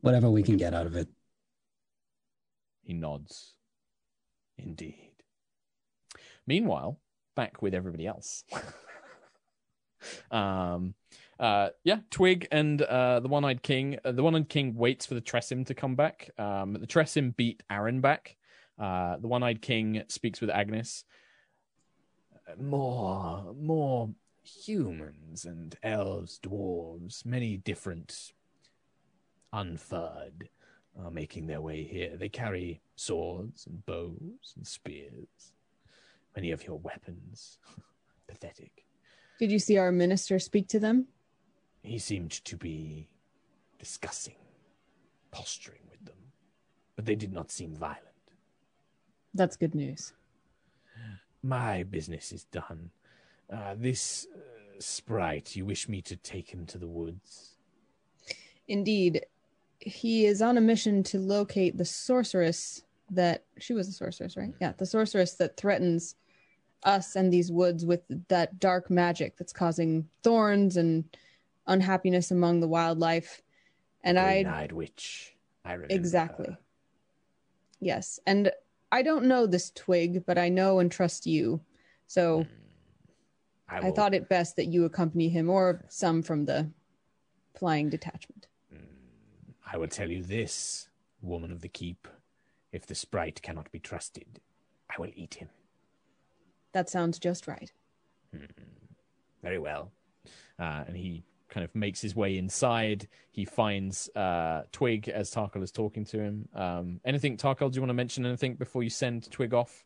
whatever 0.00 0.30
we 0.30 0.42
can 0.42 0.56
get 0.56 0.74
out 0.74 0.86
of 0.86 0.94
it. 0.94 1.08
He 2.82 2.92
nods. 2.92 3.54
Indeed. 4.58 5.12
Meanwhile, 6.46 7.00
back 7.34 7.62
with 7.62 7.74
everybody 7.74 8.06
else. 8.06 8.44
um, 10.30 10.94
uh, 11.40 11.70
yeah, 11.84 12.00
Twig 12.10 12.46
and 12.52 12.82
uh, 12.82 13.20
the 13.20 13.28
One-Eyed 13.28 13.62
King. 13.62 13.98
Uh, 14.04 14.12
the 14.12 14.22
One-Eyed 14.22 14.50
King 14.50 14.74
waits 14.74 15.06
for 15.06 15.14
the 15.14 15.22
Tressym 15.22 15.66
to 15.66 15.74
come 15.74 15.96
back. 15.96 16.30
Um, 16.38 16.74
the 16.74 16.86
Tressym 16.86 17.34
beat 17.34 17.62
Aaron 17.70 18.02
back. 18.02 18.36
Uh, 18.78 19.16
the 19.16 19.26
One-Eyed 19.26 19.62
King 19.62 20.02
speaks 20.08 20.40
with 20.40 20.50
Agnis. 20.50 21.04
more 22.60 23.54
more 23.58 24.10
humans 24.42 25.44
and 25.46 25.76
elves, 25.82 26.38
dwarves, 26.42 27.24
many 27.24 27.56
different 27.56 28.32
unfurred 29.52 30.48
are 30.98 31.10
making 31.10 31.46
their 31.46 31.60
way 31.60 31.84
here. 31.84 32.16
They 32.16 32.28
carry 32.28 32.82
swords 32.96 33.66
and 33.66 33.84
bows 33.86 34.54
and 34.56 34.66
spears. 34.66 35.52
Many 36.36 36.50
of 36.50 36.66
your 36.66 36.78
weapons. 36.78 37.58
Pathetic. 38.28 38.84
Did 39.38 39.50
you 39.50 39.58
see 39.58 39.78
our 39.78 39.90
minister 39.90 40.38
speak 40.38 40.68
to 40.68 40.78
them? 40.78 41.06
He 41.82 41.98
seemed 41.98 42.30
to 42.44 42.56
be 42.56 43.08
discussing, 43.78 44.36
posturing 45.30 45.82
with 45.90 46.04
them, 46.04 46.16
but 46.96 47.06
they 47.06 47.14
did 47.14 47.32
not 47.32 47.50
seem 47.50 47.74
violent. 47.74 48.06
That's 49.34 49.56
good 49.56 49.74
news. 49.74 50.12
My 51.42 51.84
business 51.84 52.32
is 52.32 52.44
done. 52.44 52.90
Uh, 53.50 53.74
this 53.76 54.26
uh, 54.34 54.38
sprite, 54.78 55.56
you 55.56 55.64
wish 55.64 55.88
me 55.88 56.02
to 56.02 56.16
take 56.16 56.50
him 56.52 56.66
to 56.66 56.78
the 56.78 56.88
woods? 56.88 57.56
Indeed, 58.68 59.24
he 59.78 60.26
is 60.26 60.42
on 60.42 60.58
a 60.58 60.60
mission 60.60 61.02
to 61.04 61.18
locate 61.18 61.78
the 61.78 61.84
sorceress 61.84 62.82
that 63.10 63.44
she 63.58 63.72
was 63.72 63.88
a 63.88 63.92
sorceress, 63.92 64.36
right? 64.36 64.52
Yeah, 64.60 64.72
the 64.76 64.86
sorceress 64.86 65.34
that 65.34 65.56
threatens 65.56 66.14
us 66.84 67.16
and 67.16 67.32
these 67.32 67.50
woods 67.50 67.84
with 67.84 68.02
that 68.28 68.58
dark 68.60 68.90
magic 68.90 69.36
that's 69.36 69.52
causing 69.52 70.08
thorns 70.22 70.76
and 70.76 71.04
unhappiness 71.70 72.30
among 72.30 72.60
the 72.60 72.68
wildlife. 72.68 73.42
And 74.02 74.18
I 74.18 74.42
Green-eyed 74.42 74.72
witch. 74.72 75.34
I 75.64 75.72
remember 75.72 75.94
exactly. 75.94 76.46
her. 76.48 76.58
Yes, 77.80 78.18
and 78.26 78.50
I 78.92 79.02
don't 79.02 79.26
know 79.26 79.46
this 79.46 79.70
twig, 79.70 80.24
but 80.26 80.36
I 80.36 80.48
know 80.48 80.80
and 80.80 80.90
trust 80.90 81.26
you. 81.26 81.60
So 82.06 82.42
hmm. 82.42 82.48
I, 83.68 83.78
I 83.78 83.80
will- 83.80 83.92
thought 83.92 84.14
it 84.14 84.28
best 84.28 84.56
that 84.56 84.66
you 84.66 84.84
accompany 84.84 85.28
him 85.28 85.48
or 85.48 85.84
some 85.88 86.22
from 86.22 86.44
the 86.44 86.70
flying 87.54 87.88
detachment. 87.88 88.48
Hmm. 88.72 88.84
I 89.72 89.76
will 89.76 89.88
tell 89.88 90.10
you 90.10 90.22
this, 90.22 90.88
woman 91.22 91.52
of 91.52 91.60
the 91.60 91.68
keep. 91.68 92.08
If 92.72 92.86
the 92.86 92.94
sprite 92.94 93.42
cannot 93.42 93.70
be 93.72 93.80
trusted, 93.80 94.40
I 94.88 95.00
will 95.00 95.10
eat 95.14 95.34
him. 95.34 95.48
That 96.72 96.88
sounds 96.88 97.18
just 97.18 97.46
right. 97.46 97.72
Hmm. 98.32 98.44
Very 99.42 99.58
well. 99.58 99.92
Uh, 100.58 100.84
and 100.86 100.96
he 100.96 101.24
kind 101.50 101.64
of 101.64 101.74
makes 101.74 102.00
his 102.00 102.14
way 102.16 102.38
inside. 102.38 103.08
He 103.30 103.44
finds 103.44 104.08
uh, 104.16 104.62
Twig 104.72 105.08
as 105.08 105.30
Tarkhal 105.30 105.62
is 105.62 105.70
talking 105.70 106.04
to 106.06 106.18
him. 106.18 106.48
Um, 106.54 107.00
anything, 107.04 107.36
Tarkhal? 107.36 107.70
Do 107.70 107.76
you 107.76 107.82
want 107.82 107.90
to 107.90 107.94
mention 107.94 108.24
anything 108.24 108.54
before 108.54 108.82
you 108.82 108.90
send 108.90 109.30
Twig 109.30 109.52
off? 109.52 109.84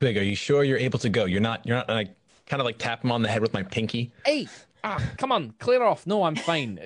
Twig, 0.00 0.18
are 0.18 0.22
you 0.22 0.36
sure 0.36 0.62
you're 0.62 0.78
able 0.78 0.98
to 0.98 1.08
go? 1.08 1.24
You're 1.24 1.40
not. 1.40 1.64
You're 1.64 1.76
not 1.76 1.88
like 1.88 2.14
kind 2.46 2.60
of 2.60 2.66
like 2.66 2.78
tap 2.78 3.02
him 3.02 3.12
on 3.12 3.22
the 3.22 3.28
head 3.28 3.42
with 3.42 3.54
my 3.54 3.62
pinky. 3.62 4.12
Hey, 4.24 4.48
ah, 4.84 5.02
come 5.16 5.32
on, 5.32 5.54
clear 5.58 5.82
off. 5.82 6.06
No, 6.06 6.24
I'm 6.24 6.36
fine. 6.36 6.78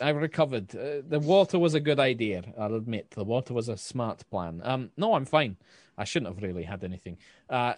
I 0.00 0.10
recovered. 0.10 0.74
Uh, 0.74 1.02
the 1.06 1.18
water 1.20 1.58
was 1.58 1.74
a 1.74 1.80
good 1.80 1.98
idea. 1.98 2.42
I'll 2.58 2.74
admit 2.74 3.10
the 3.10 3.24
water 3.24 3.52
was 3.54 3.68
a 3.68 3.76
smart 3.76 4.24
plan. 4.30 4.60
Um, 4.64 4.90
no, 4.96 5.14
I'm 5.14 5.24
fine. 5.24 5.56
I 5.98 6.04
shouldn't 6.04 6.34
have 6.34 6.42
really 6.42 6.62
had 6.62 6.84
anything. 6.84 7.18
Uh, 7.50 7.74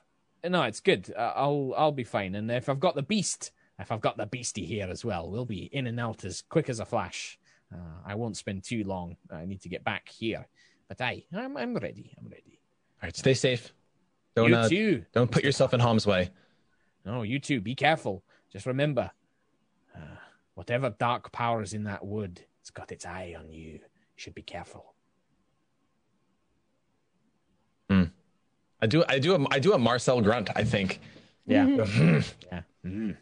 no, 0.47 0.63
it's 0.65 0.81
good. 0.81 1.13
Uh, 1.17 1.33
I'll 1.35 1.75
I'll 1.77 1.93
be 1.93 2.05
fine. 2.05 2.35
And 2.35 2.51
if 2.51 2.69
I've 2.69 2.81
got 2.81 2.95
the 2.95 3.03
beast, 3.03 3.51
if 3.79 3.91
I've 3.91 4.01
got 4.01 4.17
the 4.17 4.27
beastie 4.27 4.65
here 4.65 4.89
as 4.89 5.05
well, 5.05 5.31
we'll 5.31 5.45
be 5.45 5.65
in 5.73 5.87
and 5.87 5.99
out 5.99 6.25
as 6.25 6.43
quick 6.43 6.69
as 6.69 6.81
a 6.81 6.85
flash. 6.85 7.39
Uh, 7.73 7.79
I 8.07 8.15
won't 8.15 8.37
spend 8.37 8.63
too 8.63 8.85
long. 8.85 9.17
I 9.33 9.45
need 9.45 9.61
to 9.63 9.69
get 9.69 9.85
back 9.85 10.09
here. 10.09 10.47
But 10.89 11.01
I, 11.01 11.25
I'm 11.35 11.57
I'm 11.57 11.75
ready. 11.75 12.15
I'm 12.19 12.29
ready. 12.29 12.61
All 13.03 13.07
right, 13.07 13.17
stay 13.17 13.35
safe. 13.35 13.73
Don't 14.37 14.51
you 14.51 14.57
uh, 14.57 14.69
too. 14.69 15.05
don't 15.13 15.31
put 15.31 15.45
yourself 15.45 15.75
in 15.75 15.81
harm's 15.81 16.07
way. 16.07 16.31
No, 17.05 17.23
you 17.23 17.39
too. 17.39 17.61
Be 17.61 17.75
careful. 17.75 18.23
Just 18.53 18.67
remember, 18.67 19.11
uh, 19.95 20.17
whatever 20.55 20.91
dark 20.91 21.33
power 21.33 21.63
is 21.63 21.73
in 21.73 21.85
that 21.85 22.05
wood, 22.05 22.41
it's 22.61 22.71
got 22.71 22.93
its 22.93 23.07
eye 23.07 23.35
on 23.39 23.51
you. 23.51 23.73
You 23.73 23.81
should 24.17 24.35
be 24.35 24.43
careful. 24.43 24.95
I 28.85 28.87
do. 28.87 29.03
I 29.09 29.19
do. 29.19 29.35
A, 29.35 29.47
I 29.51 29.59
do 29.59 29.73
a 29.73 29.79
Marcel 29.79 30.21
grunt. 30.21 30.51
I 30.55 30.63
think. 30.63 31.01
Yeah. 31.47 31.67
yeah. 32.53 32.63
Mm. 32.85 33.17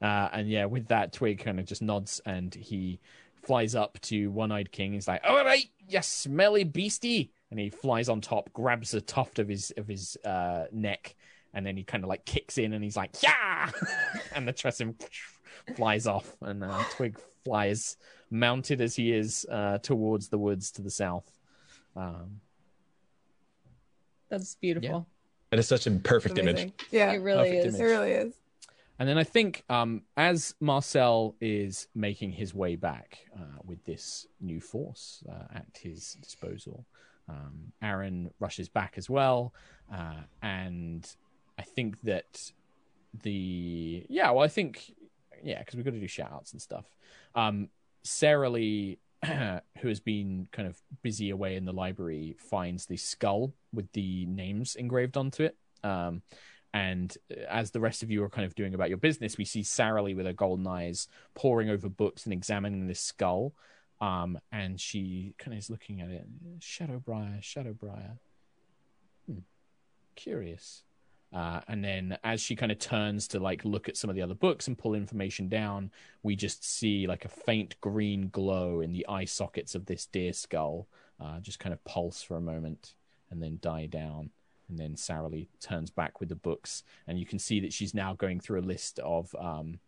Uh, 0.00 0.28
and 0.32 0.48
yeah, 0.48 0.64
with 0.64 0.88
that, 0.88 1.12
Twig 1.12 1.40
kind 1.40 1.58
of 1.60 1.66
just 1.66 1.82
nods 1.82 2.20
and 2.24 2.54
he 2.54 3.00
flies 3.42 3.74
up 3.74 3.98
to 4.02 4.30
One 4.30 4.52
Eyed 4.52 4.70
King. 4.72 4.92
He's 4.92 5.08
like, 5.08 5.22
"All 5.24 5.44
right, 5.44 5.68
you 5.88 6.00
smelly 6.02 6.64
beastie!" 6.64 7.30
And 7.50 7.58
he 7.58 7.68
flies 7.70 8.08
on 8.08 8.20
top, 8.20 8.52
grabs 8.52 8.94
a 8.94 9.00
tuft 9.00 9.38
of 9.38 9.48
his 9.48 9.72
of 9.76 9.88
his 9.88 10.16
uh, 10.24 10.66
neck, 10.72 11.16
and 11.52 11.66
then 11.66 11.76
he 11.76 11.82
kind 11.82 12.04
of 12.04 12.08
like 12.08 12.24
kicks 12.24 12.58
in, 12.58 12.72
and 12.72 12.82
he's 12.84 12.96
like, 12.96 13.22
"Yeah!" 13.22 13.70
and 14.34 14.46
the 14.46 14.52
Tressym 14.52 14.94
flies 15.76 16.06
off, 16.06 16.36
and 16.40 16.64
uh, 16.64 16.82
Twig 16.92 17.18
flies, 17.44 17.96
mounted 18.30 18.80
as 18.80 18.94
he 18.96 19.12
is, 19.12 19.46
uh, 19.50 19.78
towards 19.78 20.28
the 20.28 20.38
woods 20.38 20.70
to 20.72 20.82
the 20.82 20.90
south. 20.90 21.38
Um, 21.96 22.40
That's 24.28 24.54
beautiful. 24.54 25.06
That 25.50 25.58
is 25.58 25.66
such 25.66 25.86
a 25.86 25.90
perfect 25.90 26.38
image. 26.38 26.72
Yeah, 26.92 27.10
It 27.10 27.16
really 27.16 27.50
Perfect 27.50 27.66
is. 27.66 27.80
it 27.80 27.84
really 27.84 28.12
is. 28.12 28.34
And 29.00 29.08
then 29.08 29.16
I 29.16 29.24
think 29.24 29.64
um, 29.70 30.02
as 30.18 30.54
Marcel 30.60 31.34
is 31.40 31.88
making 31.94 32.32
his 32.32 32.54
way 32.54 32.76
back 32.76 33.20
uh, 33.34 33.58
with 33.64 33.82
this 33.86 34.26
new 34.42 34.60
force 34.60 35.24
uh, 35.26 35.54
at 35.54 35.66
his 35.80 36.18
disposal, 36.20 36.84
um, 37.26 37.72
Aaron 37.80 38.30
rushes 38.40 38.68
back 38.68 38.94
as 38.98 39.08
well. 39.08 39.54
Uh, 39.90 40.20
and 40.42 41.08
I 41.58 41.62
think 41.62 41.98
that 42.02 42.52
the. 43.22 44.04
Yeah, 44.10 44.30
well, 44.32 44.44
I 44.44 44.48
think. 44.48 44.94
Yeah, 45.42 45.60
because 45.60 45.76
we've 45.76 45.84
got 45.86 45.92
to 45.92 46.00
do 46.00 46.06
shout 46.06 46.30
outs 46.30 46.52
and 46.52 46.60
stuff. 46.60 46.84
Um, 47.34 47.70
Sarah 48.02 48.50
Lee, 48.50 48.98
who 49.24 49.88
has 49.88 50.00
been 50.00 50.46
kind 50.52 50.68
of 50.68 50.78
busy 51.00 51.30
away 51.30 51.56
in 51.56 51.64
the 51.64 51.72
library, 51.72 52.36
finds 52.38 52.84
the 52.84 52.98
skull 52.98 53.54
with 53.72 53.90
the 53.92 54.26
names 54.26 54.76
engraved 54.76 55.16
onto 55.16 55.44
it. 55.44 55.56
Um, 55.82 56.20
and 56.72 57.16
as 57.48 57.70
the 57.70 57.80
rest 57.80 58.02
of 58.02 58.10
you 58.10 58.22
are 58.22 58.28
kind 58.28 58.46
of 58.46 58.54
doing 58.54 58.74
about 58.74 58.88
your 58.88 58.98
business, 58.98 59.36
we 59.36 59.44
see 59.44 59.62
Sarah 59.62 60.02
Lee 60.02 60.14
with 60.14 60.26
her 60.26 60.32
golden 60.32 60.66
eyes 60.66 61.08
poring 61.34 61.68
over 61.68 61.88
books 61.88 62.24
and 62.24 62.32
examining 62.32 62.86
this 62.86 63.00
skull. 63.00 63.54
Um, 64.00 64.38
and 64.50 64.80
she 64.80 65.34
kind 65.38 65.52
of 65.52 65.58
is 65.58 65.68
looking 65.68 66.00
at 66.00 66.10
it. 66.10 66.26
Shadowbriar, 66.60 67.40
Shadowbriar. 67.42 68.18
Hmm. 69.26 69.40
Curious. 70.14 70.84
Uh, 71.32 71.60
and 71.68 71.84
then 71.84 72.18
as 72.24 72.40
she 72.40 72.56
kind 72.56 72.72
of 72.72 72.78
turns 72.78 73.28
to 73.28 73.38
like 73.38 73.64
look 73.64 73.88
at 73.88 73.96
some 73.96 74.10
of 74.10 74.16
the 74.16 74.22
other 74.22 74.34
books 74.34 74.66
and 74.66 74.78
pull 74.78 74.94
information 74.94 75.48
down, 75.48 75.90
we 76.22 76.34
just 76.34 76.64
see 76.64 77.06
like 77.06 77.24
a 77.24 77.28
faint 77.28 77.80
green 77.80 78.28
glow 78.30 78.80
in 78.80 78.92
the 78.92 79.06
eye 79.08 79.24
sockets 79.24 79.74
of 79.74 79.86
this 79.86 80.06
deer 80.06 80.32
skull, 80.32 80.88
uh, 81.20 81.38
just 81.40 81.58
kind 81.60 81.72
of 81.72 81.84
pulse 81.84 82.22
for 82.22 82.36
a 82.36 82.40
moment 82.40 82.94
and 83.30 83.42
then 83.42 83.58
die 83.60 83.86
down. 83.86 84.30
And 84.70 84.78
then 84.78 84.96
Sarah 84.96 85.28
Lee 85.28 85.48
turns 85.60 85.90
back 85.90 86.20
with 86.20 86.28
the 86.28 86.36
books, 86.36 86.84
and 87.08 87.18
you 87.18 87.26
can 87.26 87.40
see 87.40 87.58
that 87.60 87.72
she's 87.72 87.92
now 87.92 88.14
going 88.14 88.38
through 88.38 88.60
a 88.60 88.62
list 88.62 89.00
of 89.00 89.34
um, 89.38 89.80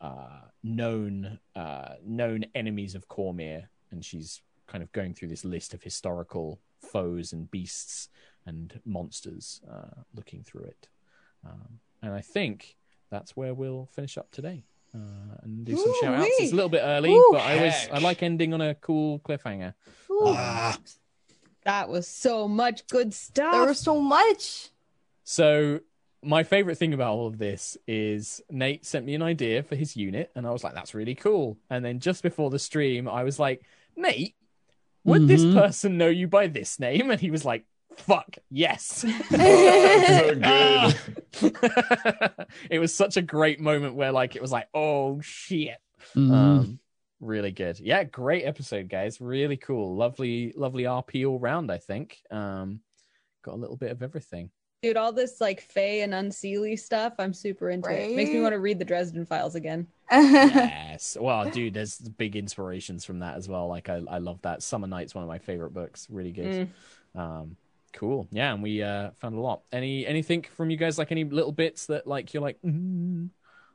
uh, 0.00 0.42
known 0.62 1.40
uh, 1.56 1.94
known 2.04 2.44
enemies 2.54 2.94
of 2.94 3.08
Cormyr, 3.08 3.64
and 3.90 4.04
she's 4.04 4.40
kind 4.68 4.82
of 4.82 4.92
going 4.92 5.12
through 5.12 5.28
this 5.28 5.44
list 5.44 5.74
of 5.74 5.82
historical 5.82 6.60
foes 6.80 7.32
and 7.32 7.50
beasts 7.50 8.08
and 8.46 8.80
monsters, 8.84 9.60
uh, 9.70 10.02
looking 10.14 10.44
through 10.44 10.64
it. 10.64 10.88
Um, 11.44 11.80
and 12.00 12.12
I 12.14 12.20
think 12.20 12.76
that's 13.10 13.36
where 13.36 13.54
we'll 13.54 13.88
finish 13.92 14.16
up 14.16 14.30
today. 14.30 14.62
Uh, 14.94 15.36
and 15.42 15.64
do 15.64 15.76
some 15.76 15.92
shout 16.00 16.14
outs. 16.14 16.28
It's 16.38 16.52
a 16.52 16.54
little 16.54 16.70
bit 16.70 16.80
early, 16.82 17.12
Ooh, 17.12 17.28
but 17.32 17.42
I 17.42 17.58
always. 17.58 17.88
I 17.92 17.98
like 17.98 18.22
ending 18.22 18.54
on 18.54 18.60
a 18.60 18.74
cool 18.76 19.18
cliffhanger. 19.18 19.74
Ooh, 21.68 21.72
That 21.72 21.88
was 21.88 22.08
so 22.08 22.48
much 22.48 22.86
good 22.88 23.12
stuff. 23.12 23.52
there 23.52 23.66
was 23.66 23.78
so 23.78 24.00
much. 24.00 24.70
So 25.24 25.80
my 26.22 26.42
favorite 26.42 26.78
thing 26.78 26.94
about 26.94 27.12
all 27.12 27.26
of 27.26 27.36
this 27.38 27.76
is 27.86 28.40
Nate 28.50 28.86
sent 28.86 29.04
me 29.04 29.14
an 29.14 29.22
idea 29.22 29.62
for 29.62 29.76
his 29.76 29.94
unit, 29.96 30.30
and 30.34 30.46
I 30.46 30.50
was 30.50 30.64
like, 30.64 30.74
"That's 30.74 30.94
really 30.94 31.14
cool." 31.14 31.58
And 31.70 31.84
then 31.84 32.00
just 32.00 32.22
before 32.22 32.48
the 32.50 32.58
stream, 32.58 33.06
I 33.08 33.22
was 33.22 33.38
like, 33.38 33.62
"Nate, 33.96 34.34
would 35.04 35.28
this 35.28 35.44
Mhm. 35.44 35.54
person 35.54 35.98
know 35.98 36.08
you 36.08 36.26
by 36.26 36.46
this 36.46 36.80
name?" 36.80 37.10
And 37.10 37.20
he 37.20 37.30
was 37.30 37.44
like, 37.44 37.64
"Fuck, 37.96 38.38
yes." 38.50 39.00
so 39.00 39.06
good. 40.34 40.96
it 42.70 42.78
was 42.78 42.94
such 42.94 43.16
a 43.18 43.22
great 43.22 43.60
moment 43.60 43.94
where, 43.94 44.12
like, 44.12 44.34
it 44.36 44.42
was 44.42 44.50
like, 44.52 44.68
"Oh 44.72 45.20
shit." 45.20 45.76
Mhm. 46.16 46.32
Um, 46.32 46.78
really 47.20 47.50
good. 47.50 47.80
Yeah, 47.80 48.04
great 48.04 48.44
episode, 48.44 48.88
guys. 48.88 49.20
Really 49.20 49.56
cool. 49.56 49.94
Lovely, 49.96 50.52
lovely 50.56 50.84
RP 50.84 51.28
all 51.28 51.38
round. 51.38 51.70
I 51.70 51.78
think. 51.78 52.18
Um, 52.30 52.80
got 53.42 53.54
a 53.54 53.56
little 53.56 53.76
bit 53.76 53.90
of 53.90 54.02
everything. 54.02 54.50
Dude, 54.82 54.96
all 54.96 55.12
this 55.12 55.40
like 55.40 55.60
Fae 55.60 56.02
and 56.02 56.12
Unseelie 56.12 56.78
stuff, 56.78 57.14
I'm 57.18 57.34
super 57.34 57.70
into 57.70 57.90
it. 57.90 58.14
Makes 58.14 58.30
me 58.30 58.40
want 58.40 58.52
to 58.52 58.60
read 58.60 58.78
the 58.78 58.84
Dresden 58.84 59.26
Files 59.26 59.56
again. 59.56 59.88
yes. 60.12 61.16
Well, 61.20 61.50
dude, 61.50 61.74
there's 61.74 61.98
big 61.98 62.36
inspirations 62.36 63.04
from 63.04 63.18
that 63.18 63.36
as 63.36 63.48
well. 63.48 63.66
Like 63.66 63.88
I, 63.88 64.02
I 64.08 64.18
love 64.18 64.40
that. 64.42 64.62
Summer 64.62 64.86
Knight's 64.86 65.16
one 65.16 65.24
of 65.24 65.28
my 65.28 65.38
favorite 65.38 65.74
books. 65.74 66.06
Really 66.08 66.30
good. 66.30 66.70
Mm. 67.16 67.20
Um, 67.20 67.56
Cool. 67.92 68.28
Yeah, 68.30 68.52
and 68.52 68.62
we 68.62 68.82
uh, 68.82 69.10
found 69.18 69.34
a 69.34 69.40
lot. 69.40 69.62
Any 69.72 70.06
anything 70.06 70.44
from 70.54 70.70
you 70.70 70.76
guys? 70.76 70.98
Like 70.98 71.10
any 71.10 71.24
little 71.24 71.52
bits 71.52 71.86
that 71.86 72.06
like 72.06 72.34
you're 72.34 72.42
like. 72.42 72.60
Mm, 72.62 73.30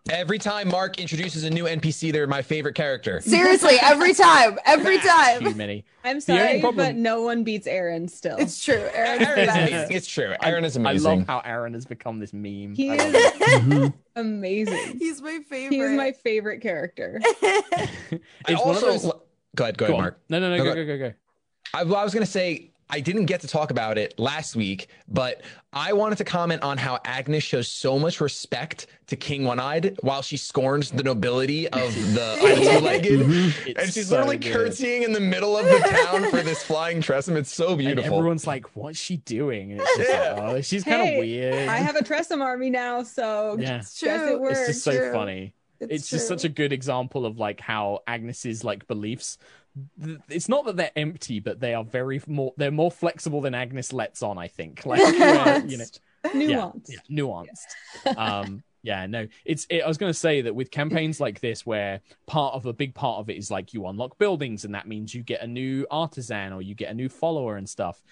Every 0.09 0.37
time 0.37 0.67
Mark 0.67 0.99
introduces 0.99 1.45
a 1.45 1.49
new 1.49 1.63
NPC, 1.63 2.11
they're 2.11 2.27
my 2.27 2.41
favorite 2.41 2.75
character. 2.75 3.21
Seriously, 3.21 3.77
every 3.81 4.13
time, 4.13 4.59
every 4.65 4.97
time. 4.97 5.39
too 5.39 5.45
time. 5.45 5.57
many. 5.57 5.85
I'm 6.03 6.19
sorry, 6.19 6.59
but 6.61 6.95
no 6.95 7.21
one 7.21 7.45
beats 7.45 7.67
Aaron 7.67 8.09
still. 8.09 8.35
It's 8.37 8.61
true. 8.61 8.85
Aaron's 8.93 9.25
Aaron 9.25 9.39
is 9.39 9.55
amazing. 9.55 9.95
It's 9.95 10.07
true. 10.07 10.33
I- 10.41 10.49
Aaron 10.49 10.65
is 10.65 10.75
I 10.77 10.91
love 10.93 11.25
how 11.25 11.39
Aaron 11.45 11.73
has 11.73 11.85
become 11.85 12.19
this 12.19 12.33
meme. 12.33 12.75
He 12.75 12.89
is. 12.89 13.01
Mhm. 13.13 13.93
amazing. 14.17 14.97
He's 14.99 15.21
my 15.21 15.39
favorite. 15.49 15.73
He's 15.77 15.89
my 15.91 16.11
favorite 16.11 16.59
character. 16.59 17.21
I 17.23 17.89
It's 18.11 18.61
one 18.61 18.75
of 18.75 18.83
also, 18.83 18.85
those- 18.87 19.11
go 19.55 19.63
ahead, 19.63 19.77
go, 19.77 19.87
Go 19.87 19.93
ahead, 19.93 19.95
on. 19.95 20.01
Mark. 20.01 20.19
No, 20.27 20.39
no, 20.41 20.49
no, 20.49 20.57
No, 20.57 20.63
go, 20.65 20.69
go- 20.75 20.85
go, 20.85 20.97
go, 20.97 21.09
go. 21.09 21.13
I, 21.73 21.83
well, 21.83 21.95
I 21.95 22.03
was 22.03 22.13
going 22.13 22.25
to 22.25 22.31
say 22.31 22.72
I 22.93 22.99
didn't 22.99 23.25
get 23.25 23.41
to 23.41 23.47
talk 23.47 23.71
about 23.71 23.97
it 23.97 24.19
last 24.19 24.55
week, 24.55 24.87
but 25.07 25.41
I 25.73 25.93
wanted 25.93 26.19
to 26.19 26.23
comment 26.23 26.61
on 26.61 26.77
how 26.77 26.97
Agnis 26.99 27.41
shows 27.41 27.67
so 27.67 27.97
much 27.97 28.21
respect 28.21 28.85
to 29.07 29.15
King 29.15 29.45
One 29.45 29.59
Eyed 29.59 29.97
while 30.01 30.21
she 30.21 30.37
scorns 30.37 30.91
the 30.91 31.01
nobility 31.01 31.67
of 31.69 31.91
the 32.13 32.37
two 32.39 32.85
legged. 32.85 33.19
Mhm. 33.21 33.75
And 33.79 33.91
she's 33.91 34.09
so 34.09 34.17
literally 34.17 34.37
good. 34.37 34.53
curtsying 34.53 35.01
in 35.01 35.11
the 35.11 35.19
middle 35.19 35.57
of 35.57 35.65
the 35.65 35.79
town 35.79 36.29
for 36.29 36.43
this 36.43 36.61
flying 36.63 37.01
tressym. 37.01 37.35
It's 37.35 37.51
so 37.51 37.69
And 37.69 37.79
beautiful. 37.79 38.15
everyone's 38.15 38.45
like, 38.45 38.67
"What's 38.75 38.99
she 38.99 39.17
doing?" 39.17 39.71
And 39.71 39.81
it's 39.81 39.97
just 39.97 40.09
Yeah. 40.11 40.33
like, 40.33 40.43
"Oh, 40.43 40.61
she's 40.61 40.83
kind 40.83 41.01
of 41.01 41.17
weird." 41.17 41.67
I 41.67 41.77
have 41.77 41.95
a 41.95 42.03
Tressym 42.03 42.41
army 42.43 42.69
now, 42.69 43.01
so 43.01 43.57
yeah, 43.59 43.77
It's 43.79 43.97
true. 43.97 44.33
it 44.33 44.39
works. 44.39 44.59
it's 44.59 44.67
just 44.67 44.83
so 44.83 44.95
true. 44.95 45.11
funny. 45.11 45.53
It's, 45.79 46.09
just 46.09 46.27
such 46.29 46.45
a 46.45 46.49
good 46.49 46.71
example 46.71 47.25
of 47.25 47.39
like 47.39 47.59
how 47.59 48.03
Agnis's 48.07 48.63
like 48.63 48.87
beliefs. 48.87 49.37
Th- 50.03 50.19
It's 50.29 50.49
not 50.49 50.65
that 50.65 50.77
they're 50.77 50.91
empty, 50.95 51.39
but 51.39 51.59
they 51.59 51.73
are 51.73 51.83
very 51.83 52.21
more. 52.27 52.53
They're 52.57 52.71
more 52.71 52.91
flexible 52.91 53.41
than 53.41 53.53
Agnis 53.53 53.93
lets 53.93 54.21
on. 54.23 54.37
I 54.37 54.47
think, 54.47 54.85
like 54.85 54.99
where, 55.19 55.65
you 55.65 55.77
know, 55.77 55.85
nuance. 56.33 56.89
yeah, 56.89 56.97
yeah, 57.07 57.23
nuanced. 57.23 58.17
um, 58.17 58.63
yeah, 58.83 59.05
no, 59.07 59.27
it's. 59.45 59.65
It, 59.69 59.81
I 59.81 59.87
was 59.87 59.97
going 59.97 60.11
to 60.11 60.17
say 60.17 60.41
that 60.41 60.53
with 60.53 60.69
campaigns 60.69 61.19
like 61.19 61.39
this, 61.39 61.65
where 61.65 62.01
part 62.27 62.53
of 62.53 62.65
a 62.65 62.73
big 62.73 62.93
part 62.93 63.19
of 63.19 63.29
it 63.29 63.37
is 63.37 63.49
like 63.49 63.73
you 63.73 63.87
unlock 63.87 64.17
buildings, 64.17 64.65
and 64.65 64.75
that 64.75 64.87
means 64.87 65.13
you 65.15 65.23
get 65.23 65.41
a 65.41 65.47
new 65.47 65.87
artisan 65.89 66.53
or 66.53 66.61
you 66.61 66.75
get 66.75 66.91
a 66.91 66.93
new 66.93 67.09
follower 67.09 67.57
and 67.57 67.67
stuff. 67.67 68.03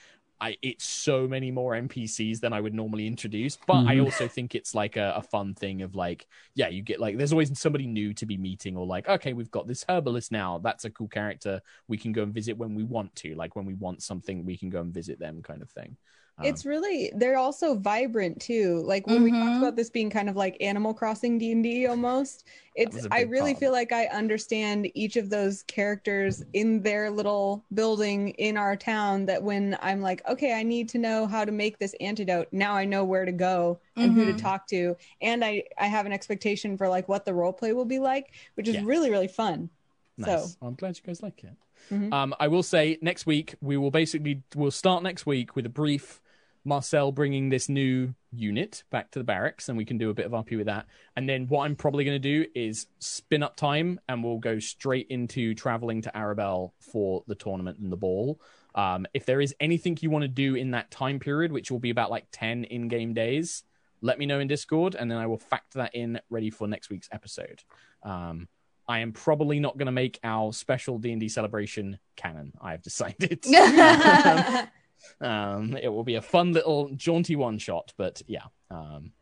I, 0.42 0.58
it's 0.64 0.86
so 0.86 1.28
many 1.28 1.52
more 1.52 1.76
NPCs 1.76 2.40
than 2.42 2.52
I 2.52 2.60
would 2.62 2.74
normally 2.74 3.06
introduce, 3.08 3.58
but 3.68 3.84
I 3.88 3.98
Mhm. 3.98 4.04
also 4.04 4.28
think 4.28 4.56
it's 4.56 4.74
like 4.74 4.98
a, 4.98 5.14
a 5.18 5.22
fun 5.22 5.54
thing 5.54 5.84
of 5.84 5.96
like, 5.96 6.26
yeah, 6.56 6.68
you 6.68 6.82
get 6.82 7.00
like, 7.00 7.18
there's 7.18 7.32
always 7.32 7.58
somebody 7.60 7.86
new 7.88 8.14
to 8.16 8.26
be 8.26 8.38
meeting, 8.38 8.76
or 8.76 8.86
like, 8.88 9.08
okay, 9.08 9.34
we've 9.34 9.52
got 9.52 9.68
this 9.68 9.86
herbalist 9.88 10.32
now. 10.32 10.58
That's 10.58 10.86
a 10.86 10.90
cool 10.90 11.08
character. 11.10 11.62
We 11.88 11.98
can 11.98 12.12
go 12.12 12.24
and 12.24 12.34
visit 12.34 12.58
when 12.58 12.74
we 12.76 12.84
want 12.84 13.16
to. 13.18 13.36
Like 13.36 13.56
when 13.56 13.66
we 13.66 13.76
want 13.76 14.02
something, 14.02 14.44
we 14.46 14.58
can 14.58 14.70
go 14.72 14.82
and 14.82 14.94
visit 14.94 15.20
them, 15.20 15.44
kind 15.44 15.62
of 15.62 15.70
thing. 15.70 15.96
Um, 16.38 16.46
It's 16.46 16.66
really 16.66 17.12
they're 17.16 17.38
also 17.38 17.76
vibrant 17.76 18.40
too. 18.40 18.82
Like 18.86 19.06
when 19.06 19.24
we 19.24 19.32
talked 19.32 19.44
Mhm. 19.52 19.58
about 19.60 19.76
this 19.76 19.90
being 19.90 20.10
kind 20.10 20.30
of 20.30 20.36
like 20.36 20.56
Animal 20.62 20.94
Crossing 20.94 21.38
D 21.38 21.52
and 21.52 21.64
D 21.64 21.88
almost. 21.88 22.46
It's 22.76 23.06
I 23.12 23.22
really 23.22 23.52
of 23.52 23.58
feel 23.60 23.72
like 23.74 23.92
I 23.92 24.06
understand 24.08 24.90
each 24.96 25.18
of 25.18 25.30
those 25.30 25.64
characters 25.64 26.42
in 26.54 26.82
their 26.84 27.12
little 27.12 27.64
building 27.74 28.30
in 28.30 28.56
our 28.58 28.78
town. 28.78 29.26
That 29.26 29.44
when 29.44 29.78
I'm 29.82 30.02
like, 30.02 30.26
okay, 30.28 30.54
I 30.54 30.64
need 30.64 30.88
to 30.90 30.98
know 30.98 31.28
how 31.28 31.44
to 31.44 31.52
make 31.52 31.80
this 31.80 31.94
antidote. 32.00 32.48
Now 32.52 32.76
I 32.76 32.86
know 32.86 33.04
where 33.04 33.26
to 33.26 33.32
go 33.34 33.80
and 33.98 34.14
who 34.14 34.26
to 34.26 34.34
Mhm. 34.34 34.38
talk 34.38 34.68
to, 34.68 34.96
and 35.22 35.44
I 35.44 35.64
I 35.78 35.88
have 35.88 36.06
an 36.06 36.14
expectation 36.14 36.78
for 36.78 36.88
like 36.88 37.10
what 37.10 37.26
the 37.26 37.34
role 37.34 37.54
play 37.54 37.74
will 37.74 37.86
be 37.86 38.00
like, 38.00 38.32
which 38.56 38.68
is 38.70 38.76
Yeah. 38.76 38.84
really 38.86 39.12
really 39.12 39.28
fun. 39.28 39.70
Nice. 40.18 40.56
So- 40.56 40.66
I'm 40.66 40.76
glad 40.76 40.96
you 40.98 41.04
guys 41.06 41.22
like 41.22 41.44
it. 41.44 41.52
Mhm. 41.90 42.14
Um, 42.14 42.36
I 42.40 42.48
will 42.48 42.64
say 42.64 42.98
next 43.02 43.26
week 43.26 43.56
we 43.62 43.78
will 43.78 43.92
basically 43.92 44.44
we'll 44.56 44.72
start 44.72 45.04
next 45.04 45.26
week 45.26 45.56
with 45.56 45.66
a 45.66 45.70
brief 45.70 46.22
Marcel 46.64 47.12
bringing 47.12 47.50
this 47.50 47.68
new 47.68 48.14
unit 48.32 48.84
back 48.92 49.10
to 49.12 49.20
the 49.20 49.26
barracks, 49.26 49.68
and 49.68 49.78
we 49.78 49.86
can 49.86 49.98
do 49.98 50.12
a 50.12 50.14
bit 50.14 50.26
of 50.28 50.32
RP 50.32 50.56
with 50.58 50.68
that. 50.68 50.86
And 51.16 51.28
then 51.28 51.48
what 51.48 51.66
I'm 51.66 51.76
probably 51.76 52.04
going 52.04 52.22
to 52.22 52.44
do 52.44 52.46
is 52.54 52.86
spin 53.00 53.42
up 53.42 53.56
time, 53.56 54.00
and 54.08 54.24
we'll 54.24 54.38
go 54.38 54.60
straight 54.60 55.08
into 55.10 55.56
traveling 55.56 56.04
to 56.04 56.16
Arabel 56.16 56.74
for 56.80 57.24
the 57.28 57.36
tournament 57.36 57.80
and 57.80 57.92
the 57.92 57.98
ball. 57.98 58.40
Um, 58.76 59.08
if 59.14 59.26
there 59.26 59.42
is 59.42 59.56
anything 59.60 59.98
you 60.02 60.12
want 60.12 60.22
to 60.22 60.28
do 60.28 60.56
in 60.56 60.72
that 60.72 60.92
time 60.92 61.20
period, 61.20 61.52
which 61.52 61.72
will 61.72 61.80
be 61.80 61.90
about 61.90 62.12
like 62.12 62.28
ten 62.32 62.64
in-game 62.64 63.14
days, 63.14 63.64
let 64.02 64.20
me 64.20 64.26
know 64.28 64.40
in 64.40 64.48
Discord, 64.48 64.96
and 64.96 65.10
then 65.10 65.18
I 65.18 65.26
will 65.26 65.40
factor 65.40 65.80
that 65.80 65.96
in 65.96 66.22
ready 66.30 66.52
for 66.52 66.68
next 66.68 66.90
week's 66.90 67.10
episode. 67.12 67.64
Um, 68.04 68.48
I 68.92 69.00
am 69.00 69.14
probably 69.14 69.62
not 69.62 69.78
going 69.78 69.86
to 69.86 69.92
make 69.94 70.20
our 70.22 70.52
special 70.52 70.98
D 70.98 71.14
and 71.14 71.22
D 71.22 71.30
celebration 71.30 71.98
canon. 72.18 72.52
I 72.60 72.72
have 72.72 72.82
decided. 72.82 73.40
um, 75.22 75.78
it 75.82 75.88
will 75.88 76.04
be 76.04 76.16
a 76.16 76.22
fun 76.22 76.52
little 76.52 76.90
jaunty 76.90 77.38
one 77.38 77.58
shot, 77.58 77.94
but 77.96 78.22
yeah, 78.28 78.44
um, 78.70 79.14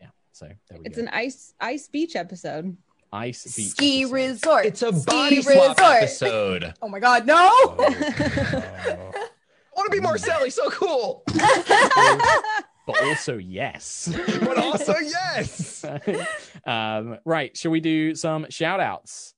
yeah. 0.00 0.06
So 0.32 0.46
there 0.70 0.78
we 0.78 0.86
It's 0.86 0.96
go. 0.96 1.02
an 1.02 1.08
ice 1.08 1.52
ice 1.60 1.86
beach 1.88 2.16
episode. 2.16 2.78
ice 3.12 3.44
beach 3.54 3.68
Ski 3.72 4.02
episode. 4.04 4.14
resort. 4.14 4.64
it's 4.66 4.80
a 4.82 4.90
Ski 4.94 5.04
body 5.04 5.42
swap 5.42 5.76
resort. 5.78 5.96
episode. 5.96 6.74
Oh 6.82 6.88
my 6.88 6.98
god, 6.98 7.26
no! 7.26 7.36
I 7.36 9.10
want 9.76 9.86
to 9.86 9.90
be 9.92 10.00
Marcelli, 10.00 10.48
so 10.48 10.70
cool. 10.70 11.24
But 12.86 13.02
also 13.02 13.36
yes. 13.38 14.12
But 14.40 14.58
also, 14.58 14.94
yes. 14.98 15.84
um, 16.66 17.18
right. 17.24 17.56
Shall 17.56 17.70
we 17.70 17.80
do 17.80 18.14
some 18.14 18.46
shout 18.50 18.80
outs? 18.80 19.34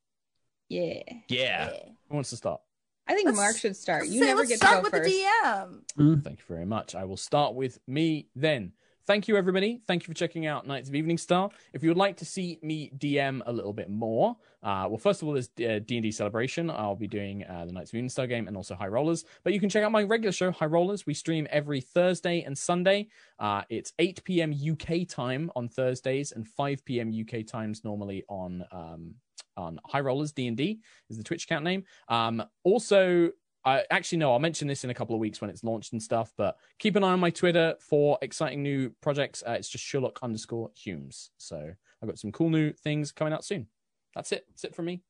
Yeah. 0.69 1.03
Yeah. 1.29 1.71
Who 2.09 2.15
wants 2.15 2.31
to 2.31 2.37
start? 2.37 2.61
I 3.09 3.15
think 3.15 3.27
Let's- 3.27 3.37
Mark 3.37 3.57
should 3.57 3.77
start. 3.77 4.03
Let's 4.03 4.15
You 4.15 4.21
say- 4.21 4.27
never 4.27 4.39
let's 4.41 4.49
get 4.51 4.61
to 4.61 4.67
start 4.67 4.77
go 4.79 4.83
with 4.83 4.91
first. 4.93 5.11
the 5.15 5.23
DM. 5.23 5.81
Mm. 5.99 6.25
Thank 6.25 6.39
you 6.41 6.45
very 6.49 6.67
much. 6.67 6.95
I 6.95 7.05
will 7.05 7.17
start 7.17 7.55
with 7.55 7.79
me 7.87 8.29
then. 8.35 8.73
Thank 9.07 9.29
you, 9.29 9.37
everybody. 9.37 9.81
Thank 9.87 10.03
you 10.03 10.13
for 10.13 10.19
checking 10.19 10.47
out 10.47 10.67
Knights 10.67 10.89
of 10.89 10.95
Eveningstar. 10.97 11.53
If 11.73 11.85
you 11.85 11.91
would 11.91 11.97
like 11.97 12.17
to 12.17 12.25
see 12.25 12.59
me 12.61 12.91
DM 12.99 13.41
a 13.47 13.53
little 13.53 13.73
bit 13.73 13.89
more, 13.89 14.37
uh, 14.65 14.87
well, 14.89 14.99
first 14.99 15.23
of 15.23 15.29
all, 15.29 15.35
there's 15.35 15.49
uh, 15.61 15.79
D&D 15.87 16.11
Celebration. 16.11 16.71
I'll 16.71 16.97
be 16.97 17.07
doing 17.07 17.45
uh, 17.45 17.67
the 17.67 17.73
Knights 17.73 17.93
of 17.93 18.01
Eveningstar 18.01 18.29
game 18.29 18.49
and 18.49 18.57
also 18.57 18.75
High 18.75 18.89
Rollers. 18.89 19.25
But 19.45 19.53
you 19.53 19.61
can 19.61 19.69
check 19.69 19.85
out 19.85 19.93
my 19.93 20.03
regular 20.03 20.33
show, 20.33 20.51
High 20.51 20.67
Rollers. 20.67 21.07
We 21.07 21.15
stream 21.15 21.47
every 21.51 21.81
Thursday 21.81 22.43
and 22.43 22.59
Sunday. 22.59 23.07
Uh, 23.39 23.63
it's 23.69 23.93
8 24.01 24.25
p.m. 24.25 24.53
UK 24.53 25.07
time 25.07 25.53
on 25.55 25.69
Thursdays 25.69 26.33
and 26.33 26.49
5 26.49 26.85
p.m. 26.85 27.13
UK 27.17 27.47
times 27.47 27.85
normally 27.85 28.25
on 28.29 28.65
um, 28.73 29.15
on 29.57 29.79
High 29.87 30.01
Rollers 30.01 30.33
D&D 30.33 30.81
is 31.09 31.17
the 31.17 31.23
Twitch 31.23 31.45
account 31.45 31.65
name. 31.65 31.85
Um, 32.09 32.43
also, 32.65 33.31
I 33.67 33.83
actually 33.91 34.19
no, 34.19 34.33
I'll 34.33 34.39
mention 34.39 34.69
this 34.69 34.85
in 34.85 34.91
a 34.91 34.95
couple 34.95 35.17
of 35.17 35.21
weeks 35.21 35.41
when 35.41 35.51
it's 35.51 35.65
launched 35.65 35.93
and 35.93 36.01
stuff. 36.01 36.33
But 36.37 36.57
keep 36.79 36.95
an 36.95 37.03
eye 37.03 37.11
on 37.11 37.19
my 37.19 37.31
Twitter 37.31 37.75
for 37.81 38.17
exciting 38.23 38.63
new 38.63 38.91
projects. 39.03 39.43
Uh, 39.47 39.53
it's 39.53 39.69
just 39.69 39.85
Sherlock 39.85 40.21
underscore 40.23 40.71
Hulmes. 40.77 41.31
So 41.37 41.73
I've 42.01 42.09
got 42.09 42.19
some 42.19 42.31
cool 42.31 42.49
new 42.49 42.73
things 42.73 43.11
coming 43.11 43.33
out 43.33 43.45
soon. 43.45 43.67
That's 44.15 44.31
it. 44.31 44.47
That's 44.49 44.65
it 44.65 44.75
from 44.77 44.85
me. 44.85 45.03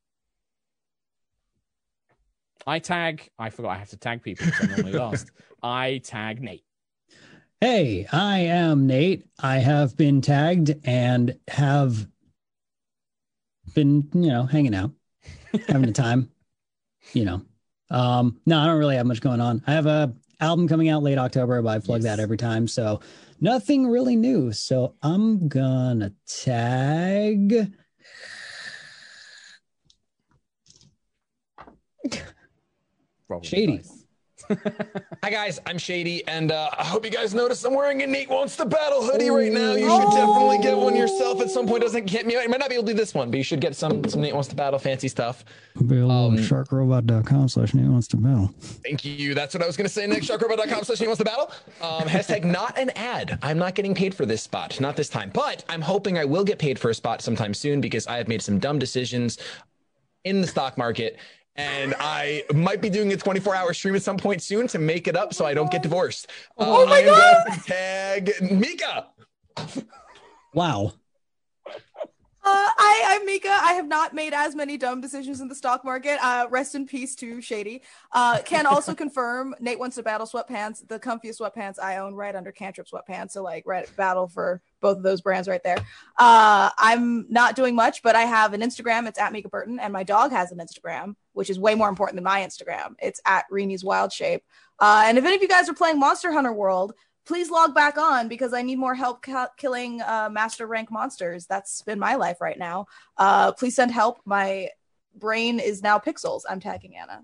I 2.67 2.79
tag. 2.79 3.29
I 3.39 3.51
forgot 3.51 3.73
I 3.73 3.79
have 3.79 3.91
to 3.91 3.99
tag 3.99 4.23
people. 4.23 4.47
So 4.47 4.65
I'm 4.65 4.71
normally 4.71 4.93
last. 4.99 5.31
I 5.63 6.01
tag 6.03 6.41
Nate. 6.41 6.65
Hey, 7.61 8.07
I 8.11 8.39
am 8.39 8.87
Nate. 8.87 9.27
I 9.39 9.59
have 9.59 9.99
been 9.99 10.23
tagged 10.23 10.75
and 10.85 11.39
have 11.49 12.07
been, 13.75 14.09
you 14.15 14.29
know, 14.29 14.45
hanging 14.45 14.75
out, 14.75 14.93
having 15.69 15.91
a 15.91 15.93
time. 15.93 16.31
You 17.13 17.25
know, 17.25 17.43
um, 17.91 18.41
no, 18.47 18.59
I 18.59 18.67
don't 18.67 18.79
really 18.79 18.97
have 18.97 19.07
much 19.07 19.21
going 19.21 19.41
on. 19.41 19.63
I 19.67 19.73
have 19.73 19.87
a 19.87 20.13
album 20.41 20.69
coming 20.69 20.89
out 20.89 21.03
late 21.03 21.19
October, 21.19 21.61
but 21.63 21.71
I 21.71 21.79
plug 21.79 22.03
Yes. 22.03 22.17
that 22.17 22.23
every 22.23 22.37
time, 22.37 22.69
so 22.69 23.01
nothing 23.41 23.87
really 23.87 24.17
new. 24.17 24.53
So 24.53 24.95
I'm 25.03 25.49
gonna 25.49 26.13
tag. 26.27 27.73
The 32.05 32.23
Shady. 33.43 33.79
dice. 33.79 34.06
Hi 35.23 35.31
guys, 35.31 35.59
I'm 35.67 35.79
Shady, 35.79 36.27
and 36.29 36.53
uh, 36.53 36.71
I 36.79 36.85
hope 36.85 37.05
you 37.05 37.11
guys 37.11 37.35
notice 37.35 37.65
I'm 37.65 37.75
wearing 37.75 38.03
a 38.03 38.07
Nate 38.07 38.29
Wants 38.29 38.57
to 38.57 38.65
Battle 38.65 39.03
hoodie 39.03 39.31
right 39.31 39.51
now. 39.53 39.73
You 39.73 39.89
should 39.89 40.11
definitely 40.11 40.59
get 40.59 40.77
one 40.77 40.95
yourself 40.95 41.41
at 41.41 41.51
some 41.51 41.67
point. 41.67 41.83
Doesn't 41.83 42.07
get 42.07 42.27
me. 42.27 42.35
You 42.35 42.49
might 42.49 42.61
not 42.61 42.69
be 42.69 42.77
able 42.77 42.87
to 42.87 42.93
do 42.93 42.97
this 42.97 43.15
one, 43.15 43.31
but 43.31 43.39
you 43.39 43.43
should 43.43 43.61
get 43.61 43.75
some 43.75 44.05
some 44.09 44.21
Nate 44.21 44.35
Wants 44.35 44.49
to 44.49 44.57
Battle 44.57 44.79
fancy 44.79 45.09
stuff. 45.09 45.45
Um, 45.77 46.37
sharkrobot.com 46.37 47.49
slash 47.49 47.75
Nate 47.75 47.87
wants 47.87 48.09
to 48.09 48.17
battle. 48.17 48.55
Thank 48.61 49.05
you. 49.05 49.35
That's 49.35 49.55
what 49.55 49.63
I 49.63 49.67
was 49.67 49.77
going 49.77 49.87
to 49.87 49.93
say 49.93 50.07
next. 50.07 50.29
Sharkrobot.com 50.29 50.85
slash 50.85 51.01
Nate 51.01 51.09
Wants 51.09 51.19
to 51.19 51.25
Battle. 51.25 51.51
Um, 51.83 52.09
hashtag 52.09 52.45
not 52.45 52.79
an 52.79 52.91
ad. 52.91 53.39
I'm 53.43 53.59
not 53.59 53.75
getting 53.75 53.95
paid 53.95 54.15
for 54.15 54.27
this 54.27 54.43
spot, 54.43 54.81
not 54.81 54.97
this 54.97 55.09
time, 55.09 55.31
but 55.35 55.65
I'm 55.69 55.83
hoping 55.83 56.19
I 56.19 56.25
will 56.25 56.45
get 56.45 56.59
paid 56.59 56.79
for 56.79 56.91
a 56.91 56.95
spot 56.95 57.21
sometime 57.21 57.53
soon 57.55 57.81
because 57.81 58.07
I 58.07 58.17
have 58.19 58.29
made 58.29 58.43
some 58.43 58.59
dumb 58.59 58.79
decisions 58.79 59.39
in 60.25 60.41
the 60.41 60.47
stock 60.47 60.79
market. 60.79 61.19
And 61.57 61.95
I 61.99 62.45
might 62.55 62.81
be 62.83 62.91
doing 62.91 63.13
a 63.13 63.17
24 63.17 63.55
hour 63.55 63.73
stream 63.73 63.95
at 63.95 64.03
some 64.03 64.17
point 64.19 64.43
soon 64.43 64.67
to 64.69 64.79
make 64.79 65.09
it 65.09 65.17
up 65.17 65.33
so 65.33 65.45
I 65.47 65.55
don't 65.55 65.71
get 65.71 65.83
divorced. 65.83 66.29
Oh 66.59 66.83
Uh, 66.83 66.87
my 66.87 66.95
I 66.97 66.99
am 67.01 67.07
God. 67.07 67.45
going 67.47 67.59
to 67.59 67.65
Tag 67.65 68.33
Mica. 68.53 69.07
Wow. 70.53 70.93
Uh, 72.49 72.71
I, 72.79 73.03
I'm 73.07 73.27
Mica. 73.27 73.49
I 73.51 73.73
have 73.73 73.89
not 73.89 74.15
made 74.15 74.33
as 74.33 74.55
many 74.55 74.77
dumb 74.77 75.01
decisions 75.01 75.41
in 75.41 75.49
the 75.49 75.55
stock 75.55 75.85
market. 75.85 76.19
Uh, 76.23 76.47
rest 76.49 76.77
in 76.77 76.87
peace 76.87 77.17
to 77.17 77.41
Shady. 77.41 77.83
Uh, 78.13 78.39
can 78.45 78.67
also 78.67 78.95
confirm 79.05 79.53
Nate 79.59 79.81
wants 79.81 79.97
to 79.97 80.03
battle 80.05 80.29
sweatpants, 80.29 80.87
the 80.87 81.01
comfiest 81.01 81.41
sweatpants 81.41 81.81
I 81.83 81.97
own, 81.97 82.15
right 82.15 82.37
under 82.37 82.53
Cantrip 82.53 82.87
sweatpants. 82.87 83.33
So 83.33 83.43
like, 83.43 83.65
right 83.67 83.89
battle 83.97 84.29
for 84.29 84.63
both 84.81 84.99
of 84.99 85.03
those 85.03 85.21
brands 85.21 85.49
right 85.49 85.63
there. 85.63 85.79
Uh, 86.19 86.71
I'm 86.79 87.27
not 87.31 87.57
doing 87.57 87.75
much, 87.75 88.03
but 88.03 88.17
I 88.17 88.23
have 88.23 88.53
an 88.53 88.61
Instagram. 88.61 89.07
It's 89.07 89.19
at 89.19 89.33
Mica 89.33 89.49
Burton, 89.49 89.79
and 89.79 89.93
my 89.93 90.03
dog 90.03 90.31
has 90.33 90.53
an 90.53 90.59
Instagram, 90.59 91.15
which 91.33 91.51
is 91.51 91.59
way 91.59 91.75
more 91.75 91.89
important 91.89 92.17
than 92.17 92.25
my 92.25 92.41
Instagram. 92.41 92.95
It's 93.01 93.21
at 93.25 93.45
Reenie's 93.51 93.85
Wild 93.85 94.13
Shape. 94.13 94.43
Uh, 94.79 95.05
and 95.07 95.19
if 95.19 95.25
any 95.25 95.37
of 95.37 95.43
you 95.43 95.49
guys 95.49 95.69
are 95.69 95.75
playing 95.75 95.99
Monster 95.99 96.33
Hunter 96.33 96.53
World, 96.53 96.93
please 97.27 97.51
log 97.51 97.75
back 97.75 97.99
on 97.99 98.29
because 98.29 98.53
I 98.55 98.63
need 98.63 98.79
more 98.79 98.95
help 98.95 99.23
ca- 99.23 99.49
killing 99.57 100.01
uh, 100.01 100.29
master 100.31 100.67
rank 100.67 100.91
monsters. 100.91 101.47
That's 101.47 101.83
been 101.83 101.99
my 101.99 102.15
life 102.15 102.41
right 102.41 102.59
now. 102.59 102.87
Uh, 103.17 103.53
please 103.53 103.75
send 103.75 103.91
help. 103.91 104.21
My 104.25 104.69
brain 105.15 105.59
is 105.59 105.83
now 105.83 105.99
pixels. 105.99 106.43
I'm 106.49 106.61
tagging 106.61 106.97
Anna. 106.97 107.23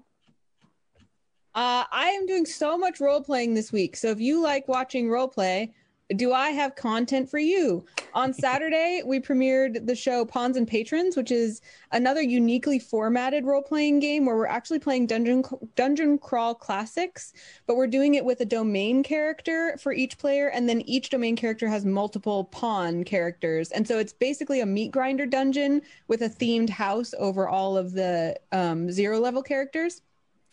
Uh, 1.54 1.84
I 1.92 2.16
am 2.18 2.26
doing 2.26 2.46
so 2.46 2.78
much 2.78 2.98
role 2.98 3.22
playing 3.22 3.54
this 3.54 3.70
week. 3.70 3.96
So 3.96 4.08
if 4.08 4.20
you 4.20 4.42
like 4.42 4.68
watching 4.68 5.10
role 5.10 5.28
play, 5.28 5.74
do 6.12 6.32
I 6.32 6.50
have 6.50 6.74
content 6.74 7.30
for 7.30 7.38
you? 7.38 7.84
On 8.14 8.32
Saturday, 8.42 9.02
we 9.04 9.20
premiered 9.20 9.86
the 9.86 9.94
show 9.94 10.24
Pawns 10.24 10.56
and 10.56 10.66
Patrons, 10.66 11.16
which 11.16 11.30
is 11.30 11.60
another 11.92 12.22
uniquely 12.22 12.78
formatted 12.78 13.44
role 13.44 13.62
playing 13.62 14.00
game 14.00 14.26
where 14.26 14.36
we're 14.36 14.46
actually 14.46 14.78
playing 14.78 15.06
Dungeon 15.06 15.42
Dungeon 15.74 16.18
Crawl 16.18 16.54
Classics, 16.54 17.32
but 17.66 17.76
we're 17.76 17.86
doing 17.86 18.14
it 18.14 18.24
with 18.24 18.40
a 18.40 18.44
domain 18.44 19.02
character 19.02 19.76
for 19.80 19.92
each 19.92 20.18
player, 20.18 20.48
and 20.48 20.68
then 20.68 20.82
each 20.82 21.10
domain 21.10 21.36
character 21.36 21.68
has 21.68 21.84
multiple 21.84 22.44
pawn 22.44 23.04
characters, 23.04 23.70
and 23.70 23.86
so 23.86 23.98
it's 23.98 24.12
basically 24.12 24.60
a 24.60 24.66
meat 24.66 24.92
grinder 24.92 25.26
dungeon 25.26 25.82
with 26.08 26.22
a 26.22 26.28
themed 26.28 26.70
house 26.70 27.14
over 27.18 27.48
all 27.48 27.76
of 27.76 27.92
the 27.92 28.38
um, 28.52 28.90
zero 28.90 29.18
level 29.18 29.42
characters 29.42 30.02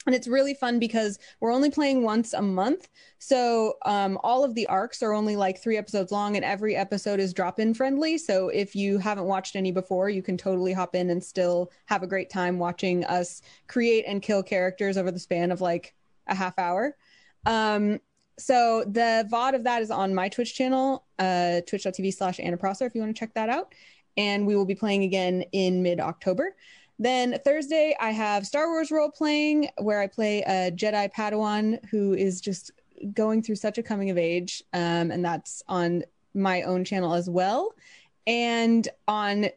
and 0.06 0.16
it's 0.16 0.28
really 0.28 0.54
fun 0.54 0.80
because 0.80 1.20
we're 1.40 1.52
only 1.52 1.70
playing 1.70 2.04
once 2.04 2.34
a 2.34 2.42
month. 2.42 2.88
So 3.18 3.76
um, 3.86 4.18
all 4.24 4.44
of 4.46 4.56
the 4.56 4.66
arcs 4.68 5.04
are 5.04 5.12
only 5.12 5.36
like 5.36 5.62
three 5.62 5.78
episodes 5.78 6.12
long 6.12 6.38
and 6.38 6.46
every 6.46 6.76
episode 6.76 7.20
is 7.20 7.34
drop 7.34 7.60
in 7.60 7.74
friendly. 7.74 8.18
So 8.18 8.48
if 8.50 8.76
you 8.76 8.98
haven't 8.98 9.26
watched 9.26 9.58
any 9.58 9.72
before 9.72 10.10
you 10.10 10.24
can 10.24 10.38
totally 10.38 10.72
hop 10.72 10.96
in 10.96 11.10
and 11.10 11.24
still 11.24 11.72
have 11.86 12.02
a 12.02 12.08
great 12.08 12.30
time 12.30 12.60
watching 12.60 13.04
us 13.06 13.42
create 13.68 14.06
and 14.08 14.22
kill 14.22 14.42
characters 14.42 14.98
over 14.98 15.12
the 15.12 15.20
span 15.20 15.52
of 15.52 15.60
like 15.60 15.94
a 16.28 16.36
half 16.36 16.58
hour. 16.58 16.96
Um, 17.46 18.00
so 18.38 18.86
the 18.88 19.28
vod 19.30 19.54
of 19.54 19.66
that 19.66 19.82
is 19.82 19.92
on 19.92 20.16
my 20.16 20.30
twitch 20.30 20.56
channel 20.56 21.06
uh, 21.20 21.60
twitch.tv 21.68 22.14
slash 22.14 22.40
anna 22.40 22.56
prosser 22.56 22.86
if 22.86 22.96
you 22.96 23.02
want 23.02 23.14
to 23.14 23.20
check 23.20 23.34
that 23.34 23.50
out. 23.50 23.76
And 24.16 24.48
we 24.48 24.56
will 24.56 24.66
be 24.66 24.76
playing 24.76 25.04
again 25.04 25.44
in 25.52 25.84
mid-october 25.84 26.56
then 27.00 27.40
Thursday, 27.46 27.96
I 28.00 28.12
have 28.12 28.46
Star 28.46 28.68
Wars 28.68 28.92
role 28.92 29.10
playing 29.10 29.70
where 29.78 30.02
I 30.02 30.08
play 30.08 30.42
a 30.42 30.70
Jedi 30.70 31.12
Padawan 31.14 31.84
who 31.90 32.14
is 32.14 32.42
just 32.42 32.72
going 33.14 33.42
through 33.42 33.56
such 33.56 33.78
a 33.78 33.84
coming 33.84 34.10
of 34.10 34.18
age. 34.18 34.62
Um, 34.74 35.10
and 35.10 35.24
that's 35.24 35.64
on 35.70 36.04
my 36.34 36.64
own 36.64 36.84
channel 36.84 37.14
as 37.14 37.30
well. 37.30 37.74
And 38.28 38.88
on 39.08 39.48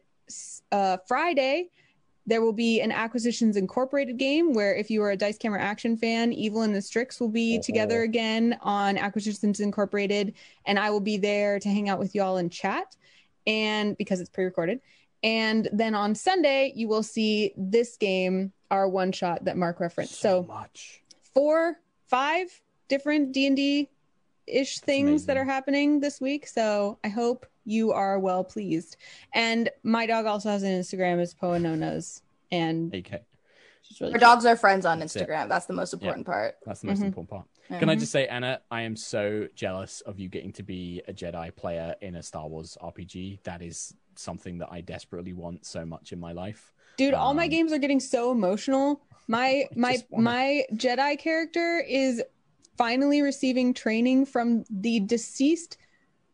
uh, 0.71 0.97
Friday, 1.05 1.69
there 2.25 2.41
will 2.41 2.53
be 2.53 2.79
an 2.79 2.93
Acquisitions 2.93 3.57
Incorporated 3.57 4.17
game 4.17 4.53
where, 4.53 4.73
if 4.73 4.89
you 4.89 5.03
are 5.03 5.11
a 5.11 5.17
Dice 5.17 5.37
Camera 5.37 5.61
Action 5.61 5.97
fan, 5.97 6.31
Evil 6.31 6.61
and 6.61 6.73
the 6.73 6.81
Strix 6.81 7.19
will 7.19 7.27
be 7.27 7.59
together 7.59 8.03
again 8.03 8.57
on 8.61 8.97
Acquisitions 8.97 9.59
Incorporated. 9.59 10.33
And 10.65 10.79
I 10.79 10.89
will 10.89 11.01
be 11.01 11.17
there 11.17 11.59
to 11.59 11.67
hang 11.67 11.89
out 11.89 11.99
with 11.99 12.15
y'all 12.15 12.37
and 12.37 12.49
chat. 12.49 12.95
And 13.45 13.97
because 13.97 14.21
it's 14.21 14.29
pre 14.29 14.45
recorded. 14.45 14.79
And 15.23 15.69
then 15.71 15.95
on 15.95 16.15
Sunday, 16.15 16.73
you 16.75 16.87
will 16.87 17.03
see 17.03 17.53
this 17.55 17.95
game, 17.97 18.51
our 18.69 18.87
one 18.89 19.11
shot 19.11 19.45
that 19.45 19.55
Mark 19.57 19.79
referenced. 19.79 20.19
So, 20.19 20.43
much. 20.43 21.01
four, 21.33 21.79
five 22.07 22.47
different 22.89 23.31
D 23.31 23.47
and 23.47 23.55
D 23.55 23.89
ish 24.45 24.79
things 24.79 25.25
that 25.25 25.37
are 25.37 25.45
happening 25.45 26.01
this 26.01 26.19
week. 26.19 26.45
So 26.47 26.99
I 27.03 27.07
hope 27.07 27.45
you 27.63 27.93
are 27.93 28.19
well 28.19 28.43
pleased. 28.43 28.97
And 29.33 29.69
my 29.83 30.05
dog 30.05 30.25
also 30.25 30.49
has 30.49 30.63
an 30.63 30.71
Instagram 30.71 31.21
as 31.21 31.33
Poa 31.33 31.57
No 31.59 31.75
Nose, 31.75 32.21
and 32.51 32.93
AK. 32.93 33.23
she's 33.83 34.01
really 34.01 34.11
Our 34.13 34.19
cute. 34.19 34.21
dogs 34.21 34.45
are 34.45 34.57
friends 34.57 34.85
on 34.85 34.99
That's 34.99 35.15
it. 35.15 35.27
Instagram. 35.29 35.47
That's 35.47 35.65
the 35.65 35.73
most 35.73 35.93
important 35.93 36.25
part. 36.25 36.55
That's 36.65 36.81
the 36.81 36.87
most 36.87 36.99
Mhm. 36.99 37.05
important 37.05 37.29
part. 37.29 37.79
Can 37.79 37.89
I 37.89 37.95
Mhm. 37.95 37.99
just 37.99 38.11
say, 38.11 38.27
Anna, 38.27 38.61
I 38.69 38.81
am 38.81 38.97
so 38.97 39.47
jealous 39.55 40.01
of 40.01 40.19
you 40.19 40.27
getting 40.27 40.51
to 40.53 40.63
be 40.63 41.01
a 41.07 41.13
Jedi 41.13 41.55
player 41.55 41.95
in 42.01 42.15
a 42.15 42.21
Star 42.21 42.45
Wars 42.49 42.77
RPG. 42.81 43.39
That 43.43 43.61
is 43.61 43.95
something 44.19 44.57
that 44.59 44.69
I 44.71 44.81
desperately 44.81 45.33
want 45.33 45.65
so 45.65 45.85
much 45.85 46.11
in 46.11 46.19
my 46.19 46.31
life. 46.31 46.73
Dude, 46.97 47.13
all 47.13 47.33
my 47.33 47.45
Um, 47.45 47.49
games 47.49 47.71
are 47.73 47.77
getting 47.79 47.99
so 47.99 48.31
emotional. 48.31 49.01
My 49.27 49.67
my 49.75 49.97
wanna- 50.09 50.23
my 50.23 50.65
Jedi 50.73 51.17
character 51.17 51.79
is 51.87 52.21
finally 52.77 53.21
receiving 53.21 53.73
training 53.73 54.25
from 54.25 54.63
the 54.69 54.99
deceased 54.99 55.77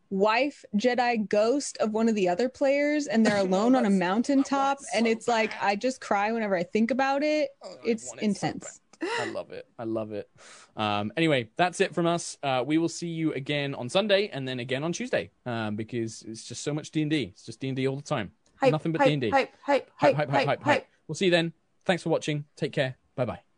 wife 0.10 0.65
Jedi 0.76 1.27
ghost 1.30 1.77
of 1.77 1.91
one 1.91 2.10
of 2.10 2.15
the 2.15 2.27
other 2.27 2.49
players, 2.49 3.07
and 3.07 3.26
they're 3.26 3.38
alone 3.47 3.76
on 3.76 3.85
a 3.85 3.89
mountaintop. 3.89 4.80
And 4.93 5.07
it's 5.07 5.27
like 5.27 5.51
I 5.61 5.76
just 5.76 6.01
cry 6.01 6.31
whenever 6.31 6.56
I 6.56 6.64
think 6.64 6.91
about 6.91 7.23
it. 7.23 7.49
It's 7.85 8.11
intense. 8.22 8.81
I 9.02 9.32
love 9.32 9.52
it. 9.52 9.66
I 9.78 9.84
love 9.84 10.12
it. 10.12 10.30
Um, 10.76 11.12
anyway, 11.16 11.50
that's 11.56 11.80
it 11.82 11.94
from 11.94 12.06
us. 12.06 12.38
Uh, 12.44 12.64
we 12.66 12.78
will 12.78 12.90
see 12.90 13.08
you 13.08 13.34
again 13.34 13.76
on 13.76 13.90
Sunday 13.90 14.30
and 14.32 14.48
then 14.48 14.60
again 14.60 14.84
on 14.84 14.92
Tuesday 14.92 15.32
um, 15.46 15.76
because 15.76 16.24
it's 16.28 16.46
just 16.46 16.64
so 16.64 16.74
much 16.74 16.92
D 16.92 17.02
and 17.02 17.12
D. 17.12 17.32
It's 17.34 17.46
just 17.46 17.60
D 17.60 17.68
and 17.70 17.76
D 17.76 17.88
all 17.88 17.96
the 17.96 18.02
time. 18.02 18.32
Hype, 18.60 18.72
Nothing 18.72 18.92
but 18.92 19.06
D&D. 19.06 19.30
Hype, 19.30 19.54
hype, 19.62 19.90
Hype, 19.96 20.16
hype, 20.16 20.16
hype, 20.16 20.30
hype, 20.30 20.48
hype, 20.48 20.64
hype. 20.64 20.88
We'll 21.08 21.16
see 21.16 21.26
you 21.26 21.32
then. 21.32 21.54
Thanks 21.86 22.04
for 22.04 22.10
watching. 22.10 22.46
Take 22.58 22.74
care. 22.74 22.98
Bye 23.16 23.26
bye. 23.26 23.49